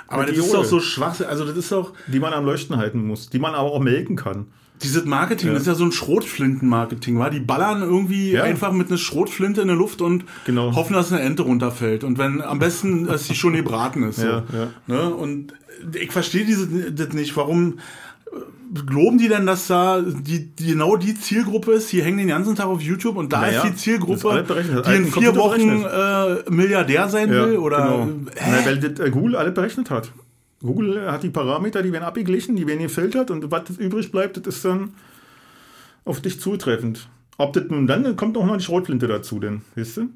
aber 0.08 0.22
das 0.24 0.30
eine 0.32 0.38
ist 0.38 0.46
Diode, 0.48 0.52
doch 0.58 0.64
so 0.64 0.80
schwach. 0.80 1.20
Also 1.20 1.44
das 1.44 1.56
ist 1.56 1.72
doch 1.72 1.92
die 2.08 2.18
man 2.20 2.32
am 2.32 2.44
Leuchten 2.44 2.76
halten 2.76 3.06
muss, 3.06 3.30
die 3.30 3.38
man 3.38 3.54
aber 3.54 3.70
auch 3.70 3.80
melken 3.80 4.16
kann. 4.16 4.46
Dieses 4.82 5.04
Marketing, 5.04 5.48
Ja. 5.48 5.52
das 5.52 5.62
ist 5.62 5.68
ja 5.68 5.74
so 5.74 5.84
ein 5.84 5.92
Schrotflinten-Marketing, 5.92 7.16
war? 7.16 7.30
Die 7.30 7.38
ballern 7.38 7.82
irgendwie 7.82 8.32
Ja. 8.32 8.42
einfach 8.42 8.72
mit 8.72 8.88
einer 8.88 8.98
Schrotflinte 8.98 9.60
in 9.60 9.68
der 9.68 9.76
Luft 9.76 10.02
und 10.02 10.24
Genau. 10.44 10.74
hoffen, 10.74 10.94
dass 10.94 11.12
eine 11.12 11.22
Ente 11.22 11.42
runterfällt. 11.42 12.02
Und 12.02 12.18
wenn 12.18 12.40
am 12.42 12.58
besten, 12.58 13.06
dass 13.06 13.26
sie 13.28 13.36
schon 13.36 13.52
gebraten 13.52 14.02
ist. 14.02 14.16
So. 14.16 14.26
Ja, 14.26 14.44
ja. 14.52 14.68
Ne? 14.88 15.14
Und 15.14 15.54
ich 15.94 16.10
verstehe 16.10 16.44
diese, 16.44 16.90
das 16.92 17.12
nicht. 17.12 17.36
Warum 17.36 17.78
glauben 18.86 19.18
die 19.18 19.28
denn, 19.28 19.46
dass 19.46 19.66
da 19.66 20.00
die, 20.00 20.46
die 20.46 20.66
genau 20.66 20.96
die 20.96 21.14
Zielgruppe 21.14 21.72
ist? 21.72 21.92
Die 21.92 22.02
hängen 22.02 22.18
den 22.18 22.28
ganzen 22.28 22.56
Tag 22.56 22.66
auf 22.66 22.80
YouTube 22.80 23.16
und 23.16 23.32
da 23.32 23.42
Naja, 23.42 23.58
ist 23.58 23.64
die 23.64 23.74
ist 23.74 23.78
Zielgruppe, 23.78 24.44
berechnet, 24.46 24.86
die 24.86 24.94
in 24.94 25.06
vier 25.06 25.36
Wochen 25.36 25.84
äh, 25.84 26.50
Milliardär 26.50 27.08
sein 27.08 27.30
will? 27.30 27.58
Oder 27.58 27.78
genau. 27.78 28.08
hä? 28.34 28.50
Na, 28.50 28.64
weil 28.64 28.78
das 28.78 28.98
äh, 29.06 29.10
Google 29.10 29.36
alle 29.36 29.52
berechnet 29.52 29.90
hat. 29.90 30.12
Google 30.60 31.10
hat 31.10 31.22
die 31.22 31.30
Parameter, 31.30 31.82
die 31.82 31.92
werden 31.92 32.04
abgeglichen, 32.04 32.56
die 32.56 32.66
werden 32.66 32.80
gefiltert 32.80 33.30
und 33.30 33.50
was 33.50 33.68
übrig 33.78 34.12
bleibt, 34.12 34.36
das 34.36 34.56
ist 34.56 34.64
dann 34.64 34.94
auf 36.04 36.20
dich 36.20 36.40
zutreffend. 36.40 37.08
Ob 37.36 37.52
das 37.52 37.64
nun 37.68 37.86
dann, 37.86 38.04
dann 38.04 38.16
kommt 38.16 38.36
auch 38.36 38.46
noch 38.46 38.56
die 38.56 38.64
Schrotflinte 38.64 39.08
dazu, 39.08 39.40
denn, 39.40 39.62
weißt 39.74 39.96
du? 39.98 40.08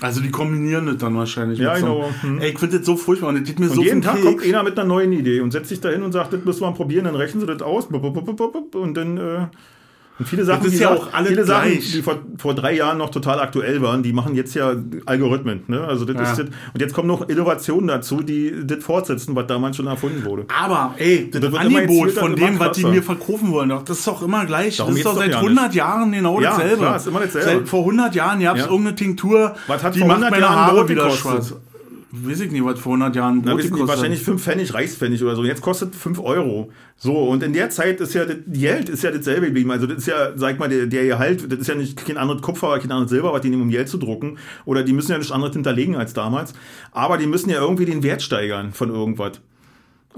Also 0.00 0.20
die 0.20 0.30
kombinieren 0.30 0.86
das 0.86 0.98
dann 0.98 1.16
wahrscheinlich. 1.16 1.58
Ja, 1.58 1.72
mit 1.72 1.80
so, 1.80 1.86
genau. 1.86 2.10
Hm. 2.20 2.38
Ey, 2.38 2.50
ich 2.50 2.58
finde 2.58 2.78
das 2.78 2.86
so 2.86 2.96
furchtbar 2.96 3.28
und 3.28 3.36
das 3.36 3.44
geht 3.44 3.58
mir 3.58 3.66
Und 3.66 3.76
so 3.76 3.82
jeden 3.82 4.02
Tag 4.02 4.16
den 4.16 4.24
kommt 4.24 4.40
Keks. 4.42 4.54
einer 4.54 4.62
mit 4.62 4.78
einer 4.78 4.86
neuen 4.88 5.12
Idee 5.12 5.40
und 5.40 5.50
setzt 5.50 5.68
sich 5.68 5.80
da 5.80 5.88
hin 5.88 6.02
und 6.02 6.12
sagt, 6.12 6.32
das 6.32 6.44
müssen 6.44 6.60
wir 6.60 6.70
mal 6.70 6.76
probieren, 6.76 7.04
dann 7.04 7.16
rechnen 7.16 7.40
sie 7.40 7.46
das 7.46 7.62
aus. 7.62 7.86
Und 7.86 8.94
dann 8.96 9.16
äh, 9.16 9.46
und 10.18 10.26
viele 10.28 10.44
Sachen, 10.44 10.66
ist 10.66 10.74
die, 10.74 10.82
ja 10.82 10.90
auch 10.94 11.12
alle 11.12 11.28
viele 11.28 11.44
Sachen, 11.44 11.70
die 11.78 12.02
vor, 12.02 12.16
vor 12.38 12.54
drei 12.54 12.74
Jahren 12.74 12.98
noch 12.98 13.10
total 13.10 13.40
aktuell 13.40 13.80
waren, 13.82 14.02
die 14.02 14.12
machen 14.12 14.34
jetzt 14.34 14.54
ja 14.54 14.74
Algorithmen. 15.06 15.62
Ne? 15.68 15.80
Also 15.82 16.04
das 16.04 16.16
Ja. 16.16 16.22
ist 16.22 16.38
das, 16.38 16.46
und 16.74 16.80
jetzt 16.80 16.92
kommen 16.94 17.08
noch 17.08 17.28
Innovationen 17.28 17.86
dazu, 17.88 18.22
die 18.22 18.52
das 18.64 18.82
fortsetzen, 18.84 19.34
was 19.36 19.46
damals 19.46 19.76
schon 19.76 19.86
erfunden 19.86 20.24
wurde. 20.24 20.46
Aber, 20.60 20.94
ey, 20.98 21.30
das, 21.30 21.40
Das 21.40 21.54
Angebot 21.54 22.10
von 22.12 22.34
dem, 22.36 22.58
was 22.58 22.76
die 22.76 22.84
mir 22.84 23.02
verkaufen 23.02 23.50
wollen, 23.52 23.68
das 23.68 23.98
ist 23.98 24.06
doch 24.06 24.22
immer 24.22 24.44
gleich. 24.46 24.76
Darum 24.78 24.92
das 24.92 24.98
ist 24.98 25.06
doch 25.06 25.16
seit 25.16 25.30
ja 25.32 25.38
100 25.40 25.74
Jahren 25.74 26.12
genau 26.12 26.40
Ja, 26.40 26.50
dasselbe. 26.50 26.76
klar, 26.78 26.96
ist 26.96 27.06
immer 27.06 27.20
dasselbe. 27.20 27.48
Seit 27.50 27.68
vor 27.68 27.80
100 27.84 28.14
Jahren 28.14 28.40
gab 28.40 28.56
es 28.56 28.62
Ja. 28.64 28.68
irgendeine 28.70 28.96
Tinktur, 28.96 29.54
Was 29.66 29.82
hat 29.82 29.94
die 29.94 30.00
macht 30.00 30.10
100 30.10 30.30
meine 30.32 30.42
Jahren 30.42 30.56
Haare 30.56 30.88
wieder 30.88 31.10
schwarz. 31.10 31.54
Weiß 32.10 32.40
ich 32.40 32.50
nicht, 32.50 32.64
was 32.64 32.80
vor 32.80 32.94
100 32.94 33.16
Jahren 33.16 33.42
Na, 33.44 33.54
gekostet 33.54 33.86
wahrscheinlich 33.86 34.22
5 34.22 34.42
Pfennig, 34.42 34.72
Reichspfennig 34.72 35.22
oder 35.22 35.36
so. 35.36 35.44
Jetzt 35.44 35.60
kostet 35.60 35.94
5 35.94 36.18
Euro. 36.20 36.72
So, 36.96 37.28
und 37.28 37.42
in 37.42 37.52
der 37.52 37.68
Zeit 37.68 38.00
ist 38.00 38.14
ja 38.14 38.24
das 38.24 38.38
Geld 38.46 38.88
ist 38.88 39.02
ja 39.02 39.10
dasselbe 39.10 39.46
geblieben. 39.46 39.70
Also 39.70 39.86
das 39.86 39.98
ist 39.98 40.06
ja, 40.06 40.32
sag 40.34 40.58
mal, 40.58 40.70
der, 40.70 40.86
der 40.86 41.04
Gehalt, 41.04 41.52
das 41.52 41.58
ist 41.58 41.66
ja 41.66 41.74
nicht 41.74 42.02
kein 42.06 42.16
anderes 42.16 42.40
Kupfer, 42.40 42.78
kein 42.78 42.90
anderes 42.92 43.10
Silber, 43.10 43.34
was 43.34 43.42
die 43.42 43.50
nehmen, 43.50 43.62
um 43.62 43.70
Geld 43.70 43.90
zu 43.90 43.98
drucken. 43.98 44.38
Oder 44.64 44.84
die 44.84 44.94
müssen 44.94 45.10
ja 45.10 45.18
nichts 45.18 45.32
anderes 45.32 45.52
hinterlegen 45.54 45.96
als 45.96 46.14
damals. 46.14 46.54
Aber 46.92 47.18
die 47.18 47.26
müssen 47.26 47.50
ja 47.50 47.60
irgendwie 47.60 47.84
den 47.84 48.02
Wert 48.02 48.22
steigern 48.22 48.72
von 48.72 48.88
irgendwas. 48.88 49.40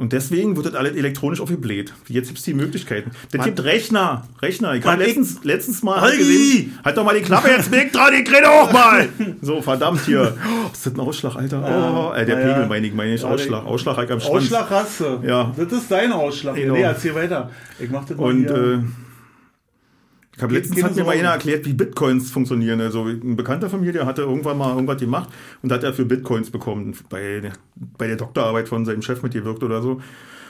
Und 0.01 0.14
deswegen 0.14 0.57
wird 0.57 0.64
das 0.64 0.74
alles 0.74 0.96
elektronisch 0.96 1.42
aufgebläht. 1.42 1.92
Jetzt 2.09 2.28
gibt 2.28 2.38
es 2.38 2.44
die 2.44 2.55
Möglichkeiten. 2.55 3.11
Das 3.32 3.44
gibt 3.44 3.62
Rechner. 3.62 4.26
Rechner. 4.40 4.74
Ich 4.74 4.82
habe 4.84 4.96
Mann, 4.96 5.07
letztens, 5.07 5.44
letztens 5.44 5.82
mal 5.82 6.01
Holgi! 6.01 6.16
gesehen. 6.18 6.78
Halt 6.82 6.96
doch 6.96 7.05
mal 7.05 7.14
die 7.14 7.20
Klappe 7.22 7.51
jetzt 7.51 7.70
weg 7.70 7.92
dran, 7.92 8.14
ich 8.14 8.26
rede 8.34 8.48
auch 8.48 8.72
mal. 8.72 9.09
So, 9.42 9.61
verdammt 9.61 10.01
hier. 10.07 10.34
Oh, 10.42 10.70
ist 10.72 10.86
das 10.86 10.94
ein 10.94 11.01
Ausschlag, 11.01 11.36
Alter? 11.36 11.62
Oh, 11.62 12.14
äh, 12.14 12.24
der 12.24 12.40
Ja. 12.40 12.46
Pegel 12.55 12.66
meine 12.66 12.86
ich, 12.86 12.94
meine 12.94 13.14
ich. 13.14 13.22
Ausschlag. 13.22 13.64
Ausschlag 13.66 13.96
halt 13.98 14.11
am 14.11 14.20
Schwanz. 14.20 14.44
Ausschlag 14.44 14.70
hast 14.70 15.01
du. 15.01 15.20
Ja. 15.26 15.53
Das 15.57 15.70
ist 15.70 15.90
dein 15.90 16.12
Ausschlag. 16.12 16.55
Genau. 16.57 16.74
Nee, 16.74 16.80
erzähl 16.82 17.14
weiter. 17.14 17.51
Ich 17.78 17.90
mach 17.90 18.07
das 18.07 18.16
mal 18.16 18.24
Und 18.24 18.38
hier. 18.48 18.57
äh, 18.57 18.78
ich 20.41 20.43
habe 20.43 20.55
letztens 20.55 20.82
hat 20.82 20.97
mir 20.97 21.05
mal 21.05 21.16
einer 21.18 21.28
erklärt, 21.30 21.66
wie 21.66 21.74
Bitcoins 21.74 22.30
funktionieren. 22.30 22.80
Also 22.80 23.05
ein 23.05 23.36
Bekannter 23.36 23.68
von 23.68 23.82
mir, 23.82 23.93
der 23.93 24.07
hatte 24.07 24.22
irgendwann 24.22 24.57
mal 24.57 24.72
irgendwas 24.74 24.99
gemacht 24.99 25.28
und 25.62 25.70
hat 25.70 25.82
dafür 25.82 26.07
Bitcoins 26.07 26.51
bekommen. 26.51 26.95
Bei, 27.11 27.41
der- 27.41 27.53
bei 27.99 28.07
der 28.07 28.16
Doktorarbeit 28.16 28.68
von 28.68 28.84
seinem 28.86 29.03
Chef 29.03 29.22
mitgewirkt 29.22 29.62
oder 29.62 29.82
so. 29.82 30.01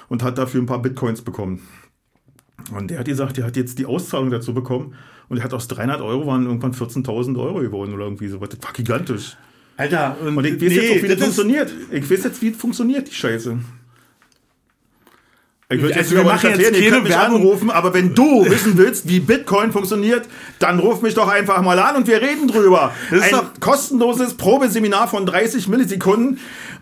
Und 0.09 0.23
hat 0.23 0.39
dafür 0.39 0.63
ein 0.63 0.67
paar 0.67 0.81
Bitcoins 0.81 1.23
bekommen. 1.23 1.61
Und 2.73 2.91
der 2.91 3.01
hat 3.01 3.07
gesagt, 3.07 3.37
der 3.37 3.45
hat 3.47 3.57
jetzt 3.57 3.79
die 3.81 3.87
Auszahlung 3.87 4.31
dazu 4.31 4.55
bekommen 4.55 4.95
und 5.29 5.39
er 5.39 5.45
hat 5.45 5.55
aus 5.55 5.67
300 5.69 6.01
Euro 6.03 6.27
waren 6.27 6.47
irgendwann 6.47 6.73
14.000 6.73 7.37
Euro 7.39 7.61
geworden 7.61 7.93
oder 7.95 8.05
irgendwie 8.05 8.29
so. 8.29 8.39
Das 8.39 8.59
war 8.63 8.73
gigantisch. 8.73 9.37
Alter, 9.77 10.17
Und 10.25 10.45
ich 10.45 10.55
weiß 10.61 10.73
jetzt 10.75 10.91
auch, 10.99 11.03
wie 11.03 11.09
das, 11.09 11.21
funktioniert. 11.21 11.73
Ich 11.91 12.11
weiß 12.11 12.25
jetzt, 12.25 12.43
wie 12.43 12.49
es 12.51 12.57
funktioniert, 12.57 13.09
die 13.09 13.15
Scheiße. 13.15 13.59
Ich 15.73 15.81
würde 15.81 15.95
Also 15.95 16.15
jetzt 16.17 16.25
wir 16.25 16.25
machen 16.25 16.51
jetzt 16.51 16.73
keine 16.73 16.91
könnt 16.91 17.05
mich 17.05 17.13
Werbung. 17.13 17.37
anrufen, 17.37 17.71
aber 17.71 17.95
wenn 17.95 18.13
du 18.15 18.45
wissen 18.51 18.77
willst, 18.77 19.09
wie 19.09 19.21
Bitcoin 19.21 19.71
funktioniert, 19.73 20.27
dann 20.59 20.81
ruf 20.81 21.01
mich 21.01 21.15
doch 21.15 21.29
einfach 21.29 21.63
mal 21.63 21.79
an 21.79 21.95
und 21.97 22.09
wir 22.09 22.21
reden 22.21 22.49
drüber. 22.49 22.93
Das 23.11 23.21
ist 23.21 23.25
Ein 23.35 23.41
doch- 23.41 23.61
kostenloses 23.61 24.35
Probeseminar 24.35 25.07
von 25.07 25.27
30 25.27 25.69
Millisekunden 25.69 26.39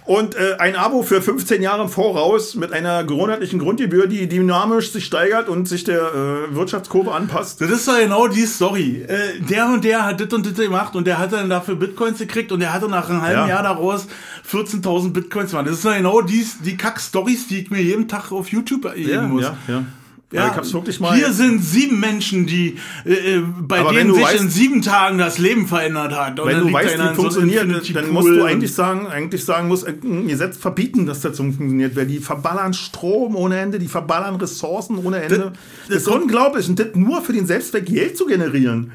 und 0.09 0.35
äh, 0.37 0.57
ein 0.59 0.75
Abo 0.75 1.03
für 1.03 1.21
15 1.21 1.61
Jahre 1.63 1.83
im 1.83 1.89
Voraus 1.91 2.55
mit 2.55 2.73
einer 2.73 3.05
monatlichen 3.05 3.59
Grundgebühr, 3.59 4.07
die 4.07 4.27
dynamisch 4.27 4.91
sich 4.91 5.05
steigert 5.05 5.49
und 5.51 5.69
sich 5.69 5.85
der 5.85 6.01
äh, 6.01 6.55
Wirtschaftskurve 6.55 7.13
anpasst. 7.13 7.61
Das 7.61 7.71
ist 7.71 7.87
doch 7.87 7.99
genau 7.99 8.27
die 8.27 8.47
Story. 8.47 9.05
Äh, 9.07 9.39
der 9.41 9.67
und 9.67 9.85
der 9.85 10.07
hat 10.07 10.21
das 10.21 10.33
und 10.33 10.47
das 10.47 10.55
gemacht 10.55 10.97
und 10.97 11.07
der 11.07 11.19
hat 11.19 11.33
dann 11.35 11.51
dafür 11.51 11.77
Bitcoins 11.77 12.19
gekriegt 12.19 12.51
und 12.53 12.61
der 12.61 12.73
hatte 12.73 12.89
nach 12.89 13.09
einem 13.11 13.21
halben 13.21 13.41
Ja. 13.43 13.49
Jahr 13.49 13.63
daraus 13.63 14.09
14.000 14.51 15.13
Bitcoins 15.13 15.51
gemacht. 15.51 15.67
Das 15.67 15.75
ist 15.75 15.85
doch 15.85 15.95
genau 15.95 16.23
die, 16.23 16.47
die 16.65 16.77
Kack-Stories, 16.79 17.47
die 17.49 17.61
ich 17.63 17.71
mir 17.71 17.83
jeden 17.83 18.09
Tag 18.09 18.33
auf 18.33 18.49
YouTube 18.49 18.93
geben 18.95 19.29
muss. 19.31 19.43
ja, 19.43 19.57
ja. 19.69 19.85
Ja, 20.31 20.49
ich 20.51 20.57
hab's 20.57 20.75
wirklich 20.75 21.01
mal. 21.01 21.17
Hier 21.17 21.33
sind 21.33 21.65
sieben 21.65 22.01
Menschen, 22.01 22.47
die 22.47 22.77
äh, 23.07 23.37
äh, 23.39 23.43
bei 23.61 23.81
Aber 23.81 23.93
denen 23.95 24.13
sich 24.13 24.23
weißt- 24.23 24.41
in 24.43 24.51
sieben 24.51 24.83
Tagen 24.83 25.17
das 25.17 25.39
Leben 25.39 25.67
verändert 25.67 26.13
hat. 26.15 26.37
Wenn 26.45 26.61
du 26.61 26.71
weißt, 26.71 26.99
wie 26.99 27.01
so 27.03 27.15
funktioniert, 27.15 27.63
Infinity 27.63 27.93
dann 27.95 28.11
musst 28.11 28.29
du 28.29 28.45
eigentlich 28.45 28.75
sagen, 28.75 29.07
eigentlich 29.07 29.43
sagen 29.43 29.69
muss, 29.69 29.85
ein 29.85 30.29
Gesetz 30.29 30.59
verbieten, 30.59 31.07
dass 31.07 31.21
das 31.23 31.35
so 31.39 31.45
funktioniert, 31.45 31.97
weil 31.97 32.07
die 32.07 32.19
verballern 32.19 32.75
Strom 32.75 33.37
ohne 33.37 33.59
Ende, 33.59 33.79
die 33.79 33.89
verballern 33.89 34.37
Ressourcen 34.37 34.99
ohne 34.99 35.23
Ende. 35.23 35.39
Das, 35.39 35.53
das 35.89 35.97
ist 35.97 36.05
kommt- 36.09 36.25
unglaublich. 36.25 36.69
Und 36.69 36.79
das 36.79 36.89
nur 36.95 37.23
für 37.23 37.33
den 37.33 37.47
Selbstzweck 37.47 37.87
Geld 37.87 38.19
zu 38.19 38.27
generieren. 38.27 38.93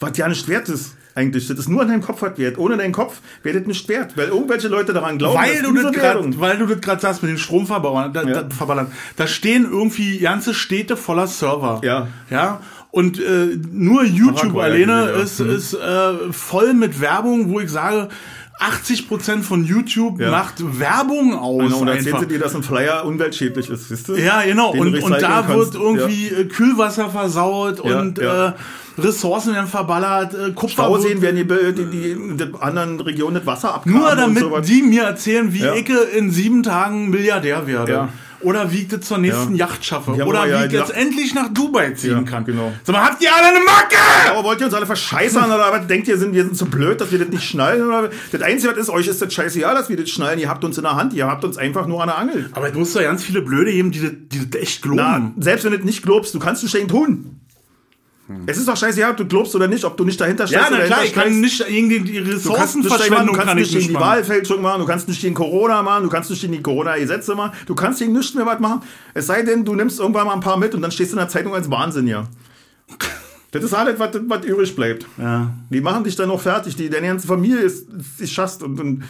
was 0.00 0.18
ja 0.18 0.28
nicht 0.28 0.46
wert 0.48 0.68
ist. 0.68 0.96
Eigentlich. 1.18 1.48
Das 1.48 1.58
ist 1.58 1.68
nur 1.68 1.82
an 1.82 1.88
deinem 1.88 2.00
Kopf 2.02 2.22
was 2.22 2.38
wert. 2.38 2.58
Ohne 2.58 2.76
deinen 2.76 2.92
Kopf 2.92 3.20
das 3.52 3.66
nicht 3.66 3.88
wert, 3.88 4.16
weil 4.16 4.28
irgendwelche 4.28 4.68
Leute 4.68 4.92
daran 4.92 5.18
glauben, 5.18 5.36
weil 5.38 5.60
du, 5.62 5.72
das 5.74 5.92
grad, 5.92 6.40
weil 6.40 6.58
du 6.58 6.66
das 6.66 6.80
gerade 6.80 7.00
sagst 7.00 7.22
mit 7.22 7.30
den 7.30 7.38
Stromverbauern, 7.38 8.12
da, 8.12 8.22
Ja. 8.22 8.42
da, 8.42 8.54
Verballern, 8.54 8.92
da 9.16 9.26
stehen 9.26 9.64
irgendwie 9.70 10.18
ganze 10.18 10.54
Städte 10.54 10.96
voller 10.96 11.26
Server. 11.26 11.80
Ja. 11.82 12.06
Ja. 12.30 12.60
Und 12.90 13.18
äh, 13.20 13.58
nur 13.72 14.04
YouTube 14.04 14.36
Paraguay, 14.54 14.84
alleine 14.84 15.10
ja. 15.12 15.22
ist, 15.22 15.40
Mhm. 15.40 15.50
ist 15.50 15.74
äh, 15.74 16.32
voll 16.32 16.72
mit 16.74 17.00
Werbung, 17.00 17.50
wo 17.50 17.60
ich 17.60 17.70
sage, 17.70 18.08
80% 18.60 19.42
von 19.42 19.64
YouTube 19.64 20.20
Ja. 20.20 20.30
macht 20.30 20.54
Werbung 20.80 21.34
aus. 21.38 21.62
Genau, 21.62 21.78
und 21.78 21.86
dann 21.86 21.96
erzählen 21.98 22.20
sie 22.20 22.26
dir, 22.26 22.38
dass 22.40 22.54
ein 22.54 22.62
Flyer 22.62 23.04
umweltschädlich 23.04 23.70
ist, 23.70 23.88
siehst 23.88 24.08
du? 24.08 24.16
Ja, 24.16 24.42
genau. 24.42 24.72
Den 24.72 24.80
Und, 24.80 25.02
und 25.02 25.12
da 25.22 25.42
kannst. 25.46 25.54
wird 25.54 25.74
irgendwie 25.74 26.28
äh, 26.28 26.44
Kühlwasser 26.46 27.08
versaut 27.10 27.84
Ja, 27.84 28.00
und 28.00 28.18
ja. 28.18 28.48
Äh, 28.48 28.52
Ressourcen 29.02 29.54
werden 29.54 29.68
verballert, 29.68 30.34
äh, 30.34 30.52
Kupfer 30.52 30.84
Stauseen 30.84 31.22
werden 31.22 31.36
die, 31.36 31.44
die, 31.74 31.90
die, 31.90 32.36
die 32.36 32.52
anderen 32.60 33.00
Regionen 33.00 33.36
das 33.36 33.46
Wasser 33.46 33.74
abgraben 33.74 33.98
nur 34.00 34.14
damit 34.16 34.38
sowas. 34.42 34.66
die 34.66 34.82
mir 34.82 35.02
erzählen, 35.04 35.52
wie 35.52 35.60
Ja. 35.60 35.74
ich 35.74 35.88
in 36.16 36.30
sieben 36.30 36.62
Tagen 36.62 37.10
Milliardär 37.10 37.66
werde. 37.66 37.92
Ja. 37.92 38.08
Oder 38.40 38.70
wie 38.70 38.82
ich 38.82 38.88
das 38.88 39.00
zur 39.00 39.18
nächsten 39.18 39.56
Ja. 39.56 39.66
Yacht 39.66 39.84
schaffe. 39.84 40.12
Oder 40.12 40.44
wie 40.46 40.66
ich 40.66 40.72
jetzt 40.72 40.94
endlich 40.94 41.34
nach 41.34 41.48
Dubai 41.52 41.90
ziehen 41.90 42.24
kann. 42.24 42.44
genau. 42.44 42.72
Sag 42.84 42.94
mal, 42.94 43.04
habt 43.04 43.20
ihr 43.20 43.34
alle 43.34 43.48
eine 43.48 43.58
Macke? 43.64 43.96
Aber 44.30 44.44
wollt 44.44 44.60
ihr 44.60 44.66
uns 44.66 44.74
alle 44.74 44.86
verscheißern 44.86 45.46
oder 45.50 45.72
was? 45.72 45.88
Denkt 45.88 46.06
ihr, 46.06 46.16
sind, 46.16 46.32
wir 46.34 46.44
sind 46.44 46.56
so 46.56 46.66
blöd, 46.66 47.00
dass 47.00 47.10
wir 47.10 47.18
das 47.18 47.30
nicht 47.30 47.42
schnallen? 47.42 47.84
Oder? 47.84 48.10
Das 48.30 48.40
Einzige, 48.42 48.70
was 48.72 48.78
ist, 48.78 48.90
euch 48.90 49.08
ist 49.08 49.20
das 49.20 49.34
scheißegal, 49.34 49.74
dass 49.74 49.88
wir 49.88 49.96
das 49.96 50.08
schnallen. 50.08 50.38
Ihr 50.38 50.48
habt 50.48 50.62
uns 50.64 50.76
in 50.78 50.84
der 50.84 50.94
Hand, 50.94 51.14
ihr 51.14 51.26
habt 51.26 51.44
uns 51.44 51.58
einfach 51.58 51.88
nur 51.88 52.00
an 52.00 52.06
der 52.10 52.18
Angel. 52.18 52.48
Aber 52.52 52.68
es 52.68 52.74
muss 52.76 52.92
doch 52.92 53.00
ganz 53.00 53.24
viele 53.24 53.42
Blöde 53.42 53.72
geben, 53.72 53.90
die 53.90 54.00
das, 54.02 54.12
die 54.30 54.48
das 54.48 54.62
echt 54.62 54.82
glauben. 54.82 55.32
Na, 55.36 55.42
selbst 55.42 55.64
wenn 55.64 55.72
du 55.72 55.78
das 55.78 55.86
nicht 55.86 56.04
glaubst, 56.04 56.32
du 56.32 56.38
kannst 56.38 56.62
es 56.62 56.72
nicht 56.72 56.86
tun. 56.88 57.40
Es 58.46 58.58
ist 58.58 58.68
doch 58.68 58.76
scheißegal, 58.76 59.12
ob 59.12 59.16
du 59.16 59.26
glaubst 59.26 59.54
oder 59.54 59.68
nicht, 59.68 59.84
ob 59.84 59.96
du 59.96 60.04
nicht 60.04 60.20
dahinter 60.20 60.46
stehst 60.46 60.60
ja, 60.60 60.68
na 60.70 60.76
oder 60.76 60.86
klar, 60.86 61.04
ich 61.04 61.14
kann 61.14 61.40
nicht 61.40 61.60
irgendwie 61.66 62.00
die 62.00 62.18
Du 62.18 62.24
kannst 62.52 62.76
nicht, 62.76 62.84
Ressourcenverschwendung 62.84 63.26
du 63.28 63.32
kannst 63.32 63.46
kann 63.46 63.56
nicht 63.56 63.74
ich 63.74 63.80
gegen 63.80 63.94
die. 63.94 64.00
Wahlfälschung 64.00 64.60
machen, 64.60 64.80
du 64.80 64.86
kannst 64.86 65.08
nicht 65.08 65.20
gegen 65.20 65.34
Corona 65.34 65.82
machen, 65.82 66.04
du 66.04 66.10
kannst 66.10 66.28
nicht 66.28 66.40
gegen 66.42 66.52
die 66.52 66.62
Corona-Gesetze 66.62 67.34
machen, 67.34 67.52
du 67.66 67.74
kannst 67.74 68.00
gegen 68.00 68.12
nichts 68.12 68.34
mehr 68.34 68.44
was 68.44 68.60
machen. 68.60 68.82
Es 69.14 69.26
sei 69.26 69.42
denn, 69.42 69.64
du 69.64 69.74
nimmst 69.74 69.98
irgendwann 69.98 70.26
mal 70.26 70.34
ein 70.34 70.40
paar 70.40 70.58
mit 70.58 70.74
und 70.74 70.82
dann 70.82 70.90
stehst 70.90 71.12
du 71.12 71.16
in 71.16 71.20
der 71.20 71.28
Zeitung 71.30 71.54
als 71.54 71.70
Wahnsinniger. 71.70 72.28
Das 73.50 73.64
ist 73.64 73.72
alles, 73.72 73.98
was, 73.98 74.10
was 74.26 74.44
übrig 74.44 74.76
bleibt. 74.76 75.06
Ja. 75.16 75.50
Die 75.70 75.80
machen 75.80 76.04
dich 76.04 76.14
dann 76.14 76.28
noch 76.28 76.40
fertig. 76.40 76.76
Die, 76.76 76.90
deine 76.90 77.06
ganze 77.06 77.26
Familie 77.26 77.60
ist, 77.60 77.88
ist 78.18 78.32
schast 78.32 78.62
und, 78.62 78.78
und 78.78 79.04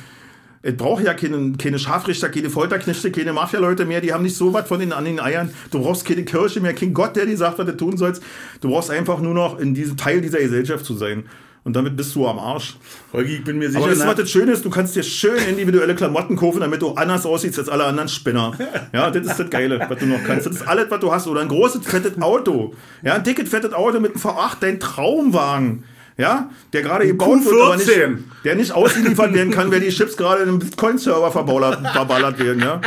es 0.62 0.76
braucht 0.76 1.04
ja 1.04 1.14
keine, 1.14 1.52
keine 1.56 1.78
Scharfrichter, 1.78 2.28
keine 2.28 2.50
Folterknechte, 2.50 3.10
keine 3.12 3.32
Mafia-Leute 3.32 3.84
mehr. 3.84 4.00
Die 4.00 4.12
haben 4.12 4.24
nicht 4.24 4.36
so 4.36 4.52
was 4.52 4.66
von 4.66 4.80
den, 4.80 4.92
an 4.92 5.04
den 5.04 5.20
Eiern. 5.20 5.50
Du 5.70 5.80
brauchst 5.80 6.04
keine 6.04 6.24
Kirche 6.24 6.60
mehr, 6.60 6.74
kein 6.74 6.92
Gott, 6.94 7.14
der 7.16 7.26
dir 7.26 7.36
sagt, 7.36 7.58
was 7.58 7.66
du 7.66 7.76
tun 7.76 7.96
sollst. 7.96 8.22
Du 8.60 8.68
brauchst 8.70 8.90
einfach 8.90 9.20
nur 9.20 9.34
noch 9.34 9.58
in 9.58 9.74
diesem 9.74 9.96
Teil 9.96 10.20
dieser 10.20 10.38
Gesellschaft 10.38 10.84
zu 10.84 10.94
sein. 10.94 11.24
Und 11.64 11.74
damit 11.76 11.96
bist 11.96 12.14
du 12.14 12.26
am 12.26 12.38
Arsch. 12.38 12.76
Holgi, 13.12 13.36
ich 13.36 13.44
bin 13.44 13.58
mir 13.58 13.68
sicher, 13.70 13.84
Aber 13.84 13.94
na- 13.94 14.06
was 14.06 14.14
das 14.16 14.30
Schöne 14.30 14.52
ist? 14.52 14.64
Du 14.64 14.70
kannst 14.70 14.96
dir 14.96 15.02
schön 15.02 15.36
individuelle 15.48 15.94
Klamotten 15.94 16.34
kaufen, 16.34 16.60
damit 16.60 16.80
du 16.80 16.92
anders 16.94 17.26
aussiehst 17.26 17.58
als 17.58 17.68
alle 17.68 17.84
anderen 17.84 18.08
Spinner. 18.08 18.52
Ja, 18.92 19.10
das 19.10 19.26
ist 19.26 19.38
das 19.38 19.50
Geile, 19.50 19.84
was 19.86 19.98
du 19.98 20.06
noch 20.06 20.24
kannst. 20.24 20.46
Das 20.46 20.56
ist 20.56 20.66
alles, 20.66 20.86
was 20.90 21.00
du 21.00 21.12
hast. 21.12 21.26
Oder 21.26 21.42
ein 21.42 21.48
großes, 21.48 21.86
fettes 21.86 22.20
Auto. 22.22 22.74
Ja, 23.02 23.14
ein 23.16 23.22
dickes, 23.22 23.50
fettes 23.50 23.74
Auto 23.74 24.00
mit 24.00 24.12
einem 24.14 24.20
V8, 24.22 24.56
dein 24.60 24.80
Traumwagen. 24.80 25.84
Ja, 26.18 26.50
der 26.72 26.82
gerade 26.82 27.06
gebaut 27.06 27.44
wird, 27.44 27.62
aber 27.62 27.76
nicht, 27.76 27.88
Q14. 27.88 28.18
der 28.44 28.56
nicht 28.56 28.72
ausgeliefert 28.72 29.32
werden 29.32 29.52
kann, 29.52 29.70
weil 29.70 29.78
die 29.78 29.90
Chips 29.90 30.16
gerade 30.16 30.42
in 30.42 30.48
einem 30.48 30.58
Bitcoin-Server 30.58 31.30
verballert, 31.30 31.80
verballert 31.92 32.40
werden, 32.40 32.60
ja. 32.60 32.80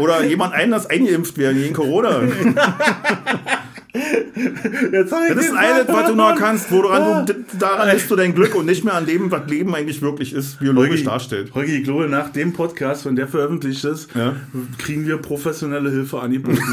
Oder 0.00 0.24
jemand 0.24 0.54
anders 0.54 0.86
eingeimpft 0.86 1.38
werden 1.38 1.58
gegen 1.58 1.74
Corona. 1.74 2.22
Jetzt 3.92 5.12
ich 5.12 5.34
Das 5.34 5.44
ist 5.44 5.54
alles, 5.54 5.88
was 5.88 6.06
du 6.06 6.14
noch 6.14 6.34
kannst, 6.36 6.70
woran 6.70 7.26
du, 7.26 7.34
daran 7.58 7.88
misst 7.92 8.10
du 8.10 8.16
dein 8.16 8.34
Glück 8.34 8.54
und 8.54 8.66
nicht 8.66 8.84
mehr 8.84 8.94
an 8.94 9.06
dem, 9.06 9.30
was 9.30 9.48
Leben 9.48 9.74
eigentlich 9.74 10.00
wirklich 10.00 10.32
ist, 10.32 10.60
biologisch 10.60 10.90
Holgi, 10.90 11.04
darstellt. 11.04 11.54
Holgi, 11.54 11.78
ich 11.78 11.84
glaube, 11.84 12.08
nach 12.08 12.30
dem 12.30 12.52
Podcast, 12.52 13.04
wenn 13.06 13.16
der 13.16 13.26
veröffentlicht 13.26 13.84
ist, 13.84 14.08
Ja. 14.14 14.36
kriegen 14.78 15.06
wir 15.06 15.16
professionelle 15.18 15.90
Hilfe 15.90 16.20
angeboten. 16.20 16.58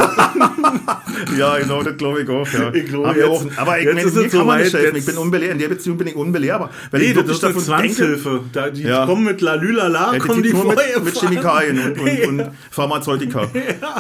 Ja, 1.38 1.58
genau, 1.58 1.82
das 1.84 1.98
glaube 1.98 2.22
ich 2.22 2.30
auch. 2.30 2.48
Ja. 2.52 2.72
Ich 2.74 2.86
glaube, 2.86 3.18
jetzt- 3.18 3.28
auch, 3.28 3.46
aber 3.58 3.80
ich, 3.80 3.86
jetzt 3.86 3.96
meine, 3.96 4.08
ist 4.08 4.16
mir 4.16 4.26
es 4.26 4.32
kann 4.32 4.46
man 4.46 4.60
nicht 4.60 4.72
soweit, 4.72 4.84
helfen. 4.84 4.98
Ich 4.98 5.06
bin 5.06 5.18
unbelehrbar. 5.18 5.54
In 5.54 5.60
der 5.60 5.68
Beziehung 5.70 5.98
bin 5.98 6.08
ich 6.08 6.16
unbelehrbar. 6.16 6.70
Weil 6.92 7.02
nee, 7.02 7.08
ich 7.08 7.14
das 7.16 7.30
ist 7.30 7.44
eine 7.44 7.56
Zwangshilfe. 7.58 8.42
Da, 8.54 8.70
die 8.70 8.84
Ja. 8.84 9.06
kommen 9.06 9.24
mit 9.24 9.42
Lalülala, 9.42 10.14
Ja, 10.14 10.20
kommen 10.20 10.44
die 10.44 10.50
die 10.50 10.56
nur 10.56 10.68
mit, 10.68 10.78
mit. 11.04 11.16
Chemikalien 11.20 11.80
und, 11.80 12.00
und, 12.00 12.26
und 12.28 12.52
Pharmazeutika. 12.72 13.48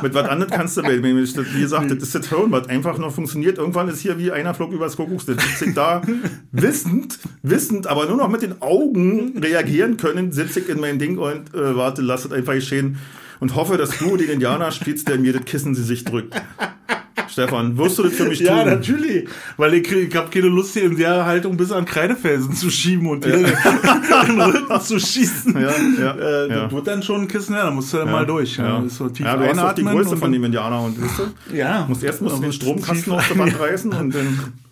Mit 0.03 0.13
was 0.13 0.30
anderem 0.30 0.51
kannst 0.51 0.78
du, 0.78 0.84
wie 0.84 1.61
gesagt, 1.61 1.91
das 1.91 1.97
ist 2.03 2.15
das 2.15 2.30
Hirn, 2.30 2.51
was 2.51 2.70
einfach 2.70 2.97
noch 3.07 3.15
funktioniert. 3.15 3.57
Irgendwann 3.57 3.87
ist 3.89 4.01
hier 4.01 4.19
wie 4.19 4.31
einer 4.31 4.53
flog 4.53 4.71
übers 4.71 4.95
Kuckucksnest. 4.95 5.41
Sitze 5.41 5.65
ich 5.65 5.73
da 5.73 6.01
wissend, 6.51 7.19
wissend, 7.41 7.87
aber 7.87 8.05
nur 8.05 8.17
noch 8.17 8.29
mit 8.29 8.41
den 8.41 8.61
Augen 8.61 9.37
reagieren 9.37 9.97
können, 9.97 10.31
sitze 10.31 10.59
ich 10.59 10.69
in 10.69 10.79
mein 10.79 10.99
Ding 10.99 11.17
und 11.17 11.53
äh, 11.53 11.75
warte, 11.75 12.01
lass 12.01 12.25
es 12.25 12.31
einfach 12.31 12.53
geschehen 12.53 12.97
und 13.39 13.55
hoffe, 13.55 13.77
dass 13.77 13.97
du 13.97 14.17
den 14.17 14.29
Indianer 14.29 14.71
spielst, 14.71 15.07
der 15.07 15.17
mir 15.17 15.33
das 15.33 15.45
Kissen 15.45 15.75
sie 15.75 15.83
sich 15.83 16.03
drückt. 16.03 16.35
Stefan, 17.30 17.78
wirst 17.78 17.99
du 17.99 18.03
das 18.03 18.13
für 18.13 18.25
mich 18.25 18.39
Ja, 18.41 18.63
tun? 18.63 18.69
natürlich. 18.71 19.28
Weil 19.57 19.73
ich, 19.75 19.91
ich 19.91 20.15
habe 20.15 20.30
keine 20.30 20.47
Lust, 20.47 20.73
hier 20.73 20.84
in 20.84 20.97
der 20.97 21.25
Haltung 21.25 21.57
bis 21.57 21.71
an 21.71 21.86
Kreidefelsen 21.86 22.53
zu 22.53 22.69
schieben 22.69 23.07
und 23.07 23.25
in 23.25 23.43
den 23.43 24.41
Rücken 24.41 24.82
zu 24.82 24.99
schießen. 24.99 25.53
Ja, 25.59 25.71
ja, 25.99 26.11
äh, 26.15 26.49
ja. 26.49 26.63
Das 26.63 26.71
wird 26.71 26.88
dann 26.88 27.03
schon 27.03 27.21
ein 27.21 27.28
Kissen 27.28 27.55
her, 27.55 27.65
da 27.65 27.71
musst 27.71 27.93
du 27.93 27.97
dann 27.97 28.11
mal 28.11 28.25
durch. 28.25 28.57
Ja. 28.57 28.67
Ja. 28.67 28.78
Das 28.80 28.91
ist 28.93 28.97
so 28.97 29.09
tief 29.09 29.25
ja, 29.25 29.36
du 29.38 29.47
hast 29.47 29.59
auch 29.59 29.73
die 29.73 29.84
Größe 29.84 30.17
von 30.17 30.32
dem 30.32 30.43
Indianer 30.43 30.82
und 30.82 31.01
weißt 31.01 31.19
du? 31.19 31.55
Ja. 31.55 31.86
Musst 31.88 32.03
erst 32.03 32.21
musst 32.21 32.38
du 32.38 32.41
den 32.41 32.53
Stromkasten 32.53 33.13
aus 33.13 33.23
der 33.28 33.38
Wand 33.38 33.59
reißen 33.59 33.93
und 33.93 34.15
dann. 34.15 34.39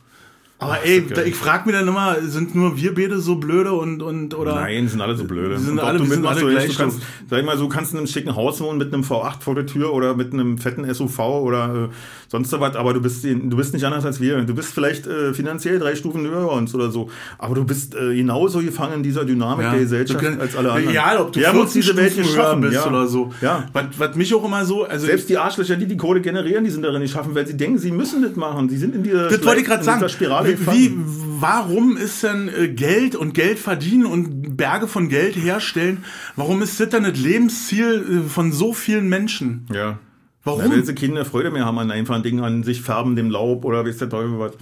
Aber 0.58 0.86
ey, 0.86 1.06
da, 1.06 1.22
ich 1.22 1.36
frage 1.36 1.66
mich 1.68 1.76
dann 1.78 1.86
immer, 1.86 2.16
sind 2.22 2.56
nur 2.56 2.78
wir 2.78 2.96
beide 2.96 3.20
so 3.20 3.36
blöde 3.36 3.74
und, 3.74 4.02
und 4.02 4.34
oder? 4.34 4.56
Nein, 4.56 4.88
sind 4.88 5.02
alle 5.02 5.18
so 5.18 5.26
blöde. 5.26 5.60
Sind 5.60 5.78
alle- 5.80 6.00
du 6.00 6.06
sind 6.06 6.26
alle 6.26 6.42
nicht, 6.46 6.50
gleich 6.52 6.70
du 6.72 6.78
kannst, 6.78 7.02
sag 7.30 7.40
ich 7.40 7.46
mal, 7.46 7.58
so 7.58 7.68
kannst 7.68 7.92
in 7.92 7.98
einem 7.98 8.08
schicken 8.08 8.34
Haus 8.38 8.62
wohnen 8.62 8.78
mit 8.78 8.94
einem 8.94 9.04
V8 9.04 9.42
vor 9.42 9.54
der 9.54 9.66
Tür 9.66 9.92
oder 9.94 10.16
mit 10.16 10.32
einem 10.32 10.58
fetten 10.58 10.92
SUV 10.92 11.20
oder 11.20 11.90
äh, 11.90 11.90
sonst 12.36 12.60
was, 12.60 12.76
aber 12.76 12.94
du 12.94 13.02
bist, 13.02 13.24
du 13.24 13.56
bist 13.58 13.74
nicht 13.74 13.86
anders 13.86 14.06
als 14.06 14.20
wir. 14.20 14.42
Du 14.42 14.54
bist 14.54 14.74
vielleicht 14.74 15.08
äh, 15.08 15.34
finanziell 15.34 15.80
drei 15.80 15.96
Stufen 15.96 16.26
über 16.26 16.52
uns 16.52 16.74
oder 16.76 16.92
so, 16.92 17.10
aber 17.38 17.56
du 17.56 17.64
bist 17.64 17.96
äh, 17.96 18.16
genauso 18.16 18.60
gefangen 18.60 18.96
in 18.96 19.04
dieser 19.04 19.26
Dynamik 19.26 19.70
der 19.72 19.80
Gesellschaft 19.80 20.20
kannst- 20.24 20.42
als 20.42 20.56
alle 20.56 20.72
anderen. 20.72 20.90
Egal, 20.92 21.18
ob 21.18 21.32
du 21.32 21.40
wir 21.40 21.48
haben 21.48 21.60
uns 21.60 21.74
14 21.74 21.82
diese 21.82 21.98
Welt 21.98 22.16
höher 22.16 22.24
geschaffen 22.24 22.62
bist 22.62 22.74
ja. 22.74 22.88
oder 22.88 23.08
so. 23.08 23.32
Ja. 23.42 23.66
Was, 23.74 23.86
was 23.98 24.16
mich 24.16 24.34
auch 24.34 24.44
immer 24.44 24.66
so, 24.66 24.84
also 24.84 25.06
Selbst 25.06 25.30
die 25.30 25.38
Arschlöcher, 25.38 25.76
die 25.76 25.88
die 25.88 25.98
Kohle 25.98 26.22
generieren, 26.22 26.64
die 26.64 26.70
sind 26.72 26.84
darin 26.84 27.02
nicht 27.02 27.12
schaffen, 27.14 27.34
weil 27.36 27.48
sie 27.48 27.56
denken, 27.58 27.78
sie 27.78 27.92
müssen 27.92 28.22
das 28.22 28.36
machen. 28.36 28.70
Sie 28.70 28.78
sind 28.78 28.96
in 28.96 29.04
dieser, 29.04 29.30
Das 29.30 29.44
wollte 29.46 29.62
ich 29.62 29.68
gerade 29.68 29.80
in 29.82 29.86
sagen. 29.86 30.10
Spirale 30.10 30.52
gefangen. 30.56 30.78
wie, 30.78 30.94
warum 31.40 31.98
ist 31.98 32.24
denn 32.24 32.50
äh, 32.50 32.68
Geld 32.70 33.16
und 33.16 33.34
Geld 33.34 33.60
verdienen 33.60 34.06
und 34.06 34.58
Berge 34.58 34.88
von 34.88 35.10
Geld 35.10 35.36
herstellen, 35.36 36.04
warum 36.36 36.62
ist 36.62 36.80
das 36.80 36.90
dann 36.90 37.04
das 37.04 37.18
Lebensziel 37.18 38.24
äh, 38.26 38.30
von 38.30 38.52
so 38.52 38.74
vielen 38.74 39.08
Menschen? 39.10 39.66
Ja. 39.74 40.00
Warum? 40.46 40.62
Ja, 40.62 40.70
weil 40.72 40.86
sie 40.86 40.96
keine 40.96 41.26
Freude 41.26 41.52
mehr 41.52 41.66
haben 41.66 41.78
an 41.80 41.92
einfachen 41.92 42.24
Dingen, 42.24 42.44
an 42.44 42.64
sich 42.64 42.82
färben, 42.82 43.16
dem 43.18 43.30
Laub 43.30 43.66
oder 43.66 43.86
weiß 43.86 43.98
der 43.98 44.10
Teufel 44.10 44.40
was. 44.40 44.54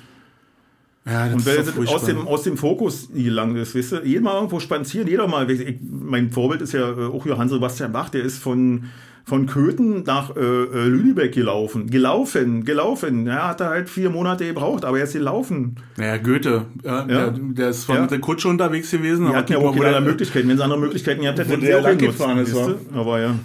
Ja, 1.05 1.25
das 1.25 1.33
Und 1.35 1.45
weil 1.45 1.57
ist 1.57 1.77
es 1.77 1.87
aus 1.89 2.05
dem, 2.05 2.27
aus 2.27 2.43
dem 2.43 2.55
Fokus 2.57 3.09
gelangt 3.13 3.57
ist, 3.57 3.75
weißt 3.75 3.91
du, 3.91 3.97
jeder 4.05 4.21
mal 4.21 4.35
irgendwo 4.35 4.59
spazieren, 4.61 5.07
jeder 5.07 5.27
mal, 5.27 5.49
ich, 5.51 5.75
mein 5.81 6.31
Vorbild 6.31 6.61
ist 6.61 6.71
ja 6.71 6.89
äh, 6.89 7.05
auch 7.07 7.25
Johann 7.25 7.49
Sebastian 7.49 7.91
Bach, 7.91 8.07
der 8.07 8.23
ist 8.23 8.37
von, 8.37 8.85
von 9.25 9.45
Köthen 9.45 10.03
nach 10.03 10.33
äh, 10.37 10.39
äh, 10.39 10.85
Lüneburg 10.87 11.33
gelaufen. 11.33 11.89
Gelaufen, 11.89 12.63
gelaufen. 12.63 13.25
Ja, 13.27 13.49
hat 13.49 13.59
er 13.59 13.67
halt 13.71 13.89
vier 13.89 14.09
Monate 14.11 14.45
gebraucht, 14.47 14.85
aber 14.85 14.97
er 14.99 15.03
ist 15.03 15.11
gelaufen. 15.11 15.75
Naja, 15.97 16.15
Goethe, 16.15 16.67
ja, 16.85 17.03
Der, 17.03 17.31
der 17.31 17.69
ist 17.71 17.81
zwar 17.81 17.97
Ja. 17.97 18.01
mit 18.03 18.11
der 18.11 18.19
Kutsche 18.21 18.47
unterwegs 18.47 18.89
gewesen, 18.89 19.27
Die 19.27 19.35
hatten 19.35 19.51
ja 19.51 19.57
guck 19.59 19.67
auch 19.67 19.71
mal, 19.71 19.75
wo 19.79 19.81
keine 19.81 19.89
der- 19.89 19.97
andere 19.97 20.11
Möglichkeiten. 20.13 20.47
Wenn 20.47 20.55
sie 20.57 20.63
andere 20.63 20.79
Möglichkeiten 20.79 21.21
gehabt 21.21 21.37
hätten, 21.39 21.49
hätten 21.49 21.61
der 21.65 21.73
sie 21.75 21.79
auch 21.81 21.83
lang 21.89 21.97
genutzt, 21.97 22.17
gefahren 22.17 22.37
ist, 22.37 22.55
weißt 22.55 22.67
wa? 22.69 22.75
du? 22.93 22.99
Aber 22.99 23.19
ja. 23.19 23.35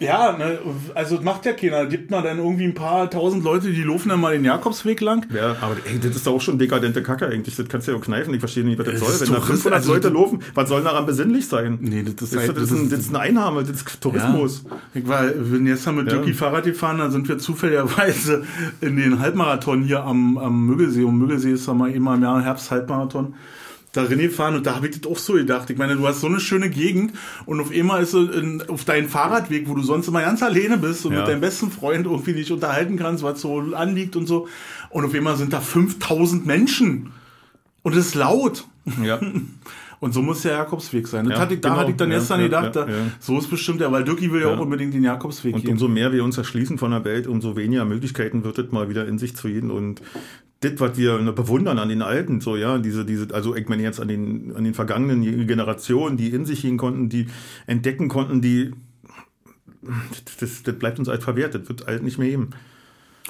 Ja, 0.00 0.36
ne, 0.36 0.58
also 0.94 1.14
das 1.16 1.24
macht 1.24 1.46
ja 1.46 1.52
keiner. 1.52 1.86
Gibt 1.86 2.10
man 2.10 2.24
dann 2.24 2.38
irgendwie 2.38 2.64
ein 2.64 2.74
paar 2.74 3.08
tausend 3.08 3.44
Leute, 3.44 3.70
die 3.70 3.82
laufen 3.84 4.08
dann 4.08 4.20
mal 4.20 4.32
den 4.34 4.44
Jakobsweg 4.44 5.00
lang. 5.00 5.24
Ja, 5.32 5.56
aber 5.60 5.76
ey, 5.84 5.98
das 6.02 6.16
ist 6.16 6.26
doch 6.26 6.34
auch 6.34 6.40
schon 6.40 6.58
dekadente 6.58 7.00
Kacke 7.02 7.26
eigentlich. 7.28 7.54
Das 7.56 7.68
kannst 7.68 7.86
du 7.86 7.92
ja 7.92 7.98
auch 7.98 8.02
kneifen. 8.02 8.34
Ich 8.34 8.40
verstehe 8.40 8.64
nicht, 8.64 8.78
was 8.78 8.86
das 8.86 8.94
Es 8.96 9.00
soll. 9.00 9.20
Wenn 9.28 9.34
da 9.34 9.38
doch- 9.40 9.46
500 9.46 9.80
also- 9.80 9.92
Leute 9.94 10.08
laufen, 10.08 10.40
was 10.54 10.68
soll 10.68 10.82
daran 10.82 11.06
besinnlich 11.06 11.46
sein? 11.46 11.78
Nee, 11.80 12.02
das 12.02 12.10
ist 12.10 12.20
Das 12.22 12.32
ist, 12.32 12.38
halt- 12.38 12.56
das 12.56 12.62
ist, 12.64 12.70
das 12.72 12.78
ein, 12.80 12.90
das 12.90 12.98
ist 13.00 13.08
eine 13.10 13.20
Einnahme, 13.20 13.62
das 13.62 13.70
ist 13.76 14.00
Tourismus. 14.00 14.64
Ja. 14.68 14.76
Ich 14.94 15.06
war, 15.08 15.22
bin 15.28 15.64
gestern 15.64 15.94
mit 15.94 16.08
Ja. 16.10 16.18
Jocki 16.18 16.34
Fahrrad 16.34 16.64
gefahren, 16.64 16.98
dann 16.98 17.12
sind 17.12 17.28
wir 17.28 17.38
zufälligerweise 17.38 18.42
in 18.80 18.96
den 18.96 19.20
Halbmarathon 19.20 19.84
hier 19.84 20.02
am, 20.02 20.36
am 20.38 20.66
Müggelsee. 20.66 21.04
Und 21.04 21.18
Müggelsee 21.18 21.52
ist 21.52 21.66
ja 21.68 21.72
mal 21.74 21.90
immer 21.90 22.14
im 22.16 22.22
Jahr 22.22 22.42
Herbst-Halbmarathon. 22.42 23.34
Da 23.94 24.04
gefahren 24.06 24.56
und 24.56 24.66
da 24.66 24.74
habe 24.74 24.88
ich 24.88 25.00
das 25.00 25.10
auch 25.10 25.18
so 25.18 25.34
gedacht. 25.34 25.70
Ich 25.70 25.78
meine, 25.78 25.94
du 25.96 26.06
hast 26.06 26.20
so 26.20 26.26
eine 26.26 26.40
schöne 26.40 26.68
Gegend 26.68 27.12
und 27.46 27.60
auf 27.60 27.70
einmal 27.72 28.02
ist 28.02 28.10
so 28.10 28.28
in, 28.28 28.60
auf 28.68 28.84
deinem 28.84 29.08
Fahrradweg, 29.08 29.68
wo 29.68 29.74
du 29.74 29.82
sonst 29.82 30.08
immer 30.08 30.20
ganz 30.20 30.42
alleine 30.42 30.76
bist 30.78 31.06
und 31.06 31.12
Ja. 31.12 31.20
mit 31.20 31.28
deinem 31.28 31.40
besten 31.40 31.70
Freund 31.70 32.04
irgendwie 32.04 32.32
dich 32.34 32.50
unterhalten 32.50 32.96
kannst, 32.96 33.22
was 33.22 33.40
so 33.40 33.60
anliegt 33.74 34.16
und 34.16 34.26
so. 34.26 34.48
Und 34.90 35.04
auf 35.04 35.14
einmal 35.14 35.36
sind 35.36 35.52
da 35.52 35.60
5000 35.60 36.44
Menschen. 36.44 37.12
Und 37.82 37.92
es 37.94 38.06
ist 38.08 38.14
laut. 38.16 38.66
Ja. 39.02 39.20
Und 40.00 40.12
so 40.12 40.20
muss 40.20 40.42
der 40.42 40.52
Jakobsweg 40.52 41.06
sein. 41.08 41.30
Ja, 41.30 41.38
hatte 41.38 41.54
ich, 41.54 41.60
da 41.62 41.68
genau. 41.70 41.80
hatte 41.80 41.90
ich 41.92 41.96
dann 41.96 42.10
Ja, 42.10 42.18
gestern 42.18 42.40
ja, 42.40 42.46
gedacht, 42.46 42.76
da, 42.76 42.86
so 43.20 43.38
ist 43.38 43.48
bestimmt 43.48 43.80
der, 43.80 43.90
weil 43.90 44.04
Dirki 44.04 44.30
will 44.30 44.42
ja, 44.42 44.48
Ja. 44.50 44.54
auch 44.54 44.60
unbedingt 44.60 44.92
den 44.92 45.02
Jakobsweg 45.02 45.54
Und 45.54 45.62
gehen. 45.62 45.70
umso 45.72 45.88
mehr 45.88 46.12
wir 46.12 46.22
uns 46.24 46.36
erschließen 46.36 46.76
von 46.76 46.90
der 46.90 47.04
Welt, 47.06 47.26
umso 47.26 47.56
weniger 47.56 47.86
Möglichkeiten 47.86 48.44
wird 48.44 48.58
es 48.58 48.70
mal 48.70 48.90
wieder 48.90 49.08
in 49.08 49.18
sich 49.18 49.34
zu 49.34 49.48
gehen. 49.48 49.70
Und 49.70 50.02
das, 50.64 50.80
was 50.80 50.96
wir 50.96 51.18
bewundern 51.32 51.78
an 51.78 51.88
den 51.88 52.02
Alten, 52.02 52.40
so, 52.40 52.56
ja, 52.56 52.78
diese, 52.78 53.04
diese, 53.04 53.32
also 53.32 53.54
ich 53.54 53.68
meine 53.68 53.82
jetzt 53.82 54.00
an 54.00 54.08
den, 54.08 54.54
an 54.56 54.64
den 54.64 54.74
vergangenen 54.74 55.46
Generationen, 55.46 56.16
die 56.16 56.30
in 56.30 56.46
sich 56.46 56.62
gehen 56.62 56.76
konnten, 56.76 57.08
die 57.08 57.26
entdecken 57.66 58.08
konnten, 58.08 58.40
die, 58.40 58.72
das, 60.40 60.62
das 60.62 60.74
bleibt 60.76 60.98
uns 60.98 61.08
alt 61.08 61.22
verwehrt, 61.22 61.54
das 61.54 61.68
wird 61.68 61.86
alt 61.86 62.02
nicht 62.02 62.18
mehr 62.18 62.28
eben. 62.28 62.50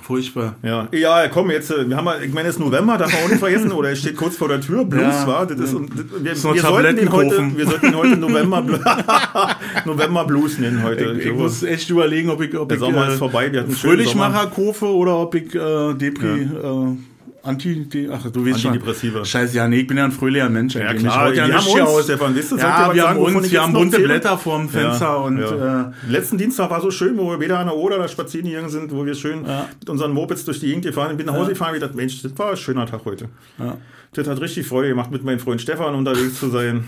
Furchtbar. 0.03 0.57
Ja, 0.63 0.89
ja, 0.93 1.29
komm, 1.29 1.53
jetzt, 1.53 1.71
äh, 1.71 1.89
wir 1.89 1.97
haben 1.97 2.09
ich 2.23 2.33
meine, 2.35 2.49
es 2.49 2.57
ist 2.57 2.61
November, 2.61 2.99
darf 2.99 3.13
man 3.13 3.23
auch 3.23 3.29
nicht 3.29 3.39
vergessen, 3.39 3.71
oder 3.71 3.93
es 3.93 4.01
steht 4.01 4.17
kurz 4.17 4.37
vor 4.37 4.49
der 4.49 4.61
Tür, 4.61 4.85
Blues, 4.85 5.03
Ja. 5.03 5.27
war, 5.27 5.47
das 5.47 5.61
ist, 5.61 5.73
und, 5.73 5.89
das, 5.91 6.25
wir, 6.25 6.35
So 6.35 6.53
wir, 6.53 6.61
sollten 6.63 6.97
den 6.97 7.13
heute, 7.13 7.57
wir 7.57 7.65
sollten 7.65 7.87
ihn 7.87 7.97
heute 7.97 8.17
November, 8.17 8.61
November 9.85 10.25
Blues 10.25 10.59
nennen 10.59 10.83
heute. 10.83 11.13
Ich, 11.13 11.27
ich 11.27 11.33
muss 11.33 11.63
echt 11.63 11.89
überlegen, 11.91 12.29
ob 12.29 12.43
ich, 12.43 12.57
ob 12.57 12.69
Der 12.69 12.77
ich 12.77 12.81
Sommer 12.81 13.09
ist 13.09 13.19
vorbei, 13.19 13.53
wir 13.53 13.61
hatten 13.61 13.71
Fröhlichmacher 13.71 14.49
kaufe 14.49 14.87
oder 14.87 15.17
ob 15.17 15.35
ich 15.37 15.55
äh, 15.55 15.95
Depri, 15.95 16.43
äh, 16.43 16.97
Anti, 17.45 17.85
die, 17.89 18.09
ach, 18.11 18.23
du 18.31 18.47
weißt 18.47 18.61
schon. 18.63 18.73
Antidepressiva. 18.73 19.23
Scheiße, 19.25 19.55
ja, 19.55 19.69
nee, 19.69 19.81
ich 19.81 19.87
bin 19.87 19.99
ja 19.99 20.07
ein 20.07 20.13
fröhlicher 20.13 20.49
Mensch. 20.49 20.75
Ja, 20.75 20.95
klar, 20.95 20.97
Ich 20.97 21.05
wollte 21.05 21.37
wir 21.37 21.47
nicht 21.47 21.55
haben 21.57 21.65
hier 21.75 21.83
uns, 21.83 21.91
aus. 21.91 22.05
Stefan, 22.05 22.37
weißt 22.37 22.53
du, 22.53 22.57
ja, 22.57 22.63
wir 22.95 23.03
sagen, 23.03 23.19
haben 23.21 23.37
uns, 23.37 23.51
wir 23.53 23.63
haben 23.63 23.73
bunte? 23.75 23.99
Blätter 24.01 24.39
vorm 24.39 24.69
Fenster 24.71 25.05
Ja, 25.05 25.15
und 25.17 25.39
ja. 25.39 25.83
Äh, 25.83 26.11
Letzten 26.11 26.39
Dienstag 26.39 26.71
war 26.71 26.81
so 26.81 26.91
schön, 26.91 27.19
wo 27.19 27.31
wir 27.31 27.41
wieder 27.41 27.59
an 27.59 27.67
der 27.67 27.77
Oder 27.77 27.99
da 27.99 28.09
spazieren 28.09 28.47
gegangen 28.49 28.71
sind, 28.71 28.91
wo 28.93 29.05
wir 29.05 29.15
schön 29.15 29.43
mit 29.79 29.91
unseren 29.91 30.13
Mopeds 30.13 30.47
durch 30.47 30.61
die 30.61 30.69
Gegend 30.69 30.87
gefahren 30.87 31.09
sind. 31.09 31.21
Ich 31.21 31.27
bin 31.27 31.33
nach 31.35 31.39
Hause 31.41 31.51
gefahren 31.51 31.75
und 31.75 31.81
gedacht, 31.81 31.95
Mensch, 31.95 32.23
das 32.23 32.37
war 32.39 32.51
ein 32.53 32.57
schöner 32.57 32.87
Tag 32.87 33.05
heute. 33.05 33.29
Ja. 33.59 33.77
Das 34.15 34.27
hat 34.27 34.41
richtig 34.41 34.67
Freude 34.67 34.89
gemacht, 34.89 35.11
mit 35.11 35.23
meinem 35.23 35.39
Freund 35.39 35.61
Stefan 35.61 35.95
unterwegs 35.95 36.41
zu 36.41 36.49
sein. 36.49 36.85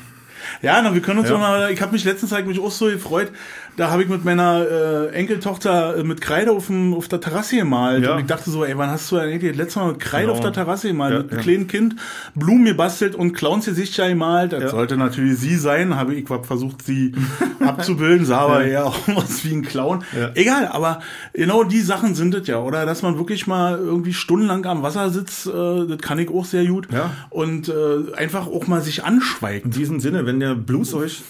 Ja, 0.63 0.81
na, 0.83 0.95
wir 0.95 1.01
können 1.03 1.19
uns 1.19 1.29
Ja. 1.29 1.35
auch 1.35 1.41
mal, 1.41 1.71
ich 1.73 1.81
habe 1.83 1.93
mich 1.93 2.05
letztens 2.05 2.31
hab 2.33 2.39
ich 2.41 2.47
mich 2.47 2.61
auch 2.61 2.71
so 2.71 2.87
gefreut, 2.87 3.29
da 3.77 3.91
habe 3.91 4.03
ich 4.03 4.09
mit 4.09 4.25
meiner 4.25 4.65
äh, 4.67 5.09
Enkeltochter 5.15 5.99
äh, 5.99 6.03
mit 6.05 6.21
Kreide 6.21 6.53
auf, 6.53 6.67
dem, 6.69 6.95
auf 6.95 7.09
der 7.09 7.21
Terrasse 7.21 7.57
gemalt 7.57 8.03
Ja. 8.05 8.15
und 8.15 8.21
ich 8.21 8.27
dachte 8.27 8.51
so, 8.51 8.65
ey, 8.65 8.77
wann 8.79 8.91
hast 8.91 9.11
du 9.13 9.17
eigentlich 9.19 9.51
das 9.53 9.59
letzte 9.59 9.81
Mal 9.81 9.89
mit 9.93 10.01
Kreide 10.01 10.27
Genau. 10.27 10.35
auf 10.35 10.41
der 10.41 10.53
Terrasse 10.53 10.89
gemalt, 10.89 11.13
Ja, 11.13 11.19
mit 11.19 11.31
einem 11.31 11.39
ja. 11.39 11.43
kleinen 11.45 11.67
Kind, 11.67 11.97
Blumen 12.35 12.65
gebastelt 12.65 13.15
und 13.15 13.33
Clowns 13.35 13.67
Gesichter 13.67 14.09
gemalt, 14.09 14.53
das 14.53 14.71
sollte 14.71 14.97
natürlich 14.97 15.39
sie 15.39 15.57
sein, 15.57 15.95
habe 15.97 16.15
ich 16.15 16.29
hab 16.31 16.47
versucht, 16.47 16.85
sie 16.85 17.13
abzubilden, 17.61 18.25
sah 18.27 18.39
aber 18.41 18.65
Ja. 18.67 18.67
eher 18.67 18.87
aus 19.17 19.45
wie 19.45 19.53
ein 19.55 19.63
Clown. 19.63 20.05
Ja. 20.19 20.31
Egal, 20.35 20.69
aber 20.69 21.01
genau 21.35 21.63
die 21.65 21.81
Sachen 21.81 22.15
sind 22.15 22.35
es 22.35 22.47
ja, 22.47 22.59
oder 22.61 22.87
dass 22.87 23.03
man 23.03 23.19
wirklich 23.19 23.47
mal 23.47 23.79
irgendwie 23.79 24.15
stundenlang 24.15 24.65
am 24.67 24.83
Wasser 24.83 25.11
sitzt, 25.11 25.47
äh, 25.47 25.51
das 25.87 25.99
kann 26.01 26.19
ich 26.19 26.31
auch 26.31 26.45
sehr 26.45 26.65
gut 26.67 26.89
Ja. 26.93 27.11
und 27.31 27.69
äh, 27.69 28.15
einfach 28.17 28.47
auch 28.47 28.67
mal 28.67 28.81
sich 28.81 29.05
anschweigt. 29.05 29.65
In 29.67 29.71
diesem 29.71 30.01
Sinne, 30.01 30.25
wenn 30.27 30.41
der 30.41 30.55
Blues 30.55 30.95
euch, 30.95 31.23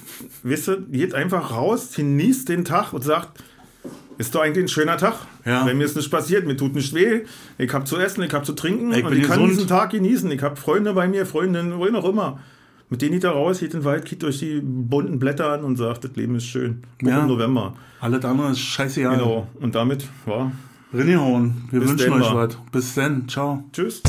wisst 0.42 0.68
ihr, 0.68 0.78
geht 0.90 1.14
einfach 1.14 1.50
raus, 1.52 1.90
genießt 1.96 2.35
den 2.44 2.64
Tag 2.64 2.92
und 2.92 3.02
sagt, 3.02 3.42
ist 4.18 4.34
doch 4.34 4.42
eigentlich 4.42 4.64
ein 4.64 4.68
schöner 4.68 4.96
Tag. 4.96 5.14
Ja. 5.44 5.66
Wenn 5.66 5.78
mir 5.78 5.84
ist 5.84 5.96
nichts 5.96 6.10
passiert, 6.10 6.46
mir 6.46 6.56
tut 6.56 6.74
nicht 6.74 6.94
weh, 6.94 7.22
ich 7.58 7.72
habe 7.72 7.84
zu 7.84 7.96
essen, 7.98 8.22
ich 8.22 8.32
habe 8.32 8.44
zu 8.44 8.52
trinken 8.54 8.92
Ich 8.92 9.04
und 9.04 9.12
ich 9.14 9.22
kann 9.22 9.38
gesund. 9.38 9.50
diesen 9.52 9.68
Tag 9.68 9.90
genießen. 9.90 10.30
Ich 10.30 10.42
habe 10.42 10.56
Freunde 10.56 10.92
bei 10.94 11.06
mir, 11.08 11.26
Freundinnen, 11.26 11.78
wohin 11.78 11.96
auch 11.96 12.08
immer. 12.08 12.40
Mit 12.88 13.02
denen 13.02 13.12
geht 13.14 13.24
er 13.24 13.30
raus, 13.32 13.58
geht 13.60 13.74
in 13.74 13.80
den 13.80 13.84
Wald, 13.84 14.04
geht 14.04 14.22
durch 14.22 14.38
die 14.38 14.60
bunten 14.62 15.18
Blätter 15.18 15.50
an 15.52 15.64
und 15.64 15.76
sagt, 15.76 16.04
das 16.04 16.12
Leben 16.14 16.36
ist 16.36 16.46
schön. 16.46 16.82
Auch 17.02 17.08
Ja. 17.08 17.20
im 17.22 17.26
November. 17.28 17.74
Alles 18.00 18.24
andere 18.24 18.52
ist 18.52 18.60
scheißegal. 18.60 19.16
Genau. 19.18 19.48
Und 19.60 19.74
damit 19.74 20.06
war 20.24 20.52
Rinnehauen. 20.94 21.64
Wir 21.70 21.80
Bis 21.80 21.90
wünschen 21.90 22.12
euch 22.12 22.30
wa? 22.30 22.34
was. 22.48 22.56
Bis 22.70 22.94
dann. 22.94 23.28
Ciao. 23.28 23.64
Tschüss. 23.72 24.02